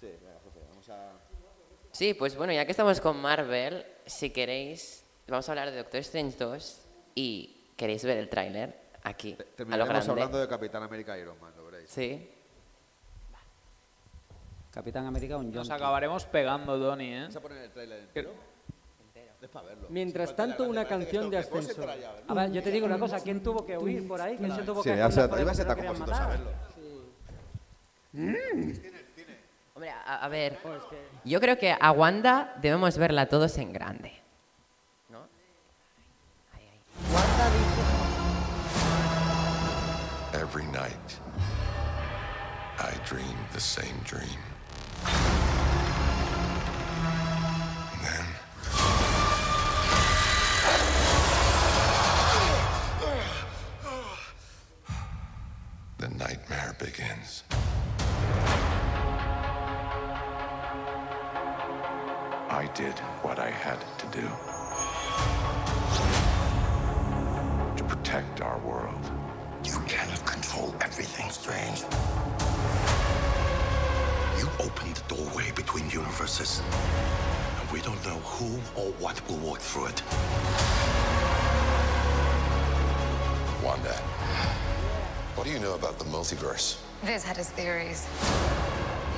sí, 0.00 0.06
venga, 0.20 0.40
José, 0.44 0.60
vamos 0.68 0.88
a... 0.88 1.12
Sí, 1.92 2.14
pues 2.14 2.36
bueno, 2.36 2.52
ya 2.52 2.64
que 2.64 2.70
estamos 2.70 3.00
con 3.00 3.20
Marvel, 3.20 3.84
si 4.06 4.30
queréis, 4.30 5.04
vamos 5.28 5.48
a 5.48 5.52
hablar 5.52 5.70
de 5.70 5.76
Doctor 5.76 6.00
Strange 6.00 6.36
2 6.38 6.82
y 7.14 7.72
queréis 7.76 8.04
ver 8.04 8.18
el 8.18 8.28
tráiler 8.28 8.76
aquí, 9.02 9.34
a 9.34 9.38
lo 9.38 9.44
Terminaremos 9.56 10.08
hablando 10.08 10.38
de 10.38 10.48
Capitán 10.48 10.82
América 10.82 11.16
y 11.18 11.20
Iron 11.20 11.38
Man, 11.40 11.52
lo 11.56 11.66
veréis. 11.66 11.90
Sí. 11.90 12.28
Capitán 14.72 15.06
América 15.06 15.36
un 15.36 15.52
Nos 15.52 15.70
acabaremos 15.70 16.24
pegando, 16.24 16.78
Tony, 16.80 17.12
¿eh? 17.14 17.24
¿Vas 17.26 17.36
a 17.36 17.40
poner 17.40 17.58
el 17.64 17.70
trailer 17.70 18.00
entero? 18.00 18.32
Es 19.40 19.48
para 19.50 19.66
verlo. 19.66 19.88
Mientras 19.90 20.30
Sí, 20.30 20.36
tanto, 20.36 20.64
una 20.64 20.84
canción 20.86 21.28
de 21.28 21.38
esto- 21.40 21.50
¿puedes 21.50 21.70
ascensor. 21.70 21.90
entrar 21.90 22.00
ya, 22.00 22.10
a 22.10 22.14
verlo? 22.14 22.30
A 22.30 22.34
ver, 22.34 22.52
yo 22.52 22.62
te 22.62 22.70
digo 22.70 22.86
una 22.86 22.98
cosa, 22.98 23.20
¿quién 23.20 23.42
tuvo 23.42 23.66
que 23.66 23.76
huir 23.76 24.06
por 24.06 24.20
ahí? 24.20 24.36
¿Quién 24.36 24.54
se 24.54 24.62
tuvo 24.62 24.82
Sí, 24.82 24.88
que 24.90 24.92
ahí 24.92 24.98
iba 24.98 25.90
a 25.90 25.92
matar? 25.94 26.38
Hombre, 29.74 29.90
a, 29.90 30.24
a 30.24 30.28
ver, 30.28 30.58
yo 31.24 31.40
creo 31.40 31.58
que 31.58 31.74
a 31.78 31.90
Wanda 31.92 32.54
debemos 32.62 32.96
verla 32.98 33.26
todos 33.28 33.58
en 33.58 33.72
grande. 33.72 34.12
¿No? 35.08 35.26
Every 40.34 40.66
night, 40.66 41.18
I 42.78 42.92
dream 43.08 43.36
the 43.52 43.60
same 43.60 43.98
dream. 44.04 44.38
you 45.08 45.41
walk 79.52 79.60
through 79.60 79.84
it. 79.84 80.02
Wanda, 83.62 83.92
what 85.34 85.44
do 85.46 85.52
you 85.52 85.58
know 85.58 85.74
about 85.74 85.98
the 85.98 86.06
multiverse? 86.06 86.80
Viz 87.02 87.22
had 87.22 87.36
his 87.36 87.50
theories. 87.50 88.08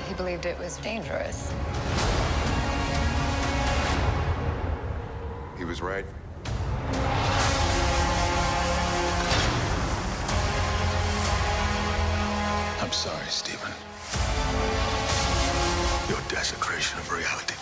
He 0.08 0.14
believed 0.14 0.44
it 0.44 0.58
was 0.58 0.78
dangerous. 0.78 1.52
He 5.56 5.64
was 5.64 5.80
right. 5.80 6.04
I'm 12.82 12.90
sorry, 12.90 13.28
Stephen. 13.28 13.70
Your 16.08 16.18
desecration 16.28 16.98
of 16.98 17.12
reality 17.12 17.53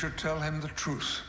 should 0.00 0.16
tell 0.16 0.40
him 0.40 0.62
the 0.62 0.68
truth. 0.68 1.19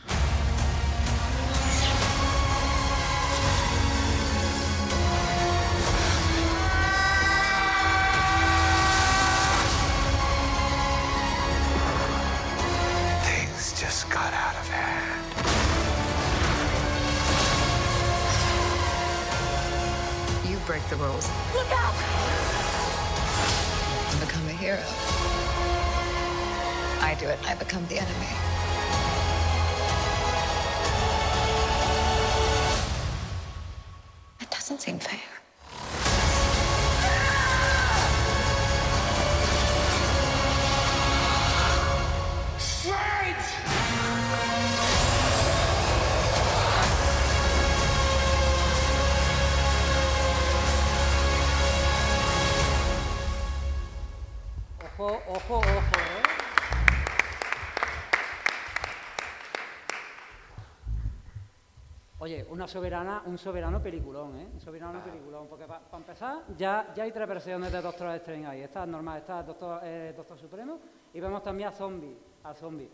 Una 62.51 62.67
soberana, 62.67 63.23
un 63.25 63.37
soberano 63.37 63.81
peliculón, 63.81 64.37
¿eh? 64.39 64.47
Un 64.53 64.59
soberano 64.59 65.03
peliculón, 65.03 65.47
porque 65.47 65.65
para 65.65 65.81
empezar 65.93 66.43
ya, 66.57 66.91
ya 66.93 67.03
hay 67.03 67.11
tres 67.11 67.27
versiones 67.27 67.71
de 67.71 67.81
Doctor 67.81 68.09
Strange 68.15 68.45
ahí. 68.45 68.61
Esta 68.61 68.83
es 68.83 68.89
normal, 68.89 69.19
esta 69.19 69.39
es 69.39 69.47
Doctor, 69.47 69.79
eh, 69.83 70.13
Doctor 70.15 70.37
Supremo 70.37 70.77
y 71.13 71.19
vemos 71.19 71.41
también 71.41 71.69
a 71.69 71.71
Zombie, 71.71 72.17
a 72.43 72.53
Zombie. 72.53 72.89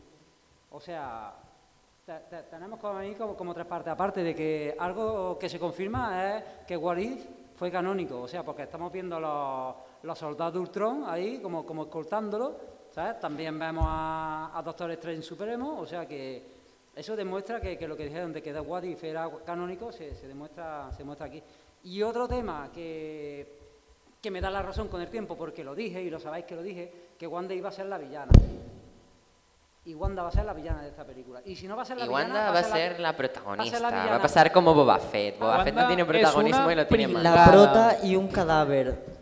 O 0.71 0.79
sea, 0.79 1.33
te- 2.05 2.19
te- 2.29 2.43
tenemos 2.43 2.79
como 2.79 2.97
ahí 2.97 3.15
como, 3.15 3.35
como 3.35 3.53
tres 3.53 3.65
partes. 3.65 3.91
Aparte 3.91 4.21
de 4.23 4.35
que 4.35 4.75
algo 4.77 5.37
que 5.39 5.49
se 5.49 5.59
confirma 5.59 6.37
es 6.37 6.43
que 6.67 6.77
What 6.77 6.97
If 6.97 7.25
fue 7.55 7.71
canónico, 7.71 8.21
o 8.21 8.27
sea, 8.27 8.43
porque 8.43 8.63
estamos 8.63 8.91
viendo 8.91 9.19
los, 9.19 9.75
los 10.03 10.17
soldados 10.17 10.53
de 10.53 10.59
Ultron 10.59 11.03
ahí 11.07 11.39
como, 11.41 11.65
como 11.65 11.83
escoltándolo, 11.83 12.55
¿sabes? 12.91 13.19
También 13.19 13.57
vemos 13.57 13.85
a, 13.87 14.51
a 14.55 14.61
Doctor 14.61 14.91
Strange 14.91 15.23
Supremo, 15.23 15.79
o 15.79 15.85
sea 15.87 16.05
que 16.07 16.56
eso 16.97 17.15
demuestra 17.15 17.61
que, 17.61 17.77
que 17.77 17.87
lo 17.87 17.95
que 17.95 18.05
dijeron 18.05 18.33
de 18.33 18.41
que 18.41 18.51
The 18.51 18.59
What 18.59 18.83
If 18.83 19.03
era 19.03 19.29
canónico 19.45 19.91
se, 19.91 20.15
se 20.15 20.27
demuestra, 20.27 20.89
se 20.91 20.99
demuestra 20.99 21.27
aquí. 21.27 21.41
Y 21.83 22.01
otro 22.03 22.27
tema 22.27 22.69
que, 22.73 23.57
que 24.21 24.31
me 24.31 24.41
da 24.41 24.49
la 24.49 24.61
razón 24.61 24.87
con 24.87 25.01
el 25.01 25.09
tiempo, 25.09 25.37
porque 25.37 25.63
lo 25.63 25.73
dije 25.75 26.01
y 26.01 26.09
lo 26.09 26.19
sabéis 26.19 26.45
que 26.45 26.55
lo 26.55 26.61
dije, 26.63 26.91
que 27.17 27.27
Wanda 27.27 27.53
iba 27.53 27.69
a 27.69 27.71
ser 27.71 27.85
la 27.85 27.97
villana. 27.97 28.31
y 29.85 29.93
Wanda 29.95 30.21
va 30.23 30.29
a 30.29 30.31
ser 30.33 30.43
la 30.43 30.53
villana 30.53 30.81
de 30.81 30.89
esta 30.89 31.05
película. 31.05 31.41
Y 31.45 31.55
si 31.55 31.65
no 31.67 31.75
va 31.77 31.83
a 31.83 31.85
ser 31.85 31.97
la 31.97 32.05
Y 32.05 32.07
villana, 32.09 32.33
Wanda 32.33 32.51
va 32.51 32.59
a 32.59 32.63
ser 32.63 32.99
la 32.99 33.09
va 33.09 33.13
a 33.13 33.17
protagonista. 33.17 33.77
ser 33.77 33.81
la 33.81 33.89
Va 33.91 33.97
a 33.99 34.03
villana. 34.03 34.21
pasar 34.21 34.51
como 34.51 34.73
Boba 34.73 34.99
Fett. 34.99 35.39
Boba 35.39 35.63
Fett 35.63 35.75
no 35.75 35.87
tiene 35.87 36.03
protagonismo 36.05 36.71
y 36.71 36.75
lo 36.75 36.87
tiene 36.87 37.07
La 37.21 37.35
mal. 37.35 37.49
prota 37.49 37.97
y 38.03 38.15
un 38.15 38.27
cadáver. 38.27 39.17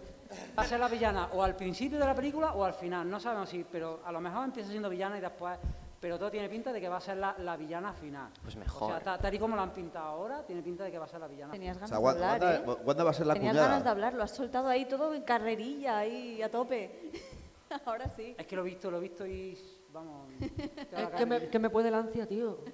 Va 0.58 0.64
a 0.64 0.66
ser 0.66 0.80
la 0.80 0.88
villana 0.88 1.30
o 1.34 1.44
al 1.44 1.56
principio 1.56 2.00
de 2.00 2.06
la 2.06 2.16
película 2.16 2.54
o 2.54 2.64
al 2.64 2.74
final, 2.74 3.08
no 3.10 3.20
sabemos 3.20 3.50
si, 3.50 3.64
pero 3.70 4.00
a 4.06 4.12
lo 4.12 4.22
mejor 4.22 4.46
empieza 4.46 4.70
siendo 4.70 4.90
villana 4.90 5.18
y 5.18 5.22
después, 5.22 5.58
pero 6.06 6.20
todo 6.20 6.30
tiene 6.30 6.48
pinta 6.48 6.72
de 6.72 6.80
que 6.80 6.88
va 6.88 6.98
a 6.98 7.02
ser 7.02 7.18
la, 7.18 7.34
la 7.40 7.58
villana 7.58 7.92
final. 7.92 8.30
Pues 8.44 8.56
O 8.56 8.60
mejor. 8.60 8.92
sea, 8.92 9.00
ta- 9.00 9.18
tal 9.18 9.34
y 9.34 9.40
como 9.40 9.56
lo 9.56 9.64
han 9.64 9.74
pintado 9.74 10.06
ahora, 10.06 10.44
tiene 10.46 10.62
pinta 10.62 10.84
de 10.84 10.92
que 10.92 11.00
va 11.00 11.06
a 11.06 11.08
ser 11.08 11.20
la 11.20 11.28
villana. 11.28 11.52
Tenías 11.52 11.78
O 11.78 11.80
ganas 11.80 11.90
sea, 11.90 11.98
de 11.98 12.04
Wanda, 12.04 12.34
hablar, 12.36 12.54
¿eh? 12.54 12.64
Wanda- 12.64 12.84
Wanda 12.86 13.04
va 13.06 13.10
a 13.10 13.14
ser 13.14 13.26
la 13.26 13.34
Tenías 13.34 13.54
cuñada. 13.54 13.68
ganas 13.70 13.84
de 13.84 13.90
hablar, 13.90 14.14
lo 14.14 14.22
has 14.22 14.30
soltado 14.30 14.68
ahí 14.68 14.86
todo 14.86 15.16
en 15.16 15.24
carrerilla, 15.24 15.98
ahí 15.98 16.44
a 16.44 16.52
tope. 16.52 17.12
Ahora 17.86 18.08
sí. 18.10 18.36
Es 18.38 18.46
que 18.46 18.56
lo 18.56 18.62
he 18.62 18.66
visto, 18.66 18.92
lo 18.92 18.98
he 18.98 19.02
visto 19.02 19.26
y 19.26 19.58
vamos. 19.92 20.30
caer. 20.92 21.26
me, 21.26 21.48
que 21.50 21.58
me 21.58 21.72
puede 21.72 21.90
la 21.90 21.98
ansia, 21.98 22.28
tío. 22.28 22.60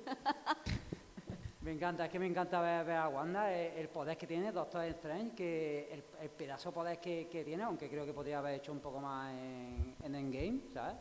Me 1.61 1.71
encanta, 1.71 2.05
es 2.05 2.11
que 2.11 2.17
me 2.17 2.25
encanta 2.25 2.59
ver, 2.59 2.83
ver 2.83 2.95
a 2.97 3.07
Wanda, 3.07 3.53
eh, 3.53 3.79
el 3.79 3.87
poder 3.87 4.17
que 4.17 4.25
tiene 4.25 4.51
Doctor 4.51 4.83
Strange, 4.85 5.35
que 5.35 5.93
el, 5.93 6.03
el 6.19 6.29
pedazo 6.31 6.69
de 6.69 6.73
poder 6.73 6.99
que, 6.99 7.27
que 7.29 7.43
tiene, 7.43 7.61
aunque 7.61 7.87
creo 7.87 8.03
que 8.03 8.13
podría 8.13 8.39
haber 8.39 8.55
hecho 8.55 8.71
un 8.71 8.79
poco 8.79 8.99
más 8.99 9.31
en, 9.35 9.95
en 10.03 10.15
Endgame, 10.15 10.61
¿sabes? 10.73 10.95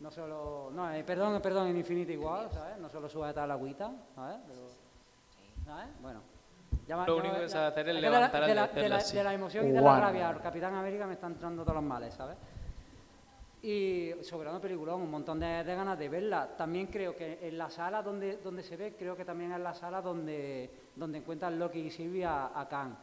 No 0.00 0.10
solo, 0.12 0.70
no, 0.72 0.92
eh, 0.92 1.02
perdón, 1.02 1.40
perdón, 1.42 1.68
en 1.68 1.76
Infinity 1.76 2.16
War, 2.16 2.48
¿sabes? 2.52 2.78
No 2.78 2.88
solo 2.88 3.08
sujeta 3.08 3.46
la 3.46 3.54
agüita, 3.54 3.90
¿sabes? 4.14 4.36
Pero, 4.46 4.60
¿sabes? 5.64 5.88
Bueno. 6.00 6.20
ya 6.86 6.96
Lo 6.98 7.06
ya 7.06 7.14
único 7.22 7.34
que 7.40 7.48
sabe 7.48 7.66
hacer 7.66 7.88
es 7.88 7.94
de 7.96 8.00
la- 8.02 8.10
levantar 8.10 8.46
de 8.46 8.54
la, 8.54 8.66
de 8.68 8.80
de, 8.82 8.88
la, 8.88 9.02
de 9.02 9.24
la 9.24 9.34
emoción 9.34 9.66
y 9.66 9.70
de 9.72 9.80
la 9.80 10.00
rabia, 10.00 10.28
al 10.28 10.40
Capitán 10.40 10.74
América 10.74 11.06
me 11.06 11.14
están 11.14 11.32
entrando 11.32 11.62
todos 11.62 11.74
los 11.74 11.84
males, 11.84 12.14
¿sabes? 12.14 12.36
Y 13.60 14.12
soberano 14.22 14.60
peliculón, 14.60 15.02
un 15.02 15.10
montón 15.10 15.40
de, 15.40 15.64
de 15.64 15.74
ganas 15.74 15.98
de 15.98 16.08
verla. 16.08 16.48
También 16.56 16.86
creo 16.86 17.16
que 17.16 17.40
en 17.48 17.58
la 17.58 17.68
sala 17.68 18.00
donde, 18.02 18.36
donde 18.36 18.62
se 18.62 18.76
ve, 18.76 18.94
creo 18.96 19.16
que 19.16 19.24
también 19.24 19.50
es 19.52 19.58
la 19.58 19.74
sala 19.74 20.00
donde, 20.00 20.70
donde 20.94 21.18
encuentran 21.18 21.58
Loki 21.58 21.80
y 21.80 21.90
Sylvia 21.90 22.50
a, 22.54 22.68
Khan. 22.68 22.96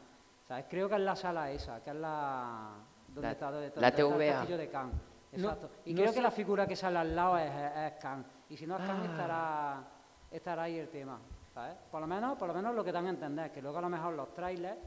¿Sabes? 0.47 0.65
Creo 0.69 0.87
que 0.87 0.95
es 0.95 1.01
la 1.01 1.15
sala 1.17 1.51
esa, 1.51 1.83
que 1.83 1.89
es 1.89 1.95
la... 1.97 2.69
Donde 3.09 3.21
La- 3.21 3.31
está, 3.33 3.51
donde 3.51 3.67
está- 3.67 3.81
la 3.81 3.91
donde 3.91 4.01
está 4.01 4.13
el 4.15 4.19
TVA. 4.21 4.33
castillo 4.37 4.57
de 4.57 4.69
Khan. 4.69 4.91
No- 5.37 5.49
Exacto. 5.49 5.69
y 5.85 5.93
no 5.93 5.97
creo 6.01 6.09
sé- 6.11 6.15
que 6.15 6.21
la 6.21 6.31
figura 6.31 6.67
que 6.67 6.75
sale 6.75 6.97
al 6.99 7.15
lado 7.15 7.37
es, 7.37 7.51
es 7.51 7.93
Khan. 8.01 8.25
Y 8.49 8.57
si 8.57 8.65
no 8.67 8.75
es 8.77 8.81
Khan, 8.85 9.01
Ah. 9.01 9.05
estará, 9.11 9.87
estará 10.31 10.63
ahí 10.63 10.77
el 10.79 10.89
tema. 10.89 11.19
¿sabes? 11.53 11.77
Por 11.89 12.01
lo 12.01 12.07
menos, 12.07 12.37
por 12.37 12.49
lo 12.49 12.53
menos 12.53 12.75
lo 12.75 12.83
que 12.83 12.91
dan 12.91 13.05
a 13.07 13.09
entender, 13.11 13.49
que 13.49 13.61
luego 13.61 13.77
a 13.77 13.81
lo 13.81 13.87
mejor 13.89 14.13
los 14.13 14.33
trailers 14.33 14.77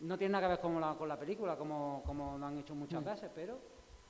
no 0.00 0.18
tienen 0.18 0.32
nada 0.32 0.46
que 0.46 0.48
ver 0.54 0.60
con 0.60 0.80
la, 0.80 0.94
con 0.94 1.08
la 1.08 1.16
película, 1.16 1.56
como, 1.56 2.02
como 2.04 2.36
lo 2.36 2.46
han 2.46 2.58
hecho 2.58 2.74
muchas 2.74 3.00
Mm. 3.00 3.04
veces, 3.04 3.30
pero, 3.32 3.56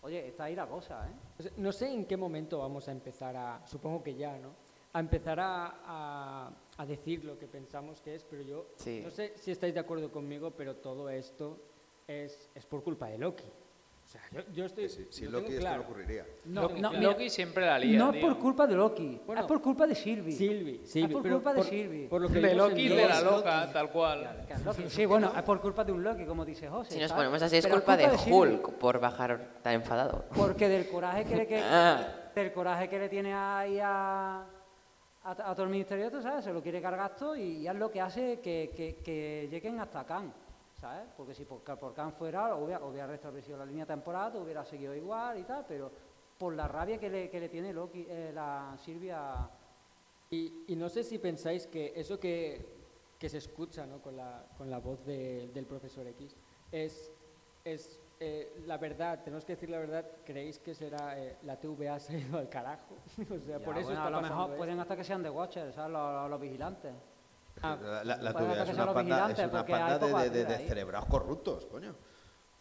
oye, 0.01 0.27
está 0.29 0.45
ahí 0.45 0.55
la 0.57 0.67
cosa, 0.67 1.07
¿eh? 1.07 1.51
No 1.59 1.73
sé 1.73 1.93
en 1.93 2.07
qué 2.07 2.17
momento 2.17 2.59
vamos 2.61 2.89
a 2.89 2.93
empezar 2.93 3.37
a, 3.37 3.61
supongo 3.67 4.03
que 4.03 4.15
ya, 4.15 4.39
¿no? 4.39 4.49
A 4.95 5.01
empezar 5.01 5.39
a, 5.41 5.75
a- 5.85 6.51
a 6.79 6.87
decir 6.87 7.23
lo 7.23 7.39
que 7.39 7.47
pensamos 7.49 8.01
que 8.01 8.15
es, 8.15 8.25
pero 8.25 8.41
yo 8.43 8.67
Sí. 8.77 9.03
no 9.05 9.11
sé 9.11 9.35
si 9.37 9.51
estáis 9.51 9.75
de 9.75 9.81
acuerdo 9.81 10.11
conmigo, 10.11 10.53
pero 10.53 10.77
todo 10.77 11.11
esto 11.11 11.59
es, 12.07 12.51
es 12.55 12.65
por 12.65 12.83
culpa 12.83 13.09
de 13.09 13.19
Loki. 13.19 13.45
Sea, 14.31 14.43
yo, 14.43 14.53
yo 14.53 14.65
estoy. 14.67 14.89
Si 14.89 15.25
lo 15.25 15.31
Loki 15.33 15.47
esto 15.53 15.61
claro. 15.61 15.77
no 15.77 15.83
ocurriría. 15.85 16.27
No, 16.45 16.63
Loki- 16.63 16.81
no, 16.81 16.91
mira, 16.91 17.03
Loki 17.03 17.31
siempre 17.31 17.67
la 17.67 17.79
lía, 17.79 17.99
no 17.99 18.13
tío. 18.13 18.21
por 18.21 18.39
culpa 18.39 18.67
de 18.67 18.75
Loki, 18.75 19.21
Bueno, 19.27 19.41
es 19.43 19.47
por 19.47 19.61
culpa 19.63 19.87
de 19.87 19.95
Sylvie. 19.95 20.33
Sylvie, 20.33 20.81
es 20.85 21.09
por 21.13 21.23
culpa 21.29 21.53
de 21.53 21.57
por- 21.59 21.67
Sylvie. 21.67 22.09
por 22.09 22.21
lo 22.23 22.29
que 22.29 22.41
De 22.41 22.55
Loki 22.55 22.89
de 22.89 23.09
la 23.09 23.21
Loki. 23.21 23.37
loca, 23.37 23.73
tal 23.73 23.91
cual. 23.91 24.47
Loki. 24.65 24.85
Sí, 24.89 25.05
bueno, 25.07 25.33
es 25.37 25.43
por 25.43 25.61
culpa 25.61 25.85
de 25.85 25.93
un 25.93 26.03
Loki, 26.03 26.25
como 26.25 26.45
dice 26.45 26.69
José. 26.69 26.93
Si 26.95 26.99
nos 27.01 27.09
¿sabes? 27.11 27.21
ponemos 27.25 27.43
así 27.43 27.57
es 27.57 27.67
culpa 27.67 27.97
de. 27.97 28.09
Hulk 28.31 28.73
por 28.79 28.99
bajar 29.01 29.59
tan 29.63 29.75
enfadado. 29.75 30.25
Porque 30.35 30.69
del 30.69 30.89
coraje 30.89 31.25
que 31.25 31.37
le, 31.37 31.47
que- 31.47 31.61
Ah. 31.65 32.31
del 32.35 32.53
coraje 32.53 32.89
que 32.89 32.99
le 32.99 33.09
tiene 33.09 33.33
ahí 33.35 33.79
a, 33.81 34.45
a, 35.25 35.31
a 35.31 35.55
todo 35.55 35.65
el 35.65 35.71
ministerio, 35.71 36.11
tú 36.11 36.21
sabes, 36.23 36.45
se 36.45 36.53
lo 36.53 36.63
quiere 36.63 36.81
cargar 36.81 37.17
todo 37.17 37.35
y 37.37 37.67
es 37.67 37.75
lo 37.75 37.91
que 37.91 38.01
hace 38.01 38.41
que, 38.41 38.73
que, 38.77 38.97
que 39.03 39.49
lleguen 39.51 39.81
hasta 39.81 40.05
Khan, 40.05 40.33
¿sabes? 40.81 41.09
Porque 41.17 41.35
si 41.35 41.45
por, 41.45 41.63
por 41.63 41.95
Khan 41.95 42.13
fuera, 42.13 42.55
hubiera, 42.57 42.85
hubiera 42.85 43.07
restablecido 43.07 43.57
la 43.59 43.65
línea 43.67 43.87
temporal, 43.87 44.37
hubiera 44.37 44.65
seguido 44.65 44.95
igual 44.95 45.39
y 45.39 45.45
tal, 45.45 45.65
pero 45.67 45.91
por 46.39 46.55
la 46.55 46.69
rabia 46.69 46.99
que 46.99 47.09
le, 47.09 47.31
que 47.31 47.41
le 47.41 47.49
tiene 47.49 47.73
Loki, 47.73 48.07
eh, 48.09 48.31
la 48.35 48.77
Silvia... 48.79 49.49
Y, 50.29 50.65
y 50.67 50.75
no 50.77 50.89
sé 50.89 51.05
si 51.05 51.19
pensáis 51.19 51.69
que 51.69 51.93
eso 51.95 52.19
que, 52.19 53.15
que 53.17 53.29
se 53.29 53.39
escucha 53.39 53.87
¿no? 53.87 54.03
con, 54.03 54.17
la, 54.17 54.45
con 54.59 54.69
la 54.69 54.79
voz 54.81 55.05
de- 55.07 55.49
del 55.55 55.67
profesor 55.67 56.05
X 56.09 56.35
es, 56.73 57.13
es 57.65 58.01
eh, 58.19 58.61
la 58.67 58.77
verdad, 58.77 59.23
tenemos 59.23 59.45
que 59.45 59.53
decir 59.55 59.71
la 59.71 59.79
verdad, 59.79 60.05
¿creéis 60.25 60.59
que 60.59 60.75
será 60.75 61.17
eh, 61.17 61.37
la 61.45 61.61
TVA 61.61 62.01
se 62.01 62.17
ha 62.17 62.19
ido 62.19 62.39
al 62.39 62.49
carajo? 62.49 62.97
o 63.31 63.39
sea, 63.39 63.59
Ya, 63.61 63.65
por 63.65 63.79
eso 63.79 63.87
bueno, 63.87 64.01
está 64.01 64.07
a 64.09 64.11
lo 64.11 64.21
mejor 64.21 64.45
esto. 64.47 64.57
pueden 64.57 64.81
hasta 64.81 64.97
que 64.97 65.05
sean 65.05 65.23
de 65.23 65.31
Watcher, 65.31 65.73
¿sabes? 65.73 65.93
Los, 65.93 66.13
los- 66.13 66.31
los 66.31 66.41
vigilantes. 66.41 66.93
Ah, 67.63 67.79
La, 68.05 68.17
la, 68.17 68.33
tuya 68.35 68.63
es 68.63 68.69
una 68.71 68.93
panda, 68.93 69.31
es 69.31 69.39
una 69.39 70.23
de, 70.23 70.31
de, 70.31 70.45
de, 70.45 70.59
cerebrados 70.69 71.09
corruptos, 71.09 71.67
coño. 71.67 71.95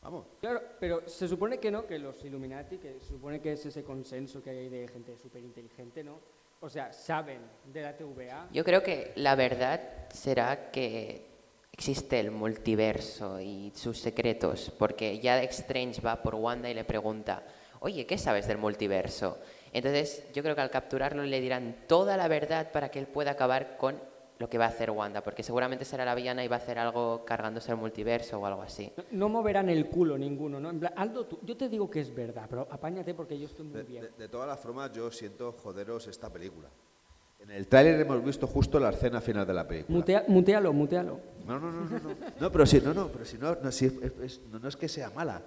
Vamos. 0.02 0.28
Claro, 0.40 0.62
pero 0.80 1.08
se 1.08 1.28
supone 1.28 1.60
que 1.60 1.72
no, 1.72 1.86
que 1.88 1.98
los 1.98 2.24
Illuminati, 2.24 2.78
que 2.78 3.00
se 3.00 3.08
supone 3.08 3.42
que 3.42 3.54
es 3.54 3.66
ese 3.66 3.84
consenso 3.84 4.42
que 4.42 4.52
hay 4.52 4.70
de 4.70 4.88
gente 4.88 5.18
súper 5.18 5.44
inteligente, 5.44 6.04
¿no? 6.04 6.20
O 6.60 6.70
sea, 6.70 6.94
saben 6.94 7.42
de 7.66 7.82
la 7.82 7.98
TVA. 7.98 8.48
Yo 8.52 8.64
creo 8.64 8.82
que 8.84 9.14
la 9.16 9.36
verdad 9.36 10.08
será 10.10 10.72
que 10.72 11.36
existe 11.72 12.20
el 12.20 12.32
multiverso 12.32 13.40
y 13.42 13.72
sus 13.76 14.00
secretos, 14.00 14.72
porque 14.78 15.20
ya 15.20 15.42
Strange 15.44 16.02
va 16.02 16.22
por 16.22 16.36
Wanda 16.36 16.70
y 16.70 16.74
le 16.74 16.86
pregunta, 16.86 17.44
oye, 17.80 18.06
¿qué 18.06 18.18
sabes 18.18 18.48
del 18.48 18.58
multiverso? 18.58 19.40
Entonces 19.74 20.24
yo 20.34 20.42
creo 20.42 20.56
que 20.56 20.62
al 20.62 20.70
capturarlo 20.70 21.24
le 21.24 21.42
dirán 21.42 21.84
toda 21.88 22.16
la 22.16 22.28
verdad 22.28 22.72
para 22.72 22.90
que 22.90 23.00
él 23.00 23.08
pueda 23.08 23.32
acabar 23.32 23.76
con 23.76 24.00
lo 24.38 24.50
que 24.50 24.58
va 24.58 24.66
a 24.66 24.70
hacer 24.70 24.92
Wanda, 24.92 25.22
porque 25.24 25.44
seguramente 25.44 25.86
será 25.86 26.04
la 26.04 26.14
villana 26.14 26.44
y 26.44 26.48
va 26.48 26.58
a 26.58 26.60
hacer 26.60 26.78
algo 26.78 27.24
cargándose 27.26 27.72
el 27.72 27.78
multiverso 27.78 28.40
o 28.40 28.46
algo 28.46 28.62
así. 28.62 28.92
No, 28.98 29.04
no 29.12 29.30
moverán 29.30 29.70
el 29.70 29.88
culo 29.88 30.18
ninguno, 30.18 30.60
¿no? 30.60 30.70
En 30.70 30.80
plan, 30.80 30.94
Aldo, 30.98 31.26
tú- 31.26 31.40
yo 31.44 31.56
te 31.56 31.70
digo 31.70 31.90
que 31.90 32.02
es 32.02 32.14
verdad, 32.14 32.46
pero 32.50 32.68
apáñate 32.70 33.14
porque 33.14 33.40
yo 33.40 33.46
estoy 33.46 33.66
muy 33.66 33.78
De, 33.78 33.84
bien. 33.84 34.04
de- 34.04 34.12
de 34.18 34.28
todas 34.28 34.48
las 34.48 34.60
formas, 34.60 34.92
yo 34.92 35.10
siento 35.12 35.54
joderos 35.54 36.08
esta 36.08 36.30
película. 36.32 36.68
En 37.40 37.52
el 37.52 37.68
tráiler 37.68 38.00
hemos 38.02 38.24
visto 38.24 38.48
justo 38.48 38.80
la 38.80 38.90
escena 38.90 39.22
final 39.22 39.46
de 39.46 39.54
la 39.54 39.68
película. 39.68 39.98
Mutea- 40.00 40.24
mutealo, 40.28 40.74
mutealo. 40.74 41.20
No, 41.46 41.60
no, 41.60 41.72
no, 41.72 41.82
no, 41.86 42.00
no. 42.00 42.16
No, 42.40 42.52
pero 42.52 42.66
sí, 42.66 42.82
no, 42.84 42.94
no, 42.94 43.08
pero 43.10 43.24
si 43.24 43.38
no, 43.38 43.56
no, 43.56 43.72
si 43.72 43.86
es- 43.86 43.94
es- 44.22 44.42
no, 44.52 44.58
no 44.60 44.68
es 44.68 44.76
que 44.76 44.88
sea 44.90 45.12
mala. 45.12 45.42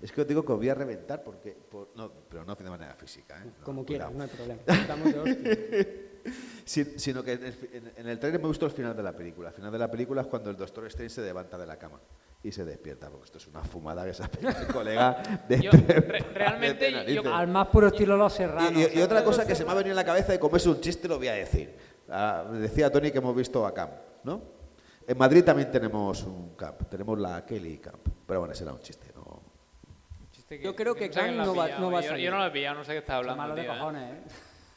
Es 0.00 0.12
que 0.12 0.22
os 0.22 0.26
digo 0.26 0.44
que 0.44 0.52
os 0.52 0.58
voy 0.58 0.68
a 0.68 0.74
reventar 0.74 1.22
porque, 1.22 1.52
por- 1.52 1.90
no, 1.94 2.10
pero 2.28 2.44
no 2.44 2.54
de 2.54 2.70
manera 2.70 2.94
física, 2.94 3.36
¿eh? 3.44 3.50
No, 3.58 3.64
Como 3.64 3.84
quieras, 3.84 4.12
no 4.12 4.22
hay 4.22 4.28
problema. 4.30 4.60
Estamos 4.66 5.12
de. 5.24 6.10
Sin- 6.64 6.98
sino 6.98 7.22
que 7.22 7.32
en 7.32 7.44
el, 7.44 8.08
en- 8.08 8.20
trailer 8.20 8.40
me 8.40 8.46
gustó 8.48 8.66
el 8.66 8.72
final 8.72 8.94
de 8.96 9.02
la 9.02 9.12
película. 9.14 9.48
El 9.48 9.54
final 9.54 9.72
de 9.72 9.78
la 9.78 9.90
película 9.90 10.20
es 10.22 10.26
cuando 10.26 10.50
el 10.50 10.56
Doctor 10.56 10.86
Strange 10.86 11.14
se 11.14 11.22
levanta 11.22 11.56
de 11.58 11.66
la 11.66 11.76
cama 11.78 11.98
y 12.42 12.52
se 12.52 12.64
despierta, 12.64 13.08
porque 13.10 13.24
esto 13.26 13.38
es 13.38 13.46
una 13.48 13.62
fumada 13.62 14.04
que 14.04 14.14
se 14.14 14.22
ha 14.22 14.28
pegado 14.28 14.60
el 14.60 14.66
colega 14.72 15.22
de 15.48 15.60
Yo, 15.60 15.70
re- 15.72 16.18
realmente, 16.34 16.84
de 16.86 16.90
yo- 16.92 16.96
narices. 16.98 17.26
Al 17.26 17.48
más 17.48 17.68
puro 17.68 17.88
estilo 17.88 18.16
Los 18.16 18.32
Serranos. 18.34 18.72
Y, 18.72 18.98
y- 18.98 19.02
otra 19.02 19.24
cosa 19.24 19.46
que 19.46 19.54
se 19.54 19.64
me 19.64 19.70
ha 19.70 19.74
venido 19.74 19.92
en 19.92 19.96
la 19.96 20.04
cabeza 20.04 20.34
y 20.34 20.38
como 20.38 20.56
es 20.56 20.66
un 20.66 20.80
chiste 20.80 21.08
lo 21.08 21.18
voy 21.18 21.28
a 21.28 21.34
decir. 21.34 21.74
Ah, 22.08 22.44
decía 22.52 22.90
Tony 22.90 23.10
que 23.10 23.18
hemos 23.18 23.34
visto 23.36 23.66
a 23.66 23.72
Camp, 23.74 23.92
¿no? 24.24 24.60
En 25.06 25.18
Madrid 25.18 25.42
también 25.42 25.70
tenemos 25.72 26.22
un 26.22 26.54
camp, 26.54 26.82
tenemos 26.88 27.18
la 27.18 27.44
Kelly 27.44 27.78
Camp, 27.78 28.06
pero 28.26 28.40
bueno, 28.40 28.54
será 28.54 28.72
un 28.72 28.80
chiste, 28.80 29.09
Chiste 30.50 30.64
Yo 30.64 30.74
creo 30.74 30.94
que 30.96 31.08
quién 31.08 31.26
Kang 31.26 31.36
no 31.36 31.54
va- 31.54 31.68
no 31.78 31.92
va 31.92 32.00
a 32.00 32.02
yo, 32.02 32.08
salir. 32.08 32.24
yo 32.24 32.30
no 32.32 32.38
lo 32.38 32.46
he 32.46 32.50
pillado, 32.50 32.78
no 32.78 32.84
sé 32.84 32.90
qué 32.92 32.98
está 32.98 33.16
hablando. 33.18 33.36
malo 33.40 33.54
de 33.54 33.62
tío, 33.62 33.72
¿eh? 33.72 33.78
cojones, 33.78 34.12
¿eh? 34.12 34.22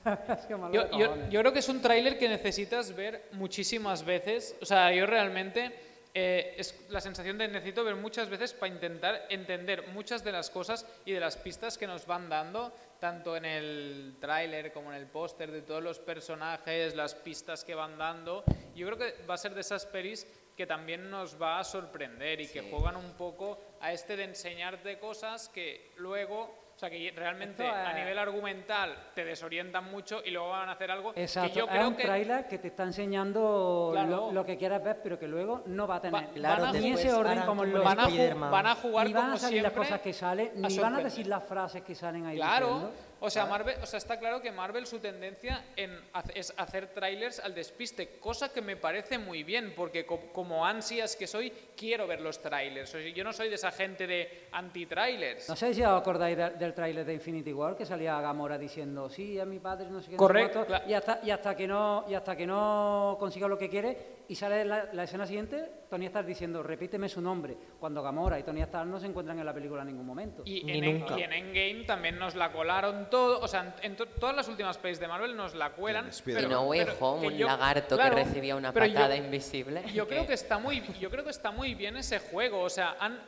Qué 0.48 0.56
malo 0.56 0.72
Yo, 0.74 0.84
de 0.84 0.90
yo- 1.00 1.08
cojones. 1.08 1.30
yo 1.32 1.40
creo 1.40 1.54
que 1.54 1.60
es 1.60 1.70
un 1.70 1.82
tráiler 1.82 2.20
que 2.20 2.30
necesitas 2.30 2.96
ver 2.96 3.24
muchísimas 3.32 4.06
veces. 4.06 4.56
O 4.62 4.66
sea, 4.68 4.94
yo 4.94 5.08
realmente 5.08 5.74
eh, 6.14 6.54
es 6.60 6.86
la 6.90 7.02
sensación 7.02 7.40
de 7.40 7.48
necesito 7.48 7.84
ver 7.84 7.96
muchas 7.96 8.30
veces 8.30 8.54
para 8.54 8.72
intentar 8.72 9.26
entender 9.32 9.88
muchas 9.88 10.24
de 10.24 10.32
las 10.32 10.52
cosas 10.52 10.86
y 11.06 11.12
de 11.14 11.20
las 11.20 11.38
pistas 11.38 11.76
que 11.80 11.88
nos 11.88 12.06
van 12.06 12.30
dando, 12.30 12.72
tanto 13.00 13.36
en 13.36 13.46
el 13.46 14.18
tráiler 14.22 14.72
como 14.74 14.92
en 14.94 15.00
el 15.00 15.08
póster 15.08 15.50
de 15.52 15.64
todos 15.64 15.82
los 15.82 15.98
personajes, 15.98 16.96
las 16.96 17.16
pistas 17.16 17.64
que 17.64 17.74
van 17.74 17.98
dando. 17.98 18.44
Yo 18.76 18.86
creo 18.86 19.00
que 19.00 19.26
va 19.26 19.34
a 19.34 19.38
ser 19.38 19.56
de 19.56 19.62
esas 19.62 19.88
pelis 19.88 20.28
que 20.56 20.68
también 20.68 21.10
nos 21.10 21.42
va 21.42 21.60
a 21.60 21.64
sorprender 21.64 22.42
y 22.42 22.48
que 22.48 22.62
juegan 22.70 22.96
un 22.96 23.14
poco 23.14 23.60
a 23.82 23.92
este 23.92 24.16
de 24.16 24.26
enseñarte 24.26 25.00
cosas 25.00 25.50
que 25.50 25.92
luego... 25.98 26.62
O 26.76 26.80
sea, 26.80 26.90
que 26.90 27.14
realmente 27.16 27.64
Esto 27.64 27.76
a 27.76 27.92
es- 27.92 27.98
nivel 27.98 28.18
argumental 28.18 28.98
te 29.14 29.24
desorientan 29.24 29.92
mucho 29.92 30.24
y 30.26 30.32
luego 30.32 30.50
van 30.50 30.70
a 30.70 30.72
hacer 30.72 30.90
algo 30.90 31.14
Exacto, 31.16 31.54
que 31.54 31.60
yo 31.60 31.66
es 31.66 31.72
creo 31.72 31.88
un 31.88 31.96
que 31.96 32.04
tráiler 32.04 32.48
que 32.48 32.58
te 32.58 32.70
está 32.70 32.82
enseñando 32.82 33.90
Claro. 33.94 34.10
lo, 34.10 34.32
lo 34.32 34.44
que 34.46 34.58
quieres 34.58 34.84
ver, 34.84 35.00
pero 35.04 35.20
que 35.20 35.28
luego 35.28 35.62
no 35.68 35.86
va 35.86 35.98
a 35.98 36.02
tener. 36.02 36.24
Va- 36.26 36.34
Claro, 36.34 36.72
ni 36.74 36.92
ese 36.94 37.14
orden 37.14 37.42
como 37.42 37.64
los 37.64 37.84
van, 37.84 38.00
a, 38.00 38.08
van 38.50 38.66
a 38.66 38.76
jugar 38.76 39.06
ni 39.06 39.14
van 39.14 39.24
como 39.24 39.36
a 39.36 39.38
salir 39.40 39.60
siempre 39.60 39.62
las 39.80 39.88
cosas 39.88 40.02
que 40.02 40.14
salen, 40.14 40.52
ni 40.56 40.78
van 40.80 40.96
a 40.96 41.04
decir 41.04 41.28
las 41.28 41.44
frases 41.44 41.84
que 41.84 41.94
salen 41.94 42.26
ahí 42.26 42.38
Claro, 42.38 42.66
diciendo. 42.68 42.94
O 43.26 43.30
sea, 43.30 43.46
Marvel, 43.46 43.78
o 43.82 43.86
sea, 43.86 44.00
está 44.00 44.20
claro 44.20 44.42
que 44.42 44.52
Marvel 44.52 44.86
su 44.86 45.00
tendencia 45.00 45.64
en 45.78 45.98
es 46.36 46.54
hacer 46.58 46.88
trailers 46.88 47.40
al 47.40 47.56
despiste, 47.56 48.20
cosa 48.20 48.52
que 48.52 48.62
me 48.62 48.76
parece 48.76 49.18
muy 49.18 49.44
bien, 49.44 49.74
porque 49.78 50.06
co- 50.06 50.20
como 50.34 50.66
ansias 50.66 51.16
que 51.16 51.26
soy, 51.26 51.50
quiero 51.78 52.06
ver 52.06 52.20
los 52.20 52.42
trailers. 52.42 52.94
O 52.94 53.00
sea, 53.00 53.10
yo 53.10 53.24
no 53.24 53.32
soy 53.32 53.48
de 53.48 53.56
esa 53.56 53.72
gente 53.72 54.08
de 54.08 54.48
anti-trailers. 54.52 55.48
No 55.48 55.56
sé 55.56 55.74
si 55.74 55.82
os 55.84 56.02
acordáis 56.02 56.36
de- 56.36 56.50
del 56.50 56.74
tráiler 56.74 57.06
de 57.06 57.14
Infinity 57.14 57.54
War 57.54 57.78
que 57.78 57.86
salía 57.86 58.20
Gamora 58.20 58.58
diciendo 58.58 59.10
sí 59.10 59.40
a 59.40 59.46
mi 59.46 59.60
padre 59.60 59.90
no 59.90 60.02
sé 60.02 60.10
qué 60.10 60.16
no 60.16 60.18
sé 60.18 60.18
Correcto, 60.18 60.66
cuánto", 60.68 60.90
y 60.90 60.94
hasta 60.94 61.20
y 61.24 61.32
hasta 61.32 61.56
que 61.56 61.66
no 61.68 62.04
y 62.10 62.14
hasta 62.16 62.36
que 62.36 62.46
no 62.46 63.16
consiga 63.20 63.48
lo 63.48 63.58
que 63.58 63.70
quiere 63.70 63.98
y 64.28 64.36
sale 64.36 64.66
la, 64.66 64.90
la 64.92 65.04
escena 65.04 65.26
siguiente 65.26 65.70
Tony 65.94 66.08
Stark 66.08 66.26
diciendo 66.26 66.64
repíteme 66.64 67.08
su 67.08 67.22
nombre 67.22 67.56
cuando 67.80 68.02
Gamora 68.02 68.40
y 68.40 68.44
Tony 68.44 68.62
Stark 68.64 68.88
no 68.88 69.00
se 69.00 69.06
encuentran 69.06 69.38
en 69.38 69.46
la 69.46 69.54
película 69.54 69.82
en 69.84 69.90
ningún 69.90 70.08
momento 70.08 70.42
Y 70.44 70.62
en, 70.62 70.84
y 70.84 71.22
en 71.22 71.34
Endgame 71.34 71.84
también 71.86 72.18
nos 72.18 72.34
la 72.34 72.52
colaron 72.52 73.12
todo, 73.12 73.40
o 73.40 73.48
sea, 73.48 73.76
en, 73.82 73.92
en 73.92 73.96
to- 73.96 74.08
todas 74.08 74.36
las 74.36 74.48
últimas 74.48 74.80
pelis 74.80 75.00
de 75.00 75.08
Marvel 75.08 75.36
nos 75.36 75.54
la 75.54 75.70
cuelan. 75.74 76.10
Y 76.26 76.32
No 76.48 76.64
Way 76.64 76.88
Home, 77.00 77.28
un 77.28 77.34
yo- 77.38 77.46
lagarto 77.46 77.96
claro, 77.96 78.16
que 78.16 78.24
recibía 78.24 78.56
una 78.56 78.74
pero 78.74 78.88
yo- 78.88 78.94
patada 78.96 79.16
invisible. 79.16 79.84
Yo 79.94 80.08
creo 80.08 80.26
que 80.28 80.34
está 80.34 80.58
muy, 80.58 80.82
yo 81.00 81.12
creo 81.12 81.24
que 81.24 81.30
está 81.30 81.52
muy 81.52 81.76
bien 81.76 81.96
ese 81.98 82.18
juego. 82.18 82.62
O 82.62 82.70
sea, 82.72 82.96
han, 83.00 83.20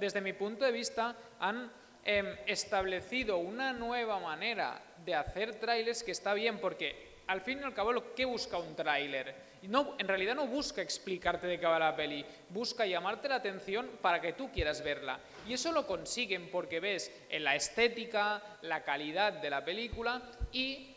desde 0.00 0.20
mi 0.20 0.32
punto 0.32 0.64
de 0.64 0.72
vista, 0.72 1.14
han 1.38 1.70
em, 2.04 2.26
establecido 2.46 3.38
una 3.38 3.72
nueva 3.72 4.18
manera 4.18 4.82
de 5.04 5.14
hacer 5.14 5.54
trailers 5.60 6.02
que 6.02 6.10
está 6.10 6.34
bien, 6.34 6.58
porque 6.58 7.20
al 7.28 7.42
fin 7.42 7.60
y 7.60 7.62
al 7.62 7.74
cabo, 7.74 7.92
lo 7.92 8.12
que 8.14 8.24
busca 8.24 8.58
un 8.58 8.74
tráiler? 8.74 9.47
No, 9.62 9.96
en 9.98 10.08
realidad 10.08 10.34
no 10.34 10.46
busca 10.46 10.80
explicarte 10.80 11.46
de 11.46 11.58
qué 11.58 11.66
va 11.66 11.78
la 11.78 11.96
peli, 11.96 12.24
busca 12.50 12.86
llamarte 12.86 13.28
la 13.28 13.36
atención 13.36 13.88
para 14.00 14.20
que 14.20 14.32
tú 14.32 14.50
quieras 14.52 14.82
verla. 14.82 15.18
Y 15.46 15.54
eso 15.54 15.72
lo 15.72 15.86
consiguen 15.86 16.50
porque 16.50 16.80
ves 16.80 17.12
en 17.28 17.44
la 17.44 17.54
estética, 17.56 18.42
la 18.62 18.84
calidad 18.84 19.32
de 19.32 19.50
la 19.50 19.64
película 19.64 20.22
y 20.52 20.94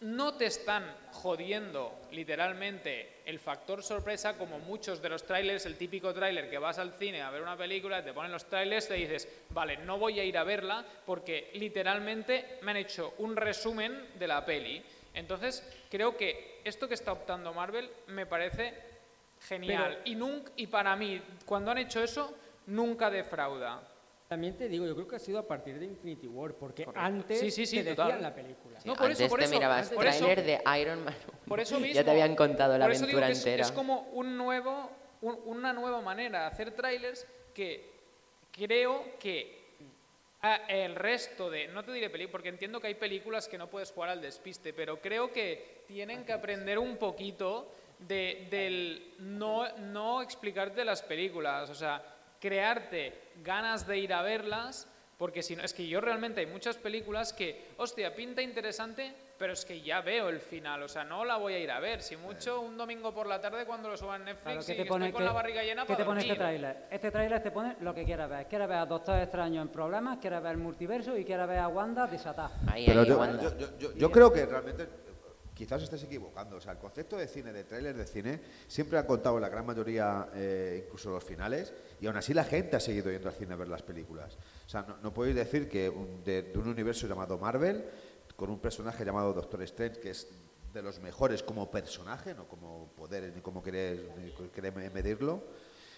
no 0.00 0.34
te 0.34 0.46
están 0.46 0.84
jodiendo 1.12 1.98
literalmente 2.12 3.22
el 3.24 3.38
factor 3.38 3.82
sorpresa 3.82 4.36
como 4.36 4.58
muchos 4.58 5.00
de 5.00 5.08
los 5.08 5.24
trailers, 5.24 5.64
el 5.64 5.76
típico 5.76 6.12
tráiler 6.12 6.50
que 6.50 6.58
vas 6.58 6.78
al 6.78 6.92
cine 6.92 7.22
a 7.22 7.30
ver 7.30 7.40
una 7.40 7.56
película, 7.56 8.04
te 8.04 8.12
ponen 8.12 8.30
los 8.30 8.44
trailers, 8.44 8.88
te 8.88 8.94
dices, 8.94 9.26
vale, 9.50 9.78
no 9.78 9.96
voy 9.98 10.20
a 10.20 10.24
ir 10.24 10.36
a 10.36 10.44
verla 10.44 10.84
porque 11.06 11.50
literalmente 11.54 12.58
me 12.62 12.72
han 12.72 12.76
hecho 12.76 13.14
un 13.18 13.34
resumen 13.34 14.10
de 14.18 14.26
la 14.26 14.44
peli. 14.44 14.82
Entonces, 15.14 15.62
creo 15.90 16.16
que 16.16 16.60
esto 16.64 16.88
que 16.88 16.94
está 16.94 17.12
optando 17.12 17.52
Marvel 17.54 17.90
me 18.08 18.26
parece 18.26 18.74
genial. 19.40 19.98
Pero- 19.98 20.00
y, 20.04 20.14
nunca, 20.14 20.52
y 20.56 20.66
para 20.66 20.94
mí, 20.96 21.22
cuando 21.46 21.70
han 21.70 21.78
hecho 21.78 22.02
eso, 22.02 22.34
nunca 22.66 23.10
defrauda. 23.10 23.82
También 24.28 24.56
te 24.56 24.68
digo, 24.68 24.86
yo 24.86 24.94
creo 24.94 25.06
que 25.06 25.16
ha 25.16 25.20
sido 25.20 25.38
a 25.38 25.46
partir 25.46 25.78
de 25.78 25.84
Infinity 25.84 26.26
War, 26.26 26.54
porque 26.54 26.84
Correcto. 26.84 27.06
antes 27.06 27.38
Sí, 27.38 27.50
sí, 27.50 27.66
sí, 27.66 27.76
te 27.82 27.90
total. 27.90 28.06
decían 28.06 28.22
la 28.22 28.34
película. 28.34 28.78
No, 28.84 28.94
por 28.96 29.10
eso, 29.10 29.22
Antes 29.22 29.28
por 29.28 29.38
te 29.38 29.44
eso, 29.44 29.54
mirabas 29.54 29.90
por 29.90 30.06
eso- 30.06 30.24
tráiler 30.24 30.44
de 30.44 30.80
Iron 30.80 31.04
Man. 31.04 31.14
Por 31.46 31.60
eso 31.60 31.78
mismo. 31.78 31.94
ya 31.94 32.04
te 32.04 32.10
habían 32.10 32.34
contado 32.34 32.76
la 32.78 32.86
eso 32.90 33.04
aventura 33.04 33.28
es- 33.28 33.38
entera. 33.38 33.62
Es, 33.62 33.70
como 33.72 34.08
un 34.12 34.36
nuevo, 34.36 34.90
un- 35.20 35.38
una 35.44 35.72
nueva 35.74 36.00
manera 36.00 36.40
de 36.40 36.46
hacer 36.46 36.70
trailers 36.72 37.26
que 37.52 37.92
creo 38.50 39.04
que 39.20 39.63
el 40.68 40.94
resto 40.94 41.50
de, 41.50 41.68
no 41.68 41.84
te 41.84 41.92
diré 41.92 42.10
películas, 42.10 42.32
porque 42.32 42.48
entiendo 42.50 42.80
que 42.80 42.88
hay 42.88 42.94
películas 42.94 43.48
que 43.48 43.56
no 43.56 43.68
puedes 43.68 43.92
jugar 43.92 44.10
al 44.10 44.20
despiste, 44.20 44.72
pero 44.72 45.00
creo 45.00 45.32
que 45.32 45.84
tienen 45.86 46.24
que 46.24 46.32
aprender 46.32 46.78
un 46.78 46.96
poquito 46.98 47.72
de, 47.98 48.46
del 48.50 49.14
no, 49.20 49.66
no 49.78 50.22
explicarte 50.22 50.84
las 50.84 51.02
películas, 51.02 51.70
o 51.70 51.74
sea, 51.74 52.02
crearte 52.40 53.14
ganas 53.42 53.86
de 53.86 53.98
ir 53.98 54.12
a 54.12 54.22
verlas, 54.22 54.86
porque 55.16 55.42
si 55.42 55.56
no, 55.56 55.62
es 55.62 55.72
que 55.72 55.86
yo 55.86 56.00
realmente 56.00 56.40
hay 56.40 56.46
muchas 56.46 56.76
películas 56.76 57.32
que, 57.32 57.68
hostia, 57.78 58.14
pinta 58.14 58.42
interesante, 58.42 59.14
pero 59.44 59.52
es 59.52 59.66
que 59.66 59.82
ya 59.82 60.00
veo 60.00 60.30
el 60.30 60.40
final, 60.40 60.82
o 60.84 60.88
sea, 60.88 61.04
no 61.04 61.22
la 61.22 61.36
voy 61.36 61.52
a 61.52 61.58
ir 61.58 61.70
a 61.70 61.78
ver, 61.78 62.00
si 62.00 62.16
mucho 62.16 62.62
un 62.62 62.78
domingo 62.78 63.12
por 63.12 63.26
la 63.26 63.42
tarde 63.42 63.66
cuando 63.66 63.90
lo 63.90 63.96
suban 63.98 64.22
en 64.22 64.24
Netflix 64.28 64.42
Claro, 64.42 64.60
y 64.62 64.64
¿qué 64.64 64.72
te 64.72 64.72
estoy 64.72 64.88
pone, 64.88 65.12
con 65.12 65.18
qué- 65.20 65.24
la 65.26 65.32
barriga 65.32 65.62
llena 65.62 65.82
qué 65.82 65.88
para 65.88 65.98
te 65.98 66.04
pone 66.06 66.20
este 66.22 66.34
tráiler? 66.34 66.86
Este 66.90 67.10
tráiler 67.10 67.42
te 67.42 67.50
pone 67.50 67.76
lo 67.80 67.92
que 67.94 68.04
quieras 68.06 68.30
ver. 68.30 68.46
Quieres 68.48 68.66
ver 68.68 68.78
a 68.78 68.86
Doctor 68.86 69.18
Extraño 69.20 69.60
en 69.60 69.68
problemas, 69.68 70.16
quieres 70.16 70.42
ver 70.42 70.52
el 70.52 70.56
multiverso 70.56 71.14
y 71.18 71.26
quieres 71.26 71.46
ver 71.46 71.58
a 71.58 71.68
Wanda 71.68 72.06
desatada. 72.06 72.52
Pero 72.86 73.04
yo, 73.04 73.22
yo- 73.42 73.58
yo- 73.58 73.78
yo- 73.78 73.92
yo 73.92 74.10
creo 74.10 74.32
que 74.32 74.46
realmente 74.46 74.88
quizás 75.52 75.82
estés 75.82 76.02
equivocando. 76.04 76.56
O 76.56 76.60
sea, 76.62 76.72
el 76.72 76.78
concepto 76.78 77.18
de 77.18 77.28
cine, 77.28 77.52
de 77.52 77.64
tráiler 77.64 77.94
de 77.94 78.06
cine, 78.06 78.40
siempre 78.66 78.98
ha 78.98 79.06
contado 79.06 79.38
la 79.38 79.50
gran 79.50 79.66
mayoría, 79.66 80.26
eh, 80.34 80.84
incluso 80.86 81.10
los 81.10 81.22
finales, 81.22 81.74
y 82.00 82.06
aún 82.06 82.16
así 82.16 82.32
la 82.32 82.44
gente 82.44 82.76
ha 82.76 82.80
seguido 82.80 83.10
yendo 83.12 83.28
al 83.28 83.34
cine 83.34 83.52
a 83.52 83.56
ver 83.56 83.68
las 83.68 83.82
películas. 83.82 84.38
O 84.64 84.68
sea, 84.70 84.82
no, 84.88 84.96
no 85.02 85.12
podéis 85.12 85.36
decir 85.36 85.68
que 85.68 85.90
un- 85.90 86.24
de, 86.24 86.44
de 86.44 86.58
un 86.58 86.66
universo 86.68 87.06
llamado 87.06 87.36
Marvel, 87.36 87.84
con 88.44 88.50
un 88.50 88.58
personaje 88.58 89.06
llamado 89.06 89.32
Doctor 89.32 89.62
Strange, 89.62 90.00
que 90.00 90.10
es 90.10 90.28
de 90.70 90.82
los 90.82 91.00
mejores 91.00 91.42
como 91.42 91.70
personaje, 91.70 92.34
no 92.34 92.46
como 92.46 92.88
poderes 92.94 93.34
ni 93.34 93.40
como 93.40 93.62
queréis 93.62 94.02
medirlo, 94.92 95.42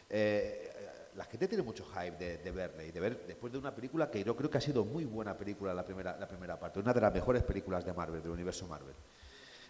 eh, 0.09 0.71
la 1.17 1.25
gente 1.25 1.49
tiene 1.49 1.65
mucho 1.65 1.85
hype 1.87 2.17
de, 2.17 2.39
de 2.39 2.51
verle 2.53 2.87
y 2.87 2.93
de 2.93 3.01
ver 3.01 3.27
después 3.27 3.53
de 3.53 3.59
una 3.59 3.75
película 3.75 4.09
que 4.13 4.23
yo 4.23 4.37
creo 4.37 4.49
que 4.49 4.59
ha 4.59 4.61
sido 4.61 4.85
muy 4.85 5.05
buena 5.05 5.37
película 5.37 5.75
la 5.75 5.85
primera, 5.85 6.17
la 6.21 6.29
primera 6.29 6.57
parte, 6.57 6.79
una 6.79 6.95
de 6.95 7.01
las 7.01 7.13
mejores 7.13 7.43
películas 7.43 7.85
de 7.85 7.93
Marvel, 7.93 8.23
del 8.23 8.31
universo 8.31 8.69
Marvel. 8.69 8.95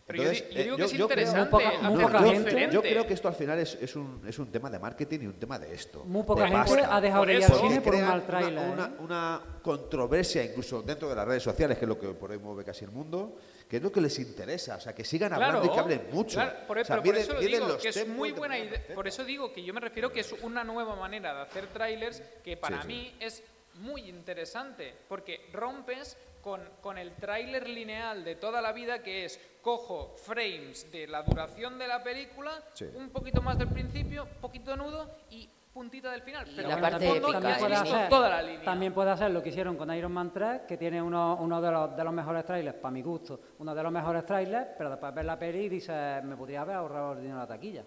Pero 0.07 0.23
yo 0.23 0.31
di- 0.31 0.45
yo 0.55 0.63
digo 0.63 0.77
que 0.77 0.85
es 0.85 0.93
creo- 0.93 1.05
interesante 1.07 1.57
hacer 1.67 1.83
no, 1.83 1.89
algo 1.89 2.01
yo- 2.11 2.39
diferente. 2.39 2.75
yo 2.75 2.81
creo 2.83 3.07
que 3.09 3.15
esto 3.15 3.27
al 3.27 3.35
final 3.35 3.59
es, 3.59 3.77
es 3.81 3.97
un, 3.97 4.23
es 4.25 4.39
un 4.39 4.53
tema 4.53 4.71
de 4.71 4.79
marketing 4.79 5.19
y 5.23 5.27
un 5.27 5.35
tema 5.39 5.59
de 5.59 5.75
esto. 5.75 6.05
Muy 6.05 6.23
poca 6.23 6.43
de 6.45 6.49
gente 6.51 6.65
pasta. 6.77 6.97
ha 6.97 7.01
dejado 7.01 7.21
Por 7.23 7.29
de 7.29 7.35
ir 7.35 7.45
al 7.45 7.53
cine 7.55 7.81
por 7.81 7.95
un 7.97 8.01
mal 8.03 8.19
una- 8.19 8.27
tráiler, 8.27 8.69
Una, 8.71 8.85
¿eh? 8.87 8.91
una 9.01 9.43
controversia 9.63 10.45
incluso 10.45 10.81
dentro 10.83 11.09
de 11.09 11.17
las 11.17 11.27
redes 11.27 11.43
sociales, 11.43 11.77
que 11.77 11.87
es 11.87 11.89
lo 11.89 11.99
que 11.99 12.07
por 12.11 12.31
hoy 12.31 12.39
mueve 12.39 12.63
casi 12.65 12.85
el 12.85 12.93
mundo, 12.93 13.37
que 13.69 13.79
es 13.79 13.83
lo 13.83 13.91
que 13.91 14.01
les 14.01 14.17
interesa, 14.21 14.77
o 14.77 14.81
sea, 14.81 14.95
que 14.95 15.05
sigan 15.05 15.33
hablando 15.33 15.65
y 15.65 15.71
que 15.71 15.79
hablen 15.81 16.07
mucho. 16.13 16.37
claro, 16.37 16.57
por, 16.69 16.79
O 16.79 16.85
sea, 16.85 16.95
pero 16.95 17.03
por 17.03 17.13
vienen- 17.13 17.23
eso 17.23 17.33
lo 17.35 17.41
vienen 17.41 17.67
digo, 17.67 17.79
que 17.79 17.89
es 17.89 18.07
muy 18.09 18.31
buena 18.31 18.59
idea. 18.61 18.85
Por 18.95 19.09
eso 19.09 19.25
digo 19.25 19.53
que 19.53 19.65
yo 19.65 19.75
me 19.75 19.81
refiero 19.81 20.13
que 20.13 20.21
es 20.21 20.33
una 20.43 20.63
nueva 20.63 20.95
manera 20.95 21.35
de 21.35 21.41
hacer 21.43 21.67
trailers 21.67 22.23
que 22.45 22.57
para 22.57 22.83
sí. 22.83 22.87
mí 22.89 23.17
es 23.19 23.43
muy 23.81 24.09
interesante, 24.09 24.95
porque 25.09 25.49
rompes 25.53 26.17
con, 26.47 26.61
con 26.81 26.97
el 26.97 27.17
tráiler 27.17 27.69
lineal 27.69 28.23
de 28.23 28.37
toda 28.37 28.61
la 28.63 28.71
vida, 28.71 29.03
que 29.03 29.25
es 29.25 29.41
cojo 29.61 30.15
frames 30.15 30.93
de 30.93 31.09
la 31.09 31.25
duración 31.25 31.77
de 31.77 31.89
la 31.89 32.05
película, 32.05 32.53
Sí. 32.73 32.85
un 32.95 33.11
poquito 33.11 33.43
más 33.43 33.59
del 33.59 33.67
principio, 33.67 34.29
poquito 34.41 34.77
nudo 34.77 35.11
y 35.31 35.51
puntita 35.75 36.13
del 36.13 36.23
final. 36.23 36.47
Pero 36.55 36.69
Bueno, 36.69 36.77
en 36.79 36.85
el 36.85 36.91
también, 36.93 37.21
puede 37.59 37.69
visto 37.81 37.97
hacer, 37.97 38.09
toda 38.09 38.29
la 38.29 38.43
línea. 38.43 38.63
también 38.65 38.95
puede 38.95 39.11
hacer 39.11 39.33
lo 39.33 39.43
que 39.43 39.49
hicieron 39.49 39.77
con 39.77 39.93
Iron 39.93 40.13
Man 40.13 40.33
3, 40.33 40.61
que 40.69 40.77
tiene 40.77 41.03
uno, 41.03 41.37
uno 41.41 41.61
de, 41.61 41.71
los, 41.73 41.97
de 41.97 42.05
los 42.05 42.13
mejores 42.15 42.45
trailers, 42.45 42.79
para 42.79 42.93
mi 42.93 43.03
gusto, 43.03 43.41
uno 43.59 43.75
de 43.75 43.83
los 43.83 43.91
mejores 43.91 44.25
trailers, 44.25 44.69
pero 44.79 44.89
después 44.91 45.13
ves 45.13 45.25
la 45.25 45.37
peli 45.37 45.65
y 45.65 45.69
dices, 45.69 46.23
me 46.23 46.37
podría 46.37 46.61
haber 46.61 46.77
ahorrado 46.77 47.13
el 47.15 47.19
dinero 47.23 47.39
de 47.39 47.43
la 47.43 47.49
taquilla. 47.49 47.85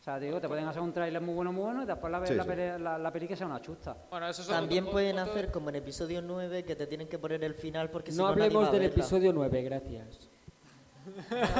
O 0.00 0.02
sea, 0.02 0.18
te 0.18 0.24
digo, 0.24 0.40
te 0.40 0.48
pueden 0.48 0.66
hacer 0.66 0.80
un 0.80 0.92
trailer 0.94 1.20
muy 1.20 1.34
bueno, 1.34 1.52
muy 1.52 1.62
bueno, 1.64 1.82
y 1.82 1.86
después 1.86 2.10
la, 2.10 2.26
Sí, 2.26 2.34
la, 2.34 2.44
sí. 2.44 2.50
la, 2.82 2.96
la 2.96 3.12
peli 3.12 3.28
que 3.28 3.36
sea 3.36 3.46
una 3.46 3.60
chusta. 3.60 3.94
Bueno, 4.08 4.28
eso 4.28 4.42
También 4.50 4.86
pueden 4.86 5.18
hacer 5.18 5.50
como 5.50 5.68
en 5.68 5.76
episodio 5.76 6.22
9 6.22 6.64
que 6.64 6.74
te 6.74 6.86
tienen 6.86 7.06
que 7.06 7.18
poner 7.18 7.44
el 7.44 7.54
final 7.54 7.90
porque 7.90 8.10
si 8.10 8.16
No 8.16 8.24
no 8.24 8.28
nadie 8.30 8.40
va 8.40 8.46
hablemos 8.46 8.72
del 8.72 8.82
episodio 8.84 9.32
9, 9.32 9.62
gracias. 9.62 10.28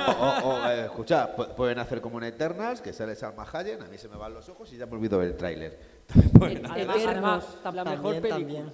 O, 0.07 0.25
o- 0.49 0.49
o, 0.55 0.67
eh, 0.71 0.85
escucha, 0.87 1.35
pu- 1.37 1.55
pueden 1.55 1.79
hacer 1.79 2.01
como 2.01 2.19
en 2.19 2.25
Eternals, 2.25 2.81
que 2.81 2.93
sale 2.93 3.15
Salma 3.15 3.47
Hayek, 3.51 3.81
a 3.83 3.87
mí 3.89 3.99
se 3.99 4.09
me 4.09 4.17
van 4.17 4.33
los 4.33 4.49
ojos 4.49 4.73
y 4.73 4.77
ya 4.79 4.87
me 4.87 4.93
olvido 4.93 5.19
ver 5.19 5.29
el 5.29 5.37
tráiler. 5.37 5.79
También 6.07 6.31
pueden 6.33 6.67
hacer 6.67 6.87
Además, 6.89 7.47
además, 7.63 7.75
la 7.75 7.85
mejor 7.85 7.95
también, 8.15 8.23
película. 8.23 8.39
también. 8.39 8.73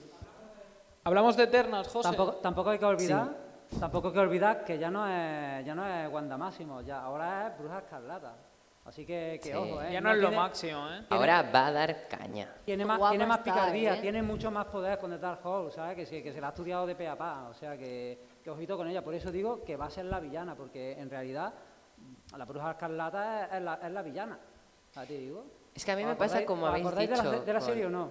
Hablamos 1.05 1.37
de 1.37 1.43
Eternals, 1.45 1.89
José. 1.89 2.09
Tampoco, 2.09 2.33
tampoco 2.37 2.71
hay 2.71 2.79
que 2.79 2.85
olvidar, 2.85 3.37
tampoco 3.81 4.09
hay 4.09 4.15
que 4.15 4.21
olvidar 4.21 4.65
que 4.65 4.79
ya 4.79 4.91
no 4.91 5.07
es, 5.09 5.65
ya 5.67 5.75
no 5.75 5.87
es 5.87 6.13
Wanda 6.13 6.37
Máximo, 6.37 6.81
ya 6.83 7.01
ahora 7.03 7.49
es 7.49 7.59
Bruja 7.59 7.79
Escarlata. 7.79 8.35
Así 8.87 9.05
que, 9.05 9.41
que 9.43 9.49
Sí. 9.51 9.53
ojo, 9.55 9.83
¿eh? 9.83 9.93
Ya 9.93 10.01
no 10.01 10.11
es 10.13 10.17
lo 10.19 10.29
tiene- 10.29 10.37
máximo, 10.43 10.89
¿eh? 10.91 11.05
Ahora 11.11 11.43
va 11.53 11.67
a 11.67 11.73
dar 11.73 12.07
caña. 12.09 12.55
Tiene 12.65 12.85
más, 12.85 12.99
Guapa 12.99 13.11
tiene 13.11 13.27
más 13.27 13.39
está, 13.41 13.53
picardía, 13.53 13.97
¿eh? 13.97 14.01
tiene 14.01 14.23
mucho 14.23 14.51
más 14.53 14.67
poder 14.67 14.99
con 14.99 15.11
The 15.11 15.19
Dark 15.19 15.41
Hole, 15.45 15.73
¿sabes? 15.73 15.97
Que, 15.97 16.07
se- 16.07 16.23
que 16.23 16.33
se 16.33 16.41
la 16.41 16.47
ha 16.49 16.51
estudiado 16.51 16.87
de 16.87 16.95
pe 16.95 17.09
a 17.09 17.17
pa, 17.19 17.49
o 17.49 17.55
sea, 17.55 17.77
que, 17.77 18.19
que 18.45 18.49
ojito 18.51 18.77
con 18.77 18.87
ella. 18.89 19.03
Por 19.03 19.15
eso 19.15 19.33
digo 19.33 19.65
que 19.65 19.77
va 19.77 19.87
a 19.87 19.91
ser 19.91 20.05
la 20.05 20.21
villana, 20.21 20.55
porque 20.55 20.93
en 20.93 21.11
realidad 21.11 21.53
la 22.37 22.45
bruja 22.45 22.71
escarlata 22.73 23.47
es, 23.47 23.53
es 23.55 23.63
la, 23.63 23.75
es 23.75 23.91
la 23.91 24.03
villana. 24.03 24.39
¿Sabes? 24.93 25.09
Te 25.09 25.19
digo. 25.19 25.45
Es 25.75 25.85
que 25.85 25.91
a 25.93 25.97
mí 25.97 26.03
¿Os 26.05 26.09
me 26.11 26.15
pasa 26.17 26.39
acordáis- 26.39 26.47
como 26.47 26.63
os 26.67 26.69
habéis 26.71 26.87
acordáis 26.87 27.11
de 27.11 27.17
la, 27.17 27.23
dicho 27.25 27.45
de 27.45 27.53
la 27.53 27.59
con- 27.59 27.69
serie 27.69 27.87
o 27.87 27.91
no? 27.91 28.05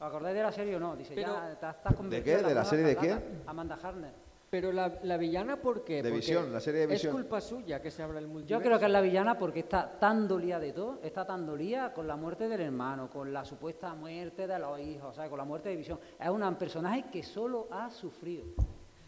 ¿Os 0.00 0.02
acordáis 0.02 0.34
de 0.36 0.42
la 0.42 0.52
serie 0.52 0.76
o 0.76 0.80
no? 0.80 0.96
Dice, 0.96 1.14
Pero- 1.14 1.32
ya 1.34 1.46
te- 1.56 1.70
estás 1.70 1.94
convertida 1.94 2.24
qué? 2.34 2.40
en 2.42 2.48
¿De 2.48 2.54
la 2.54 2.64
serie 2.64 2.84
de 2.84 2.96
quién? 2.96 3.42
Amanda 3.46 3.78
Harner. 3.80 4.12
Pero 4.54 4.70
la, 4.70 5.00
la 5.02 5.16
villana, 5.16 5.60
¿por 5.60 5.82
qué? 5.82 5.94
De 5.94 6.02
Porque 6.10 6.14
Visión, 6.14 6.52
la 6.52 6.60
serie 6.60 6.82
de 6.82 6.86
Visión. 6.86 7.10
Es 7.10 7.14
culpa 7.16 7.40
suya 7.40 7.82
que 7.82 7.90
se 7.90 8.04
abra 8.04 8.20
el 8.20 8.28
multiverso. 8.28 8.54
Yo 8.54 8.64
creo 8.64 8.78
que 8.78 8.84
es 8.84 8.90
la 8.92 9.00
villana 9.00 9.36
porque 9.36 9.58
está 9.58 9.98
tan 9.98 10.28
dolida 10.28 10.60
de 10.60 10.72
todo, 10.72 11.00
está 11.02 11.26
tan 11.26 11.44
dolida 11.44 11.92
con 11.92 12.06
la 12.06 12.14
muerte 12.14 12.48
del 12.48 12.60
hermano, 12.60 13.10
con 13.10 13.32
la 13.32 13.44
supuesta 13.44 13.92
muerte 13.96 14.46
de 14.46 14.56
los 14.60 14.78
hijos, 14.78 15.10
o 15.10 15.12
sea, 15.12 15.28
con 15.28 15.38
la 15.38 15.44
muerte 15.44 15.70
de 15.70 15.76
Visión. 15.76 15.98
Es 16.20 16.28
un 16.28 16.54
personaje 16.54 17.06
que 17.10 17.24
solo 17.24 17.66
ha 17.72 17.90
sufrido. 17.90 18.44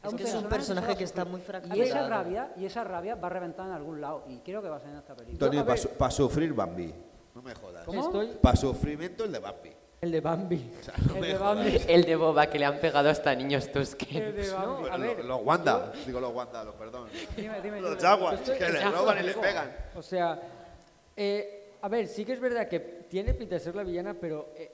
Es 0.02 0.14
que 0.14 0.24
es 0.24 0.34
un 0.34 0.48
personaje 0.48 0.96
que 0.96 1.04
está 1.04 1.24
muy 1.24 1.40
Y 1.72 1.80
esa 1.80 2.08
rabia, 2.08 2.52
y 2.56 2.64
esa 2.64 2.82
rabia 2.82 3.14
va 3.14 3.28
a 3.28 3.30
reventar 3.30 3.68
en 3.68 3.72
algún 3.72 4.00
lado. 4.00 4.24
Y 4.26 4.38
creo 4.40 4.60
que 4.60 4.68
va 4.68 4.78
a 4.78 4.80
ser 4.80 4.90
en 4.90 4.96
esta 4.96 5.14
película. 5.14 5.48
Tony, 5.48 5.62
para 5.96 6.10
sufrir 6.10 6.52
Bambi. 6.54 6.92
No 7.36 7.40
me 7.40 7.54
jodas. 7.54 7.84
¿Cómo? 7.84 8.00
Estoy, 8.00 8.36
Para 8.42 8.56
sufrimiento 8.56 9.22
el 9.22 9.30
de 9.30 9.38
Bambi. 9.38 9.70
El 10.00 10.12
de 10.12 10.20
Bambi. 10.20 10.70
no 11.08 11.14
el 11.14 11.20
me 11.20 11.26
de. 11.28 11.38
Bambi. 11.38 11.80
El 11.88 12.04
de 12.04 12.16
Boba 12.16 12.46
que 12.48 12.58
le 12.58 12.66
han 12.66 12.78
pegado 12.78 13.08
hasta 13.08 13.34
niños 13.34 13.72
Tusken. 13.72 14.22
El 14.22 14.36
de 14.36 14.50
Bambi. 14.50 14.88
A 14.90 14.96
ver, 14.96 15.24
los 15.24 15.40
Wanda, 15.42 15.92
digo 16.04 16.20
los 16.20 16.34
Wanda, 16.34 16.64
los 16.64 16.74
perdón. 16.74 17.08
Dime, 17.36 17.60
dime, 17.62 17.80
los. 17.80 17.96
Jaguars, 17.96 18.40
que 18.42 18.50
le 18.60 18.66
estoy 18.66 18.92
roban 18.92 19.18
y 19.18 19.22
le 19.22 19.32
contigo. 19.32 19.42
pegan. 19.42 19.76
O 19.94 20.02
sea, 20.02 20.40
eh, 21.16 21.78
a 21.80 21.88
ver, 21.88 22.08
sí 22.08 22.24
que 22.24 22.32
es 22.34 22.40
verdad 22.40 22.68
que 22.68 22.80
tiene 22.80 23.32
pinta 23.34 23.54
de 23.54 23.60
ser 23.60 23.74
la 23.74 23.84
villana, 23.84 24.14
pero 24.20 24.50
eh, 24.54 24.72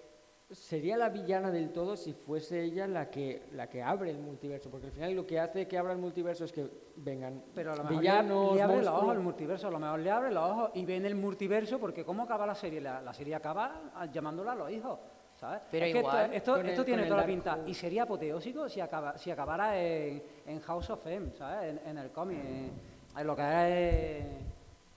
sería 0.51 0.97
la 0.97 1.09
villana 1.09 1.51
del 1.51 1.71
todo 1.73 1.97
si 1.97 2.13
fuese 2.13 2.63
ella 2.63 2.87
la 2.87 3.09
que, 3.09 3.45
la 3.53 3.69
que 3.69 3.83
abre 3.83 4.11
el 4.11 4.19
multiverso, 4.19 4.71
porque 4.71 4.87
al 4.89 4.93
final 4.93 5.15
lo 5.15 5.27
que 5.27 5.39
hace 5.39 5.69
que 5.69 5.79
abra 5.79 5.93
el 5.93 5.99
multiverso 5.99 6.45
es 6.45 6.53
que 6.53 6.69
vengan 6.97 7.45
Pero 7.55 7.73
a 7.73 7.77
lo 7.77 7.85
mejor 7.85 8.01
villanos, 8.01 8.51
le, 8.51 8.57
le 8.57 8.63
abre 8.63 8.77
los 8.79 8.89
ojos 8.89 9.11
al 9.11 9.21
multiverso, 9.21 9.69
a 9.69 9.71
lo 9.71 9.79
mejor 9.79 10.01
le 10.01 10.11
abre 10.11 10.31
los 10.33 10.43
ojos 10.51 10.71
y 10.75 10.85
ve 10.85 10.97
en 10.97 11.07
el 11.07 11.15
multiverso, 11.15 11.79
porque 11.79 12.05
¿cómo 12.05 12.25
acaba 12.25 12.45
la 12.45 12.55
serie? 12.55 12.81
La, 12.81 13.01
la 13.01 13.15
serie 13.15 13.35
acaba 13.35 13.93
ah, 13.95 14.07
llamándola 14.07 14.53
a 14.53 14.57
los 14.57 14.71
hijos, 14.71 14.99
¿sabes? 15.43 15.61
Pero 15.73 15.87
Es 15.87 15.93
que 15.93 15.99
igual, 15.99 16.25
Esto, 16.27 16.37
esto, 16.37 16.55
con 16.55 16.67
esto 16.69 16.81
el- 16.83 16.87
tiene 16.87 17.05
toda 17.07 17.17
la 17.21 17.27
pinta 17.27 17.59
y 17.67 17.75
sería 17.75 18.05
apoteósico 18.05 18.69
si, 18.69 18.81
acaba, 18.81 19.19
si 19.19 19.29
acabara 19.33 19.77
en, 19.77 20.23
en 20.47 20.61
House 20.61 20.91
of 20.91 21.05
M, 21.05 21.33
¿sabes? 21.37 21.71
En, 21.71 21.89
en 21.89 21.99
el 21.99 22.11
cómic, 22.13 22.39
en, 22.39 22.71
en 23.19 23.27
lo 23.27 23.35
que 23.35 23.43
es 23.43 24.25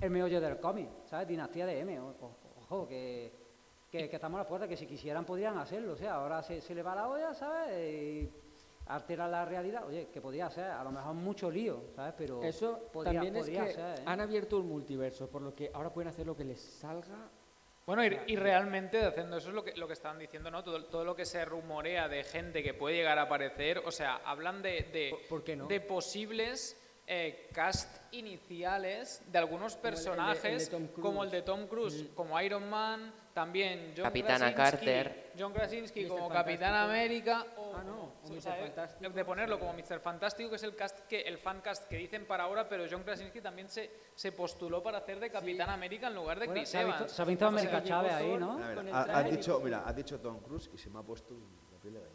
el 0.02 0.10
meollo 0.12 0.40
del 0.40 0.60
cómic, 0.60 0.88
¿sabes? 1.06 1.28
Dinastía 1.28 1.66
de 1.66 1.80
M, 1.80 2.00
o- 2.00 2.10
o- 2.22 2.36
ojo, 2.62 2.88
que, 2.88 3.34
que, 3.90 4.08
que 4.08 4.16
estamos 4.16 4.40
a 4.40 4.44
la 4.44 4.48
puerta, 4.48 4.68
que 4.68 4.78
si 4.78 4.86
quisieran 4.86 5.26
podrían 5.26 5.58
hacerlo, 5.58 5.94
o 5.94 5.98
sea, 5.98 6.14
ahora 6.14 6.44
se, 6.44 6.62
se 6.62 6.76
le 6.76 6.84
va 6.84 6.94
la 6.94 7.08
olla, 7.10 7.34
¿sabes? 7.34 7.72
Y 7.92 8.32
altera 8.86 9.28
la 9.28 9.46
realidad, 9.46 9.88
oye, 9.88 10.10
que 10.14 10.22
podría 10.22 10.48
ser, 10.52 10.66
a 10.66 10.84
lo 10.84 10.92
mejor 10.92 11.16
mucho 11.16 11.50
lío, 11.50 11.86
¿sabes? 11.96 12.14
Pero 12.16 12.44
Eso 12.44 12.88
podría, 12.94 13.14
también 13.22 13.36
es 13.38 13.50
que 13.50 13.74
ser, 13.74 13.80
¿eh? 14.00 14.04
han 14.06 14.22
abierto 14.22 14.58
un 14.60 14.68
multiverso, 14.68 15.28
por 15.28 15.42
lo 15.42 15.56
que 15.56 15.72
ahora 15.74 15.92
pueden 15.92 16.10
hacer 16.10 16.28
lo 16.28 16.36
que 16.36 16.46
les 16.46 16.62
salga. 16.62 17.32
Bueno, 17.86 18.04
y, 18.04 18.18
y 18.28 18.36
realmente 18.36 19.04
haciendo 19.06 19.38
eso 19.38 19.50
es 19.50 19.54
lo 19.56 19.64
que, 19.64 19.74
lo 19.76 19.86
que 19.88 19.94
estaban 19.94 20.18
diciendo, 20.18 20.50
¿no? 20.50 20.64
Todo, 20.64 20.86
todo 20.86 21.04
lo 21.06 21.16
que 21.16 21.24
se 21.26 21.46
rumorea 21.46 22.08
de 22.08 22.24
gente 22.24 22.64
que 22.64 22.74
puede 22.74 22.96
llegar 22.96 23.20
a 23.20 23.24
aparecer, 23.24 23.78
o 23.86 23.92
sea, 23.92 24.22
hablan 24.26 24.62
de, 24.64 24.82
de, 24.92 25.16
¿Por 25.30 25.44
qué 25.44 25.56
no? 25.56 25.68
de 25.68 25.80
posibles 25.82 26.82
eh, 27.06 27.48
cast 27.54 28.12
iniciales 28.14 29.22
de 29.32 29.38
algunos 29.38 29.76
Como 29.76 29.88
el- 29.88 29.94
el 29.94 30.04
de- 30.04 30.10
el 30.10 30.16
de 30.16 30.24
personajes, 30.26 30.70
Tom 30.72 30.88
Cruise. 30.88 30.98
Mm. 30.98 31.02
como 31.02 31.24
el 31.24 31.30
de 31.30 31.42
Tom 31.44 31.68
Cruise, 31.68 32.06
como 32.16 32.42
Iron 32.42 32.68
Man, 32.70 33.14
también 33.36 33.94
John 33.96 34.06
Capitana 34.06 34.56
Krasinski, 34.56 34.86
Carter. 34.86 35.32
John 35.38 35.52
Krasinski 35.52 36.06
Mr. 36.06 36.08
como. 36.10 36.30
Capitán 36.30 36.74
América, 36.74 37.46
o, 37.58 37.76
Ah, 37.76 37.84
no, 37.84 38.14
o 38.24 38.30
Mr. 38.30 38.58
Fantástico. 38.62 39.10
de 39.10 39.26
ponerlo 39.26 39.60
como 39.60 39.74
Mr. 39.74 40.00
Fantástico, 40.00 40.50
que 40.50 40.56
es 40.56 40.64
el 40.64 40.74
cast 40.74 41.00
que 41.10 41.20
el 41.20 41.38
fan 41.38 41.60
cast 41.60 41.90
que 41.90 41.98
dicen 41.98 42.26
para 42.26 42.46
ahora, 42.46 42.70
pero 42.70 42.86
John 42.90 43.04
Krasinski 43.04 43.42
también 43.42 43.68
se, 43.68 43.92
se 44.16 44.32
postuló 44.32 44.82
para 44.82 45.00
hacer 45.00 45.20
de 45.20 45.30
Capitán 45.30 45.70
América 45.70 46.08
en 46.08 46.16
lugar 46.16 46.40
de 46.40 46.46
Bueno, 46.46 46.62
Chris 46.62 46.70
se 46.70 46.78
ha 46.78 46.84
visto, 46.86 46.98
Evans. 47.00 47.12
se 47.12 47.22
ha 47.22 47.26
visto 47.26 47.46
América 47.46 47.84
Chávez 47.84 48.14
ahí, 48.14 48.38
¿no? 48.38 48.58
Ver, 48.58 48.90
ha, 48.94 49.24
dicho, 49.24 49.60
mira, 49.60 49.84
ha 49.86 49.92
dicho 49.92 50.18
Tom 50.22 50.40
Cruise 50.40 50.70
y 50.74 50.78
se 50.78 50.90
me 50.90 51.00
ha 51.00 51.04
puesto 51.04 51.34
la 51.74 51.78
piel 51.80 51.96
de 51.96 52.00
gallina. 52.00 52.15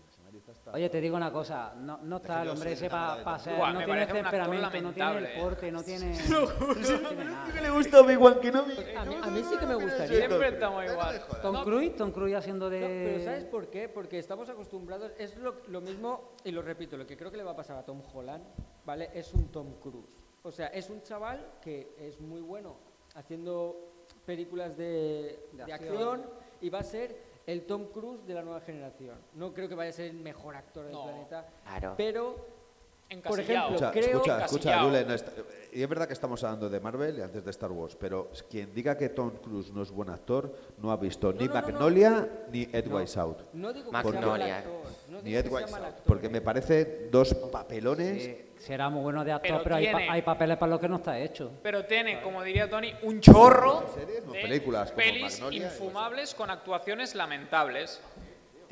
Oye, 0.73 0.89
te 0.89 1.01
digo 1.01 1.17
una 1.17 1.33
cosa, 1.33 1.75
no, 1.77 1.99
no 2.03 2.17
está 2.17 2.43
el 2.43 2.51
hombre 2.51 2.73
ese 2.73 2.89
para 2.91 3.35
de 3.35 3.41
ser, 3.41 3.57
Buah, 3.57 3.73
no 3.73 3.85
tiene 3.85 4.07
temperamento, 4.07 4.81
no 4.81 4.93
tiene 4.93 5.19
el 5.19 5.73
no 5.73 5.83
tiene, 5.83 6.19
no 6.29 6.75
tiene 6.75 7.25
nada. 7.25 7.53
que 7.53 7.61
le 7.61 7.71
gusta 7.71 7.97
a 7.97 8.01
Obi-Wan 8.01 8.41
Kenobi. 8.41 8.75
A 8.97 9.05
mí, 9.05 9.17
a 9.23 9.27
mí 9.27 9.43
sí 9.49 9.57
que 9.59 9.67
me 9.67 9.75
gustaría. 9.75 10.19
Siempre 10.27 10.49
estamos 10.49 10.85
igual. 10.85 11.23
Tom 11.43 11.55
No, 11.55 11.65
Cruise, 11.65 11.97
Tom 11.97 12.11
Cruise 12.13 12.35
haciendo 12.37 12.67
No, 12.67 12.71
pero 12.77 12.89
de... 13.19 13.25
¿sabes 13.25 13.45
por 13.45 13.69
qué? 13.69 13.89
Porque 13.89 14.19
estamos 14.19 14.49
acostumbrados, 14.49 15.13
es 15.19 15.37
lo, 15.37 15.57
lo 15.69 15.81
mismo, 15.81 16.33
y 16.45 16.51
lo 16.53 16.63
repito, 16.63 16.97
lo 16.97 17.07
que 17.07 17.17
creo 17.17 17.31
que 17.31 17.37
le 17.37 17.43
va 17.45 17.53
a 17.53 17.57
pasar 17.57 17.77
a 17.79 17.85
Tom 17.85 18.03
Holland, 18.13 18.45
¿vale? 18.85 19.11
Es 19.15 19.33
un 19.35 19.49
Tom 19.51 19.75
Cruise. 19.81 20.07
O 20.43 20.51
sea, 20.51 20.69
es 20.69 20.89
un 20.91 21.03
chaval 21.03 21.55
que 21.61 21.95
es 21.99 22.21
muy 22.21 22.41
bueno 22.41 22.77
haciendo 23.15 24.05
películas 24.25 24.77
de, 24.77 25.49
De 25.53 25.65
de 25.67 25.73
acción. 25.73 25.93
acción 25.93 26.23
y 26.61 26.71
va 26.71 26.79
a 26.81 26.85
ser 26.85 27.30
el 27.47 27.63
Tom 27.67 27.87
Cruise 27.87 28.27
de 28.27 28.35
la 28.35 28.43
nueva 28.43 28.61
generación. 28.61 29.17
No 29.35 29.53
creo 29.53 29.69
que 29.69 29.75
vaya 29.75 29.91
a 29.91 29.93
ser 29.93 30.07
el 30.07 30.17
mejor 30.21 30.57
actor 30.57 30.85
del 30.85 30.93
No. 30.93 31.05
planeta, 31.05 31.47
Claro. 31.65 31.95
pero, 31.97 32.35
por 32.37 33.17
encasillado. 33.17 33.41
ejemplo, 33.43 33.75
Escucha, 33.75 33.91
creo... 33.93 34.05
escucha, 34.17 34.45
escucha, 34.45 34.71
Encasillado. 34.71 34.87
Dule, 34.89 35.05
no 35.05 35.15
está- 35.15 35.33
y 35.73 35.83
es 35.83 35.89
verdad 35.89 36.07
que 36.07 36.13
estamos 36.13 36.45
hablando 36.45 36.69
de 36.69 36.81
Marvel 36.81 37.19
y 37.19 37.23
antes 37.23 37.45
de 37.45 37.51
Star 37.51 37.73
Wars, 37.73 37.97
pero 37.99 38.31
quien 38.49 38.73
diga 38.75 38.97
que 38.97 39.09
Tom 39.09 39.31
Cruise 39.43 39.73
no 39.73 39.83
es 39.83 39.91
buen 39.91 40.11
actor 40.11 40.55
no 40.79 40.93
ha 40.93 40.97
visto 40.97 41.33
ni 41.33 41.47
no, 41.47 41.55
no, 41.55 41.61
no. 41.61 41.67
Magnolia 41.67 42.29
ni 42.53 42.63
Ed 42.73 42.91
Out. 43.17 43.53
No 43.55 43.73
digo 43.73 43.91
que 43.91 43.91
sea 43.91 44.03
mal 44.03 44.05
Magnolia. 44.13 44.59
actor, 44.59 44.73
no 45.09 45.23
Ni 45.23 45.35
Ed 45.35 45.43
que 45.45 45.49
sea 45.49 45.59
Wise 45.59 45.71
mal 45.73 45.85
Out. 45.85 45.91
actor, 45.91 46.07
Porque 46.07 46.27
¿eh? 46.27 46.31
me 46.31 46.41
parece 46.41 47.09
dos 47.11 47.35
papelones. 47.35 48.50
Sí, 48.61 48.67
será 48.67 48.91
muy 48.91 49.03
bueno 49.03 49.25
de 49.25 49.33
actor, 49.33 49.49
Pero 49.51 49.63
pero, 49.65 49.77
hay, 49.77 49.87
pa- 49.91 50.13
hay 50.13 50.23
papeles 50.23 50.57
para 50.59 50.71
los 50.71 50.81
que 50.81 50.89
no 50.89 50.97
está 50.97 51.19
hecho. 51.19 51.51
Pero 51.63 51.87
tiene, 51.87 52.21
como 52.23 52.43
diría 52.43 52.69
Tony, 52.69 52.93
un 53.03 53.21
chorro 53.21 53.85
series, 53.95 54.27
de 54.31 54.41
películas 54.41 54.91
como 54.93 55.03
pelis 55.03 55.33
Magnolia 55.41 55.67
infumables 55.67 56.35
con 56.35 56.51
actuaciones 56.51 57.15
lamentables. 57.15 58.01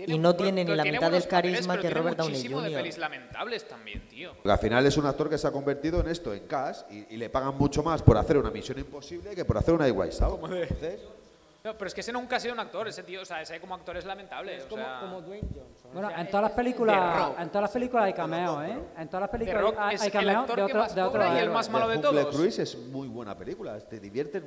Y 0.07 0.16
no 0.16 0.36
tiene 0.36 0.64
ni 0.64 0.76
la 0.76 0.84
mitad 0.84 1.11
del 1.11 1.22
papeles, 1.22 1.26
carisma 1.26 1.80
que 1.80 1.91
Robert 1.91 2.16
Downey 2.18 2.34
muchísimo 2.34 2.61
de 2.61 2.68
Jr.. 2.68 2.80
pelis 2.82 2.99
lamentables 2.99 3.66
también, 3.66 4.09
tío. 4.09 4.32
Porque 4.34 4.53
al 4.53 4.59
final 4.59 4.86
es 4.86 4.97
un 4.97 5.07
actor 5.07 5.28
que 5.28 5.39
se 5.39 5.49
ha 5.49 5.51
convertido 5.51 6.01
en 6.01 6.09
esto, 6.09 6.32
en 6.32 6.47
Cash, 6.47 6.82
y, 6.91 7.14
y 7.14 7.16
le 7.16 7.28
pagan 7.30 7.57
mucho 7.59 7.82
más 7.82 8.01
por 8.03 8.16
hacer 8.16 8.36
una 8.39 8.51
misión 8.51 8.78
imposible 8.78 9.34
que 9.34 9.45
por 9.45 9.59
hacer 9.59 9.74
una. 9.74 9.89
Entonces, 9.89 11.01
No, 11.69 11.77
pero 11.77 11.89
es 11.89 11.95
que 11.95 12.01
ese 12.01 12.12
nunca 12.12 12.37
ha 12.37 12.41
sido 12.41 12.55
un 12.55 12.61
actor, 12.61 12.89
ese 12.89 13.03
tío, 13.03 13.21
o 13.21 13.25
sea, 13.27 13.43
ese 13.43 13.61
como 13.61 13.75
actor 13.75 13.95
es 13.99 14.05
lamentable. 14.07 14.57
Es 14.57 14.64
o 14.64 14.69
como, 14.69 14.83
sea, 14.83 15.01
como 15.01 15.21
Dwayne 15.21 15.49
Johnson. 15.55 15.91
o 15.91 15.93
Bueno, 15.93 16.09
sea, 16.09 16.21
en 16.23 16.27
todas 16.29 16.43
las 16.45 16.53
películas, 16.53 17.19
Rock. 17.19 17.41
en 17.41 17.49
todas 17.49 17.62
las 17.62 17.71
películas 17.71 18.05
hay 18.07 18.12
cameos, 18.14 18.64
¿eh? 18.64 18.79
En 18.99 19.09
todas 19.09 19.21
las 19.21 19.31
películas 19.31 19.61
Rock 19.62 19.75
hay, 19.79 19.97
hay 20.01 20.29
actor 20.29 20.66
de 20.66 20.75
más 20.75 20.95
de 20.95 21.03
cobra 21.03 21.35
y 21.35 21.39
el 21.39 21.51
más 21.51 21.69
malo 21.69 21.89
de 21.89 21.97
Jungle 21.97 22.23
todos. 22.23 22.35
Cruise 22.37 22.59
es 22.61 22.77
muy 22.79 23.07
buena 23.09 23.37
película, 23.37 23.79
te 23.81 24.01
divertí 24.01 24.41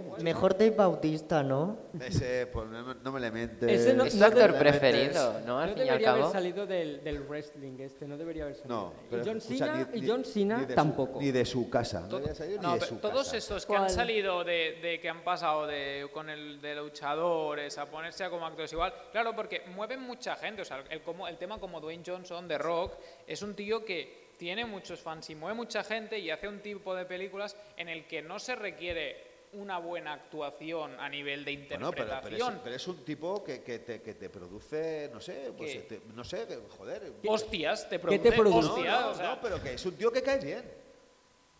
mucho. 0.00 0.22
mejor 0.22 0.52
Dave 0.56 0.70
Bautista, 0.70 1.42
¿no? 1.42 1.76
Ese, 2.00 2.46
pues 2.46 2.66
no, 2.68 2.84
me- 2.84 2.94
no 3.02 3.12
me 3.12 3.20
le 3.20 3.30
mentes. 3.30 3.70
Ese 3.70 3.94
no- 3.94 4.04
Es 4.04 4.14
no 4.14 4.26
actor 4.26 4.54
preferido, 4.56 5.40
¿no? 5.40 5.46
No 5.46 5.58
Al 5.58 5.70
fin 5.70 5.78
y 5.78 5.80
al 5.82 5.86
debería 5.88 6.10
haber 6.10 6.22
cabo. 6.22 6.32
salido 6.32 6.66
del, 6.66 7.02
del 7.02 7.20
wrestling 7.22 7.78
este, 7.80 8.06
no 8.06 8.16
debería 8.16 8.44
haber 8.44 8.56
salido. 8.56 8.76
No, 8.76 8.88
de 8.90 8.94
pero 9.10 9.22
y 9.22 9.26
John 9.26 9.40
Cena, 9.40 9.88
ni- 9.92 9.98
y 10.00 10.08
John 10.08 10.24
Cena 10.24 10.56
ni 10.58 10.62
de 10.66 10.68
su- 10.68 10.74
tampoco. 10.74 11.20
ni 11.20 11.30
de 11.30 11.44
su 11.44 11.68
casa, 11.70 12.00
no 12.00 12.06
debería 12.08 12.34
salir 12.34 12.60
no, 12.60 12.68
ni 12.68 12.74
de 12.74 12.80
pero 12.80 12.88
su 12.90 12.96
todos 12.96 13.24
casa. 13.24 13.36
estos 13.36 13.66
que 13.66 13.76
han 13.76 13.90
salido 13.90 14.44
de, 14.44 14.78
de 14.82 15.00
que 15.00 15.08
han 15.08 15.22
pasado 15.24 15.66
de, 15.66 16.08
con 16.12 16.28
el 16.30 16.43
de 16.60 16.74
luchadores 16.76 17.76
a 17.78 17.86
ponerse 17.86 18.24
a 18.24 18.30
como 18.30 18.46
actores 18.46 18.72
igual, 18.72 18.92
claro, 19.12 19.34
porque 19.34 19.62
mueven 19.74 20.00
mucha 20.00 20.36
gente, 20.36 20.62
o 20.62 20.64
sea, 20.64 20.84
el, 20.90 21.02
como, 21.02 21.26
el 21.28 21.36
tema 21.38 21.58
como 21.58 21.80
Dwayne 21.80 22.02
Johnson 22.06 22.46
de 22.48 22.58
Rock 22.58 22.94
es 23.26 23.42
un 23.42 23.54
tío 23.54 23.84
que 23.84 24.32
tiene 24.36 24.64
muchos 24.64 25.00
fans 25.00 25.30
y 25.30 25.34
mueve 25.34 25.54
mucha 25.54 25.82
gente 25.84 26.18
y 26.18 26.30
hace 26.30 26.48
un 26.48 26.60
tipo 26.60 26.94
de 26.94 27.04
películas 27.04 27.56
en 27.76 27.88
el 27.88 28.06
que 28.06 28.20
no 28.22 28.38
se 28.38 28.54
requiere 28.56 29.32
una 29.52 29.78
buena 29.78 30.14
actuación 30.14 30.98
a 30.98 31.08
nivel 31.08 31.44
de 31.44 31.56
Bueno, 31.68 31.90
pero, 31.92 32.02
interpretación. 32.08 32.38
pero, 32.48 32.56
es, 32.56 32.62
pero 32.64 32.76
es 32.76 32.88
un 32.88 33.04
tipo 33.04 33.44
que, 33.44 33.62
que 33.62 33.78
te, 33.78 34.02
que 34.02 34.14
te 34.14 34.28
produce, 34.28 35.08
no 35.12 35.20
sé, 35.20 35.52
pues, 35.56 35.72
¿Qué? 35.74 35.80
te- 35.82 36.00
no 36.12 36.24
sé, 36.24 36.44
joder. 36.76 37.12
Hostias, 37.24 37.88
te 37.88 37.96
¿Qué 37.96 37.98
produce, 38.00 38.30
te 38.30 38.32
produce? 38.36 38.68
hostias, 38.68 39.00
no, 39.00 39.00
no, 39.06 39.10
o 39.10 39.14
sea, 39.14 39.28
no, 39.36 39.40
pero 39.40 39.62
que 39.62 39.74
es 39.74 39.86
un 39.86 39.94
tío 39.96 40.10
que 40.10 40.22
cae 40.22 40.40
bien. 40.40 40.83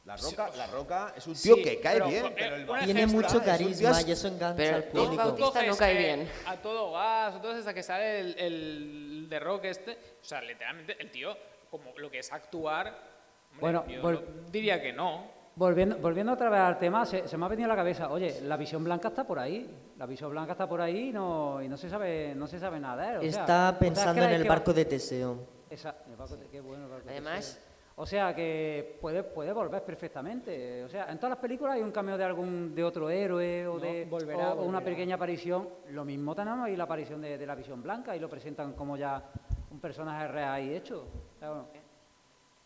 La 0.04 0.16
Roca, 0.16 0.50
la 0.58 0.66
Roca 0.66 1.14
es 1.16 1.26
un 1.26 1.34
Sí, 1.34 1.54
tío 1.54 1.64
que 1.64 1.80
cae 1.80 1.94
pero, 1.94 2.08
bien, 2.08 2.26
eh, 2.26 2.32
pero 2.36 2.56
el 2.76 2.84
Tiene 2.84 3.06
mucho 3.06 3.38
es 3.38 3.42
carisma 3.42 3.88
as- 3.90 4.06
y 4.06 4.12
eso 4.12 4.28
engancha 4.28 4.56
Pero 4.56 4.76
al 4.76 4.84
público. 4.84 5.16
Bautista 5.16 5.62
no 5.62 5.76
cae 5.78 5.96
bien. 5.96 6.30
A 6.46 6.56
todo 6.58 6.92
gas, 6.92 7.34
entonces 7.36 7.60
hasta 7.60 7.72
que 7.72 7.82
sale 7.82 8.20
el, 8.20 8.38
el 8.38 9.26
de 9.30 9.40
rock 9.40 9.64
este, 9.64 9.92
o 9.92 10.24
sea, 10.24 10.42
literalmente 10.42 10.96
el 11.00 11.10
tío, 11.10 11.34
como 11.70 11.96
lo 11.96 12.10
que 12.10 12.18
es 12.18 12.30
actuar, 12.34 12.88
hombre, 12.88 13.60
Bueno, 13.60 13.86
yo 13.88 14.02
vol- 14.02 14.24
diría 14.50 14.82
que 14.82 14.92
no. 14.92 15.24
Volviendo, 15.56 15.96
volviendo 15.96 16.32
otra 16.34 16.50
vez 16.50 16.60
al 16.60 16.78
tema, 16.78 17.06
se, 17.06 17.26
se 17.26 17.38
me 17.38 17.46
ha 17.46 17.48
venido 17.48 17.66
a 17.66 17.68
la 17.70 17.76
cabeza, 17.76 18.10
oye, 18.10 18.40
la 18.42 18.58
visión 18.58 18.84
blanca 18.84 19.08
está 19.08 19.24
por 19.26 19.38
ahí, 19.38 19.70
la 19.96 20.04
visión 20.04 20.30
blanca 20.30 20.52
está 20.52 20.68
por 20.68 20.82
ahí 20.82 21.08
y 21.08 21.12
no, 21.12 21.62
y 21.62 21.68
no 21.68 21.78
se 21.78 21.88
sabe, 21.88 22.34
no 22.34 22.46
se 22.46 22.58
sabe 22.58 22.78
nada. 22.78 23.14
¿eh? 23.14 23.16
O 23.18 23.20
sea, 23.20 23.28
Está 23.30 23.70
¿ustedes 23.72 23.78
pensando 23.92 24.20
en 24.20 24.26
creen 24.26 24.32
el 24.32 24.42
que- 24.42 24.48
barco 24.50 24.72
de 24.74 24.84
Teseo. 24.84 25.38
Esa- 25.70 25.94
el 26.08 26.16
barco 26.16 26.36
de- 26.36 26.48
qué 26.48 26.60
bueno 26.60 26.84
el 26.84 26.90
barco 26.90 27.06
de 27.06 27.12
Además- 27.12 27.54
Teseo. 27.54 27.73
O 27.96 28.04
sea 28.06 28.34
que 28.34 28.98
puede, 29.00 29.22
puede 29.22 29.52
volver 29.52 29.84
perfectamente. 29.84 30.82
O 30.82 30.88
sea, 30.88 31.10
en 31.10 31.16
todas 31.16 31.30
las 31.30 31.38
películas 31.38 31.74
hay 31.76 31.82
un 31.82 31.92
cameo 31.92 32.18
de 32.18 32.24
algún 32.24 32.74
de 32.74 32.82
otro 32.82 33.08
héroe 33.08 33.66
o 33.68 33.74
No, 33.74 33.80
de 33.80 34.04
volverá, 34.06 34.52
o- 34.54 34.62
o 34.62 34.64
una 34.64 34.82
pequeña 34.82 35.14
aparición. 35.14 35.68
Lo 35.90 36.04
mismo 36.04 36.34
tenemos 36.34 36.66
ahí 36.66 36.76
la 36.76 36.84
aparición 36.84 37.20
de, 37.20 37.38
de 37.38 37.46
la 37.46 37.54
visión 37.54 37.82
blanca 37.82 38.16
y 38.16 38.18
lo 38.18 38.28
presentan 38.28 38.72
como 38.72 38.96
ya 38.96 39.22
un 39.70 39.78
personaje 39.78 40.26
real 40.26 40.52
ahí 40.54 40.74
hecho. 40.74 41.06
O 41.36 41.38
sea, 41.38 41.48
bueno, 41.50 41.68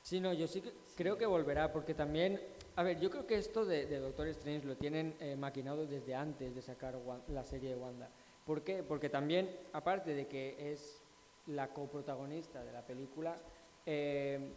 Sí, 0.01 0.21
no, 0.21 0.33
yo 0.33 0.47
sí 0.47 0.63
que 0.63 0.73
creo 0.97 1.19
que 1.19 1.27
volverá, 1.27 1.71
porque 1.71 1.93
también, 1.93 2.41
a 2.77 2.83
ver, 2.83 2.99
yo 2.99 3.11
creo 3.11 3.27
que 3.27 3.35
esto 3.37 3.67
de, 3.67 3.85
de 3.85 3.99
Doctor 3.99 4.29
Strange 4.29 4.67
lo 4.67 4.77
tienen 4.77 5.15
eh, 5.21 5.37
maquinado 5.37 5.85
desde 5.87 6.15
antes 6.15 6.55
de 6.55 6.63
sacar 6.63 6.97
Wan- 6.97 7.21
la 7.29 7.45
serie 7.45 7.71
de 7.71 7.77
Wanda. 7.77 8.09
¿Por 8.47 8.63
qué? 8.63 8.83
Porque 8.83 9.11
también, 9.11 9.55
aparte 9.75 10.15
de 10.15 10.27
que 10.27 10.73
es 10.73 11.03
la 11.49 11.69
coprotagonista 11.69 12.65
de 12.65 12.73
la 12.73 12.81
película, 12.87 13.37
eh, 13.85 14.55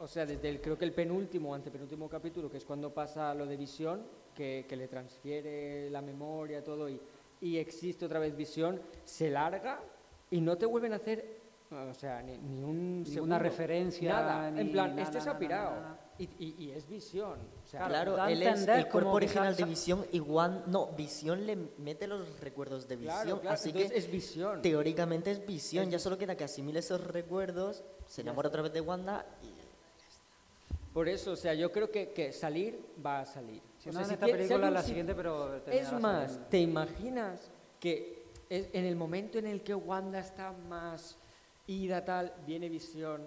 o 0.00 0.08
sea, 0.08 0.26
desde 0.26 0.48
el, 0.48 0.60
creo 0.60 0.76
que 0.76 0.84
el 0.84 0.92
penúltimo 0.92 1.50
o 1.50 1.54
antepenúltimo 1.54 2.08
capítulo, 2.08 2.50
que 2.50 2.56
es 2.56 2.64
cuando 2.64 2.92
pasa 2.92 3.32
lo 3.34 3.46
de 3.46 3.56
visión, 3.56 4.02
que, 4.34 4.64
que 4.68 4.76
le 4.76 4.88
transfiere 4.88 5.90
la 5.90 6.00
memoria, 6.02 6.64
todo, 6.64 6.88
y, 6.88 7.00
y 7.40 7.58
existe 7.58 8.06
otra 8.06 8.18
vez 8.18 8.36
visión, 8.36 8.80
se 9.04 9.30
larga 9.30 9.80
y 10.30 10.40
no 10.40 10.56
te 10.56 10.66
vuelven 10.66 10.92
a 10.92 10.96
hacer 10.96 11.38
O 11.70 11.94
sea, 11.94 12.20
ni, 12.22 12.36
ni 12.36 12.62
un 12.64 13.02
Ninguna 13.04 13.38
referencia, 13.38 14.12
Nada. 14.12 14.50
ni 14.50 14.60
en 14.60 14.72
plan, 14.72 14.90
nada, 14.90 15.02
este 15.02 15.20
se 15.20 15.28
ha 15.28 15.32
nada, 15.34 15.38
pirado. 15.38 15.70
nada, 15.70 15.82
nada. 15.82 16.00
Y, 16.18 16.24
y- 16.38 16.54
y 16.64 16.70
es 16.72 16.86
visión. 16.88 17.38
O 17.64 17.66
sea, 17.66 17.86
Claro, 17.86 18.26
él 18.26 18.42
es 18.42 18.66
el 18.68 18.88
cuerpo 18.88 19.12
original 19.12 19.54
de 19.56 19.64
Visión 19.64 20.04
y 20.12 20.20
Wan- 20.20 20.64
no, 20.66 20.88
Visión 20.88 21.46
le 21.46 21.56
mete 21.78 22.06
los 22.06 22.40
recuerdos 22.40 22.86
de 22.88 22.96
Claro, 22.98 23.20
Visión, 23.22 23.38
claro, 23.40 23.54
así 23.54 23.68
entonces 23.70 23.92
que 23.92 23.98
es 23.98 24.10
Visión. 24.10 24.60
teóricamente 24.62 25.30
es 25.30 25.46
Visión, 25.46 25.88
ya 25.90 25.98
solo 25.98 26.18
queda 26.18 26.36
que 26.36 26.44
asimile 26.44 26.80
esos 26.80 27.02
recuerdos, 27.06 27.84
se 28.06 28.20
enamora 28.22 28.48
otra 28.48 28.60
vez 28.62 28.72
de 28.72 28.80
Wanda 28.82 29.24
y 29.42 29.59
Por 30.92 31.08
eso, 31.08 31.32
o 31.32 31.36
sea, 31.36 31.54
yo 31.54 31.70
creo 31.70 31.90
que, 31.90 32.10
que 32.10 32.32
salir 32.32 32.84
va 33.04 33.20
a 33.20 33.24
salir. 33.24 33.62
Si 33.78 33.88
O 33.88 33.92
no 33.92 33.98
sea, 33.98 34.02
en 34.02 34.08
si 34.08 34.14
esta 34.14 34.26
tie- 34.26 34.30
si 34.30 34.36
película, 34.36 34.54
alguien 34.56 34.74
la 34.74 34.82
sí- 34.82 34.88
siguiente, 34.88 35.14
pero 35.14 35.56
Es 35.66 35.92
más, 35.92 36.22
saliendo. 36.30 36.46
¿te 36.48 36.58
imaginas 36.58 37.50
que 37.78 38.24
es- 38.48 38.68
en 38.72 38.84
el 38.84 38.96
momento 38.96 39.38
en 39.38 39.46
el 39.46 39.62
que 39.62 39.74
Wanda 39.74 40.18
está 40.18 40.52
más 40.52 41.16
ida 41.66 42.04
tal, 42.04 42.32
viene 42.44 42.68
visión? 42.68 43.26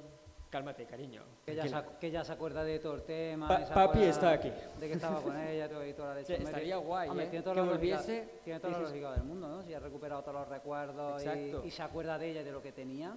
Cálmate, 0.50 0.86
cariño. 0.86 1.24
Que 1.46 1.56
ya, 1.56 1.68
se, 1.68 1.76
que 2.00 2.12
ya 2.12 2.24
se 2.24 2.32
acuerda 2.32 2.64
de 2.64 2.78
todo 2.78 2.94
el 2.96 3.02
tema. 3.04 3.48
Pa- 3.48 3.74
papi 3.74 4.04
está 4.04 4.34
aquí. 4.34 4.52
De 4.80 4.88
que 4.88 4.94
estaba 4.94 5.20
con 5.20 5.36
ella 5.36 5.68
todo- 5.68 5.84
y 5.88 5.94
toda 5.94 6.10
la 6.10 6.16
leche. 6.20 6.38
Sí, 6.38 6.44
estaría 6.44 6.78
guay, 6.78 7.10
hombre, 7.10 7.26
¿eh? 7.26 7.30
Tiene 7.30 7.44
toda 7.44 7.56
Que 7.56 7.62
la 7.62 7.66
lógica- 7.66 7.96
volviese, 7.98 8.30
tiene 8.44 8.60
toda 8.60 8.72
la 8.74 8.78
dices- 8.80 8.90
lógica 8.92 9.12
del 9.14 9.24
mundo, 9.24 9.48
¿no? 9.48 9.64
Si 9.64 9.74
ha 9.74 9.80
recuperado 9.80 10.22
todos 10.22 10.36
los 10.42 10.48
recuerdos 10.50 11.24
y, 11.26 11.68
y 11.68 11.72
se 11.72 11.82
acuerda 11.82 12.20
de 12.20 12.30
ella 12.30 12.42
y 12.42 12.44
de 12.44 12.52
lo 12.52 12.62
que 12.62 12.72
tenía, 12.72 13.16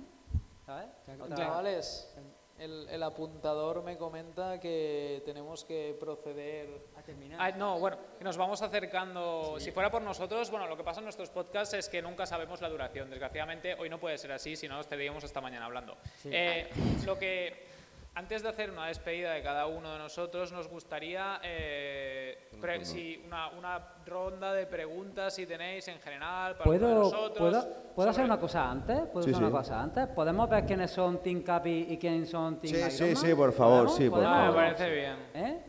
¿sabes? 0.64 0.86
Otra- 1.20 1.36
Chavales, 1.36 2.16
el, 2.58 2.88
el 2.88 3.02
apuntador 3.02 3.82
me 3.82 3.96
comenta 3.96 4.58
que 4.58 5.22
tenemos 5.24 5.64
que 5.64 5.96
proceder 5.98 6.68
a 6.96 7.02
terminar. 7.02 7.38
Ah, 7.40 7.50
no, 7.50 7.78
bueno, 7.78 7.98
nos 8.20 8.36
vamos 8.36 8.62
acercando. 8.62 9.56
Si 9.58 9.70
fuera 9.70 9.90
por 9.90 10.02
nosotros, 10.02 10.50
bueno, 10.50 10.66
lo 10.66 10.76
que 10.76 10.84
pasa 10.84 11.00
en 11.00 11.04
nuestros 11.04 11.30
podcasts 11.30 11.74
es 11.74 11.88
que 11.88 12.02
nunca 12.02 12.26
sabemos 12.26 12.60
la 12.60 12.68
duración. 12.68 13.10
Desgraciadamente, 13.10 13.74
hoy 13.74 13.88
no 13.88 13.98
puede 13.98 14.18
ser 14.18 14.32
así, 14.32 14.56
si 14.56 14.68
no, 14.68 14.80
estaríamos 14.80 15.24
hasta 15.24 15.40
mañana 15.40 15.66
hablando. 15.66 15.96
Sí. 16.22 16.30
Eh, 16.32 16.68
lo 17.04 17.18
que. 17.18 17.75
Antes 18.18 18.42
de 18.42 18.48
hacer 18.48 18.70
una 18.70 18.86
despedida 18.86 19.32
de 19.34 19.42
cada 19.42 19.66
uno 19.66 19.92
de 19.92 19.98
nosotros, 19.98 20.50
nos 20.50 20.68
gustaría 20.68 21.38
eh, 21.42 22.48
pre- 22.58 22.82
si 22.82 23.22
una, 23.26 23.50
una 23.50 23.78
ronda 24.06 24.54
de 24.54 24.64
preguntas, 24.64 25.34
si 25.34 25.44
tenéis 25.44 25.86
en 25.88 26.00
general, 26.00 26.54
para 26.54 26.64
¿Puedo, 26.64 26.94
nosotros. 26.94 27.36
¿puedo, 27.38 27.92
¿puedo 27.94 28.08
hacer 28.08 28.24
una 28.24 28.40
cosa 28.40 28.70
antes? 28.70 29.00
¿Puedo 29.12 29.22
Sí, 29.22 29.32
hacer 29.32 29.42
una 29.42 29.50
sí. 29.50 29.56
cosa 29.58 29.82
antes? 29.82 30.06
¿Podemos 30.06 30.48
ver 30.48 30.64
quiénes 30.64 30.90
son 30.92 31.22
Team 31.22 31.42
Capi 31.42 31.88
y 31.90 31.98
quiénes 31.98 32.30
son 32.30 32.58
Team 32.58 32.72
Sí, 32.72 32.78
Iron 32.78 32.90
sí, 32.90 33.04
Man? 33.04 33.16
sí, 33.16 33.34
por 33.34 33.52
favor, 33.52 33.76
¿Podemos? 33.80 33.96
sí, 33.96 34.08
por 34.08 34.18
¿Podemos? 34.20 34.34
Ah, 34.34 34.40
me 34.40 34.46
favor. 34.46 34.64
parece 34.64 34.90
bien. 34.94 35.16
¿Eh? 35.34 35.62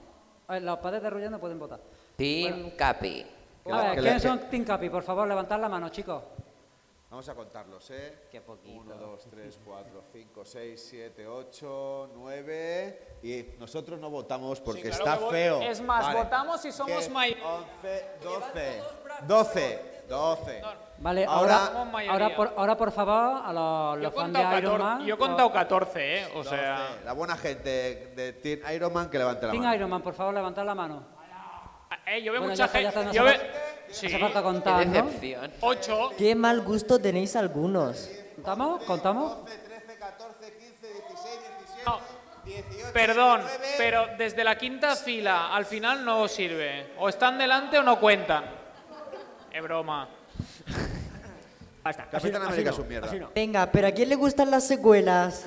A 0.47 0.53
ver, 0.53 0.61
los 0.63 0.79
padres 0.79 1.03
de 1.03 1.09
Rullán 1.09 1.31
no 1.31 1.39
pueden 1.41 1.59
votar. 1.59 1.81
Team 2.15 2.71
Capi. 2.77 3.25
Que 3.65 3.73
A 3.73 3.81
ver, 3.89 3.99
¿quiénes 3.99 4.23
son 4.23 4.39
Team 4.49 4.63
Capi? 4.63 4.89
Por 4.89 5.03
favor, 5.03 5.27
levantad 5.27 5.59
la 5.59 5.67
mano, 5.67 5.89
chicos. 5.89 6.23
Vamos 7.09 7.29
a 7.29 7.35
contarlos, 7.35 7.89
¿eh? 7.91 8.27
Qué 8.29 8.41
poquito. 8.41 8.81
1, 8.81 8.95
2, 8.95 9.27
3, 9.29 9.59
4, 9.63 10.03
5, 10.11 10.43
6, 10.45 10.87
7, 10.89 11.25
8, 11.27 12.09
9. 12.15 13.17
Y 13.23 13.45
nosotros 13.57 13.97
no 13.97 14.09
votamos 14.09 14.59
porque 14.59 14.81
Sí, 14.81 14.89
claro 14.89 15.05
está 15.13 15.17
que 15.25 15.31
feo. 15.31 15.61
Es 15.61 15.79
más, 15.81 16.03
Vale. 16.05 16.19
votamos 16.19 16.61
si 16.61 16.71
somos 16.73 17.09
mayoría. 17.09 17.45
11, 17.45 18.05
12. 18.21 18.81
12. 19.25 20.03
12. 20.09 20.61
Vale, 20.99 21.25
Ahora- 21.25 21.37
ahora, 21.55 21.67
Somos 21.67 21.91
mayoría. 21.93 22.11
ahora, 22.25 22.35
por, 22.35 22.53
ahora 22.57 22.77
por 22.77 22.91
favor, 22.91 23.41
a 23.45 23.53
los, 23.53 23.93
Yo 23.95 23.99
he 23.99 24.03
los 24.03 24.13
fans 24.13 24.25
contado 24.25 24.49
de 24.53 24.57
Iron 24.59 24.71
14, 24.77 24.83
Man. 24.83 25.05
yo 25.07 25.15
he 25.15 25.17
contado 25.17 25.51
14, 25.53 26.17
¿eh? 26.19 26.25
O 26.33 26.37
12. 26.39 26.49
sea. 26.49 26.99
La 27.05 27.13
buena 27.13 27.37
gente 27.37 28.13
de 28.17 28.33
Team 28.33 28.59
Iron 28.75 28.91
Man 28.93 29.09
que 29.09 29.17
levante 29.17 29.45
la 29.45 29.51
Team 29.53 29.63
mano. 29.63 29.75
Iron 29.75 29.89
Man, 29.89 30.01
por 30.01 30.13
favor, 30.13 30.33
levantad 30.33 30.65
la 30.65 30.75
mano. 30.75 31.03
Eh, 32.05 32.21
yo 32.21 32.31
veo 32.31 32.41
Bueno, 32.41 32.53
mucha 32.53 32.55
ya 32.55 32.65
está, 32.65 32.81
ya 32.81 32.91
gente. 32.91 33.05
no 33.05 33.11
yo 33.13 33.23
Sí, 33.91 34.07
hace 34.07 34.19
falta 34.19 34.39
Qué 34.39 34.43
contar, 34.43 34.85
¿no? 34.87 34.93
decepción. 34.93 35.51
8. 35.61 36.11
Qué 36.17 36.35
mal 36.35 36.61
gusto 36.61 36.99
tenéis 36.99 37.35
algunos. 37.35 38.09
¿Contamos? 38.35 38.83
¿Contamos? 38.83 39.37
12, 39.45 39.57
13, 39.57 39.95
14, 39.97 40.57
15, 40.57 40.87
16, 40.87 41.39
17, 41.59 41.83
No. 41.85 41.99
18. 42.45 42.93
Perdón, 42.93 43.41
19. 43.41 43.73
pero 43.77 44.07
desde 44.17 44.43
la 44.43 44.57
quinta 44.57 44.95
fila 44.95 45.53
al 45.55 45.65
final 45.65 46.03
no 46.05 46.27
sirve. 46.27 46.93
O 46.99 47.09
están 47.09 47.37
delante 47.37 47.77
o 47.79 47.83
no 47.83 47.99
cuentan. 47.99 48.45
Es 49.51 49.61
broma. 49.63 50.07
Basta, 51.83 52.03
así 52.03 52.11
Capitán 52.11 52.41
no, 52.41 52.47
América 52.49 52.69
así 52.71 52.77
es 52.79 52.83
un 52.83 52.87
mierda. 52.89 53.07
así 53.07 53.19
no. 53.19 53.29
Venga, 53.33 53.71
pero 53.71 53.87
¿a 53.87 53.91
quién 53.91 54.09
le 54.09 54.15
gustan 54.15 54.51
las 54.51 54.67
secuelas? 54.67 55.45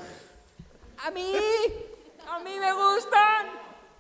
¡A 1.05 1.11
mí! 1.11 1.33
¡A 2.29 2.39
mí 2.41 2.59
me 2.59 2.73
gustan! 2.73 3.47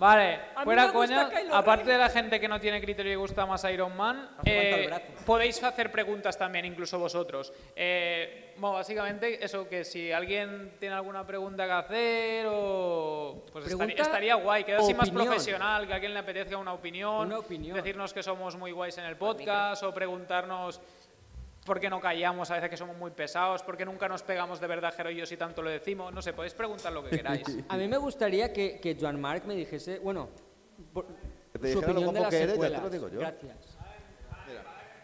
Vale, 0.01 0.40
fuera 0.64 0.90
coña, 0.92 1.28
aparte 1.53 1.84
Ren. 1.84 1.92
de 1.92 1.98
la 1.98 2.09
gente 2.09 2.40
que 2.40 2.48
no 2.48 2.59
tiene 2.59 2.80
criterio 2.80 3.12
y 3.12 3.16
gusta 3.16 3.44
más 3.44 3.62
Iron 3.64 3.94
Man, 3.94 4.30
eh, 4.46 4.88
podéis 5.26 5.62
hacer 5.62 5.92
preguntas 5.92 6.38
también, 6.38 6.64
incluso 6.64 6.98
vosotros. 6.98 7.53
Eh, 7.76 8.55
bueno, 8.57 8.76
básicamente 8.76 9.44
eso, 9.44 9.68
que 9.68 9.84
si 9.84 10.11
alguien 10.11 10.72
tiene 10.80 10.94
alguna 10.94 11.26
pregunta 11.26 11.66
que 11.66 11.72
hacer 11.72 12.46
o... 12.48 13.44
Pues 13.53 13.66
estaría, 13.66 13.94
estaría 13.96 14.34
guay, 14.36 14.64
queda 14.64 14.78
así 14.78 14.94
más 14.94 15.11
profesional, 15.11 15.86
que 15.86 15.92
a 15.92 15.96
alguien 15.96 16.14
le 16.14 16.20
apetezca 16.20 16.57
una 16.57 16.72
opinión, 16.72 17.26
Una 17.26 17.38
opinión. 17.40 17.76
decirnos 17.76 18.14
que 18.14 18.22
somos 18.22 18.57
muy 18.57 18.72
guays 18.72 18.96
en 18.96 19.05
el 19.05 19.16
podcast 19.16 19.82
o 19.82 19.92
preguntarnos 19.92 20.80
por 21.64 21.78
qué 21.80 21.88
no 21.90 22.00
callamos, 22.00 22.50
a 22.50 22.54
veces 22.54 22.70
que 22.70 22.76
somos 22.76 22.96
muy 22.96 23.11
pesados, 23.11 23.62
por 23.62 23.76
qué 23.76 23.84
nunca 23.84 24.08
nos 24.08 24.22
pegamos 24.22 24.61
de 24.61 24.66
verdad, 24.66 24.92
Jero 24.96 25.11
y 25.11 25.16
yo, 25.16 25.26
si 25.26 25.36
tanto 25.36 25.62
lo 25.62 25.70
decimos. 25.70 26.12
No 26.12 26.22
sé, 26.22 26.32
podéis 26.32 26.54
preguntar 26.54 26.92
lo 26.92 27.04
que 27.04 27.11
queráis. 27.11 27.42
A 27.68 27.76
mí 27.76 27.86
me 27.88 27.96
gustaría 27.98 28.52
que, 28.52 28.80
que 28.80 28.96
Joan 28.98 29.20
Marc 29.20 29.44
me 29.44 29.54
dijese, 29.54 29.98
bueno, 29.98 30.28
por- 30.92 31.06
Que 31.52 31.58
te 31.58 31.72
su 31.72 31.78
opinión 31.80 32.14
de 32.14 32.20
las 32.20 32.30
que 32.30 32.36
eres, 32.42 32.46
ya 32.46 32.61
te 32.61 32.66
secuelas. 32.66 32.82
lo 32.82 32.90
digo 32.90 33.08
yo. 33.08 33.18
Gracias. 33.20 33.76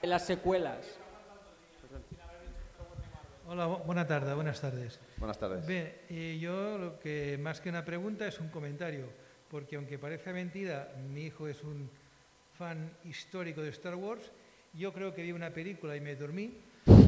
De 0.03 0.07
las 0.09 0.25
secuelas. 0.27 0.99
Hola, 3.49 3.69
bu- 3.69 3.85
buena 3.85 4.07
tarde, 4.07 4.35
buenas 4.35 4.61
tardes. 4.61 4.99
Buenas 5.19 5.39
tardes. 5.39 5.65
Bé, 5.67 6.01
eh, 6.09 6.37
yo 6.41 6.79
lo 6.79 6.99
que 6.99 7.39
más 7.41 7.61
que 7.61 7.69
una 7.69 7.85
pregunta 7.85 8.27
es 8.27 8.41
un 8.41 8.49
comentario, 8.49 9.07
porque 9.49 9.77
aunque 9.77 9.99
parezca 9.99 10.33
mentira, 10.33 10.93
mi 11.13 11.23
hijo 11.23 11.47
es 11.47 11.63
un 11.63 11.89
fan 12.59 12.91
histórico 13.05 13.63
de 13.63 13.69
Star 13.71 13.95
Wars, 13.95 14.33
yo 14.77 14.93
creo 14.93 15.15
que 15.15 15.23
vi 15.23 15.33
una 15.33 15.51
película 15.51 15.97
y 15.97 16.01
me 16.01 16.15
dormí, 16.17 16.55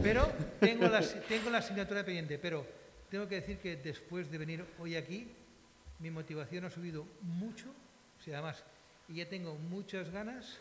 pero 0.02 0.26
tengo 0.58 0.88
la, 0.88 1.00
tengo 1.28 1.50
la 1.50 1.58
asignatura 1.58 2.04
pendiente, 2.04 2.38
pero 2.38 2.66
tengo 3.10 3.28
que 3.28 3.36
decir 3.36 3.58
que 3.58 3.76
después 3.76 4.30
de 4.30 4.38
venir 4.38 4.64
hoy 4.78 4.96
aquí, 4.96 5.30
mi 5.98 6.10
motivación 6.10 6.64
ha 6.64 6.70
subido 6.70 7.06
mucho, 7.22 7.68
o 8.18 8.22
sea, 8.22 8.38
además, 8.38 8.64
y 9.08 9.16
ya 9.16 9.28
tengo 9.28 9.54
muchas 9.54 10.10
ganas 10.10 10.60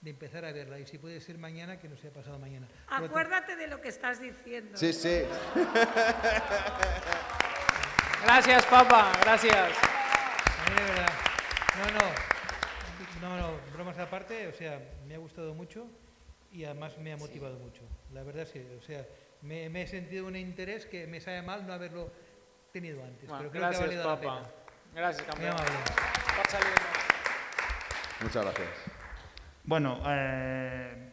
de 0.00 0.10
empezar 0.10 0.44
a 0.44 0.52
verla, 0.52 0.78
y 0.78 0.86
si 0.86 0.98
puede 0.98 1.20
ser 1.20 1.38
mañana, 1.38 1.78
que 1.78 1.88
no 1.88 1.96
sea 1.96 2.10
pasado 2.10 2.38
mañana. 2.38 2.68
Acuérdate 2.88 3.56
de 3.56 3.66
lo 3.66 3.80
que 3.80 3.88
estás 3.88 4.20
diciendo. 4.20 4.76
Sí, 4.76 4.92
sí. 4.92 5.22
Gracias, 8.22 8.66
papá, 8.66 9.12
gracias. 9.22 9.54
A 9.54 10.70
mí 10.70 10.76
de 10.76 10.82
verdad. 10.82 11.10
No, 11.78 11.90
no. 11.98 12.34
No, 13.20 13.40
no, 13.40 13.58
bromas 13.72 13.98
aparte, 13.98 14.46
o 14.48 14.52
sea, 14.52 14.78
me 15.06 15.14
ha 15.14 15.18
gustado 15.18 15.54
mucho 15.54 15.88
y 16.54 16.64
además 16.64 16.96
me 16.98 17.12
ha 17.12 17.16
motivado 17.16 17.58
mucho. 17.58 17.82
La 18.12 18.22
verdad 18.22 18.44
es 18.44 18.50
que, 18.52 18.76
o 18.76 18.80
sea, 18.82 19.04
me, 19.42 19.68
me 19.68 19.82
he 19.82 19.86
sentido 19.86 20.26
un 20.26 20.36
interés 20.36 20.86
que 20.86 21.06
me 21.06 21.20
sabe 21.20 21.42
mal 21.42 21.66
no 21.66 21.72
haberlo 21.72 22.10
tenido 22.72 23.02
antes. 23.02 23.28
Bueno, 23.28 23.38
pero 23.38 23.50
creo 23.50 23.62
gracias, 23.62 23.78
que 23.78 23.84
ha 23.84 23.86
valido 23.88 24.10
la 24.10 24.20
pena. 24.20 24.50
Gracias, 24.94 25.26
campeón. 25.26 25.56
Muchas 28.22 28.44
gracias. 28.44 28.68
Bueno, 29.64 30.00
eh, 30.06 31.10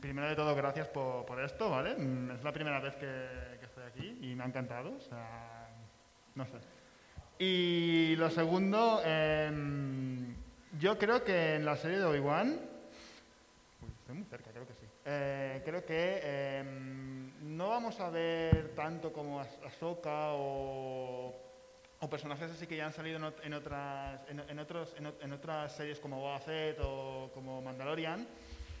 primero 0.00 0.28
de 0.28 0.36
todo, 0.36 0.54
gracias 0.54 0.88
por, 0.88 1.24
por 1.24 1.40
esto, 1.40 1.70
¿vale? 1.70 1.94
Mm, 1.96 2.32
Es 2.32 2.42
la 2.44 2.52
primera 2.52 2.80
vez 2.80 2.96
que, 2.96 3.58
que 3.60 3.66
estoy 3.66 3.84
aquí 3.86 4.18
y 4.22 4.34
me 4.34 4.42
ha 4.42 4.46
encantado, 4.46 4.96
o 4.96 5.00
sea, 5.00 5.68
no 6.34 6.44
sé. 6.46 6.54
Y 7.38 8.16
lo 8.16 8.28
segundo, 8.30 9.00
em, 9.04 10.34
yo 10.78 10.98
creo 10.98 11.24
que 11.24 11.54
en 11.54 11.64
la 11.64 11.76
serie 11.76 11.98
de 11.98 12.04
Obi-Wan, 12.04 12.60
uy, 13.82 13.88
estoy 14.00 14.14
muy 14.14 14.24
cerca, 14.24 14.49
Eh, 15.12 15.60
creo 15.64 15.84
que 15.84 16.20
em, 16.22 17.56
no 17.56 17.68
vamos 17.70 17.98
a 17.98 18.10
ver 18.10 18.76
tanto 18.76 19.12
como 19.12 19.40
Ahs- 19.40 19.58
Ahsoka 19.66 20.34
o 20.34 21.34
o 22.02 22.08
personajes 22.08 22.48
así 22.52 22.66
que 22.68 22.76
ya 22.76 22.86
han 22.86 22.92
salido 22.94 23.16
en, 23.18 23.24
ot- 23.24 23.42
en 23.42 23.52
otras, 23.52 24.20
en, 24.28 24.38
en 24.38 24.58
otros, 24.60 24.94
en, 24.96 25.06
ot- 25.06 25.18
en 25.20 25.32
otras 25.32 25.74
series 25.76 25.98
como 25.98 26.18
Boba 26.20 26.38
Fett 26.38 26.78
o 26.80 27.30
como 27.34 27.60
Mandalorian, 27.60 28.24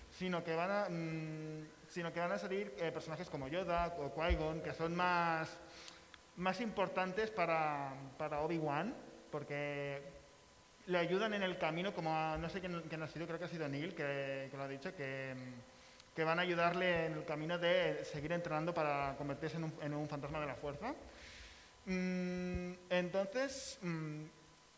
sino 0.08 0.42
que 0.44 0.54
van 0.54 0.70
a, 0.70 0.88
mm, 0.88 1.66
sino 1.88 2.12
que 2.12 2.20
van 2.20 2.30
a 2.32 2.38
salir 2.38 2.72
eh, 2.78 2.92
personajes 2.92 3.28
como 3.28 3.48
Yoda 3.48 3.88
o 3.98 4.14
Qui-Gon, 4.14 4.62
que 4.62 4.72
son 4.72 4.94
más, 4.96 5.58
más 6.36 6.60
importantes 6.62 7.30
para, 7.30 7.92
para 8.16 8.40
Obi-Wan, 8.40 8.94
porque 9.32 10.00
le 10.86 10.96
ayudan 10.98 11.34
en 11.34 11.42
el 11.42 11.58
camino, 11.58 11.92
como 11.92 12.14
a- 12.14 12.38
no 12.38 12.48
sé 12.48 12.60
quién, 12.60 13.02
ha 13.02 13.06
sido, 13.08 13.26
creo 13.26 13.38
que 13.38 13.44
ha 13.46 13.48
sido 13.48 13.68
Neil, 13.68 13.94
que, 13.94 14.48
que 14.50 14.56
lo 14.56 14.62
ha 14.62 14.68
dicho, 14.68 14.94
que, 14.94 15.34
mm, 15.36 15.69
que 16.14 16.24
van 16.24 16.38
a 16.38 16.42
ayudarle 16.42 17.06
en 17.06 17.12
el 17.14 17.24
camino 17.24 17.58
de 17.58 18.04
seguir 18.04 18.32
entrenando 18.32 18.74
para 18.74 19.14
convertirse 19.16 19.56
en 19.56 19.64
un, 19.64 19.72
en 19.80 19.94
un 19.94 20.08
fantasma 20.08 20.40
de 20.40 20.46
la 20.46 20.54
fuerza. 20.54 20.94
Mm, 21.86 22.72
entonces, 22.90 23.78
mm, 23.82 24.22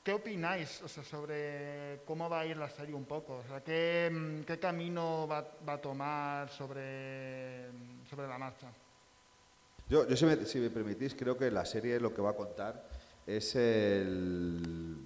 ¿qué 0.05 0.13
opináis 0.13 0.83
o 0.83 0.89
sea, 0.89 1.03
sobre 1.03 2.01
cómo 2.05 2.29
va 2.29 2.41
a 2.41 2.47
ir 2.47 2.57
la 2.57 2.71
serie 2.71 2.95
un 2.95 3.05
poco? 3.05 3.39
O 3.39 3.45
sea, 3.49 3.61
¿qué, 3.61 4.11
mm, 4.13 4.43
qué 4.43 4.59
camino 4.59 5.27
va, 5.27 5.47
va 5.67 5.75
a 5.75 5.81
tomar 5.81 6.49
sobre, 6.51 7.67
sobre 8.09 8.29
la 8.29 8.39
marcha? 8.39 8.69
Yo, 9.89 10.07
yo 10.07 10.17
si, 10.17 10.25
me, 10.25 10.45
si 10.45 10.59
me 10.59 10.71
permitís, 10.71 11.15
creo 11.15 11.37
que 11.37 11.51
la 11.51 11.65
serie 11.65 11.99
lo 11.99 12.15
que 12.15 12.23
va 12.23 12.31
a 12.31 12.37
contar 12.37 12.89
es 13.27 13.57
el, 13.57 14.97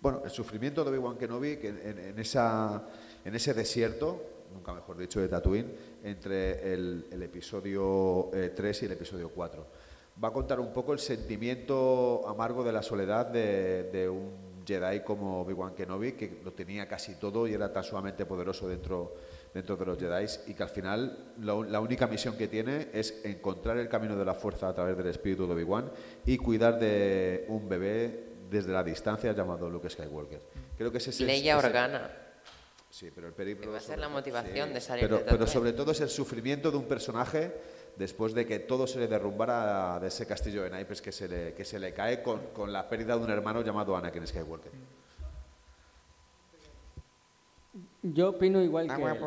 bueno, 0.00 0.22
el 0.24 0.30
sufrimiento 0.30 0.84
de 0.84 0.90
Obi-Wan 0.90 1.16
Kenobi 1.16 1.56
que 1.56 1.68
en, 1.68 1.98
en 1.98 2.18
esa, 2.18 2.84
en 3.24 3.34
ese 3.34 3.54
desierto, 3.54 4.35
nunca 4.56 4.72
mejor 4.72 4.96
dicho, 4.96 5.20
de 5.20 5.28
Tatooine, 5.28 5.72
entre 6.02 6.72
el, 6.72 7.06
el 7.10 7.22
episodio 7.22 8.30
eh, 8.32 8.52
3 8.54 8.82
y 8.82 8.86
el 8.86 8.92
episodio 8.92 9.28
4. 9.28 9.66
Va 10.22 10.28
a 10.28 10.32
contar 10.32 10.60
un 10.60 10.72
poco 10.72 10.92
el 10.92 10.98
sentimiento 10.98 12.26
amargo 12.26 12.64
de 12.64 12.72
la 12.72 12.82
soledad 12.82 13.26
de, 13.26 13.84
de 13.84 14.08
un 14.08 14.64
Jedi 14.66 15.00
como 15.00 15.42
Obi-Wan 15.42 15.74
Kenobi, 15.74 16.12
que 16.12 16.40
lo 16.42 16.52
tenía 16.52 16.88
casi 16.88 17.16
todo 17.16 17.46
y 17.46 17.52
era 17.52 17.72
tan 17.72 17.84
sumamente 17.84 18.24
poderoso 18.24 18.66
dentro, 18.66 19.14
dentro 19.52 19.76
de 19.76 19.84
los 19.84 19.98
Jedi, 19.98 20.50
y 20.50 20.54
que 20.54 20.62
al 20.62 20.70
final 20.70 21.34
la, 21.40 21.54
la 21.68 21.80
única 21.80 22.06
misión 22.06 22.36
que 22.36 22.48
tiene 22.48 22.88
es 22.92 23.20
encontrar 23.24 23.76
el 23.76 23.88
camino 23.88 24.16
de 24.16 24.24
la 24.24 24.34
fuerza 24.34 24.68
a 24.68 24.74
través 24.74 24.96
del 24.96 25.06
espíritu 25.08 25.46
de 25.46 25.52
Obi-Wan 25.52 25.90
y 26.24 26.38
cuidar 26.38 26.78
de 26.78 27.44
un 27.48 27.68
bebé 27.68 28.24
desde 28.50 28.72
la 28.72 28.82
distancia 28.82 29.32
llamado 29.32 29.68
Luke 29.68 29.90
Skywalker. 29.90 30.40
Creo 30.78 30.90
que 30.90 30.98
ese 30.98 31.10
es 31.10 31.20
Leia 31.20 31.58
Organa. 31.58 32.25
Sí, 32.96 33.10
pero 33.14 33.26
el 33.28 33.34
periplo... 33.34 33.64
Que 33.66 33.68
va 33.72 33.76
a 33.76 33.80
ser 33.80 33.88
sobre 33.88 34.00
la 34.00 34.06
todo- 34.06 34.14
motivación 34.16 34.68
sí, 34.68 34.74
de 34.74 34.80
salir 34.80 35.04
pero, 35.04 35.18
de 35.18 35.24
pero 35.24 35.46
sobre 35.46 35.74
todo 35.74 35.92
es 35.92 36.00
el 36.00 36.08
sufrimiento 36.08 36.70
de 36.70 36.78
un 36.78 36.86
personaje 36.88 37.52
después 37.94 38.32
de 38.32 38.46
que 38.46 38.60
todo 38.60 38.86
se 38.86 38.98
le 38.98 39.06
derrumbara 39.06 40.00
de 40.00 40.08
ese 40.08 40.26
castillo 40.26 40.62
de 40.62 40.70
naipes 40.70 41.02
que 41.02 41.12
se 41.12 41.28
le, 41.28 41.52
que 41.52 41.62
se 41.66 41.78
le 41.78 41.92
cae 41.92 42.22
con, 42.22 42.40
con 42.54 42.72
la 42.72 42.88
pérdida 42.88 43.14
de 43.18 43.22
un 43.22 43.30
hermano 43.30 43.60
llamado 43.60 43.94
Anakin 43.94 44.26
Skywalker. 44.26 44.72
Yo 48.02 48.30
opino 48.30 48.62
igual 48.62 48.88
Ah, 48.90 48.96
que 48.96 49.02
él. 49.02 49.18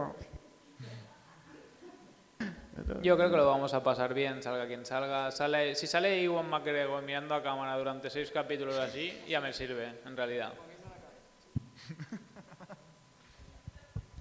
Yo 3.03 3.17
creo 3.17 3.29
que 3.29 3.37
lo 3.37 3.45
vamos 3.45 3.75
a 3.75 3.83
pasar 3.83 4.15
bien, 4.15 4.41
salga 4.41 4.65
quien 4.65 4.83
salga. 4.83 5.29
Sale, 5.29 5.75
si 5.75 5.85
sale 5.85 6.23
Iwan 6.23 6.49
McGregor 6.49 7.03
mirando 7.03 7.35
a 7.35 7.43
cámara 7.43 7.77
durante 7.77 8.09
seis 8.09 8.31
capítulos 8.31 8.79
así, 8.79 9.13
ya 9.27 9.39
me 9.41 9.53
sirve, 9.53 9.93
en 10.07 10.17
realidad. 10.17 10.53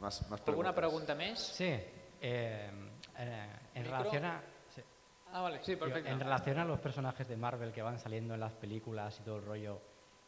Más, 0.00 0.28
más 0.30 0.42
¿Alguna 0.46 0.74
pregunta 0.74 1.14
más? 1.14 1.38
Sí, 1.38 1.64
eh, 1.64 1.90
eh, 2.20 2.70
en 3.74 3.82
Micro. 3.82 3.98
relación 3.98 4.24
a... 4.24 4.42
sí. 4.68 4.82
Ah, 5.32 5.42
vale, 5.42 5.58
sí, 5.62 5.76
perfecto. 5.76 6.08
En 6.08 6.20
relación 6.20 6.58
a 6.58 6.64
los 6.64 6.78
personajes 6.80 7.28
de 7.28 7.36
Marvel 7.36 7.72
que 7.72 7.82
van 7.82 7.98
saliendo 7.98 8.34
en 8.34 8.40
las 8.40 8.54
películas 8.54 9.18
y 9.20 9.24
todo 9.24 9.36
el 9.36 9.44
rollo, 9.44 9.80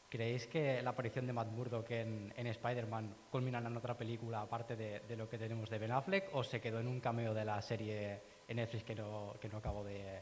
¿creéis 0.08 0.46
que 0.46 0.82
la 0.82 0.90
aparición 0.90 1.26
de 1.26 1.32
Matt 1.32 1.48
Murdock 1.52 1.90
en, 1.92 2.32
en 2.36 2.46
Spider-Man 2.48 3.16
culminará 3.30 3.68
en 3.68 3.76
otra 3.76 3.96
película 3.96 4.40
aparte 4.42 4.76
de, 4.76 5.00
de 5.00 5.16
lo 5.16 5.28
que 5.28 5.38
tenemos 5.38 5.70
de 5.70 5.78
Ben 5.78 5.92
Affleck 5.92 6.30
o 6.34 6.42
se 6.42 6.60
quedó 6.60 6.80
en 6.80 6.88
un 6.88 7.00
cameo 7.00 7.32
de 7.32 7.44
la 7.44 7.62
serie 7.62 8.22
en 8.48 8.56
Netflix 8.56 8.84
que 8.84 8.94
no, 8.96 9.34
que 9.40 9.48
no 9.48 9.58
acabo 9.58 9.84
de... 9.84 10.20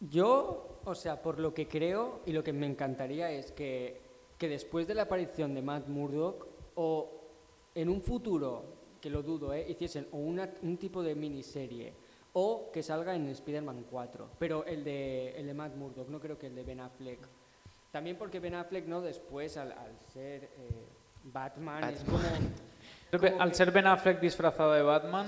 Yo, 0.00 0.80
o 0.84 0.94
sea, 0.94 1.20
por 1.20 1.38
lo 1.38 1.52
que 1.52 1.68
creo 1.68 2.22
y 2.24 2.32
lo 2.32 2.42
que 2.42 2.52
me 2.52 2.66
encantaría 2.66 3.30
es 3.30 3.52
que, 3.52 4.00
que 4.38 4.48
después 4.48 4.86
de 4.86 4.94
la 4.94 5.02
aparición 5.02 5.54
de 5.54 5.60
Matt 5.62 5.88
Murdock 5.88 6.46
o 6.74 7.19
en 7.74 7.88
un 7.88 8.00
futuro, 8.02 8.64
que 9.00 9.10
lo 9.10 9.22
dudo, 9.22 9.54
¿eh? 9.54 9.66
hiciesen 9.68 10.06
o 10.12 10.18
una- 10.18 10.50
un 10.62 10.76
tipo 10.76 11.02
de 11.02 11.14
miniserie 11.14 11.92
o 12.32 12.70
que 12.72 12.82
salga 12.82 13.14
en 13.14 13.28
Spider-Man 13.28 13.86
4, 13.90 14.30
pero 14.38 14.64
el 14.64 14.84
de, 14.84 15.30
el 15.36 15.46
de 15.46 15.54
Matt 15.54 15.74
Murdock, 15.76 16.08
no 16.08 16.20
creo 16.20 16.38
que 16.38 16.46
el 16.46 16.54
de 16.54 16.62
Ben 16.64 16.80
Affleck. 16.80 17.18
También 17.90 18.16
porque 18.16 18.38
Ben 18.38 18.54
Affleck, 18.54 18.86
¿no? 18.86 19.00
Después, 19.00 19.56
al, 19.56 19.72
al 19.72 19.98
ser 20.12 20.44
eh, 20.44 20.48
Batman, 21.24 21.82
es 21.92 22.04
como... 22.04 22.18
Al 23.40 23.54
ser 23.54 23.72
Ben 23.72 23.86
Affleck 23.88 24.20
disfrazado 24.20 24.72
de 24.72 24.82
Batman, 24.82 25.26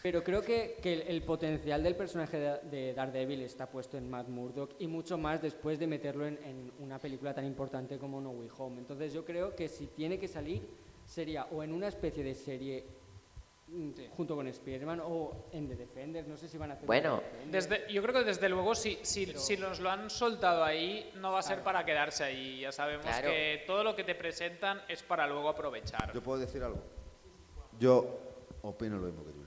Pero 0.00 0.22
creo 0.22 0.40
que, 0.42 0.78
que 0.80 0.92
el, 0.92 1.00
el 1.02 1.22
potencial 1.24 1.82
del 1.82 1.96
personaje 1.96 2.38
de, 2.38 2.58
de 2.70 2.94
Daredevil 2.94 3.42
está 3.42 3.66
puesto 3.68 3.96
en 3.98 4.08
Matt 4.08 4.28
Murdock 4.28 4.74
y 4.78 4.86
mucho 4.86 5.18
más 5.18 5.42
después 5.42 5.80
de 5.80 5.88
meterlo 5.88 6.24
en, 6.28 6.38
en 6.44 6.72
una 6.78 7.00
película 7.00 7.34
tan 7.34 7.44
importante 7.44 7.98
como 7.98 8.20
No 8.20 8.30
Way 8.30 8.48
Home. 8.58 8.78
Entonces 8.78 9.12
yo 9.12 9.24
creo 9.24 9.56
que 9.56 9.68
si 9.68 9.88
tiene 9.88 10.16
que 10.20 10.28
salir 10.28 10.62
sería 11.08 11.46
o 11.50 11.62
en 11.62 11.72
una 11.72 11.88
especie 11.88 12.22
de 12.22 12.34
serie 12.34 12.84
mm, 13.68 13.90
junto 14.16 14.36
con 14.36 14.46
Spider-Man 14.46 15.00
o 15.02 15.46
en 15.52 15.66
The 15.68 15.74
Defenders, 15.76 16.28
no 16.28 16.36
sé 16.36 16.48
si 16.48 16.58
van 16.58 16.70
a 16.70 16.74
hacer... 16.74 16.86
Bueno. 16.86 17.22
desde, 17.50 17.90
yo 17.90 18.02
creo 18.02 18.14
que 18.14 18.24
desde 18.24 18.48
luego 18.48 18.74
si, 18.74 18.98
si, 19.02 19.26
si 19.26 19.56
nos 19.56 19.80
lo 19.80 19.90
han 19.90 20.10
soltado 20.10 20.62
ahí, 20.62 21.10
no 21.16 21.32
va 21.32 21.38
a 21.38 21.42
ser 21.42 21.62
para 21.62 21.84
quedarse 21.84 22.24
ahí. 22.24 22.60
Ya 22.60 22.72
sabemos 22.72 23.06
Claro. 23.06 23.30
que 23.30 23.64
todo 23.66 23.82
lo 23.82 23.96
que 23.96 24.04
te 24.04 24.14
presentan 24.14 24.82
es 24.86 25.02
para 25.02 25.26
luego 25.26 25.48
aprovechar. 25.48 26.12
¿Yo 26.12 26.22
puedo 26.22 26.38
decir 26.38 26.62
algo? 26.62 26.82
Yo 27.80 28.18
opino 28.62 28.98
lo 28.98 29.06
mismo 29.06 29.24
que 29.24 29.32
tú. 29.32 29.38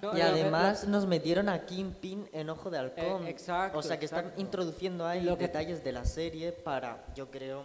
No, 0.00 0.16
y 0.16 0.20
no, 0.20 0.26
además 0.28 0.86
nos 0.86 1.06
metieron 1.06 1.48
a 1.48 1.66
Kingpin 1.66 2.28
en 2.32 2.50
Ojo 2.50 2.70
de 2.70 2.78
Halcón. 2.78 3.26
Eh, 3.26 3.30
exacto, 3.30 3.78
O 3.78 3.82
sea 3.82 3.98
que 3.98 4.04
están 4.04 4.32
introduciendo 4.36 5.04
ahí 5.04 5.22
Lo 5.22 5.36
que- 5.36 5.48
detalles 5.48 5.82
de 5.82 5.90
la 5.90 6.04
serie 6.04 6.52
para, 6.52 7.04
yo 7.16 7.28
creo, 7.32 7.64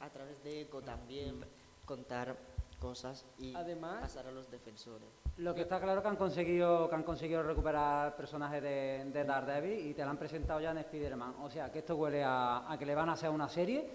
a 0.00 0.08
través 0.08 0.42
de 0.42 0.62
Echo 0.62 0.80
también 0.80 1.44
contar 1.84 2.36
cosas 2.78 3.24
y 3.38 3.54
Además- 3.54 4.00
pasar 4.02 4.26
a 4.26 4.30
los 4.32 4.50
defensores. 4.50 5.08
Lo 5.38 5.54
que 5.54 5.62
está 5.62 5.80
claro 5.80 6.02
que 6.02 6.08
han 6.08 6.16
conseguido 6.16 6.88
que 6.88 6.94
han 6.94 7.02
conseguido 7.02 7.42
recuperar 7.42 8.08
el 8.08 8.12
personaje 8.14 8.60
de, 8.60 9.04
de 9.12 9.24
Daredevil 9.24 9.86
y 9.86 9.94
te 9.94 10.04
lo 10.04 10.10
han 10.10 10.16
presentado 10.18 10.60
ya 10.60 10.70
en 10.72 10.78
Spider-Man. 10.78 11.36
O 11.42 11.50
sea, 11.50 11.72
que 11.72 11.80
esto 11.80 11.96
huele 11.96 12.22
a, 12.22 12.70
a 12.70 12.78
que 12.78 12.86
le 12.86 12.94
van 12.94 13.08
a 13.08 13.12
hacer 13.14 13.30
una 13.30 13.48
serie 13.48 13.88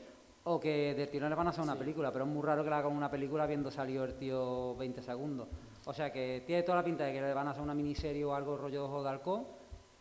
o 0.46 0.60
que 0.60 0.96
de 0.96 1.08
tirón 1.08 1.30
le 1.30 1.36
van 1.36 1.48
a 1.48 1.50
hacer 1.52 1.64
una 1.64 1.76
película, 1.76 2.12
pero 2.12 2.26
es 2.26 2.32
muy 2.32 2.42
raro 2.42 2.64
que 2.64 2.70
le 2.70 2.76
hagan 2.76 2.92
una 2.96 3.12
película 3.12 3.44
habiendo 3.44 3.70
salido 3.70 4.04
el 4.06 4.16
tío 4.16 4.76
20 4.76 5.02
segundos. 5.02 5.48
O 5.86 5.94
sea, 5.94 6.12
que 6.12 6.44
tiene 6.46 6.64
toda 6.64 6.78
la 6.80 6.84
pinta 6.84 7.04
de 7.06 7.14
que 7.14 7.22
le 7.22 7.34
van 7.34 7.48
a 7.48 7.52
hacer 7.52 7.62
una 7.62 7.74
miniserie 7.76 8.24
o 8.26 8.34
algo 8.34 8.58
rollo 8.58 8.86
Ojo 8.86 9.04
de 9.04 9.10
Halcón 9.10 9.46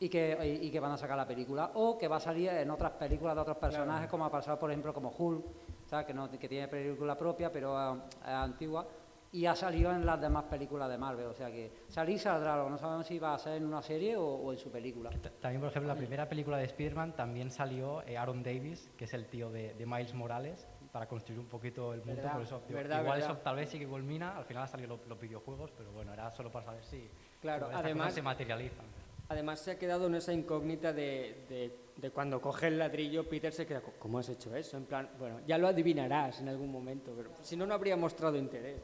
y 0.01 0.09
que, 0.09 0.39
y, 0.63 0.67
y 0.67 0.71
que 0.71 0.81
van 0.81 0.93
a 0.93 0.97
sacar 0.97 1.17
la 1.17 1.27
película 1.27 1.73
o 1.75 1.99
que 1.99 2.09
va 2.09 2.17
a 2.17 2.21
salir 2.21 2.49
en 2.51 2.71
otras 2.71 2.93
películas 2.93 3.35
de 3.35 3.43
otros 3.43 3.57
personajes 3.59 4.09
como 4.09 4.25
ha 4.25 4.31
pasado 4.31 4.59
por 4.59 4.71
ejemplo 4.71 4.95
como 4.95 5.11
Hulk, 5.11 5.45
¿sabes? 5.89 6.07
Que, 6.07 6.15
no, 6.15 6.31
que 6.31 6.49
tiene 6.49 6.69
película 6.69 7.17
propia 7.17 7.51
pero 7.51 7.97
eh, 7.97 8.01
es 8.23 8.29
antigua 8.29 8.87
y 9.31 9.45
ha 9.45 9.55
salido 9.55 9.93
en 9.93 10.07
las 10.07 10.19
demás 10.21 10.45
películas 10.45 10.89
de 10.89 10.97
Marvel, 10.97 11.27
o 11.27 11.35
sea 11.35 11.51
que 11.51 11.71
salir 11.89 12.19
saldrá, 12.19 12.57
lo 12.57 12.71
no 12.71 12.79
sabemos 12.79 13.07
si 13.07 13.19
va 13.19 13.35
a 13.35 13.39
ser 13.39 13.55
en 13.55 13.67
una 13.67 13.83
serie 13.83 14.17
o, 14.17 14.25
o 14.25 14.53
en 14.53 14.59
su 14.59 14.71
película. 14.71 15.11
También, 15.41 15.61
por 15.61 15.69
ejemplo, 15.71 15.93
la 15.93 15.99
primera 15.99 16.27
película 16.27 16.57
de 16.57 16.65
Spider-Man 16.65 17.15
también 17.15 17.51
salió 17.51 18.01
eh, 18.07 18.17
Aaron 18.17 18.43
Davis, 18.43 18.91
que 18.97 19.05
es 19.05 19.13
el 19.13 19.27
tío 19.27 19.51
de, 19.51 19.75
de 19.75 19.85
Miles 19.85 20.15
Morales, 20.15 20.67
para 20.93 21.07
construir 21.07 21.39
un 21.41 21.47
poquito 21.47 21.93
el 21.93 21.99
mundo. 22.01 22.15
Verdad, 22.23 22.33
por 22.33 22.43
eso, 22.43 22.63
digo, 22.67 22.79
verdad, 22.79 23.03
igual 23.03 23.19
verdad. 23.19 23.35
eso 23.35 23.43
tal 23.43 23.57
vez 23.57 23.69
sí 23.69 23.79
que 23.79 23.87
culmina, 23.87 24.35
al 24.39 24.47
final 24.47 24.63
han 24.63 24.69
salido 24.71 24.97
los, 24.97 25.07
los 25.07 25.21
videojuegos, 25.21 25.73
pero 25.77 25.93
bueno, 25.93 26.15
era 26.15 26.31
solo 26.31 26.51
para 26.51 26.65
saber 26.65 26.83
si 26.85 27.11
Claro, 27.43 27.69
además- 27.71 28.15
se 28.15 28.23
materializan. 28.23 28.87
Además 29.29 29.61
se 29.61 29.73
ha 29.73 29.79
quedado 29.79 30.07
en 30.07 30.15
esa 30.15 30.33
incógnita 30.33 30.95
de, 30.95 31.45
de- 31.51 31.88
de 31.99 32.11
cuando 32.13 32.41
coge 32.41 32.69
el 32.69 32.79
ladrillo, 32.79 33.29
Peter 33.29 33.53
se 33.53 33.67
queda, 33.67 33.83
¿cómo 33.99 34.19
has 34.21 34.29
hecho 34.29 34.55
eso? 34.55 34.77
En 34.77 34.85
plan, 34.87 35.11
bueno, 35.19 35.41
ya 35.47 35.59
lo 35.59 35.67
adivinarás 35.69 36.41
en 36.41 36.49
algún 36.49 36.71
momento, 36.71 37.13
pero 37.17 37.31
si 37.43 37.57
no, 37.57 37.67
no 37.67 37.75
habría 37.75 37.97
mostrado 37.97 38.37
interés. 38.37 38.81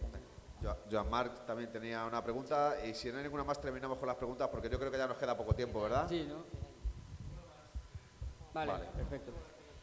Jo- 0.62 0.76
Joan 0.90 1.08
Marc 1.10 1.46
también 1.46 1.70
tenía 1.70 2.04
una 2.06 2.22
pregunta 2.24 2.74
y 2.84 2.92
si 2.94 3.10
no 3.12 3.18
hay 3.18 3.22
ninguna 3.24 3.44
más 3.44 3.60
terminamos 3.60 3.98
con 3.98 4.08
las 4.08 4.16
preguntas 4.16 4.48
porque 4.48 4.68
yo 4.68 4.78
creo 4.78 4.90
que 4.90 4.98
ya 4.98 5.06
nos 5.06 5.16
queda 5.16 5.36
poco 5.36 5.54
tiempo, 5.54 5.80
¿verdad? 5.82 6.06
Sí, 6.08 6.26
¿no? 6.28 6.42
Vale, 8.52 8.72
Vale. 8.72 8.84
perfecto. 8.96 9.32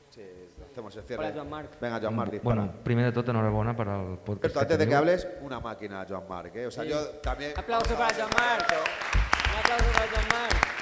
Sí, 0.09 0.23
hacemos 0.69 0.93
el 0.97 1.03
cierre. 1.03 1.23
Hola, 1.25 1.33
Joan 1.33 1.49
Marc. 1.49 1.79
Venga, 1.79 1.99
Joan 2.01 2.15
Marc, 2.15 2.31
dispara. 2.31 2.55
Bueno, 2.63 2.73
primer 2.83 3.05
de 3.05 3.11
tot, 3.13 3.29
enhorabona 3.29 3.73
per 3.75 3.87
al 3.87 4.17
podcast. 4.19 4.41
Cierto, 4.41 4.59
antes 4.59 4.77
de 4.77 4.87
que 4.87 4.95
hables, 4.95 5.27
una 5.41 5.59
máquina, 5.61 6.05
Joan 6.07 6.27
Marc. 6.27 6.53
¿eh? 6.55 6.67
O 6.67 6.71
sea, 6.71 6.83
Sí. 6.83 6.89
yo 6.89 6.99
también... 7.21 7.53
Aplauso 7.57 7.95
para 7.95 8.13
John 8.13 8.29
Mark. 8.37 8.65
Un 8.67 9.59
aplauso 9.59 9.91
para 9.93 10.05
John 10.07 10.27
Mark. 10.31 10.80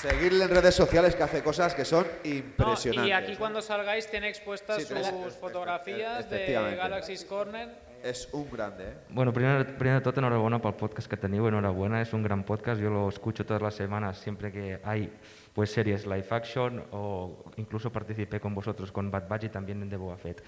Seguirle 0.00 0.44
en 0.44 0.50
redes 0.50 0.74
sociales 0.76 1.16
que 1.16 1.24
hace 1.24 1.42
cosas 1.42 1.74
que 1.74 1.84
son 1.84 2.06
No, 2.24 2.30
impresionantes. 2.30 3.08
y 3.08 3.12
aquí 3.12 3.36
cuando 3.36 3.60
salgáis 3.60 4.08
tiene 4.08 4.28
expuestas 4.28 4.84
Sí, 4.84 4.94
sus 4.94 5.34
fotografías 5.34 6.30
de. 6.30 6.52
Galaxy's 6.76 7.24
Corner. 7.24 7.68
Es 8.02 8.28
un 8.32 8.48
grande, 8.48 8.84
¿eh? 8.90 8.94
Bueno, 9.08 9.32
primer, 9.32 9.76
primer 9.76 9.96
de 9.96 10.00
tot, 10.02 10.16
enhorabona 10.16 10.62
pel 10.62 10.74
podcast 10.78 11.10
que 11.10 11.16
teniu, 11.16 11.48
enhorabuena, 11.48 12.00
es 12.00 12.12
un 12.12 12.22
gran 12.22 12.44
podcast, 12.44 12.80
yo 12.80 12.90
lo 12.90 13.08
escucho 13.08 13.44
todas 13.44 13.60
las 13.60 13.74
semanas, 13.74 14.18
siempre 14.18 14.52
que 14.52 14.78
hay 14.84 15.10
pues 15.52 15.72
series 15.72 16.06
live 16.06 16.26
action 16.30 16.84
o 16.92 17.42
incluso 17.56 17.90
participé 17.90 18.38
con 18.38 18.54
vosotros 18.54 18.92
con 18.92 19.10
Bad 19.10 19.26
Batch 19.26 19.44
y 19.44 19.48
también 19.48 19.82
en 19.82 19.90
The 19.90 19.96
Boba 19.96 20.16
Fett. 20.16 20.44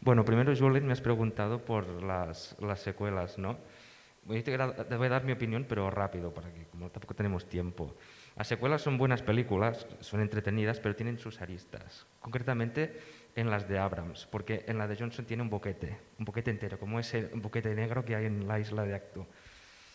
Bueno, 0.00 0.24
primero, 0.24 0.52
Juliet, 0.56 0.82
me 0.82 0.92
has 0.92 1.00
preguntado 1.00 1.64
por 1.64 1.86
las, 2.02 2.56
las 2.58 2.80
secuelas, 2.80 3.38
¿no? 3.38 3.58
Yo 4.26 4.42
te, 4.42 4.58
te 4.58 4.96
voy 4.96 5.06
a 5.06 5.10
dar 5.10 5.22
mi 5.22 5.30
opinión, 5.30 5.66
pero 5.68 5.88
rápido, 5.90 6.34
para 6.34 6.52
que 6.52 6.64
como 6.66 6.90
tampoco 6.90 7.14
tenemos 7.14 7.48
tiempo. 7.48 7.94
Las 8.38 8.46
secuelas 8.46 8.82
son 8.82 8.98
buenas 8.98 9.20
películas, 9.20 9.84
son 9.98 10.20
entretenidas, 10.20 10.78
pero 10.78 10.94
tienen 10.94 11.18
sus 11.18 11.42
aristas. 11.42 12.06
Concretamente 12.20 12.96
en 13.34 13.50
las 13.50 13.68
de 13.68 13.80
Abrams, 13.80 14.28
porque 14.30 14.64
en 14.68 14.78
la 14.78 14.86
de 14.86 14.94
Johnson 14.94 15.24
tiene 15.24 15.42
un 15.42 15.50
boquete, 15.50 15.98
un 16.20 16.24
boquete 16.24 16.52
entero, 16.52 16.78
como 16.78 17.00
ese 17.00 17.30
boquete 17.34 17.74
negro 17.74 18.04
que 18.04 18.14
hay 18.14 18.26
en 18.26 18.46
la 18.46 18.60
isla 18.60 18.84
de 18.84 18.94
Acto. 18.94 19.26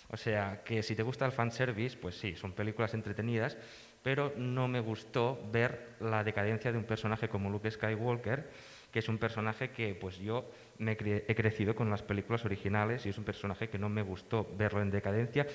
O 0.10 0.18
sea, 0.18 0.62
que 0.66 0.84
si 0.84 0.94
te 0.94 1.04
gusta 1.04 1.26
el 1.26 1.32
fanservice, 1.32 1.96
pues 1.96 2.16
sí, 2.16 2.36
son 2.36 2.52
películas 2.52 2.94
entretenidas, 2.94 3.58
pero 4.04 4.34
no 4.36 4.68
me 4.68 4.82
gustó 4.82 5.40
ver 5.50 5.96
la 6.02 6.26
decadencia 6.26 6.74
de 6.74 6.78
un 6.78 6.84
personaje 6.84 7.30
como 7.30 7.50
Luke 7.50 7.72
Skywalker, 7.72 8.50
que 8.92 9.00
es 9.00 9.08
un 9.08 9.20
personaje 9.20 9.72
que 9.72 9.96
pues 9.96 10.20
yo 10.20 10.52
me 10.80 10.92
he 10.92 11.36
crecido 11.36 11.76
con 11.76 11.90
las 11.90 12.04
películas 12.04 12.44
originales 12.44 13.06
y 13.06 13.10
es 13.10 13.18
un 13.18 13.24
personaje 13.24 13.70
que 13.70 13.80
no 13.80 13.88
me 13.88 14.02
gustó 14.02 14.48
verlo 14.58 14.82
en 14.82 14.92
decadencia 14.92 15.48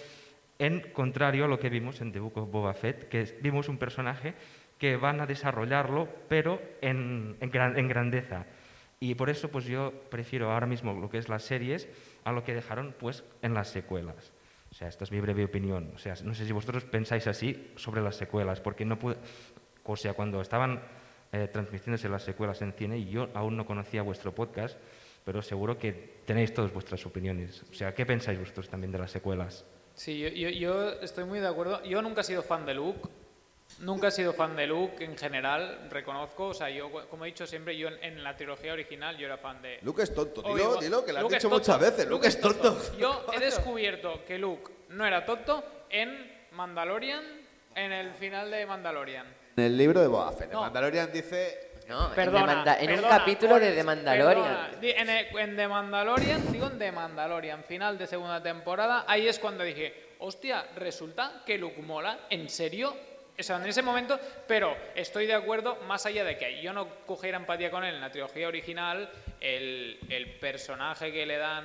en 0.58 0.80
contrario 0.92 1.44
a 1.44 1.48
lo 1.48 1.58
que 1.58 1.68
vimos 1.68 2.00
en 2.00 2.12
The 2.12 2.20
Book 2.20 2.38
of 2.38 2.50
Boba 2.50 2.74
Fett, 2.74 3.08
que 3.08 3.38
vimos 3.40 3.68
un 3.68 3.78
personaje 3.78 4.34
que 4.78 4.96
van 4.96 5.20
a 5.20 5.26
desarrollarlo, 5.26 6.08
pero 6.28 6.60
en 6.80 7.36
grandeza. 7.40 8.46
Y 9.00 9.14
por 9.14 9.30
eso 9.30 9.48
pues 9.48 9.64
yo 9.64 9.92
prefiero 10.10 10.50
ahora 10.50 10.66
mismo 10.66 10.92
lo 10.92 11.08
que 11.08 11.18
es 11.18 11.28
las 11.28 11.44
series 11.44 11.88
a 12.24 12.32
lo 12.32 12.42
que 12.42 12.54
dejaron 12.54 12.94
pues 12.98 13.24
en 13.42 13.54
las 13.54 13.68
secuelas. 13.68 14.32
O 14.70 14.74
sea, 14.74 14.88
esta 14.88 15.04
es 15.04 15.12
mi 15.12 15.20
breve 15.20 15.44
opinión. 15.44 15.92
O 15.94 15.98
sea, 15.98 16.14
no 16.24 16.34
sé 16.34 16.44
si 16.44 16.52
vosotros 16.52 16.84
pensáis 16.84 17.26
así 17.26 17.72
sobre 17.76 18.02
las 18.02 18.16
secuelas, 18.16 18.60
porque 18.60 18.84
no 18.84 18.98
pude... 18.98 19.16
O 19.84 19.96
sea, 19.96 20.12
cuando 20.12 20.40
estaban 20.40 20.82
eh, 21.32 21.48
transmitiéndose 21.50 22.08
las 22.08 22.22
secuelas 22.22 22.60
en 22.60 22.72
cine, 22.72 22.98
y 22.98 23.08
yo 23.08 23.30
aún 23.34 23.56
no 23.56 23.64
conocía 23.64 24.02
vuestro 24.02 24.34
podcast, 24.34 24.78
pero 25.24 25.40
seguro 25.40 25.78
que 25.78 26.20
tenéis 26.26 26.52
todas 26.52 26.72
vuestras 26.72 27.06
opiniones. 27.06 27.64
O 27.70 27.74
sea, 27.74 27.94
¿qué 27.94 28.04
pensáis 28.04 28.38
vosotros 28.38 28.68
también 28.68 28.92
de 28.92 28.98
las 28.98 29.10
secuelas? 29.10 29.64
Sí, 29.98 30.18
yo, 30.18 30.28
yo- 30.28 30.48
yo 30.50 30.90
estoy 31.02 31.24
muy 31.24 31.40
de 31.40 31.48
acuerdo. 31.48 31.82
Yo 31.84 32.00
nunca 32.02 32.20
he 32.20 32.24
sido 32.24 32.42
fan 32.42 32.64
de 32.64 32.74
Luke. 32.74 33.00
Nunca 33.80 34.08
he 34.08 34.10
sido 34.10 34.32
fan 34.32 34.56
de 34.56 34.66
Luke 34.66 35.04
en 35.04 35.16
general, 35.18 35.88
reconozco. 35.90 36.46
O 36.48 36.54
sea, 36.54 36.70
yo, 36.70 36.90
como 37.10 37.24
he 37.24 37.28
dicho 37.28 37.46
siempre, 37.46 37.76
yo 37.76 37.88
en, 37.88 38.02
en 38.02 38.24
la 38.24 38.34
trilogía 38.36 38.72
original 38.72 39.16
yo 39.18 39.26
era 39.26 39.36
fan 39.36 39.60
de... 39.60 39.78
Luke 39.82 40.02
es 40.02 40.14
tonto, 40.14 40.40
dilo, 40.42 40.76
dilo, 40.76 41.04
que 41.04 41.12
lo 41.12 41.18
has 41.20 41.28
dicho 41.28 41.50
muchas 41.50 41.78
veces. 41.78 42.06
Luke 42.08 42.26
es 42.26 42.40
tonto. 42.40 42.78
Yo 42.98 43.26
he 43.32 43.38
descubierto 43.38 44.24
que 44.24 44.38
Luke 44.38 44.72
no 44.88 45.04
era 45.04 45.24
tonto 45.26 45.62
en 45.90 46.32
Mandalorian, 46.52 47.22
en 47.74 47.92
el 47.92 48.14
final 48.14 48.50
de 48.50 48.64
Mandalorian. 48.66 49.26
En 49.56 49.64
el 49.64 49.76
libro 49.76 50.00
de 50.00 50.06
Boba 50.06 50.32
Fett, 50.32 50.50
No. 50.52 50.60
Mandalorian 50.62 51.12
dice... 51.12 51.67
No, 51.88 52.10
Perdona, 52.14 52.76
en, 52.78 52.90
en 52.90 52.98
un 53.02 53.08
capítulo 53.08 53.58
de 53.58 53.68
por- 53.68 53.74
The 53.76 53.84
Mandalorian. 53.84 54.68
perdona. 54.78 54.78
En, 54.82 55.38
en 55.38 55.56
The 55.56 55.68
Mandalorian, 55.68 56.52
digo 56.52 56.66
en 56.66 56.78
The 56.78 56.92
Mandalorian, 56.92 57.64
final 57.64 57.96
de 57.96 58.06
segunda 58.06 58.42
temporada, 58.42 59.04
ahí 59.08 59.26
es 59.26 59.38
cuando 59.38 59.64
dije, 59.64 60.08
hostia, 60.18 60.66
resulta 60.76 61.42
que 61.46 61.56
Luke 61.56 61.80
mola, 61.80 62.18
¿en 62.28 62.48
serio? 62.50 62.94
O 63.38 63.42
sea, 63.42 63.56
en 63.56 63.66
ese 63.66 63.82
momento, 63.82 64.18
pero 64.48 64.76
estoy 64.96 65.26
de 65.26 65.34
acuerdo, 65.34 65.76
más 65.86 66.04
allá 66.06 66.24
de 66.24 66.36
que 66.36 66.60
yo 66.60 66.72
no 66.72 66.88
cogiera 67.06 67.38
empatía 67.38 67.70
con 67.70 67.84
él 67.84 67.94
en 67.94 68.00
la 68.00 68.10
trilogía 68.10 68.48
original, 68.48 69.08
el, 69.40 70.00
el 70.08 70.38
personaje 70.40 71.12
que 71.12 71.24
le 71.24 71.36
dan, 71.36 71.64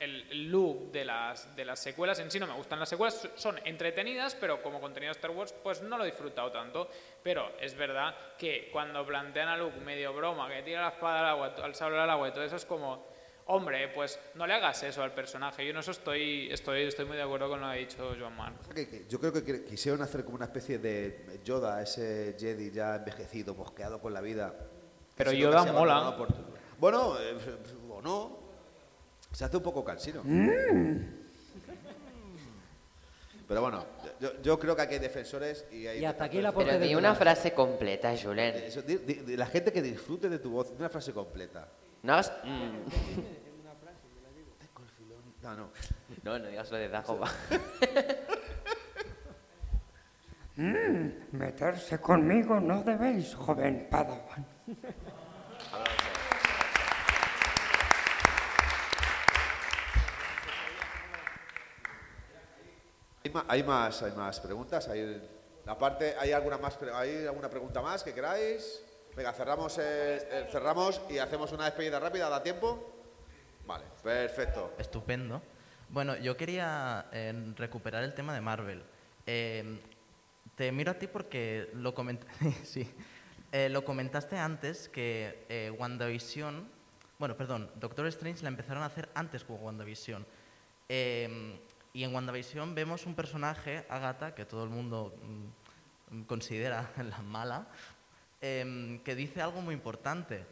el, 0.00 0.26
el 0.30 0.50
look 0.50 0.90
de 0.92 1.04
las, 1.04 1.54
de 1.54 1.66
las 1.66 1.78
secuelas 1.78 2.18
en 2.20 2.30
sí 2.30 2.40
no 2.40 2.46
me 2.46 2.54
gustan. 2.54 2.80
Las 2.80 2.88
secuelas 2.88 3.28
son 3.34 3.60
entretenidas, 3.66 4.34
pero 4.34 4.62
como 4.62 4.80
contenido 4.80 5.12
de 5.12 5.18
Star 5.18 5.32
Wars, 5.32 5.54
pues 5.62 5.82
no 5.82 5.98
lo 5.98 6.04
he 6.04 6.06
disfrutado 6.06 6.50
tanto. 6.50 6.88
Pero 7.22 7.52
es 7.60 7.74
verdad 7.76 8.14
que 8.38 8.70
cuando 8.72 9.04
plantean 9.04 9.48
a 9.48 9.58
Luke 9.58 9.78
medio 9.80 10.14
broma, 10.14 10.48
que 10.48 10.62
tira 10.62 10.80
la 10.80 10.88
espada 10.88 11.20
al 11.20 11.26
agua, 11.26 11.54
al 11.62 11.74
sable 11.74 11.98
al 11.98 12.08
agua 12.08 12.28
y 12.28 12.32
todo 12.32 12.44
eso 12.44 12.56
es 12.56 12.64
como, 12.64 13.13
hombre, 13.46 13.88
pues 13.88 14.18
no 14.34 14.46
le 14.46 14.54
hagas 14.54 14.82
eso 14.82 15.02
al 15.02 15.12
personaje. 15.14 15.64
Yo 15.64 15.70
en 15.70 15.76
eso 15.78 15.90
estoy, 15.90 16.48
estoy, 16.50 16.82
estoy 16.84 17.04
muy 17.04 17.16
de 17.16 17.22
acuerdo 17.22 17.48
con 17.48 17.60
lo 17.60 17.66
que 17.66 17.72
ha 17.72 17.76
dicho 17.76 18.14
Joan 18.18 18.56
que 18.74 19.04
Yo 19.08 19.20
creo 19.20 19.32
que 19.32 19.64
quisieron 19.64 20.00
hacer 20.02 20.24
como 20.24 20.36
una 20.36 20.46
especie 20.46 20.78
de 20.78 21.40
Yoda, 21.44 21.82
ese 21.82 22.36
Jedi 22.38 22.70
ya 22.70 22.96
envejecido, 22.96 23.54
mosqueado 23.54 24.00
con 24.00 24.12
la 24.14 24.20
vida. 24.20 24.54
Pero 25.16 25.32
Yoda 25.32 25.64
mola. 25.72 26.16
por- 26.16 26.28
Bueno, 26.78 27.16
eh, 27.20 27.36
o 27.90 28.00
no. 28.02 28.38
Se 29.32 29.44
hace 29.44 29.56
un 29.56 29.62
poco 29.62 29.84
cansino. 29.84 30.22
Pero 33.46 33.60
bueno, 33.60 33.84
yo, 34.20 34.40
yo 34.42 34.58
creo 34.58 34.74
que 34.74 34.82
aquí 34.82 34.94
hay 34.94 35.00
defensores 35.00 35.66
y 35.70 35.86
hay... 35.86 35.98
Y 36.00 36.04
hasta 36.06 36.24
aquí 36.24 36.36
detractores. 36.38 36.68
Pero 36.76 36.86
di 36.86 36.94
una 36.94 37.14
frase 37.14 37.52
completa, 37.52 38.14
Julen. 38.16 38.54
Eso, 38.54 38.80
di- 38.80 38.96
di- 38.96 39.14
di- 39.16 39.36
la 39.36 39.44
gente 39.46 39.70
que 39.70 39.82
disfrute 39.82 40.30
de 40.30 40.38
tu 40.38 40.50
voz, 40.50 40.70
di 40.70 40.76
una 40.78 40.88
frase 40.88 41.12
completa. 41.12 41.68
No 42.04 42.12
hagas... 42.12 42.30
mm. 42.44 42.84
No, 45.42 45.54
no. 45.56 45.70
No, 46.22 46.38
no 46.38 46.46
digas 46.48 46.70
lo 46.70 46.76
de 46.78 46.88
Dagobah. 46.88 47.30
Mm, 50.56 51.08
meterse 51.32 51.98
conmigo 52.00 52.60
no 52.60 52.82
debéis, 52.82 53.34
joven 53.34 53.88
Padawan. 53.90 54.46
Hay 63.48 63.62
más, 63.62 64.02
hay 64.02 64.12
más 64.12 64.38
preguntas. 64.40 64.88
Hay, 64.88 65.28
aparte, 65.66 66.14
¿hay 66.18 66.32
alguna, 66.32 66.58
más, 66.58 66.74
pre- 66.76 66.92
¿hay 66.92 67.26
alguna 67.26 67.48
pregunta 67.48 67.80
más 67.80 68.02
que 68.02 68.12
queráis? 68.12 68.83
Venga, 69.16 69.32
cerramos, 69.32 69.78
eh, 69.78 70.16
eh, 70.28 70.48
cerramos 70.50 71.00
y 71.08 71.18
hacemos 71.18 71.52
una 71.52 71.66
despedida 71.66 72.00
rápida. 72.00 72.28
¿Da 72.28 72.42
tiempo? 72.42 72.84
Vale, 73.64 73.84
perfecto. 74.02 74.74
Estupendo. 74.76 75.40
Bueno, 75.88 76.16
yo 76.16 76.36
quería 76.36 77.06
eh, 77.12 77.52
recuperar 77.56 78.02
el 78.02 78.12
tema 78.12 78.34
de 78.34 78.40
Marvel. 78.40 78.82
Eh, 79.24 79.78
te 80.56 80.72
miro 80.72 80.90
a 80.90 80.94
ti 80.94 81.06
porque 81.06 81.70
lo, 81.74 81.94
comentaste 83.84 84.36
antes 84.36 84.88
que 84.88 85.74
WandaVision, 85.78 86.68
bueno, 87.20 87.36
perdón, 87.36 87.70
Doctor 87.76 88.08
Strange 88.08 88.42
la 88.42 88.48
empezaron 88.48 88.82
a 88.82 88.86
hacer 88.86 89.08
antes 89.14 89.44
con 89.44 89.62
WandaVision. 89.62 90.26
Y 90.88 92.02
en 92.02 92.12
WandaVision 92.12 92.74
vemos 92.74 93.06
un 93.06 93.14
personaje, 93.14 93.86
Agatha, 93.88 94.34
que 94.34 94.44
todo 94.44 94.64
el 94.64 94.70
mundo 94.70 95.14
mm, 96.10 96.22
considera 96.22 96.90
la 96.96 97.22
mala, 97.22 97.68
em, 98.44 98.98
que 99.00 99.14
dice 99.14 99.40
algo 99.40 99.62
muy 99.62 99.74
importante. 99.74 100.44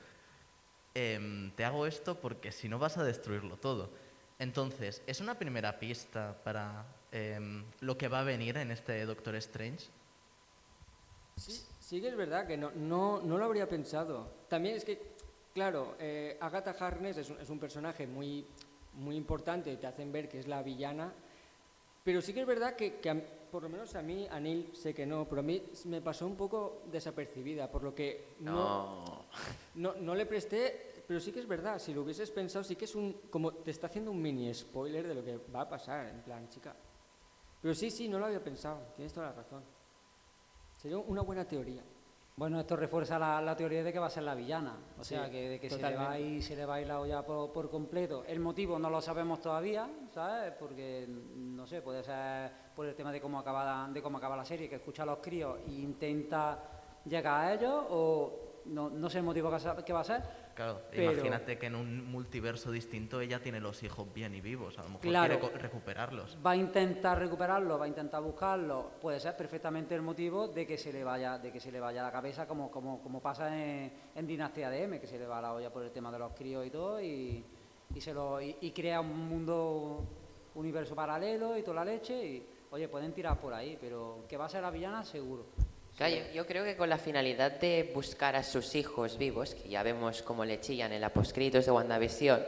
Em, 0.95 1.51
te 1.53 1.65
hago 1.65 1.87
esto 1.87 2.19
porque 2.19 2.51
si 2.51 2.67
no 2.69 2.79
vas 2.79 2.97
a 2.97 3.05
destruirlo 3.05 3.59
todo. 3.59 3.91
Entonces, 4.39 5.03
¿es 5.07 5.21
una 5.21 5.39
primera 5.39 5.79
pista 5.79 6.35
para 6.43 6.87
em, 7.13 7.65
lo 7.81 7.99
que 7.99 8.09
va 8.09 8.21
a 8.21 8.25
venir 8.25 8.57
en 8.57 8.71
este 8.71 9.05
Doctor 9.05 9.35
Strange? 9.37 9.89
Sí, 11.37 11.65
sí 11.81 12.01
que 12.01 12.09
es 12.09 12.17
verdad 12.17 12.47
que 12.47 12.57
no, 12.57 12.71
no, 12.71 13.21
no 13.21 13.37
lo 13.37 13.45
habría 13.45 13.69
pensado. 13.69 14.33
También 14.49 14.77
es 14.77 14.85
que, 14.87 14.99
claro, 15.53 15.95
eh, 15.99 16.39
Agatha 16.41 16.75
Harkness 16.79 17.19
es 17.19 17.29
un, 17.29 17.41
es 17.41 17.51
un 17.51 17.59
personaje 17.59 18.07
muy, 18.07 18.47
muy 18.95 19.17
importante, 19.17 19.77
te 19.77 19.87
hacen 19.87 20.11
ver 20.11 20.31
que 20.31 20.39
es 20.39 20.47
la 20.47 20.63
villana, 20.63 21.13
pero 22.03 22.23
sí 22.23 22.33
que 22.33 22.41
es 22.41 22.47
verdad 22.47 22.75
que, 22.75 23.01
que 23.01 23.11
a 23.11 23.17
por 23.53 23.63
lo 23.65 23.69
menos 23.69 23.95
a 23.95 24.01
mí, 24.03 24.27
a 24.31 24.41
Neil 24.41 24.75
sé 24.75 24.95
que 24.95 25.05
no, 25.05 25.29
pero 25.29 25.41
a 25.41 25.45
mí 25.45 25.63
me 25.85 26.01
pasó 26.01 26.27
un 26.27 26.37
poco 26.37 26.85
desapercibida, 26.91 27.71
por 27.71 27.83
lo 27.83 27.95
que 27.95 28.35
no, 28.41 29.05
No. 29.05 29.25
no, 29.75 29.95
no 30.01 30.15
le 30.15 30.25
presté, 30.25 31.05
pero 31.07 31.21
sí 31.21 31.31
que 31.33 31.41
es 31.41 31.47
verdad, 31.47 31.79
si 31.79 31.93
lo 31.93 32.01
hubieses 32.01 32.31
pensado, 32.31 32.65
sí 32.65 32.77
que 32.77 32.87
es 32.87 32.95
un, 32.95 33.13
como 33.29 33.53
te 33.53 33.71
está 33.71 33.89
haciendo 33.89 34.11
un 34.11 34.23
mini 34.23 34.53
spoiler 34.55 35.07
de 35.07 35.15
lo 35.15 35.23
que 35.23 35.37
va 35.55 35.61
a 35.61 35.69
pasar, 35.69 36.09
en 36.09 36.23
plan, 36.23 36.49
chica. 36.49 36.75
Pero 37.61 37.75
sí, 37.75 37.91
sí, 37.91 38.09
no 38.09 38.19
lo 38.19 38.25
había 38.25 38.43
pensado, 38.43 38.81
tienes 38.97 39.13
toda 39.13 39.27
la 39.27 39.33
razón. 39.35 39.63
Sería 40.79 40.97
una 40.97 41.21
buena 41.21 41.47
teoría. 41.47 41.85
Bueno, 42.35 42.59
esto 42.61 42.77
refuerza 42.77 43.19
la, 43.19 43.43
la 43.43 43.55
teoría 43.55 43.85
de 43.85 43.93
que 43.93 43.99
va 43.99 44.07
a 44.07 44.11
ser 44.11 44.23
la 44.23 44.35
villana. 44.35 44.75
O 44.99 45.05
Sí, 45.05 45.15
sea, 45.15 45.31
que, 45.31 45.51
de 45.51 45.61
que 45.61 45.69
se 45.69 45.77
le, 45.77 45.95
va 45.95 46.13
a 46.13 46.19
ir, 46.19 46.43
se 46.43 46.57
le 46.57 46.65
va 46.65 46.77
a 46.77 46.81
ir 46.81 46.87
la 46.87 46.99
olla 46.99 47.23
por, 47.25 47.53
por 47.53 47.69
completo. 47.71 48.25
El 48.25 48.41
motivo 48.41 48.79
no 48.79 48.89
lo 48.89 49.01
sabemos 49.03 49.41
todavía, 49.41 49.89
¿sabes? 50.15 50.55
Porque, 50.59 51.07
no 51.09 51.67
sé, 51.67 51.83
puede 51.83 52.03
ser 52.03 52.51
por 52.75 52.87
el 52.87 52.95
tema 52.95 53.13
de 53.13 53.21
cómo 53.21 53.39
acaba 53.39 53.65
la, 53.65 53.93
de 53.93 54.01
cómo 54.03 54.17
acaba 54.17 54.35
la 54.37 54.47
serie, 54.47 54.69
que 54.69 54.77
escucha 54.77 55.03
a 55.03 55.07
los 55.07 55.19
críos 55.19 55.59
e 55.67 55.73
intenta 55.73 56.59
llegar 57.05 57.41
a 57.45 57.53
ellos, 57.53 57.85
o 57.91 58.63
no, 58.67 58.89
no 58.89 59.11
sé 59.11 59.19
el 59.19 59.25
motivo 59.25 59.51
que 59.85 59.93
va 59.93 60.01
a 60.01 60.05
ser. 60.05 60.23
Claro, 60.55 60.83
pero- 60.91 61.13
imagínate 61.13 61.59
que 61.59 61.67
en 61.67 61.75
un 61.75 62.05
multiverso 62.11 62.71
distinto 62.71 63.21
ella 63.21 63.41
tiene 63.43 63.61
los 63.61 63.83
hijos 63.83 64.13
bien 64.13 64.35
y 64.35 64.41
vivos. 64.41 64.79
A 64.79 64.83
lo 64.83 64.89
mejor 64.89 65.01
Claro. 65.03 65.41
quiere 65.41 65.59
recuperarlos. 65.59 66.39
Va 66.45 66.53
a 66.53 66.57
intentar 66.57 67.19
recuperarlo, 67.19 67.79
va 67.79 67.87
a 67.87 67.89
intentar 67.89 68.23
buscarlo. 68.23 68.91
Puede 69.01 69.19
ser 69.21 69.37
perfectamente 69.37 69.95
el 69.95 70.03
motivo 70.03 70.49
de 70.49 70.67
que 70.67 70.77
se 70.79 70.93
le 70.93 71.05
vaya, 71.05 71.39
de 71.39 71.51
que 71.51 71.61
se 71.61 71.73
le 71.73 71.81
vaya 71.81 72.03
la 72.03 72.13
cabeza, 72.13 72.47
como, 72.47 72.71
como, 72.71 73.01
como 73.03 73.21
pasa 73.21 73.49
en, 73.57 73.93
en 74.15 74.27
Dinastía 74.27 74.69
de 74.71 74.83
M, 74.85 75.01
que 75.01 75.07
se 75.07 75.19
le 75.19 75.27
va 75.27 75.41
la 75.41 75.55
olla 75.55 75.73
por 75.73 75.83
el 75.83 75.91
tema 75.91 76.11
de 76.13 76.19
los 76.19 76.33
críos 76.33 76.67
y 76.67 76.71
todo, 76.71 77.01
y, 77.01 77.45
y 77.95 78.01
se 78.01 78.13
lo, 78.15 78.41
y, 78.41 78.57
y 78.61 78.71
crea 78.73 79.01
un 79.01 79.29
mundo, 79.29 80.05
universo 80.55 80.95
paralelo 80.95 81.57
y 81.57 81.63
toda 81.63 81.77
la 81.77 81.85
leche. 81.93 82.25
Y 82.25 82.47
oye, 82.71 82.89
pueden 82.89 83.13
tirar 83.13 83.39
por 83.41 83.55
ahí, 83.55 83.79
pero 83.81 84.25
que 84.29 84.37
va 84.37 84.45
a 84.47 84.49
ser 84.49 84.63
la 84.63 84.71
villana, 84.71 85.05
seguro. 85.05 85.47
Claro, 85.97 86.15
yo, 86.17 86.23
yo 86.35 86.47
creo 86.47 86.65
que 86.65 86.77
con 86.77 86.89
la 86.89 86.99
finalidad 86.99 87.53
de 87.53 87.91
buscar 87.95 88.35
a 88.37 88.43
sus 88.43 88.75
hijos 88.75 89.19
vivos, 89.19 89.55
que 89.55 89.69
ya 89.69 89.83
vemos 89.83 90.23
cómo 90.23 90.45
le 90.45 90.59
chillan 90.61 90.93
en 90.93 91.01
la 91.01 91.11
postcritos 91.11 91.67
de 91.67 91.71
WandaVision, 91.73 92.43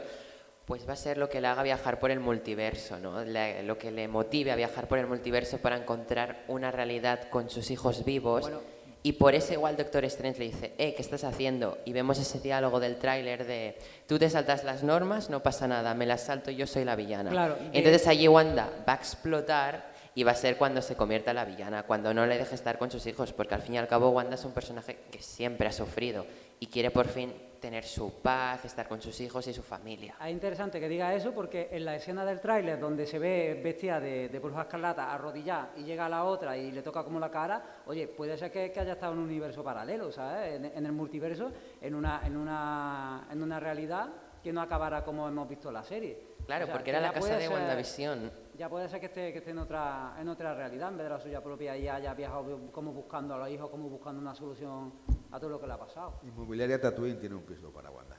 pues 0.65 0.87
va 0.89 0.93
a 0.93 0.97
ser 0.97 1.17
lo 1.19 1.29
que 1.29 1.39
le 1.41 1.47
haga 1.47 1.61
viajar 1.61 1.99
por 1.99 2.09
el 2.09 2.19
multiverso, 2.19 2.97
¿no? 2.99 3.23
Le- 3.23 3.61
lo 3.63 3.77
que 3.77 3.91
le 3.91 4.07
motive 4.07 4.51
a 4.51 4.55
viajar 4.55 4.87
por 4.87 4.97
el 4.97 5.05
multiverso 5.05 5.59
para 5.59 5.77
encontrar 5.77 6.43
una 6.47 6.71
realidad 6.71 7.29
con 7.29 7.49
sus 7.49 7.69
hijos 7.71 8.03
vivos. 8.03 8.41
Bueno. 8.41 8.75
y 9.03 9.11
por 9.13 9.35
eso 9.35 9.53
igual 9.53 9.77
Doctor 9.77 10.03
Strange 10.05 10.39
le 10.39 10.45
dice, 10.45 10.73
eh, 10.79 10.95
¿qué 10.95 11.01
estás 11.03 11.23
haciendo? 11.23 11.77
Y 11.85 11.93
vemos 11.93 12.17
ese 12.17 12.39
diálogo 12.39 12.79
del 12.79 12.95
tráiler 12.97 13.45
de, 13.45 13.77
tú 14.07 14.17
te 14.17 14.27
saltas 14.31 14.63
las 14.63 14.81
normas, 14.81 15.29
no 15.29 15.43
pasa 15.43 15.67
nada, 15.67 15.93
me 15.93 16.07
las 16.07 16.21
salto, 16.23 16.49
yo 16.49 16.65
soy 16.65 16.83
la 16.85 16.95
villana. 16.95 17.29
Claro, 17.29 17.55
Entonces 17.71 18.07
allí 18.07 18.27
Wanda 18.27 18.67
va 18.89 18.93
a 18.93 18.95
explotar 18.95 19.93
y 20.15 20.23
va 20.23 20.31
a 20.31 20.35
ser 20.35 20.57
cuando 20.57 20.81
se 20.81 20.95
convierta 20.95 21.31
en 21.31 21.35
la 21.35 21.45
villana, 21.45 21.83
cuando 21.83 22.13
no 22.13 22.25
le 22.25 22.37
deje 22.37 22.55
estar 22.55 22.77
con 22.79 22.89
sus 22.89 23.05
hijos, 23.05 23.33
porque 23.33 23.53
al 23.53 23.61
fin 23.61 23.75
y 23.75 23.77
al 23.77 23.87
cabo 23.87 24.09
Wanda 24.09 24.35
es 24.35 24.45
un 24.45 24.53
personaje 24.53 24.97
que 25.11 25.21
siempre 25.21 25.67
ha 25.67 25.71
sufrido 25.73 26.25
y 26.59 26.67
quiere 26.67 26.89
por 26.89 27.05
fin 27.07 27.33
tener 27.59 27.83
su 27.83 28.13
paz, 28.21 28.63
estar 28.63 28.87
con 28.87 29.01
sus 29.01 29.19
hijos 29.19 29.45
y 29.47 29.53
su 29.53 29.61
familia. 29.63 30.15
Es 30.23 30.31
interesante 30.31 30.79
que 30.79 30.87
diga 30.87 31.13
eso 31.13 31.33
porque 31.33 31.67
en 31.71 31.83
la 31.83 31.95
escena 31.95 32.23
del 32.23 32.39
tráiler 32.39 32.79
donde 32.79 33.05
se 33.07 33.19
ve 33.19 33.59
vestida 33.61 33.99
de, 33.99 34.29
de 34.29 34.39
bruja 34.39 34.61
escarlata 34.61 35.11
arrodillada 35.13 35.71
y 35.75 35.83
llega 35.83 36.05
a 36.05 36.09
la 36.09 36.23
otra 36.23 36.55
y 36.55 36.71
le 36.71 36.81
toca 36.81 37.03
como 37.03 37.19
la 37.19 37.29
cara, 37.31 37.61
oye, 37.87 38.07
puede 38.07 38.37
ser 38.37 38.51
que, 38.51 38.71
que 38.71 38.79
haya 38.79 38.93
estado 38.93 39.13
en 39.13 39.19
un 39.19 39.25
universo 39.25 39.63
paralelo, 39.63 40.11
¿sabes? 40.11 40.53
En, 40.55 40.65
en 40.65 40.85
el 40.85 40.91
multiverso, 40.91 41.51
en 41.81 41.93
una, 41.95 42.21
en, 42.23 42.37
una, 42.37 43.27
en 43.31 43.41
una 43.43 43.59
realidad 43.59 44.07
que 44.43 44.53
no 44.53 44.61
acabará 44.61 45.03
como 45.03 45.27
hemos 45.27 45.49
visto 45.49 45.69
en 45.69 45.73
la 45.73 45.83
serie. 45.83 46.17
Claro, 46.45 46.65
O 46.65 46.67
sea, 46.67 46.73
porque 46.75 46.91
que 46.91 46.97
era 46.97 47.01
la 47.01 47.11
casa 47.13 47.35
de 47.35 47.41
ser- 47.47 47.51
WandaVision. 47.51 48.44
Ya 48.57 48.69
puede 48.69 48.87
ser 48.87 49.01
que 49.01 49.07
esté, 49.07 49.33
que 49.33 49.39
esté 49.39 49.51
en, 49.51 49.57
otra, 49.57 50.15
en 50.17 50.29
otra 50.29 50.53
realidad 50.53 50.89
en 50.89 50.97
vez 50.97 51.05
de 51.05 51.09
la 51.09 51.19
suya 51.19 51.43
propia 51.43 51.75
y 51.75 51.89
haya 51.89 52.13
viajado 52.13 52.71
como 52.71 52.93
buscando 52.93 53.33
a 53.33 53.37
los 53.39 53.49
hijos, 53.49 53.69
como 53.69 53.89
buscando 53.89 54.21
una 54.21 54.33
solución 54.33 54.93
a 55.31 55.39
todo 55.39 55.49
lo 55.49 55.59
que 55.59 55.67
le 55.67 55.73
ha 55.73 55.77
pasado. 55.77 56.19
Inmobiliaria 56.23 56.79
Tatooine 56.79 57.19
tiene 57.19 57.35
un 57.35 57.43
piso 57.43 57.69
para 57.71 57.91
Wanda. 57.91 58.15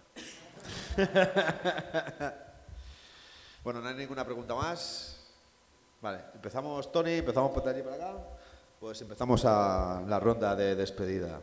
bueno, 3.64 3.80
no 3.80 3.88
hay 3.88 3.94
ninguna 3.94 4.24
pregunta 4.26 4.54
más. 4.54 5.34
Vale, 6.02 6.20
empezamos, 6.34 6.92
Tony, 6.92 7.14
empezamos 7.14 7.52
por 7.52 7.66
allí 7.66 7.82
para 7.82 7.96
acá. 7.96 8.18
Pues 8.78 9.00
empezamos 9.00 9.42
a 9.46 10.02
la 10.06 10.20
ronda 10.20 10.54
de 10.54 10.76
despedida. 10.76 11.40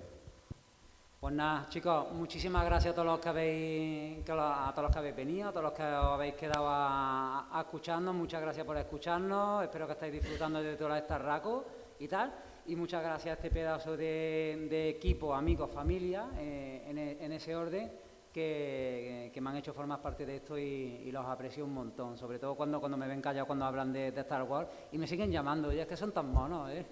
Pues 1.23 1.35
nada, 1.35 1.67
chicos, 1.69 2.11
muchísimas 2.11 2.65
gracias 2.65 2.91
a 2.91 2.95
todos 2.95 3.07
los 3.07 3.19
que 3.21 3.29
habéis, 3.29 4.29
a 4.29 4.73
todos 4.75 4.83
los 4.83 4.91
que 4.91 4.99
habéis 4.99 5.15
venido, 5.15 5.47
a 5.47 5.51
todos 5.53 5.63
los 5.63 5.71
que 5.71 5.81
os 5.81 6.05
habéis 6.15 6.33
quedado 6.33 6.65
a, 6.67 7.61
escucharnos. 7.61 8.13
Muchas 8.13 8.41
gracias 8.41 8.65
por 8.65 8.75
escucharnos. 8.75 9.63
Espero 9.63 9.87
que 9.87 9.93
estéis 9.93 10.11
disfrutando 10.11 10.61
de 10.61 10.75
todo 10.75 10.93
este 10.93 11.17
raco 11.17 11.63
y 11.97 12.09
tal. 12.09 12.33
Y 12.65 12.75
muchas 12.75 13.01
gracias 13.01 13.31
a 13.31 13.33
este 13.37 13.51
pedazo 13.51 13.95
de, 13.95 14.89
equipo, 14.89 15.33
amigos, 15.33 15.71
familia, 15.71 16.27
eh, 16.37 16.83
en, 16.89 16.97
e- 16.97 17.17
en 17.23 17.31
ese 17.31 17.55
orden, 17.55 17.89
que, 18.33 19.31
que 19.33 19.39
me 19.39 19.49
han 19.49 19.55
hecho 19.55 19.73
formar 19.73 20.01
parte 20.01 20.25
de 20.25 20.35
esto 20.35 20.57
y, 20.57 21.03
y 21.05 21.09
los 21.13 21.25
aprecio 21.25 21.63
un 21.63 21.73
montón. 21.73 22.17
Sobre 22.17 22.37
todo 22.37 22.53
cuando, 22.55 22.81
cuando 22.81 22.97
me 22.97 23.07
ven 23.07 23.21
callado 23.21 23.47
cuando 23.47 23.63
hablan 23.63 23.93
de, 23.93 24.11
de 24.11 24.19
Star 24.19 24.43
Wars 24.43 24.67
y 24.91 24.97
me 24.97 25.07
siguen 25.07 25.31
llamando. 25.31 25.71
Y 25.71 25.79
es 25.79 25.87
que 25.87 25.95
son 25.95 26.11
tan 26.11 26.33
monos, 26.33 26.69
¿eh? 26.69 26.85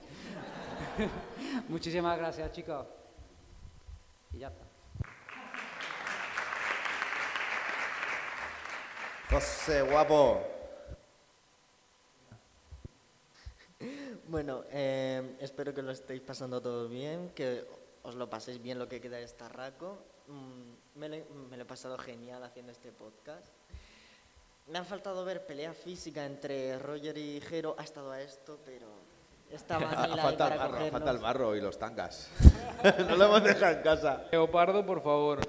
muchísimas 1.67 2.17
gracias, 2.17 2.49
chicos. 2.53 3.00
Y 4.33 4.39
ya 4.39 4.47
está. 4.47 4.65
José, 9.29 9.81
guapo. 9.83 10.41
Bueno, 14.27 14.63
eh, 14.69 15.35
espero 15.39 15.73
que 15.73 15.81
lo 15.81 15.91
estéis 15.91 16.21
pasando 16.21 16.61
todos 16.61 16.89
bien, 16.89 17.29
que 17.35 17.65
os 18.03 18.15
lo 18.15 18.29
paséis 18.29 18.61
bien 18.61 18.77
lo 18.79 18.87
que 18.87 19.01
queda 19.01 19.17
de 19.17 19.23
esta 19.23 19.49
raco. 19.49 19.97
Mm, 20.27 20.99
me, 20.99 21.09
lo, 21.09 21.15
he- 21.15 21.25
me 21.49 21.57
lo 21.57 21.63
he 21.63 21.65
pasado 21.65 21.97
genial 21.97 22.43
haciendo 22.43 22.71
este 22.71 22.91
podcast. 22.91 23.47
Me 24.67 24.77
ha 24.79 24.83
faltado 24.83 25.25
ver 25.25 25.45
pelea 25.45 25.73
física 25.73 26.25
entre 26.25 26.77
Roger 26.79 27.17
y 27.17 27.41
Jero, 27.41 27.75
ha 27.77 27.83
estado 27.83 28.11
a 28.11 28.21
esto, 28.21 28.59
pero 28.63 28.87
estaba 29.51 29.91
Neil 29.95 30.13
ahí 30.13 30.19
falta, 30.19 30.43
el 30.45 30.49
para 30.49 30.55
barro, 30.55 30.71
cogernos. 30.71 30.91
falta 30.91 31.11
el 31.11 31.17
barro 31.17 31.55
y 31.55 31.61
los 31.61 31.77
tangas. 31.77 32.29
no 33.07 33.15
lo 33.15 33.25
hemos 33.25 33.43
dejado 33.43 33.77
en 33.77 33.81
casa. 33.83 34.23
Leopardo, 34.31 34.85
por 34.85 35.01
favor. 35.03 35.39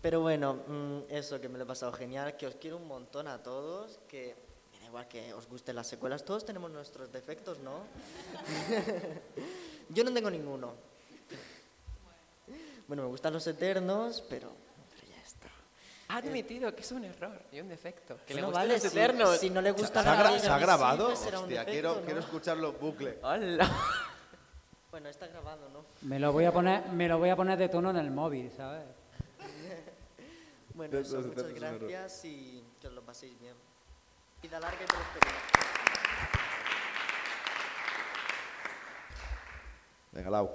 Pero 0.00 0.20
bueno, 0.20 0.54
mm, 0.66 0.98
eso, 1.08 1.40
que 1.40 1.48
me 1.48 1.58
lo 1.58 1.64
he 1.64 1.66
pasado 1.66 1.92
genial, 1.92 2.36
que 2.36 2.46
os 2.46 2.56
quiero 2.56 2.76
un 2.76 2.88
montón 2.88 3.28
a 3.28 3.42
todos, 3.42 4.00
que 4.08 4.34
me 4.72 4.80
da 4.80 4.86
igual 4.86 5.08
que 5.08 5.32
os 5.32 5.46
gusten 5.48 5.76
las 5.76 5.86
secuelas, 5.86 6.24
todos 6.24 6.44
tenemos 6.44 6.70
nuestros 6.70 7.12
defectos, 7.12 7.60
¿no? 7.60 7.84
Yo 9.88 10.02
no 10.02 10.12
tengo 10.12 10.30
ninguno. 10.30 10.74
Bueno, 12.88 13.04
me 13.04 13.08
gustan 13.08 13.32
los 13.32 13.46
eternos, 13.46 14.24
pero... 14.28 14.61
Ha 16.12 16.16
admitido 16.18 16.74
que 16.74 16.82
es 16.82 16.92
un 16.92 17.04
error 17.04 17.40
y 17.50 17.60
un 17.60 17.68
defecto. 17.68 18.18
Que 18.26 18.34
le 18.34 18.42
Bueno, 18.42 18.48
gustan 18.48 18.62
vale, 18.62 18.74
los 18.74 18.82
si- 18.82 18.88
eternos. 18.88 19.38
si 19.38 19.48
no 19.50 19.62
le 19.62 19.70
gusta 19.70 20.02
¿Se 20.02 20.08
ha, 20.10 20.38
se 20.40 20.48
ha 20.48 20.54
a 20.54 20.58
mí 20.58 20.62
grabado? 20.62 21.08
Hostia, 21.08 21.30
defecto, 21.40 21.64
quiero, 21.70 21.94
¿no? 21.94 22.00
quiero 22.02 22.20
escucharlo 22.20 22.72
bucle. 22.74 23.18
Hola. 23.22 23.70
Bueno, 24.90 25.08
está 25.08 25.26
grabado, 25.26 25.70
¿no? 25.70 25.86
Me 26.02 26.18
lo 26.20 26.32
voy 26.32 26.44
a 26.44 26.52
poner, 26.52 26.86
me 26.88 27.08
lo 27.08 27.16
voy 27.16 27.30
a 27.30 27.34
poner 27.36 27.58
de 27.58 27.70
tono 27.70 27.88
en 27.88 27.96
el 27.96 28.10
móvil, 28.10 28.52
¿sabes? 28.54 28.84
Bueno, 30.74 30.98
eso, 30.98 31.18
muchas 31.22 31.50
gracias 31.54 32.24
y 32.26 32.62
que 32.78 32.88
os 32.88 32.92
lo 32.92 33.00
paséis 33.02 33.38
bien. 33.40 33.54
Vida 34.42 34.60
larga 34.60 34.76
y 34.82 34.86
prosperidad. 34.86 35.32
Venga, 40.12 40.28
Lau. 40.30 40.50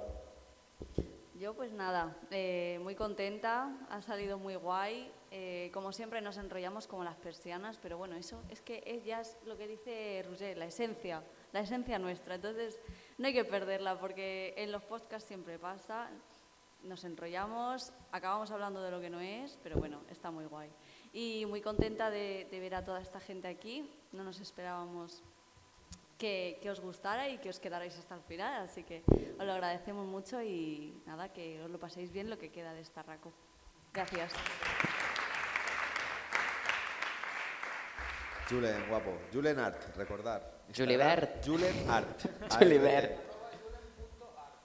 Yo 1.38 1.54
pues 1.54 1.72
nada, 1.72 2.16
eh, 2.32 2.80
muy 2.82 2.96
contenta, 2.96 3.72
ha 3.90 4.02
salido 4.02 4.38
muy 4.38 4.56
guay. 4.56 5.12
eh, 5.30 5.70
como 5.72 5.92
siempre 5.92 6.20
nos 6.20 6.36
enrollamos 6.36 6.88
como 6.88 7.04
las 7.04 7.14
persianas, 7.14 7.78
pero 7.80 7.96
bueno, 7.96 8.16
eso 8.16 8.42
es 8.48 8.60
que 8.60 8.82
es 8.84 9.04
ya 9.04 9.22
lo 9.44 9.56
que 9.56 9.68
dice 9.68 10.24
Roger, 10.26 10.56
la 10.56 10.64
esencia, 10.64 11.22
la 11.52 11.60
esencia 11.60 11.98
nuestra. 12.00 12.34
Entonces 12.34 12.80
no 13.18 13.28
hay 13.28 13.34
que 13.34 13.44
perderla 13.44 14.00
porque 14.00 14.54
en 14.56 14.72
los 14.72 14.82
podcasts 14.82 15.28
siempre 15.28 15.58
pasa, 15.60 16.10
nos 16.82 17.04
enrollamos, 17.04 17.92
acabamos 18.10 18.50
hablando 18.50 18.82
de 18.82 18.90
lo 18.90 19.00
que 19.00 19.10
no 19.10 19.20
es, 19.20 19.58
pero 19.62 19.76
bueno, 19.76 20.00
está 20.10 20.32
muy 20.32 20.46
guay. 20.46 20.70
Y 21.12 21.46
muy 21.46 21.60
contenta 21.60 22.10
de 22.10 22.48
ver 22.50 22.74
a 22.74 22.84
toda 22.84 23.00
esta 23.00 23.20
gente 23.20 23.46
aquí, 23.46 23.88
no 24.10 24.24
nos 24.24 24.40
esperábamos 24.40 25.22
que, 26.18 26.58
que 26.60 26.70
os 26.70 26.80
gustara 26.80 27.28
y 27.28 27.38
que 27.38 27.48
os 27.48 27.60
quedarais 27.60 27.96
hasta 27.96 28.14
el 28.16 28.22
final. 28.22 28.62
Así 28.62 28.82
que 28.82 29.04
os 29.38 29.46
lo 29.46 29.52
agradecemos 29.52 30.06
mucho 30.06 30.42
y 30.42 31.00
nada, 31.06 31.32
que 31.32 31.62
os 31.62 31.70
lo 31.70 31.78
paséis 31.78 32.12
bien 32.12 32.28
lo 32.28 32.36
que 32.38 32.50
queda 32.50 32.74
de 32.74 32.80
esta 32.80 33.02
raco. 33.02 33.32
Gracias. 33.94 34.32
Julen, 38.50 38.88
guapo. 38.88 39.12
Julen 39.32 39.58
Art, 39.58 39.96
recordar. 39.96 40.62
Julibert. 40.74 41.46
Julen 41.46 41.88
Art. 41.88 42.20
Julibert. 42.58 43.28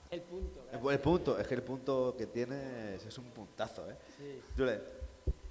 El 0.10 0.22
punto. 0.22 0.66
El, 0.72 0.92
el 0.92 1.00
punto, 1.00 1.40
es 1.40 1.48
que 1.48 1.56
el 1.56 1.64
punto 1.64 2.16
que 2.18 2.28
tienes 2.28 3.06
es 3.06 3.18
un 3.18 3.26
puntazo, 3.32 3.90
¿eh? 3.90 3.98
Sí. 4.18 4.42
Julen. 4.58 4.82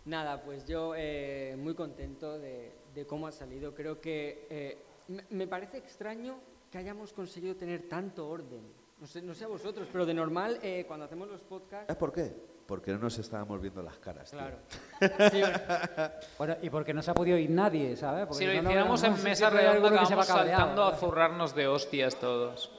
Nada, 0.05 0.43
pues 0.43 0.67
yo 0.67 0.95
eh, 0.97 1.55
muy 1.59 1.75
contento 1.75 2.39
de, 2.39 2.73
de 2.95 3.07
cómo 3.07 3.27
ha 3.27 3.33
salido. 3.33 3.75
Creo 3.75 4.01
que 4.01 4.47
eh, 4.51 4.79
me, 5.31 5.47
parece 5.47 5.79
extraño 5.79 6.37
que 6.71 6.79
hayamos 6.79 7.13
conseguido 7.13 7.55
tener 7.57 7.89
tanto 7.89 8.29
orden. 8.29 8.63
No 9.01 9.07
sé, 9.07 9.21
no 9.21 9.35
sé 9.35 9.45
a 9.45 9.49
vosotros, 9.49 9.89
pero 9.91 10.07
de 10.07 10.15
normal 10.15 10.59
eh, 10.63 10.85
cuando 10.87 11.07
hacemos 11.07 11.29
los 11.29 11.41
podcasts... 11.43 11.91
¿Es 11.91 11.97
por 11.97 12.13
qué? 12.13 12.33
Porque 12.67 12.93
no 12.93 12.99
nos 12.99 13.19
estábamos 13.19 13.61
viendo 13.61 13.83
las 13.83 13.99
caras. 13.99 14.31
tío. 14.31 14.39
Claro. 14.39 14.57
Bueno, 16.39 16.57
y 16.63 16.71
porque 16.71 16.95
no 16.95 17.03
se 17.03 17.11
ha 17.11 17.15
podido 17.15 17.37
ir 17.37 17.51
nadie, 17.51 17.97
¿sabes? 17.97 18.27
Porque 18.27 18.39
Si 18.39 18.47
lo 18.47 18.63
no, 18.63 18.69
hiciéramos 18.71 19.03
no, 19.03 19.09
en 19.09 19.23
mesa 19.25 19.51
redonda, 19.51 19.73
alguno 19.73 20.01
que 20.01 20.07
se 20.07 20.15
va 20.15 20.23
acabamos 20.23 20.51
saltando 20.51 20.85
a 20.85 20.97
zurrarnos 20.97 21.55
de 21.55 21.67
hostias 21.67 22.15
todos. 22.17 22.71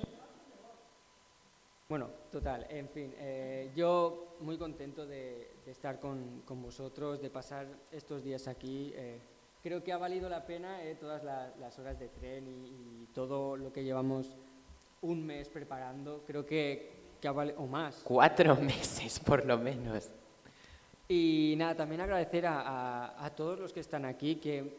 Bueno, 1.90 2.10
total, 2.32 2.66
en 2.70 2.88
fin, 2.90 3.14
eh, 3.18 3.72
yo 3.76 4.38
muy 4.40 4.58
contento 4.58 5.06
de, 5.06 5.52
de 5.66 5.72
estar 5.72 6.00
con, 6.00 6.42
con 6.46 6.62
vosotros, 6.62 7.22
de 7.22 7.30
pasar 7.30 7.68
estos 7.92 8.24
días 8.24 8.48
aquí. 8.48 8.92
eh, 8.96 9.20
creo 9.64 9.84
que 9.84 9.94
ha 9.94 9.98
valido 9.98 10.28
la 10.30 10.46
pena 10.46 10.84
eh, 10.84 10.96
todas 11.00 11.24
la- 11.24 11.54
las 11.60 11.80
horas 11.80 11.98
de 11.98 12.10
tren 12.10 12.48
y, 12.48 12.68
y 13.04 13.08
todo 13.14 13.56
lo 13.56 13.72
que 13.72 13.84
llevamos 13.84 14.36
un 15.02 15.26
mes 15.26 15.48
preparando. 15.50 16.24
Creo 16.28 16.46
que, 16.46 16.92
que 17.22 17.28
ha 17.28 17.32
valido, 17.32 17.60
o 17.60 17.68
más. 17.68 18.02
Cuatro 18.04 18.56
meses, 18.62 19.20
por 19.20 19.46
lo 19.46 19.58
menos. 19.58 20.10
Y 21.08 21.56
nada, 21.58 21.76
también 21.76 22.02
agradecer 22.02 22.46
a, 22.46 22.62
a- 22.62 23.26
a 23.26 23.30
todos 23.36 23.60
los 23.60 23.74
que 23.74 23.80
están 23.82 24.06
aquí, 24.06 24.36
que, 24.36 24.78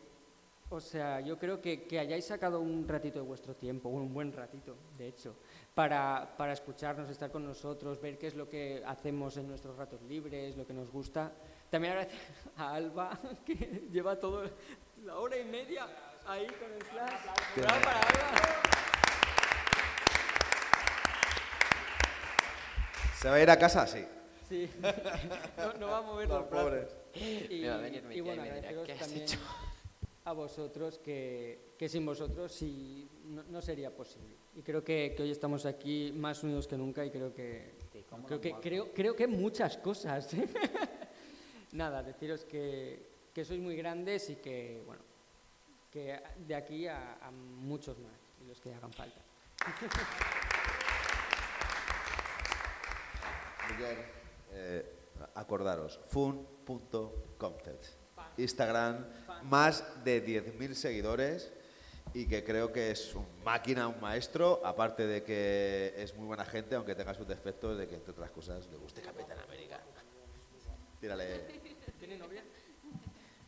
o 0.70 0.80
sea, 0.80 1.20
yo 1.20 1.38
creo 1.38 1.60
que, 1.60 1.84
que 1.84 1.98
hayáis 1.98 2.24
sacado 2.24 2.60
un 2.60 2.86
ratito 2.88 3.18
de 3.20 3.24
vuestro 3.26 3.54
tiempo, 3.54 3.88
un 3.90 4.12
buen 4.12 4.32
ratito, 4.32 4.76
de 4.98 5.08
hecho, 5.08 5.36
para, 5.74 6.34
para 6.36 6.52
escucharnos, 6.52 7.10
estar 7.10 7.30
con 7.30 7.44
nosotros, 7.44 8.00
ver 8.00 8.18
qué 8.18 8.26
es 8.28 8.34
lo 8.34 8.48
que 8.48 8.82
hacemos 8.86 9.36
en 9.36 9.46
nuestros 9.48 9.76
ratos 9.76 10.00
libres, 10.02 10.56
lo 10.56 10.66
que 10.66 10.72
nos 10.72 10.90
gusta. 10.90 11.32
También 11.74 11.94
agradecer 11.94 12.20
a 12.56 12.74
Alba, 12.74 13.18
que 13.44 13.88
lleva 13.90 14.14
todo 14.14 14.48
la 15.04 15.18
hora 15.18 15.36
y 15.36 15.44
media 15.44 15.88
ahí 16.24 16.46
con 16.46 16.72
el 16.72 16.84
flash. 16.84 17.20
Bravo 17.56 17.80
para 17.82 17.98
Alba. 17.98 18.62
¿Se 23.20 23.28
va 23.28 23.34
a 23.34 23.42
ir 23.42 23.50
a 23.50 23.58
casa? 23.58 23.88
Sí. 23.88 24.04
Sí, 24.48 24.70
no, 25.58 25.72
no 25.72 25.86
va 25.88 25.98
a 25.98 26.02
mover 26.02 26.28
Los 26.28 26.42
los 26.42 26.48
pobres. 26.48 26.96
Y, 27.16 27.62
Me 27.62 27.68
va 27.70 27.74
a 27.74 27.78
venir 27.78 28.02
y 28.04 28.06
Miquel 28.06 28.22
bueno, 28.22 28.46
y 28.46 28.50
me 28.50 28.54
dirá, 28.54 28.68
agradeceros 28.68 28.86
"¿Qué 28.86 28.92
has 28.92 28.98
también 29.00 29.22
hecho?". 29.24 29.38
a 30.26 30.32
vosotros 30.32 30.98
que, 31.00 31.74
que 31.76 31.88
sin 31.88 32.06
vosotros 32.06 32.52
sí, 32.52 33.10
no, 33.24 33.42
no 33.42 33.60
sería 33.60 33.90
posible. 33.90 34.36
Y 34.54 34.62
creo 34.62 34.84
que, 34.84 35.12
que 35.16 35.24
hoy 35.24 35.32
estamos 35.32 35.66
aquí 35.66 36.12
más 36.14 36.40
unidos 36.44 36.68
que 36.68 36.76
nunca 36.78 37.04
y 37.04 37.10
creo 37.10 37.34
que, 37.34 37.74
creo 38.28 38.40
que, 38.40 38.54
creo, 38.62 38.92
creo 38.94 39.16
que 39.16 39.26
muchas 39.26 39.76
cosas. 39.78 40.28
Nada, 41.74 42.02
deciros 42.02 42.44
que, 42.44 43.28
que 43.34 43.44
sois 43.44 43.58
muy 43.58 43.74
grandes 43.74 44.30
y 44.30 44.36
que, 44.36 44.80
bueno, 44.86 45.02
que 45.90 46.22
de 46.38 46.54
aquí 46.54 46.86
a, 46.86 47.18
a 47.18 47.30
muchos 47.30 47.98
más, 47.98 48.14
y 48.40 48.46
los 48.46 48.60
que 48.60 48.72
hagan 48.72 48.92
falta. 48.92 49.20
Miguel, 53.70 53.98
eh, 54.52 55.10
acordaros, 55.34 55.98
Fun 56.06 56.46
fan.concepts. 56.64 57.98
Instagram, 58.36 59.06
más 59.42 59.84
de 60.04 60.24
10.000 60.24 60.74
seguidores 60.74 61.52
y 62.12 62.26
que 62.26 62.44
creo 62.44 62.72
que 62.72 62.92
es 62.92 63.14
un 63.14 63.26
máquina, 63.44 63.88
un 63.88 64.00
maestro, 64.00 64.60
aparte 64.64 65.06
de 65.06 65.24
que 65.24 65.94
es 65.96 66.14
muy 66.14 66.26
buena 66.26 66.44
gente, 66.44 66.76
aunque 66.76 66.94
tenga 66.94 67.14
sus 67.14 67.26
defectos, 67.26 67.76
de 67.76 67.88
que 67.88 67.96
entre 67.96 68.12
otras 68.12 68.30
cosas 68.30 68.68
le 68.68 68.76
guste 68.76 69.02
Capitán 69.02 69.38
América. 69.40 69.80
Tírale. 71.04 71.26
¿Tiene 71.98 72.16
novia? 72.16 72.42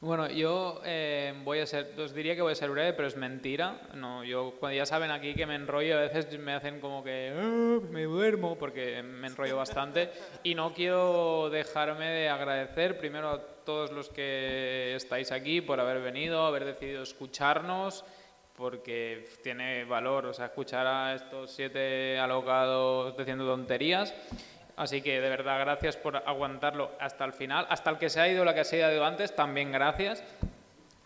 Bueno, 0.02 0.28
yo 0.28 0.82
eh, 0.84 1.32
voy 1.42 1.60
a 1.60 1.66
ser, 1.66 1.98
os 1.98 2.12
diría 2.12 2.34
que 2.34 2.42
voy 2.42 2.52
a 2.52 2.54
ser 2.54 2.68
breve, 2.68 2.92
pero 2.92 3.08
es 3.08 3.16
mentira. 3.16 3.80
No, 3.94 4.22
yo 4.24 4.56
cuando 4.60 4.76
ya 4.76 4.84
saben 4.84 5.10
aquí 5.10 5.34
que 5.34 5.46
me 5.46 5.54
enrollo, 5.54 5.96
a 5.96 6.02
veces 6.02 6.38
me 6.38 6.52
hacen 6.52 6.80
como 6.80 7.02
que 7.02 7.32
"Ah, 7.34 7.78
me 7.90 8.02
duermo 8.02 8.58
porque 8.58 9.02
me 9.02 9.28
enrollo 9.28 9.56
bastante 9.56 10.10
y 10.42 10.54
no 10.54 10.74
quiero 10.74 11.48
dejarme 11.48 12.10
de 12.10 12.28
agradecer 12.28 12.98
primero 12.98 13.30
a 13.30 13.40
todos 13.64 13.90
los 13.90 14.10
que 14.10 14.94
estáis 14.94 15.32
aquí 15.32 15.62
por 15.62 15.80
haber 15.80 16.02
venido, 16.02 16.44
haber 16.44 16.66
decidido 16.66 17.02
escucharnos, 17.04 18.04
porque 18.54 19.30
tiene 19.42 19.86
valor, 19.86 20.26
o 20.26 20.34
sea, 20.34 20.44
escuchar 20.46 20.86
a 20.86 21.14
estos 21.14 21.52
siete 21.52 22.18
alocados 22.18 23.16
diciendo 23.16 23.46
tonterías. 23.46 24.14
Así 24.76 25.00
que 25.00 25.20
de 25.20 25.28
verdad, 25.28 25.58
gracias 25.60 25.96
por 25.96 26.16
aguantarlo 26.16 26.90
hasta 27.00 27.24
el 27.24 27.32
final. 27.32 27.66
Hasta 27.70 27.90
el 27.90 27.98
que 27.98 28.10
se 28.10 28.20
ha 28.20 28.28
ido, 28.28 28.44
la 28.44 28.54
que 28.54 28.64
se 28.64 28.84
ha 28.84 28.92
ido 28.92 29.04
antes, 29.04 29.34
también 29.34 29.72
gracias. 29.72 30.22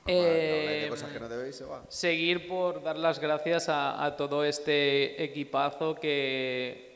Eh, 0.07 0.87
cosas 0.89 1.13
que 1.13 1.21
no 1.21 1.29
debéis 1.29 1.57
se 1.57 1.65
va. 1.65 1.83
seguir 1.89 2.49
por 2.49 2.83
dar 2.83 2.99
las 2.99 3.21
gracias 3.21 3.69
a, 3.69 4.05
a 4.05 4.17
todo 4.17 4.45
este 4.45 5.23
equipazo 5.23 5.95
que 5.95 6.91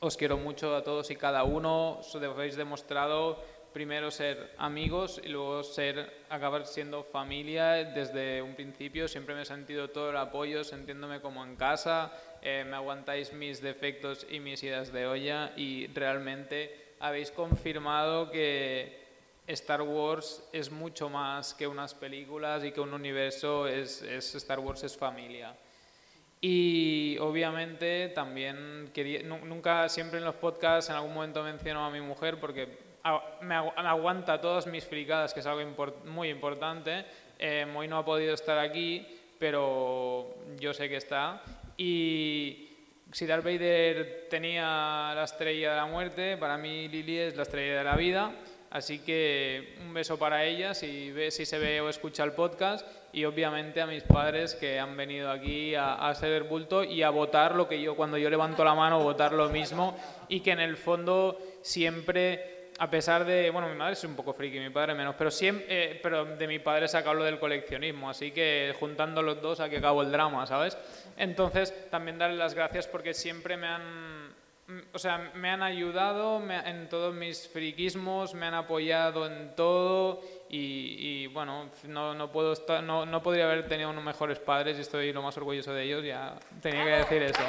os 0.00 0.16
quiero 0.16 0.36
mucho 0.36 0.76
a 0.76 0.82
todos 0.82 1.10
y 1.10 1.16
cada 1.16 1.44
uno. 1.44 1.98
Os 2.00 2.14
habéis 2.14 2.56
demostrado 2.56 3.42
primero 3.76 4.10
ser 4.10 4.54
amigos 4.56 5.20
y 5.22 5.28
luego 5.28 5.62
ser 5.62 6.10
acabar 6.30 6.64
siendo 6.66 7.04
familia 7.04 7.72
desde 7.84 8.40
un 8.40 8.54
principio. 8.54 9.06
Siempre 9.06 9.34
me 9.34 9.42
he 9.42 9.44
sentido 9.44 9.90
todo 9.90 10.08
el 10.08 10.16
apoyo, 10.16 10.64
sintiéndome 10.64 11.20
como 11.20 11.44
en 11.44 11.56
casa. 11.56 12.10
Eh, 12.40 12.64
me 12.66 12.74
aguantáis 12.74 13.34
mis 13.34 13.60
defectos 13.60 14.26
y 14.30 14.40
mis 14.40 14.62
ideas 14.62 14.94
de 14.94 15.06
olla 15.06 15.52
y 15.58 15.88
realmente 15.88 16.94
habéis 17.00 17.30
confirmado 17.30 18.30
que 18.30 18.98
Star 19.46 19.82
Wars 19.82 20.42
es 20.54 20.70
mucho 20.70 21.10
más 21.10 21.52
que 21.52 21.66
unas 21.66 21.92
películas 21.92 22.64
y 22.64 22.72
que 22.72 22.80
un 22.80 22.94
universo, 22.94 23.68
es, 23.68 24.00
es- 24.00 24.34
Star 24.36 24.58
Wars 24.58 24.84
es 24.84 24.96
familia. 24.96 25.54
Y 26.40 27.18
obviamente 27.18 28.08
también 28.14 28.90
quería, 28.94 29.22
nu- 29.22 29.44
nunca, 29.44 29.86
siempre 29.90 30.18
en 30.18 30.24
los 30.24 30.36
podcasts 30.36 30.88
en 30.88 30.96
algún 30.96 31.12
momento 31.12 31.42
menciono 31.42 31.84
a 31.84 31.90
mi 31.90 32.00
mujer 32.00 32.38
porque 32.40 32.85
me, 33.42 33.54
agu- 33.54 33.74
me 33.82 33.88
aguanta 33.88 34.40
todas 34.40 34.66
mis 34.66 34.84
fricadas, 34.84 35.32
que 35.34 35.40
es 35.40 35.46
algo 35.46 35.60
impor- 35.62 36.04
muy 36.04 36.28
importante. 36.30 37.04
Eh, 37.38 37.66
hoy 37.76 37.88
no 37.88 37.98
ha 37.98 38.04
podido 38.04 38.34
estar 38.34 38.58
aquí, 38.58 39.06
pero 39.38 40.34
yo 40.58 40.72
sé 40.72 40.88
que 40.88 40.96
está. 40.96 41.42
Y 41.76 42.70
si 43.12 43.26
Darth 43.26 43.44
Vader 43.44 44.26
tenía 44.30 45.12
la 45.14 45.22
estrella 45.24 45.70
de 45.70 45.76
la 45.76 45.86
muerte, 45.86 46.36
para 46.36 46.56
mí 46.56 46.88
Lily 46.88 47.18
es 47.18 47.36
la 47.36 47.42
estrella 47.42 47.78
de 47.78 47.84
la 47.84 47.96
vida. 47.96 48.32
Así 48.68 48.98
que 48.98 49.76
un 49.80 49.94
beso 49.94 50.18
para 50.18 50.44
ella, 50.44 50.74
si, 50.74 51.10
ve, 51.12 51.30
si 51.30 51.46
se 51.46 51.58
ve 51.58 51.80
o 51.80 51.88
escucha 51.88 52.24
el 52.24 52.32
podcast, 52.32 52.86
y 53.12 53.24
obviamente 53.24 53.80
a 53.80 53.86
mis 53.86 54.02
padres 54.02 54.54
que 54.54 54.78
han 54.78 54.96
venido 54.96 55.30
aquí 55.30 55.74
a, 55.74 55.94
a 55.94 56.10
hacer 56.10 56.32
el 56.32 56.42
bulto 56.42 56.82
y 56.84 57.02
a 57.02 57.08
votar 57.10 57.54
lo 57.54 57.68
que 57.68 57.80
yo, 57.80 57.94
cuando 57.94 58.18
yo 58.18 58.28
levanto 58.28 58.64
la 58.64 58.74
mano, 58.74 58.98
votar 59.00 59.32
lo 59.32 59.48
mismo, 59.48 59.96
y 60.28 60.40
que 60.40 60.50
en 60.50 60.60
el 60.60 60.76
fondo 60.76 61.38
siempre, 61.62 62.55
a 62.78 62.90
pesar 62.90 63.24
de, 63.24 63.50
bueno, 63.50 63.68
mi 63.68 63.74
madre 63.74 63.94
es 63.94 64.04
un 64.04 64.14
poco 64.14 64.32
friki, 64.32 64.58
mi 64.58 64.70
padre 64.70 64.94
menos, 64.94 65.14
pero, 65.16 65.30
siempre, 65.30 65.98
pero 66.02 66.24
de 66.24 66.46
mi 66.46 66.58
padre 66.58 66.88
saca 66.88 67.14
lo 67.14 67.24
del 67.24 67.38
coleccionismo, 67.38 68.10
así 68.10 68.32
que 68.32 68.74
juntando 68.78 69.22
los 69.22 69.40
dos 69.40 69.60
aquí 69.60 69.76
acabo 69.76 70.02
el 70.02 70.12
drama, 70.12 70.46
¿sabes? 70.46 70.76
Entonces, 71.16 71.90
también 71.90 72.18
darle 72.18 72.36
las 72.36 72.54
gracias 72.54 72.86
porque 72.86 73.14
siempre 73.14 73.56
me 73.56 73.66
han 73.66 74.16
o 74.92 74.98
sea, 74.98 75.30
me 75.34 75.50
han 75.50 75.62
ayudado 75.62 76.42
en 76.50 76.88
todos 76.88 77.14
mis 77.14 77.48
friquismos, 77.48 78.34
me 78.34 78.46
han 78.46 78.54
apoyado 78.54 79.26
en 79.26 79.54
todo 79.54 80.22
y, 80.48 80.96
y, 80.98 81.26
bueno, 81.28 81.70
no, 81.84 82.14
no 82.14 82.32
puedo 82.32 82.52
estar, 82.52 82.82
no, 82.82 83.06
no 83.06 83.22
podría 83.22 83.44
haber 83.44 83.68
tenido 83.68 83.90
unos 83.90 84.02
mejores 84.02 84.40
padres 84.40 84.76
y 84.78 84.80
estoy 84.80 85.12
lo 85.12 85.22
más 85.22 85.36
orgulloso 85.36 85.72
de 85.72 85.84
ellos, 85.84 86.04
ya 86.04 86.34
tenía 86.60 86.84
que 86.84 86.90
decir 86.90 87.22
eso. 87.22 87.42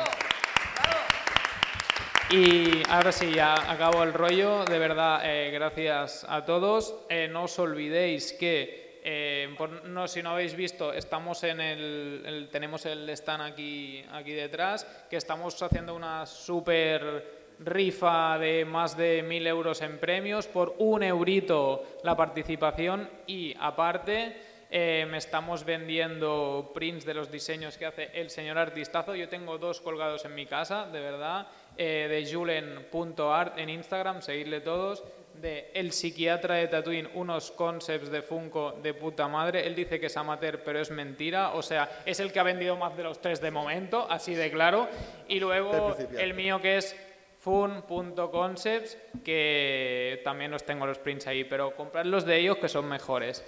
Y 2.30 2.84
ahora 2.90 3.12
sí, 3.12 3.32
ya 3.34 3.54
acabo 3.72 4.04
el 4.04 4.14
rollo. 4.14 4.66
De 4.66 4.78
verdad, 4.80 5.22
eh, 5.24 5.50
gracias 5.52 6.26
a 6.28 6.44
todos. 6.44 6.94
Eh, 7.10 7.30
no 7.32 7.44
os 7.44 7.58
olvidéis 7.60 8.34
que, 8.34 9.00
eh, 9.04 9.54
por- 9.58 9.86
no, 9.86 10.08
si 10.10 10.22
no 10.22 10.32
habéis 10.32 10.54
visto, 10.56 10.92
estamos 10.92 11.44
en 11.44 11.62
el, 11.62 12.50
tenemos 12.52 12.86
el 12.86 13.10
stand 13.12 13.44
aquí, 13.44 14.04
aquí 14.12 14.34
detrás, 14.34 14.86
que 15.10 15.16
estamos 15.16 15.62
haciendo 15.62 15.96
una 15.96 16.26
súper 16.26 17.38
rifa 17.60 18.38
de 18.38 18.66
más 18.66 18.98
de 18.98 19.24
mil 19.24 19.48
euros 19.48 19.82
en 19.82 19.98
premios 19.98 20.48
por 20.48 20.76
un 20.78 21.02
eurito 21.02 21.84
la 22.04 22.16
participación 22.16 23.10
y 23.26 23.56
aparte 23.60 24.36
me 24.70 25.18
estamos 25.18 25.64
vendiendo 25.64 26.72
prints 26.74 27.04
de 27.06 27.14
los 27.16 27.32
diseños 27.32 27.78
que 27.78 27.86
hace 27.88 28.12
el 28.14 28.30
señor 28.30 28.58
artistazo. 28.60 29.16
Yo 29.16 29.28
tengo 29.30 29.58
dos 29.58 29.80
colgados 29.82 30.26
en 30.26 30.36
mi 30.36 30.46
casa, 30.46 30.86
de 30.92 31.00
verdad, 31.00 31.48
eh, 31.78 32.08
de 32.10 32.34
julen.art 32.34 33.58
en 33.58 33.70
Instagram, 33.70 34.22
seguidle 34.22 34.62
todos. 34.62 35.04
De 35.34 35.70
El 35.76 35.92
psiquiatra 35.92 36.56
de 36.56 36.68
Tatooine, 36.68 37.10
unos 37.14 37.52
concepts 37.52 38.10
de 38.10 38.24
Funko 38.24 38.72
de 38.82 38.96
puta 38.96 39.28
madre. 39.28 39.68
Él 39.68 39.76
dice 39.76 40.00
que 40.00 40.08
es 40.08 40.18
amateur, 40.18 40.64
pero 40.66 40.80
es 40.80 40.90
mentira. 40.90 41.54
O 41.54 41.62
sea, 41.62 42.02
es 42.06 42.20
el 42.20 42.32
que 42.32 42.40
ha 42.40 42.44
vendido 42.44 42.76
más 42.76 42.98
de 42.98 43.04
los 43.04 43.22
tres 43.22 43.40
de 43.40 43.52
momento, 43.52 44.08
así 44.10 44.34
de 44.34 44.50
claro. 44.50 44.88
Y 45.28 45.40
luego 45.40 45.96
el 46.18 46.34
mío 46.34 46.60
que 46.60 46.78
es 46.78 46.96
fun.concepts, 47.40 48.98
que 49.24 50.22
también 50.24 50.50
los 50.50 50.66
tengo 50.66 50.88
los 50.88 50.98
prints 50.98 51.28
ahí, 51.28 51.44
pero 51.44 51.76
comprad 51.76 52.06
los 52.06 52.26
de 52.26 52.38
ellos 52.38 52.58
que 52.58 52.68
son 52.68 52.90
mejores. 52.90 53.46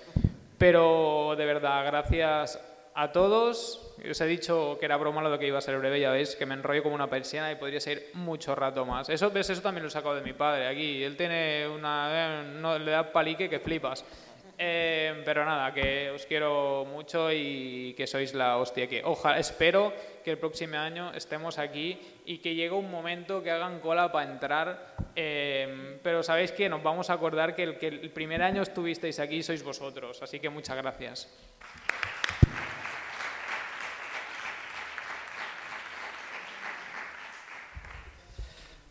Pero 0.60 1.34
de 1.36 1.46
verdad, 1.46 1.86
gracias 1.86 2.62
a 2.94 3.12
todos. 3.12 3.86
Os 4.10 4.22
he 4.22 4.26
dicho 4.28 4.78
que 4.80 4.86
era 4.86 4.98
broma 4.98 5.22
lo 5.22 5.38
que 5.38 5.48
iba 5.48 5.58
a 5.58 5.62
ser 5.62 5.78
breve, 5.78 6.00
ya 6.00 6.12
veis 6.12 6.36
que 6.36 6.46
me 6.46 6.54
enrollo 6.54 6.84
como 6.84 6.96
una 6.96 7.10
persiana 7.10 7.52
y 7.52 7.56
podría 7.56 7.80
seguir 7.80 8.12
mucho 8.14 8.56
rato 8.56 8.86
más. 8.86 9.10
Eso, 9.10 9.30
¿ves? 9.32 9.50
Eso 9.50 9.62
también 9.62 9.86
lo 9.86 9.90
he 9.90 10.16
de 10.16 10.22
mi 10.22 10.34
padre 10.34 10.68
aquí. 10.68 11.04
Él 11.04 11.18
tiene 11.18 11.68
una... 11.68 12.10
eh, 12.12 12.44
no, 12.56 12.80
le 12.80 12.92
da 12.92 13.12
palique 13.12 13.50
que 13.50 13.60
flipas. 13.60 14.06
Eh, 14.62 15.22
pero 15.24 15.46
nada, 15.46 15.74
que 15.74 16.12
os 16.12 16.26
quiero 16.26 16.84
mucho 16.84 17.32
y 17.32 17.94
que 17.96 18.06
sois 18.06 18.34
la 18.34 18.58
hostia. 18.58 18.88
Que 18.88 19.02
ojalá, 19.06 19.40
espero 19.40 19.94
que 20.24 20.32
el 20.32 20.38
próximo 20.38 20.78
año 20.78 21.14
estemos 21.14 21.58
aquí 21.58 21.98
y 22.26 22.40
que 22.40 22.54
llegue 22.56 22.72
un 22.72 22.92
momento 22.92 23.42
que 23.42 23.52
hagan 23.52 23.80
cola 23.80 24.12
para 24.12 24.30
entrar. 24.30 24.96
eh, 25.16 26.00
pero 26.04 26.24
sabéis 26.24 26.52
que 26.52 26.68
nos 26.68 26.84
vamos 26.84 27.10
a 27.10 27.14
acordar 27.14 27.56
que 27.56 27.64
el, 27.64 27.78
que 27.78 27.88
el 27.88 28.12
primer 28.12 28.42
año 28.42 28.62
estuvisteis 28.62 29.20
aquí 29.20 29.44
sois 29.44 29.64
vosotros. 29.64 30.22
Así 30.22 30.40
que 30.42 30.50
muchas 30.50 30.76
gracias. 30.76 31.30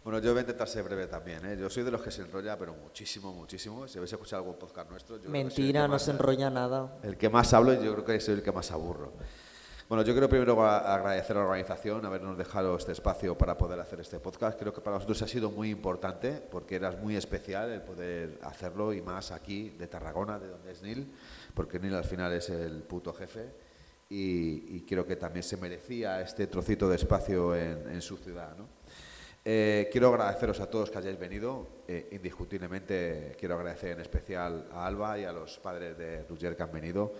Bueno, 0.08 0.20
yo 0.24 0.30
voy 0.30 0.38
a 0.38 0.40
intentar 0.40 0.66
ser 0.66 0.84
breve 0.84 1.06
también. 1.06 1.44
¿eh? 1.44 1.54
Yo 1.60 1.68
soy 1.68 1.82
de 1.82 1.90
los 1.90 2.00
que 2.00 2.10
se 2.10 2.22
enrolla, 2.22 2.56
pero 2.58 2.72
muchísimo, 2.72 3.30
muchísimo. 3.30 3.86
Si 3.86 3.98
habéis 3.98 4.10
escuchado 4.10 4.40
algún 4.42 4.58
podcast 4.58 4.88
nuestro, 4.90 5.18
yo 5.18 5.28
Mentira, 5.28 5.82
no 5.82 5.88
más- 5.88 6.02
se 6.02 6.12
enrolla 6.12 6.48
nada. 6.48 6.96
El 7.02 7.18
que 7.18 7.28
más 7.28 7.52
hablo 7.52 7.74
y 7.74 7.84
yo 7.84 7.92
creo 7.92 8.04
que 8.06 8.18
soy 8.18 8.36
el 8.36 8.42
que 8.42 8.50
más 8.50 8.70
aburro. 8.72 9.12
Bueno, 9.86 10.02
yo 10.02 10.14
quiero 10.14 10.26
primero 10.26 10.66
agradecer 10.66 11.36
a 11.36 11.40
la 11.40 11.44
organización 11.44 12.06
habernos 12.06 12.38
dejado 12.38 12.74
este 12.78 12.92
espacio 12.92 13.36
para 13.36 13.58
poder 13.58 13.80
hacer 13.80 14.00
este 14.00 14.18
podcast. 14.18 14.58
Creo 14.58 14.72
que 14.72 14.80
para 14.80 14.96
nosotros 14.96 15.20
ha 15.20 15.28
sido 15.28 15.50
muy 15.50 15.68
importante 15.68 16.42
porque 16.50 16.76
era 16.76 16.90
muy 16.92 17.14
especial 17.14 17.70
el 17.70 17.82
poder 17.82 18.38
hacerlo 18.44 18.94
y 18.94 19.02
más 19.02 19.30
aquí 19.30 19.68
de 19.78 19.88
Tarragona, 19.88 20.38
de 20.38 20.48
donde 20.48 20.72
es 20.72 20.80
Neil, 20.80 21.12
porque 21.52 21.78
Neil 21.78 21.92
al 21.94 22.04
final 22.04 22.32
es 22.32 22.48
el 22.48 22.82
puto 22.84 23.12
jefe 23.12 23.50
y, 24.08 24.74
y 24.74 24.86
creo 24.88 25.06
que 25.06 25.16
también 25.16 25.42
se 25.42 25.58
merecía 25.58 26.22
este 26.22 26.46
trocito 26.46 26.88
de 26.88 26.96
espacio 26.96 27.54
en, 27.54 27.90
en 27.90 28.00
su 28.00 28.16
ciudad. 28.16 28.56
¿no? 28.56 28.77
Eh, 29.50 29.88
quiero 29.90 30.08
agradeceros 30.08 30.60
a 30.60 30.68
todos 30.68 30.90
que 30.90 30.98
hayáis 30.98 31.18
venido. 31.18 31.80
Eh, 31.88 32.10
indiscutiblemente 32.12 33.34
quiero 33.40 33.54
agradecer 33.54 33.92
en 33.92 34.00
especial 34.00 34.68
a 34.70 34.84
Alba 34.84 35.18
y 35.18 35.24
a 35.24 35.32
los 35.32 35.58
padres 35.58 35.96
de 35.96 36.22
Roger 36.24 36.54
que 36.54 36.62
han 36.62 36.70
venido. 36.70 37.14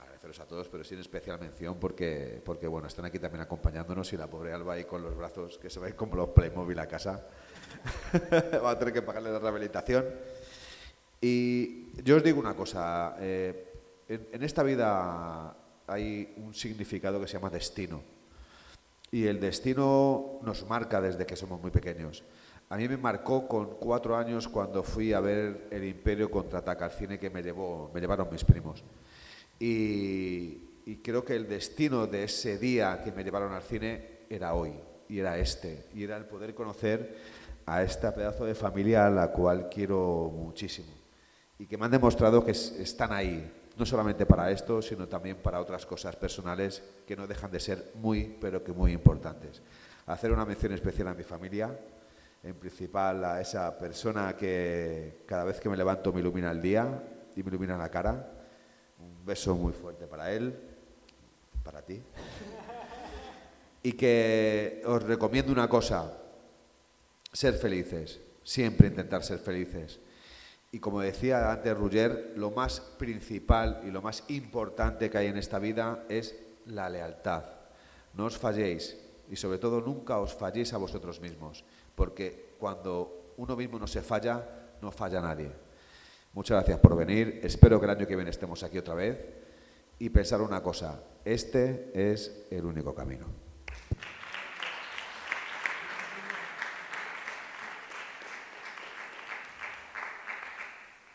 Agradeceros 0.00 0.40
a 0.40 0.46
todos, 0.46 0.68
pero 0.68 0.82
sí 0.82 0.94
en 0.94 1.02
especial 1.02 1.38
mención 1.38 1.76
porque, 1.78 2.42
porque 2.44 2.66
bueno, 2.66 2.88
están 2.88 3.04
aquí 3.04 3.20
también 3.20 3.42
acompañándonos 3.42 4.12
y 4.12 4.16
la 4.16 4.26
pobre 4.26 4.52
Alba 4.52 4.74
ahí 4.74 4.82
con 4.82 5.00
los 5.00 5.16
brazos 5.16 5.56
que 5.58 5.70
se 5.70 5.78
va 5.78 5.88
como 5.92 6.16
los 6.16 6.30
Playmobil 6.30 6.76
a 6.80 6.88
casa. 6.88 7.24
va 8.64 8.72
a 8.72 8.76
tener 8.76 8.92
que 8.92 9.02
pagarle 9.02 9.30
la 9.30 9.38
rehabilitación. 9.38 10.06
Y 11.20 12.02
yo 12.02 12.16
os 12.16 12.24
digo 12.24 12.40
una 12.40 12.56
cosa, 12.56 13.14
eh, 13.20 13.72
en 14.08 14.42
esta 14.42 14.64
vida 14.64 15.56
hay 15.86 16.34
un 16.36 16.52
significado 16.52 17.20
que 17.20 17.28
se 17.28 17.34
llama 17.34 17.48
destino. 17.48 18.13
Y 19.14 19.28
el 19.28 19.38
destino 19.38 20.40
nos 20.42 20.66
marca 20.68 21.00
desde 21.00 21.24
que 21.24 21.36
somos 21.36 21.60
muy 21.60 21.70
pequeños. 21.70 22.24
a 22.68 22.76
mí 22.76 22.88
me 22.88 22.96
marcó 22.96 23.46
con 23.46 23.76
cuatro 23.78 24.16
años 24.16 24.48
cuando 24.48 24.82
fui 24.82 25.12
a 25.12 25.20
ver 25.20 25.68
El 25.70 25.84
Imperio 25.84 26.28
contraataca 26.28 26.86
al 26.86 26.90
cine 26.90 27.16
que 27.16 27.30
me, 27.30 27.40
llevó, 27.40 27.92
me 27.94 28.00
llevaron 28.00 28.26
mis 28.28 28.42
primos. 28.42 28.82
Y, 29.60 30.80
y 30.84 30.96
creo 31.00 31.24
que 31.24 31.36
el 31.36 31.48
destino 31.48 32.08
de 32.08 32.24
ese 32.24 32.58
día 32.58 33.02
que 33.04 33.12
me 33.12 33.22
llevaron 33.22 33.52
al 33.52 33.62
cine 33.62 34.26
era 34.28 34.52
hoy, 34.54 34.72
y 35.08 35.20
era 35.20 35.38
este, 35.38 35.84
y 35.94 36.02
era 36.02 36.16
el 36.16 36.24
poder 36.24 36.52
conocer 36.52 37.16
a 37.66 37.84
esta 37.84 38.12
pedazo 38.12 38.44
de 38.44 38.56
familia 38.56 39.06
a 39.06 39.10
la 39.10 39.30
cual 39.30 39.68
quiero 39.68 40.28
muchísimo 40.34 40.88
y 41.56 41.66
que 41.66 41.78
me 41.78 41.84
han 41.84 41.92
demostrado 41.92 42.44
que 42.44 42.50
es- 42.50 42.72
están 42.80 43.12
ahí, 43.12 43.48
no 43.76 43.86
solamente 43.86 44.26
para 44.26 44.50
esto, 44.50 44.82
sino 44.82 45.06
también 45.06 45.36
para 45.36 45.60
otras 45.60 45.86
cosas 45.86 46.16
personales 46.16 46.82
que 47.06 47.16
no 47.16 47.26
dejan 47.26 47.50
de 47.50 47.60
ser 47.60 47.92
muy, 47.94 48.36
pero 48.40 48.62
que 48.62 48.72
muy 48.72 48.92
importantes. 48.92 49.62
Hacer 50.06 50.32
una 50.32 50.44
mención 50.44 50.72
especial 50.72 51.08
a 51.08 51.14
mi 51.14 51.22
familia, 51.22 51.78
en 52.42 52.54
principal 52.56 53.24
a 53.24 53.40
esa 53.40 53.76
persona 53.78 54.36
que 54.36 55.22
cada 55.26 55.44
vez 55.44 55.60
que 55.60 55.68
me 55.68 55.76
levanto 55.76 56.12
me 56.12 56.20
ilumina 56.20 56.50
el 56.50 56.60
día 56.60 57.02
y 57.34 57.42
me 57.42 57.48
ilumina 57.48 57.76
la 57.76 57.90
cara. 57.90 58.30
Un 58.98 59.24
beso 59.24 59.54
muy 59.54 59.72
fuerte 59.72 60.06
para 60.06 60.30
él, 60.30 60.54
para 61.62 61.82
ti. 61.82 62.02
Y 63.82 63.92
que 63.92 64.82
os 64.86 65.02
recomiendo 65.02 65.52
una 65.52 65.68
cosa, 65.68 66.18
ser 67.32 67.54
felices, 67.54 68.20
siempre 68.42 68.88
intentar 68.88 69.22
ser 69.24 69.38
felices. 69.38 69.98
Y 70.70 70.80
como 70.80 71.00
decía 71.00 71.52
antes 71.52 71.76
Ruger, 71.76 72.32
lo 72.36 72.50
más 72.50 72.80
principal 72.80 73.82
y 73.86 73.90
lo 73.90 74.02
más 74.02 74.24
importante 74.28 75.08
que 75.08 75.18
hay 75.18 75.28
en 75.28 75.36
esta 75.36 75.58
vida 75.58 76.04
es 76.08 76.34
la 76.66 76.88
lealtad. 76.88 77.44
No 78.14 78.26
os 78.26 78.38
falléis 78.38 78.96
y 79.30 79.36
sobre 79.36 79.58
todo 79.58 79.80
nunca 79.80 80.18
os 80.18 80.34
falléis 80.34 80.72
a 80.72 80.78
vosotros 80.78 81.20
mismos, 81.20 81.64
porque 81.94 82.54
cuando 82.58 83.34
uno 83.36 83.56
mismo 83.56 83.78
no 83.78 83.86
se 83.86 84.02
falla, 84.02 84.76
no 84.80 84.90
falla 84.90 85.20
nadie. 85.20 85.50
Muchas 86.32 86.56
gracias 86.56 86.80
por 86.80 86.96
venir, 86.96 87.40
espero 87.42 87.78
que 87.78 87.86
el 87.86 87.90
año 87.90 88.06
que 88.06 88.16
viene 88.16 88.30
estemos 88.30 88.62
aquí 88.62 88.78
otra 88.78 88.94
vez 88.94 89.18
y 89.98 90.10
pensar 90.10 90.40
una 90.42 90.62
cosa, 90.62 91.00
este 91.24 91.90
es 91.94 92.46
el 92.50 92.64
único 92.64 92.94
camino. 92.94 93.26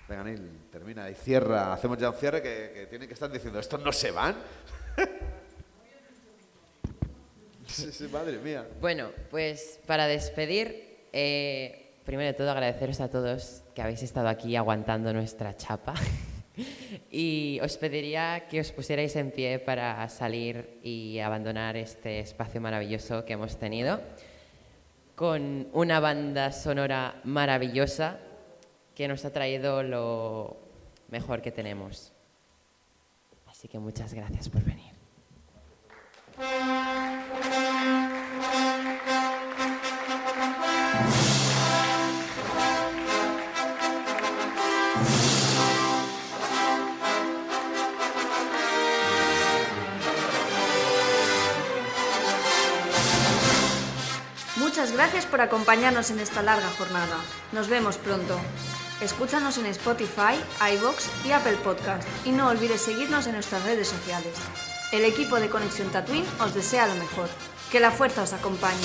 Venga, 0.08 0.24
Neil, 0.24 0.68
termina 0.72 1.08
y 1.08 1.14
cierra. 1.14 1.72
Hacemos 1.72 2.00
ya 2.00 2.10
un 2.10 2.16
cierre 2.16 2.42
que, 2.42 2.72
que 2.74 2.88
tienen 2.88 3.08
que 3.08 3.14
estar 3.14 3.32
diciendo, 3.32 3.60
¿estos 3.60 3.80
no 3.84 3.92
se 3.92 4.10
van? 4.10 4.36
Sí, 7.68 7.92
sí, 7.92 8.08
madre 8.08 8.38
mía. 8.40 8.68
Bueno, 8.82 9.10
pues 9.30 9.80
para 9.86 10.08
despedir, 10.08 11.06
eh, 11.14 11.94
primero 12.04 12.28
de 12.28 12.34
todo 12.34 12.52
agradeceros 12.52 13.00
a 13.00 13.10
todos 13.10 13.62
que 13.74 13.82
habéis 13.82 14.04
estado 14.04 14.28
aquí 14.28 14.56
aguantando 14.56 15.14
nuestra 15.14 15.56
chapa. 15.56 15.94
y 17.12 17.60
os 17.62 17.78
pediría 17.78 18.48
que 18.50 18.60
os 18.60 18.72
pusierais 18.72 19.16
en 19.16 19.32
pie 19.32 19.60
para 19.60 20.08
salir 20.10 20.80
y 20.84 21.20
abandonar 21.20 21.78
este 21.78 22.20
espacio 22.20 22.60
maravilloso 22.60 23.24
que 23.26 23.34
hemos 23.34 23.58
tenido 23.58 24.02
con 25.16 25.68
una 25.74 26.00
banda 26.00 26.52
sonora 26.52 27.20
maravillosa 27.26 28.20
que 28.96 29.08
nos 29.08 29.26
ha 29.26 29.34
traído 29.34 29.84
lo 29.84 30.58
mejor 31.10 31.42
que 31.42 31.52
tenemos. 31.52 32.14
Así 33.46 33.68
que 33.68 33.80
muchas 33.80 34.14
gracias 34.14 34.48
por 34.48 34.64
venir. 34.64 34.79
Gracias 55.00 55.26
por 55.26 55.40
acompañarnos 55.40 56.12
en 56.12 56.20
esta 56.20 56.44
larga 56.44 56.68
jornada. 56.78 57.16
Nos 57.54 57.70
vemos 57.70 57.96
pronto. 57.96 58.38
Escúchanos 59.00 59.58
en 59.58 59.68
Spotify, 59.68 60.36
iBox 60.74 61.08
y 61.26 61.32
Apple 61.32 61.56
Podcast 61.64 62.06
y 62.26 62.32
no 62.32 62.50
olvides 62.50 62.82
seguirnos 62.82 63.26
en 63.26 63.32
nuestras 63.32 63.64
redes 63.64 63.88
sociales. 63.88 64.34
El 64.92 65.06
equipo 65.06 65.40
de 65.40 65.48
Conexión 65.48 65.88
Tatooine 65.90 66.28
os 66.42 66.54
desea 66.54 66.86
lo 66.86 66.96
mejor. 66.96 67.30
Que 67.72 67.80
la 67.80 67.92
fuerza 67.92 68.24
os 68.24 68.34
acompañe. 68.34 68.76